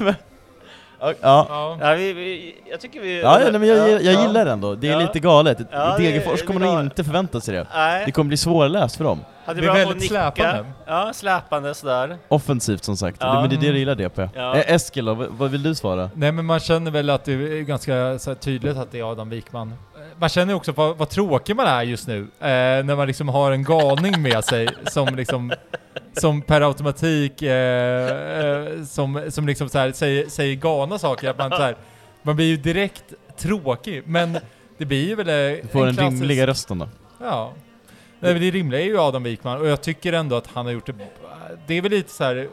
Ja, 0.99 1.13
ja. 1.21 1.45
Ja. 1.49 1.77
Ja, 1.81 1.93
vi, 1.95 2.13
vi, 2.13 2.55
jag 2.71 2.79
tycker 2.81 3.01
vi... 3.01 3.21
Ja, 3.21 3.39
ja, 3.41 3.49
nej, 3.51 3.59
men 3.59 3.69
jag, 3.69 3.77
jag, 3.77 3.89
jag 4.03 4.13
ja. 4.13 4.21
gillar 4.27 4.45
det 4.45 4.51
ändå. 4.51 4.75
Det 4.75 4.87
är 4.87 4.91
Ja. 4.91 4.99
lite 4.99 5.19
galet. 5.19 5.57
Ja, 5.71 5.95
det- 5.97 6.03
Degerfors 6.03 6.39
det 6.41 6.47
kommer 6.47 6.59
nog 6.59 6.79
inte 6.79 7.03
förvänta 7.03 7.41
sig 7.41 7.55
det. 7.55 7.67
Nej, 7.73 8.03
Det 8.05 8.11
kommer 8.11 8.27
bli 8.27 8.37
svårläst 8.37 8.95
för 8.95 9.03
dem. 9.03 9.19
hade 9.45 9.61
det 9.61 9.67
är 9.67 9.73
väldigt 9.73 10.07
släpande. 10.07 10.65
Ja, 10.85 11.11
släpande 11.13 11.73
sådär. 11.73 12.17
Offensivt 12.27 12.83
som 12.83 12.97
sagt. 12.97 13.17
Ja. 13.19 13.27
Det, 13.33 13.41
men 13.41 13.49
det 13.49 13.55
är 13.55 13.59
det 13.61 13.71
du 13.71 13.79
gillar 13.79 13.95
DP. 13.95 14.29
Ja. 14.35 14.55
Eh, 14.55 14.73
Eskil 14.73 15.05
då, 15.05 15.13
vad, 15.13 15.27
vad 15.31 15.51
vill 15.51 15.63
du 15.63 15.75
svara? 15.75 16.09
Nej 16.13 16.31
men 16.31 16.45
man 16.45 16.59
känner 16.59 16.91
väl 16.91 17.09
att 17.09 17.25
det 17.25 17.33
är 17.33 17.61
ganska 17.61 18.19
så 18.19 18.29
här, 18.29 18.35
tydligt 18.35 18.77
att 18.77 18.91
det 18.91 18.99
är 18.99 19.11
Adam 19.11 19.29
Wikman. 19.29 19.73
Man 20.19 20.29
känner 20.29 20.53
också 20.53 20.71
vad, 20.71 20.97
vad 20.97 21.09
tråkig 21.09 21.55
man 21.55 21.67
är 21.67 21.83
just 21.83 22.07
nu. 22.07 22.19
Eh, 22.39 22.47
när 22.85 22.95
man 22.95 23.07
liksom 23.07 23.29
har 23.29 23.51
en 23.51 23.63
galning 23.63 24.21
med 24.21 24.43
sig 24.43 24.67
som 24.91 25.15
liksom 25.15 25.53
som 26.13 26.41
per 26.41 26.61
automatik 26.61 27.41
eh, 27.41 28.45
eh, 28.45 28.83
som, 28.83 29.25
som 29.31 29.47
liksom 29.47 29.69
så 29.69 29.77
här, 29.79 29.91
säger, 29.91 30.29
säger 30.29 30.55
galna 30.55 30.99
saker. 30.99 31.29
Att 31.29 31.37
man, 31.37 31.49
så 31.49 31.57
här, 31.61 31.75
man 32.21 32.35
blir 32.35 32.45
ju 32.45 32.57
direkt 32.57 33.03
tråkig. 33.37 34.03
Men 34.05 34.37
det 34.77 34.85
blir 34.85 35.07
ju 35.07 35.15
väl 35.15 35.29
eh, 35.29 35.61
Du 35.61 35.67
får 35.71 35.85
den 35.85 35.95
klassisk- 35.95 36.21
rimliga 36.21 36.47
rösten 36.47 36.79
då. 36.79 36.87
Ja. 37.21 37.53
Nej, 38.19 38.33
men 38.33 38.41
det 38.41 38.51
rimliga 38.51 38.81
är 38.81 38.85
ju 38.85 38.99
Adam 38.99 39.23
Wikman 39.23 39.57
och 39.61 39.67
jag 39.67 39.81
tycker 39.81 40.13
ändå 40.13 40.35
att 40.35 40.47
han 40.53 40.65
har 40.65 40.73
gjort 40.73 40.85
det... 40.85 40.93
Det 41.67 41.73
är 41.73 41.81
väl 41.81 41.91
lite 41.91 42.11
så 42.11 42.23
här, 42.23 42.47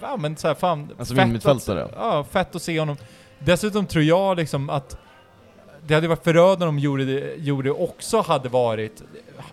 ja 0.00 0.16
men 0.16 0.36
så 0.36 0.48
här, 0.48 0.54
fan... 0.54 0.90
Alltså 0.98 1.14
fett 1.14 1.46
att- 1.46 1.66
Ja, 1.96 2.24
fett 2.30 2.54
att 2.56 2.62
se 2.62 2.78
honom. 2.80 2.96
Dessutom 3.38 3.86
tror 3.86 4.04
jag 4.04 4.36
liksom 4.36 4.70
att 4.70 4.98
det 5.86 5.94
hade 5.94 6.08
varit 6.08 6.24
förödande 6.24 6.66
om 6.66 6.78
Juri, 6.78 7.34
Juri 7.38 7.70
också 7.70 8.20
hade 8.20 8.48
varit 8.48 9.02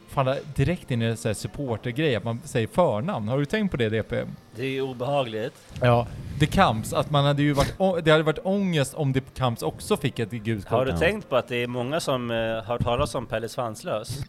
fan, 0.09 0.35
direkt 0.55 0.91
in 0.91 1.01
i 1.01 1.05
en 1.05 1.35
supportergrej, 1.35 2.15
att 2.15 2.23
man 2.23 2.41
säger 2.45 2.67
förnamn. 2.67 3.27
Har 3.27 3.37
du 3.37 3.45
tänkt 3.45 3.71
på 3.71 3.77
det 3.77 3.89
DP? 3.89 4.15
Det 4.55 4.61
är 4.63 4.69
ju 4.69 4.81
obehagligt. 4.81 5.53
Ja. 5.81 6.07
De 6.39 6.47
Camps, 6.47 6.93
att 6.93 7.09
man 7.11 7.25
hade 7.25 7.41
ju 7.41 7.53
varit, 7.53 8.05
det 8.05 8.11
hade 8.11 8.23
varit 8.23 8.39
ångest 8.45 8.93
om 8.93 9.13
De 9.13 9.21
Camps 9.21 9.61
också 9.61 9.97
fick 9.97 10.19
ett 10.19 10.31
gult 10.31 10.67
Har 10.67 10.77
kort. 10.77 10.87
du 10.87 10.91
Ja. 10.93 10.97
tänkt 10.97 11.29
på 11.29 11.35
att 11.35 11.47
det 11.47 11.55
är 11.63 11.67
många 11.67 11.99
som 11.99 12.31
uh, 12.31 12.63
har 12.63 12.77
talat 12.77 13.15
om 13.15 13.25
Pelle 13.25 13.49
Svanslös? 13.49 14.17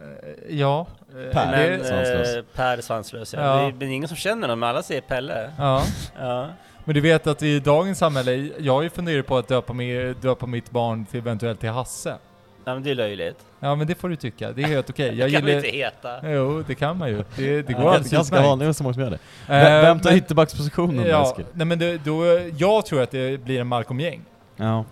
Eh, 0.00 0.56
Ja. 0.58 0.86
eh, 1.10 1.32
Per. 1.32 1.52
det- 1.58 1.76
Men, 1.78 1.86
Svanslös. 1.86 2.44
Per 2.54 2.80
Svanslös, 2.80 3.34
ja. 3.34 3.40
Ja. 3.40 3.56
Det 3.62 3.68
är, 3.68 3.72
men 3.72 3.88
ingen 3.90 4.08
som 4.08 4.16
känner 4.16 4.42
honom, 4.48 4.62
alla 4.62 4.82
säger 4.82 5.00
Pelle. 5.00 5.50
Ja. 5.58 5.82
Ja. 6.20 6.48
Men 6.90 6.94
du 6.94 7.00
vet 7.00 7.26
att 7.26 7.42
i 7.42 7.60
dagens 7.60 7.98
samhälle, 7.98 8.50
jag 8.58 8.72
har 8.72 8.82
ju 8.82 8.90
funderat 8.90 9.26
på 9.26 9.36
att 9.38 9.48
döpa, 9.48 9.72
med, 9.72 10.16
döpa 10.16 10.46
mitt 10.46 10.70
barn 10.70 11.04
till 11.06 11.20
eventuellt 11.20 11.60
till 11.60 11.68
Hasse. 11.68 12.16
ja, 12.64 12.74
men 12.74 12.82
det 12.82 12.90
är 12.90 12.94
löjligt. 12.94 13.36
Ja 13.60 13.74
men 13.74 13.86
det 13.86 13.94
får 13.94 14.08
du 14.08 14.16
tycka, 14.16 14.52
det 14.52 14.62
är 14.62 14.66
helt 14.66 14.90
okej. 14.90 15.18
Jag 15.18 15.30
det 15.30 15.32
kan 15.32 15.42
man 15.44 15.50
gillar... 15.50 15.66
inte 15.66 15.76
heta. 15.76 16.30
Jo, 16.32 16.62
det 16.66 16.74
kan 16.74 16.98
man 16.98 17.08
ju. 17.08 17.24
Det, 17.36 17.62
det 17.62 17.72
går 17.72 17.82
Ja, 17.82 17.88
alldeles 17.88 18.10
ganska 18.12 18.36
utmärkt. 18.36 18.48
vanligt, 18.48 18.66
det 18.66 18.68
är 18.68 18.72
så 18.72 18.82
många 18.82 18.94
som 18.94 19.02
gör 19.02 19.10
det. 19.10 19.18
Eh, 19.54 19.62
Vem- 19.72 19.84
Vem 19.84 20.00
tar 20.00 20.12
ytterbackspositionen 20.12 20.96
då 21.04 21.08
Ja, 21.10 21.22
Eskil? 21.30 21.44
nej 21.52 21.66
men 21.66 21.78
det, 21.78 22.04
då, 22.04 22.24
jag 22.56 22.86
tror 22.86 23.02
att 23.02 23.10
det 23.10 23.44
blir 23.44 23.60
en 23.60 23.66
Malcolm 23.66 24.00
Gäng. 24.00 24.20
Ja. 24.56 24.84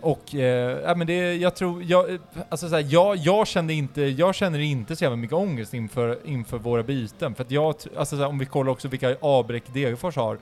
Och, 0.00 0.34
eh, 0.34 0.78
ja 0.84 0.94
men 0.94 1.06
det, 1.06 1.34
jag 1.34 1.54
tror, 1.56 1.82
jag, 1.82 2.18
alltså 2.48 2.68
så 2.68 2.74
här, 2.74 2.86
jag, 2.88 3.16
jag 3.16 3.46
kände 3.46 3.72
inte, 3.74 4.02
jag 4.02 4.34
känner 4.34 4.58
inte 4.58 4.96
så 4.96 5.04
jävla 5.04 5.16
mycket 5.16 5.36
ångest 5.36 5.74
inför, 5.74 6.18
inför 6.24 6.58
våra 6.58 6.82
byten. 6.82 7.34
För 7.34 7.44
att 7.44 7.50
jag, 7.50 7.66
alltså 7.96 8.16
så 8.16 8.22
här, 8.22 8.28
om 8.28 8.38
vi 8.38 8.46
kollar 8.46 8.72
också 8.72 8.88
vilka 8.88 9.16
avbräck 9.20 9.62
Degerfors 9.72 10.16
har, 10.16 10.38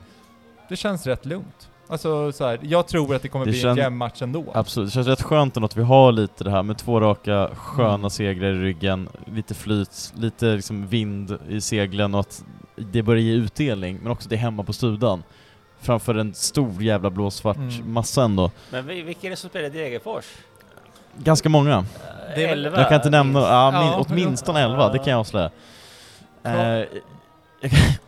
det 0.69 0.77
känns 0.77 1.07
rätt 1.07 1.27
lugnt. 1.27 1.69
Alltså 1.89 2.33
så 2.33 2.47
här, 2.47 2.59
jag 2.63 2.89
tror 2.89 3.15
att 3.15 3.23
det 3.23 3.29
kommer 3.29 3.45
Det 3.45 3.51
bli 3.51 3.67
en 3.67 3.77
jämn 3.77 3.97
match 3.97 4.23
ändå. 4.23 4.45
Absolut, 4.55 4.89
det 4.89 4.93
känns 4.95 5.07
rätt 5.07 5.23
skönt 5.23 5.57
ändå 5.57 5.67
att 5.67 5.77
vi 5.77 5.83
har 5.83 6.13
lite 6.13 6.45
det 6.45 6.51
här 6.51 6.63
med 6.63 6.79
två 6.79 7.01
raka 7.01 7.51
sköna 7.57 7.95
Mm. 7.95 8.11
segrar 8.11 8.49
i 8.49 8.53
ryggen, 8.61 9.09
lite 9.27 9.55
flyt, 9.55 10.13
lite 10.17 10.45
liksom 10.47 10.87
vind 10.87 11.39
i 11.49 11.61
seglen 11.61 12.15
och 12.15 12.21
att 12.21 12.45
det 12.77 13.03
börjar 13.03 13.23
ge 13.23 13.33
utdelning, 13.33 13.99
men 14.03 14.13
också 14.13 14.29
det 14.29 14.37
hemma 14.37 14.63
på 14.63 14.73
studan. 14.73 15.23
Framför 15.81 16.15
en 16.15 16.35
stor 16.35 16.83
jävla 16.83 17.11
blåsvart 17.11 17.57
Mm. 17.57 17.93
massa 17.93 18.23
ändå. 18.25 18.51
Men 18.71 18.87
vi- 18.87 19.03
vilka 19.03 19.27
är 19.27 19.31
det 19.31 19.37
som 19.37 19.51
spelar 19.51 19.67
i 19.67 19.71
Degerfors? 19.71 20.25
Ganska 21.19 21.49
många. 21.49 21.85
Det 22.35 22.45
är 22.45 22.49
väl- 22.49 22.67
Elva? 22.67 22.79
Jag 22.79 22.89
kan 22.89 22.97
inte 22.97 23.11
nämna, 23.11 23.39
minst. 23.39 23.51
ja, 23.53 23.71
min, 23.71 23.81
Ja, 23.91 24.05
åtminstone 24.09 24.61
ja. 24.61 24.67
11, 24.71 24.93
det 24.93 24.99
kan 24.99 25.07
jag 25.11 25.21
avslöja. 25.21 25.51
Eh, 26.45 26.85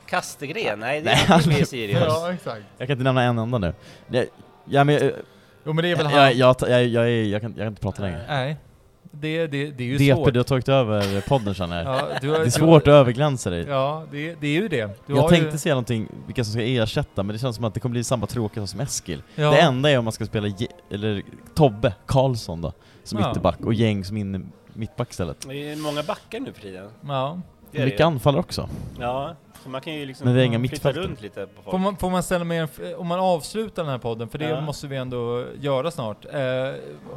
Kastegren? 0.07 0.79
Nej, 0.81 1.01
det 1.03 1.11
är 1.11 1.35
inte 1.37 1.49
med 1.49 1.57
i 1.57 1.61
han- 1.61 1.67
Sirius. 1.67 2.01
Ja, 2.07 2.33
exakt. 2.33 2.63
jag 2.79 2.89
kan 2.89 2.95
inte 2.95 3.05
nämna 3.05 3.23
en 3.23 3.39
enda 3.39 3.59
nu. 3.59 3.75
Det, 4.09 4.29
ja, 4.65 4.85
men, 4.85 4.95
jag, 4.95 5.13
Jo 5.65 5.73
men 5.73 5.83
det 5.85 5.91
är 5.91 5.97
väl 5.97 6.07
han. 6.07 6.15
jag, 6.15 6.33
jag, 6.35 6.57
jag, 6.61 6.87
jag, 6.87 7.05
är- 7.09 7.25
jag, 7.25 7.41
kan, 7.41 7.51
jag 7.51 7.59
kan 7.59 7.67
inte 7.69 7.83
prata 7.83 8.03
längre. 8.03 8.25
Nej. 8.29 8.57
Det, 9.11 9.47
det, 9.47 9.71
det 9.71 9.85
är 9.85 9.89
ju 9.89 9.99
DP, 9.99 10.15
svårt. 10.15 10.33
du 10.33 10.39
har 10.39 10.45
tagit 10.45 10.69
över 10.69 11.21
podden 11.29 11.55
känner 11.55 11.85
jag. 11.85 11.95
Ja, 11.95 12.09
du 12.21 12.29
Det 12.31 12.37
är 12.37 12.45
du- 12.45 12.51
svårt 12.51 12.83
att 12.83 12.89
överglänsa 12.89 13.51
dig. 13.51 13.65
Ja, 13.69 14.05
det, 14.11 14.35
det 14.41 14.47
är 14.47 14.53
ju 14.63 14.69
det. 14.69 14.87
Du 15.07 15.15
jag 15.15 15.23
har 15.23 15.29
tänkte 15.29 15.51
ju, 15.53 15.59
säga 15.59 15.75
någonting, 15.75 16.09
vilka 16.27 16.45
som 16.45 16.53
ska 16.53 16.63
ersätta, 16.63 17.23
men 17.23 17.33
det 17.35 17.39
känns 17.39 17.57
som 17.57 17.65
att 17.65 17.75
det 17.75 17.81
kommer 17.81 17.93
bli 17.93 18.05
samma 18.05 18.27
tråkiga 18.27 18.67
som 18.67 18.81
Eskil. 18.81 19.23
ja, 19.35 19.51
Det 19.51 19.61
enda 19.61 19.91
är 19.91 19.99
om 19.99 20.05
man 20.05 20.13
ska 20.13 20.27
spela, 20.27 20.47
Ge- 20.49 20.69
eller 20.91 21.23
Tobbe 21.55 21.93
Karlsson 22.07 22.61
då, 22.61 22.73
som 23.05 23.19
Ja. 23.19 23.31
ytterback, 23.31 23.61
och 23.61 23.75
Gäng 23.75 24.05
som 24.05 24.17
in, 24.17 24.53
mittback 24.73 25.11
istället. 25.11 25.49
Det 25.49 25.73
är 25.73 25.77
många 25.77 26.03
backar 26.03 26.41
nu 26.41 26.53
för 26.53 26.61
tiden. 26.63 26.89
Ja. 27.07 27.41
Det 27.71 27.79
är 27.79 27.81
det 27.81 27.85
Mycket 27.85 28.01
ju. 28.01 28.05
anfallare 28.05 28.41
också. 28.41 28.69
Ja, 29.01 29.35
så 29.63 29.69
man 29.69 29.81
kan 29.81 29.93
ju 29.95 30.07
liksom 30.07 30.25
Men 30.25 30.35
vi 30.35 30.41
har 30.41 30.47
inga 30.47 30.59
flytta 30.59 30.73
mittfältare. 30.73 31.05
runt 31.05 31.23
lite 31.23 31.47
på 31.47 31.63
folk. 31.63 31.71
Får 31.71 31.79
man, 31.79 31.97
får 31.97 32.11
man 32.11 32.23
ställa 32.23 32.45
med 32.45 32.59
en, 32.63 32.65
f- 32.65 32.95
om 32.97 33.07
man 33.07 33.21
avslutar 33.21 33.83
den 33.83 33.91
här 33.93 33.99
podden, 33.99 34.29
för 34.29 34.39
det 34.39 34.49
Ja. 34.49 34.61
måste 34.61 34.87
vi 34.87 34.97
ändå 34.97 35.45
göra 35.61 35.91
snart. 35.91 36.25
Eh, 36.25 36.41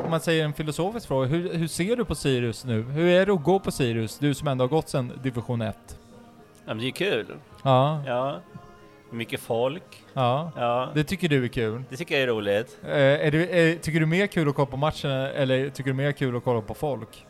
om 0.05 0.09
man 0.09 0.19
säger 0.19 0.45
en 0.45 0.53
filosofisk 0.53 1.07
fråga, 1.07 1.27
hur, 1.27 1.53
hur 1.53 1.67
ser 1.67 1.95
du 1.95 2.05
på 2.05 2.15
Sirius 2.15 2.65
nu? 2.65 2.81
Hur 2.81 3.07
är 3.07 3.25
det 3.25 3.33
att 3.33 3.43
gå 3.43 3.59
på 3.59 3.71
Sirius, 3.71 4.17
du 4.19 4.33
som 4.33 4.47
ändå 4.47 4.63
har 4.63 4.69
gått 4.69 4.89
sedan 4.89 5.11
division 5.23 5.61
1? 5.61 5.75
Ja, 5.87 5.97
men 6.65 6.77
det 6.77 6.83
är 6.83 6.85
ju 6.85 6.91
kul. 6.91 7.25
Ja, 7.63 8.03
Ja. 8.07 8.35
Mycket 9.13 9.39
folk. 9.39 9.83
ja. 10.13 10.51
Ja. 10.55 10.89
Det 10.93 11.03
tycker 11.03 11.29
du 11.29 11.43
är 11.43 11.47
kul. 11.47 11.83
Det 11.89 11.97
tycker 11.97 12.15
jag 12.15 12.23
är 12.23 12.27
roligt. 12.27 12.79
Eh, 12.83 12.91
är 12.97 13.31
du, 13.31 13.47
är, 13.49 13.75
tycker 13.75 13.99
du 13.99 14.05
mer 14.05 14.27
kul 14.27 14.49
att 14.49 14.55
kolla 14.55 14.65
på 14.65 14.77
matchen, 14.77 15.11
eller 15.11 15.69
tycker 15.69 15.89
du 15.89 15.93
mer 15.93 16.11
kul 16.11 16.35
att 16.37 16.43
kolla 16.43 16.61
på 16.61 16.73
folk? 16.73 17.25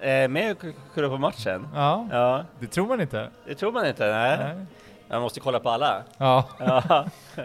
Eh, 0.00 0.28
med 0.28 0.50
att 0.50 0.64
kolla 0.94 1.08
på 1.08 1.18
matchen. 1.18 1.68
Ja, 1.74 2.06
Ja, 2.10 2.44
det 2.60 2.66
tror 2.66 2.86
man 2.86 3.00
inte. 3.00 3.28
det 3.46 3.54
tror 3.54 3.72
man 3.72 3.86
inte. 3.86 4.06
Nej. 4.06 4.38
Nej. 4.38 4.66
Man 5.10 5.22
måste 5.22 5.40
kolla 5.40 5.60
på 5.60 5.70
alla. 5.70 6.02
Ja. 6.18 6.44
Ja. 6.58 7.04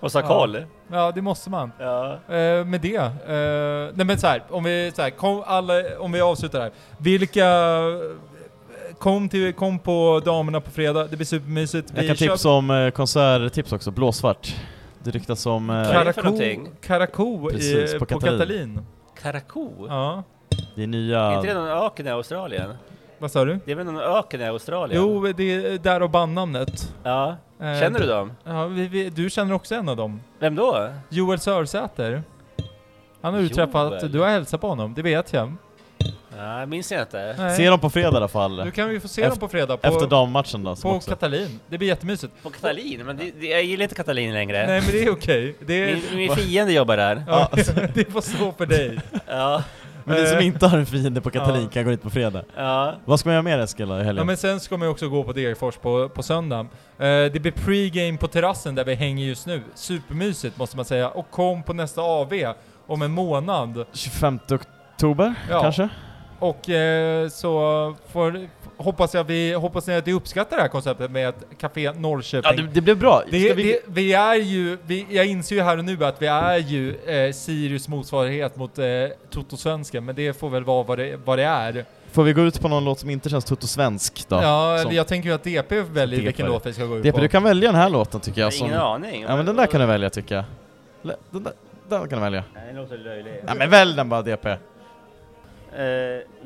måste 0.00 0.18
ha 0.18 0.22
Ja. 0.24 0.28
koll. 0.28 0.64
ja, 0.92 1.12
det 1.14 1.22
måste 1.22 1.50
man. 1.50 1.72
Ja. 1.78 2.12
Eh, 2.12 2.64
med 2.64 2.80
det, 2.80 2.96
eh, 2.96 3.94
nej 3.94 4.06
men 4.06 4.18
så 4.18 4.26
här, 4.26 4.42
om 4.50 4.64
vi 4.64 4.92
så 4.94 5.02
här, 5.02 5.10
kom 5.10 5.42
alla, 5.46 5.98
om 5.98 6.12
vi 6.12 6.20
avslutar 6.20 6.60
här. 6.60 6.70
Vilka, 6.98 7.46
kom, 8.98 9.28
till, 9.28 9.52
kom 9.52 9.78
på 9.78 10.22
damerna 10.24 10.60
på 10.60 10.70
fredag, 10.70 11.06
det 11.06 11.16
blir 11.16 11.26
supermysigt. 11.26 11.92
Jag 11.96 12.06
kan 12.06 12.16
tipsa 12.16 12.48
om 12.50 12.70
eh, 12.70 12.90
konserttips 12.90 13.72
också, 13.72 13.90
Blåsvart. 13.90 14.54
Det 15.02 15.10
ryktas 15.10 15.46
om... 15.46 15.70
Eh? 15.70 16.12
Karakou 16.80 17.50
Precis, 17.50 17.94
i, 17.94 17.98
på 17.98 18.04
på, 18.06 18.14
Katalin. 18.14 18.38
Katalin. 18.38 18.86
Karakou? 19.22 19.86
Ja, 19.88 20.22
det 20.74 20.80
är 20.82 20.84
Är 20.84 20.86
nya... 20.86 21.34
inte 21.34 21.46
det 21.48 21.54
någon 21.54 21.68
öken 21.86 22.06
i 22.06 22.10
Australien? 22.10 22.74
vad 23.18 23.30
sa 23.30 23.44
du? 23.44 23.58
Det 23.64 23.72
är 23.72 23.76
väl 23.76 23.86
någon 23.86 24.00
öken 24.16 24.40
i 24.40 24.44
Australien? 24.44 25.02
Jo, 25.02 25.32
det 25.36 25.44
är 25.54 25.78
där 25.78 26.02
och 26.02 26.10
bandnamnet. 26.10 26.94
Ja. 27.02 27.36
Eh, 27.60 27.80
Känner 27.80 28.00
du 28.00 28.06
dem? 28.06 28.32
Ja, 28.44 28.66
vi, 28.66 28.88
vi, 28.88 29.10
du 29.10 29.30
känner 29.30 29.54
också 29.54 29.74
en 29.74 29.88
av 29.88 29.96
dem. 29.96 30.20
Vem 30.38 30.54
då? 30.54 30.88
Joel 31.08 31.38
Sörsäter. 31.38 32.22
Han 33.20 33.34
har 33.34 33.40
ju 33.40 33.46
Joel? 33.46 33.54
träffat, 33.54 34.12
du 34.12 34.20
har 34.20 34.28
hälsat 34.28 34.60
på 34.60 34.68
honom, 34.68 34.94
det 34.94 35.02
vet 35.02 35.32
jag. 35.32 35.52
Ja, 36.38 36.60
jag 36.60 36.68
minns 36.68 36.92
jag 36.92 37.02
inte. 37.02 37.34
Nej. 37.38 37.56
Se 37.56 37.70
dem 37.70 37.80
på 37.80 37.90
fredag 37.90 38.12
i 38.12 38.16
alla 38.16 38.28
fall. 38.28 38.56
Du 38.56 38.70
kan 38.70 38.88
vi 38.88 39.00
få 39.00 39.08
se 39.08 39.22
Efter- 39.22 39.30
dem 39.30 39.38
på 39.40 39.48
fredag 39.48 39.76
på, 39.76 39.88
Efter 39.88 40.06
dammatchen 40.06 40.64
då, 40.64 40.76
som 40.76 40.90
på 40.90 40.96
också. 40.96 41.10
Katalin. 41.10 41.60
Det 41.68 41.78
blir 41.78 41.88
jättemysigt. 41.88 42.32
På 42.42 42.50
Katalin? 42.50 43.06
Men 43.06 43.16
det, 43.16 43.30
det, 43.40 43.46
jag 43.46 43.62
gillar 43.64 43.82
inte 43.82 43.94
Katalin 43.94 44.32
längre. 44.34 44.66
Nej 44.66 44.80
men 44.80 44.90
det 44.90 45.04
är 45.04 45.10
okej. 45.12 45.56
Är- 45.68 45.94
Min, 45.94 46.16
min 46.16 46.36
fiende 46.36 46.72
jobbar 46.72 46.96
där. 46.96 47.24
ja, 47.28 47.48
det 47.94 48.12
får 48.12 48.20
stå 48.20 48.52
för 48.52 48.66
dig. 48.66 48.98
Ja. 49.26 49.62
Men 50.04 50.20
ni 50.22 50.26
som 50.26 50.38
Eh, 50.38 50.46
inte 50.46 50.66
har 50.66 50.78
en 50.78 50.86
fiende 50.86 51.20
på 51.20 51.30
Katalin 51.30 51.62
ja. 51.62 51.68
kan 51.68 51.84
gå 51.84 51.90
dit 51.90 52.02
på 52.02 52.10
fredag. 52.10 52.42
Ja. 52.56 52.94
Vad 53.04 53.20
ska 53.20 53.28
man 53.28 53.34
göra 53.34 53.42
mer 53.42 53.58
Eskil 53.58 53.88
då 53.88 53.94
i 53.94 53.98
helgen? 53.98 54.16
Ja 54.16 54.24
men 54.24 54.36
sen 54.36 54.60
ska 54.60 54.76
man 54.76 54.88
ju 54.88 54.92
också 54.92 55.08
gå 55.08 55.24
på 55.24 55.32
Degerfors 55.32 55.76
på, 55.76 56.08
på 56.08 56.22
söndagen. 56.22 56.68
Eh, 56.98 57.06
det 57.06 57.42
blir 57.42 57.52
pre-game 57.52 58.18
på 58.18 58.28
terrassen 58.28 58.74
där 58.74 58.84
vi 58.84 58.94
hänger 58.94 59.26
just 59.26 59.46
nu. 59.46 59.62
Supermysigt 59.74 60.58
måste 60.58 60.76
man 60.76 60.84
säga. 60.84 61.08
Och 61.08 61.30
kom 61.30 61.62
på 61.62 61.72
nästa 61.72 62.02
AV 62.02 62.32
om 62.86 63.02
en 63.02 63.10
månad. 63.10 63.84
25 63.92 64.38
oktober 64.94 65.34
Ja. 65.50 65.62
kanske? 65.62 65.88
Och 66.44 66.70
eh, 66.70 67.28
så 67.28 67.94
får, 68.08 68.48
hoppas 68.76 69.14
jag 69.14 69.24
vi, 69.24 69.52
hoppas 69.52 69.86
ni 69.86 69.94
att 69.94 70.06
ni 70.06 70.12
uppskattar 70.12 70.56
det 70.56 70.62
här 70.62 70.68
konceptet 70.68 71.10
med 71.10 71.28
ett 71.28 71.46
Café 71.58 71.92
Norrköping. 71.92 72.50
Ja 72.56 72.62
det, 72.62 72.68
det 72.74 72.80
blev 72.80 72.98
bra. 72.98 73.22
Det, 73.30 73.54
vi... 73.54 73.62
det, 73.62 73.78
vi 73.86 74.12
är 74.12 74.34
ju, 74.34 74.78
vi, 74.86 75.06
jag 75.10 75.26
inser 75.26 75.56
ju 75.56 75.62
här 75.62 75.78
och 75.78 75.84
nu 75.84 76.04
att 76.04 76.22
vi 76.22 76.26
är 76.26 76.58
ju 76.58 76.96
eh, 76.96 77.32
Sirius 77.32 77.88
motsvarighet 77.88 78.56
mot 78.56 78.78
eh, 78.78 78.84
Toto-svensken, 79.30 80.04
men 80.04 80.14
det 80.14 80.32
får 80.38 80.50
väl 80.50 80.64
vara 80.64 80.82
vad 80.82 80.98
det, 80.98 81.16
vad 81.24 81.38
det 81.38 81.44
är. 81.44 81.84
Får 82.12 82.22
vi 82.22 82.32
gå 82.32 82.42
ut 82.42 82.60
på 82.60 82.68
någon 82.68 82.84
låt 82.84 83.00
som 83.00 83.10
inte 83.10 83.28
känns 83.28 83.44
tutto-svensk 83.44 84.28
då? 84.28 84.36
Ja, 84.36 84.78
som- 84.82 84.92
jag 84.92 85.06
tänker 85.06 85.28
ju 85.28 85.34
att 85.34 85.44
DP 85.44 85.80
väljer 85.80 86.18
DP. 86.18 86.26
vilken 86.26 86.46
låt 86.46 86.66
vi 86.66 86.72
ska 86.72 86.84
gå 86.84 86.96
ut 86.96 87.02
DP, 87.02 87.16
på. 87.16 87.20
du 87.20 87.28
kan 87.28 87.42
välja 87.42 87.72
den 87.72 87.80
här 87.80 87.90
låten 87.90 88.20
tycker 88.20 88.40
Jag 88.40 88.52
Som... 88.52 88.66
ingen 88.66 88.80
aning. 88.80 89.22
Ja 89.22 89.36
men 89.36 89.46
den 89.46 89.56
där 89.56 89.66
kan 89.66 89.80
du 89.80 89.86
välja 89.86 90.10
tycker 90.10 90.34
jag. 90.34 90.44
Den 91.30 91.42
där, 91.42 91.52
den 91.88 92.08
kan 92.08 92.18
du 92.18 92.24
välja. 92.24 92.44
Nej, 92.54 92.62
den 92.66 92.76
låter 92.76 92.98
löjlig. 92.98 93.40
Ja 93.46 93.54
men 93.54 93.70
välj 93.70 93.96
den 93.96 94.08
bara 94.08 94.22
DP. 94.22 94.48
Eh, 95.78 95.84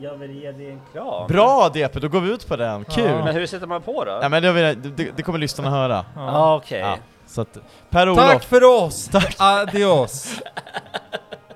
jag 0.03 0.17
vill 0.19 0.43
ge 0.43 0.53
dig 0.53 0.71
en 0.71 0.81
kram. 0.93 1.27
Bra 1.27 1.69
DP, 1.69 2.01
då 2.01 2.09
går 2.09 2.21
vi 2.21 2.31
ut 2.31 2.49
på 2.49 2.57
den. 2.57 2.85
Kul! 2.85 3.05
Ja. 3.05 3.25
Men 3.25 3.35
hur 3.35 3.47
sätter 3.47 3.67
man 3.67 3.83
på 3.83 4.05
då? 4.05 4.19
Ja 4.23 4.29
men 4.29 4.43
det, 4.43 4.75
det, 4.75 5.17
det 5.17 5.23
kommer 5.23 5.39
lyssnarna 5.39 5.71
höra. 5.71 6.05
Ja. 6.17 6.57
Okej. 6.57 6.79
Ja. 6.81 6.97
Så 7.27 7.41
att, 7.41 7.59
Per-Olof, 7.91 8.27
Tack 8.27 8.45
för 8.45 8.65
oss! 8.65 9.11
Adios! 9.39 10.41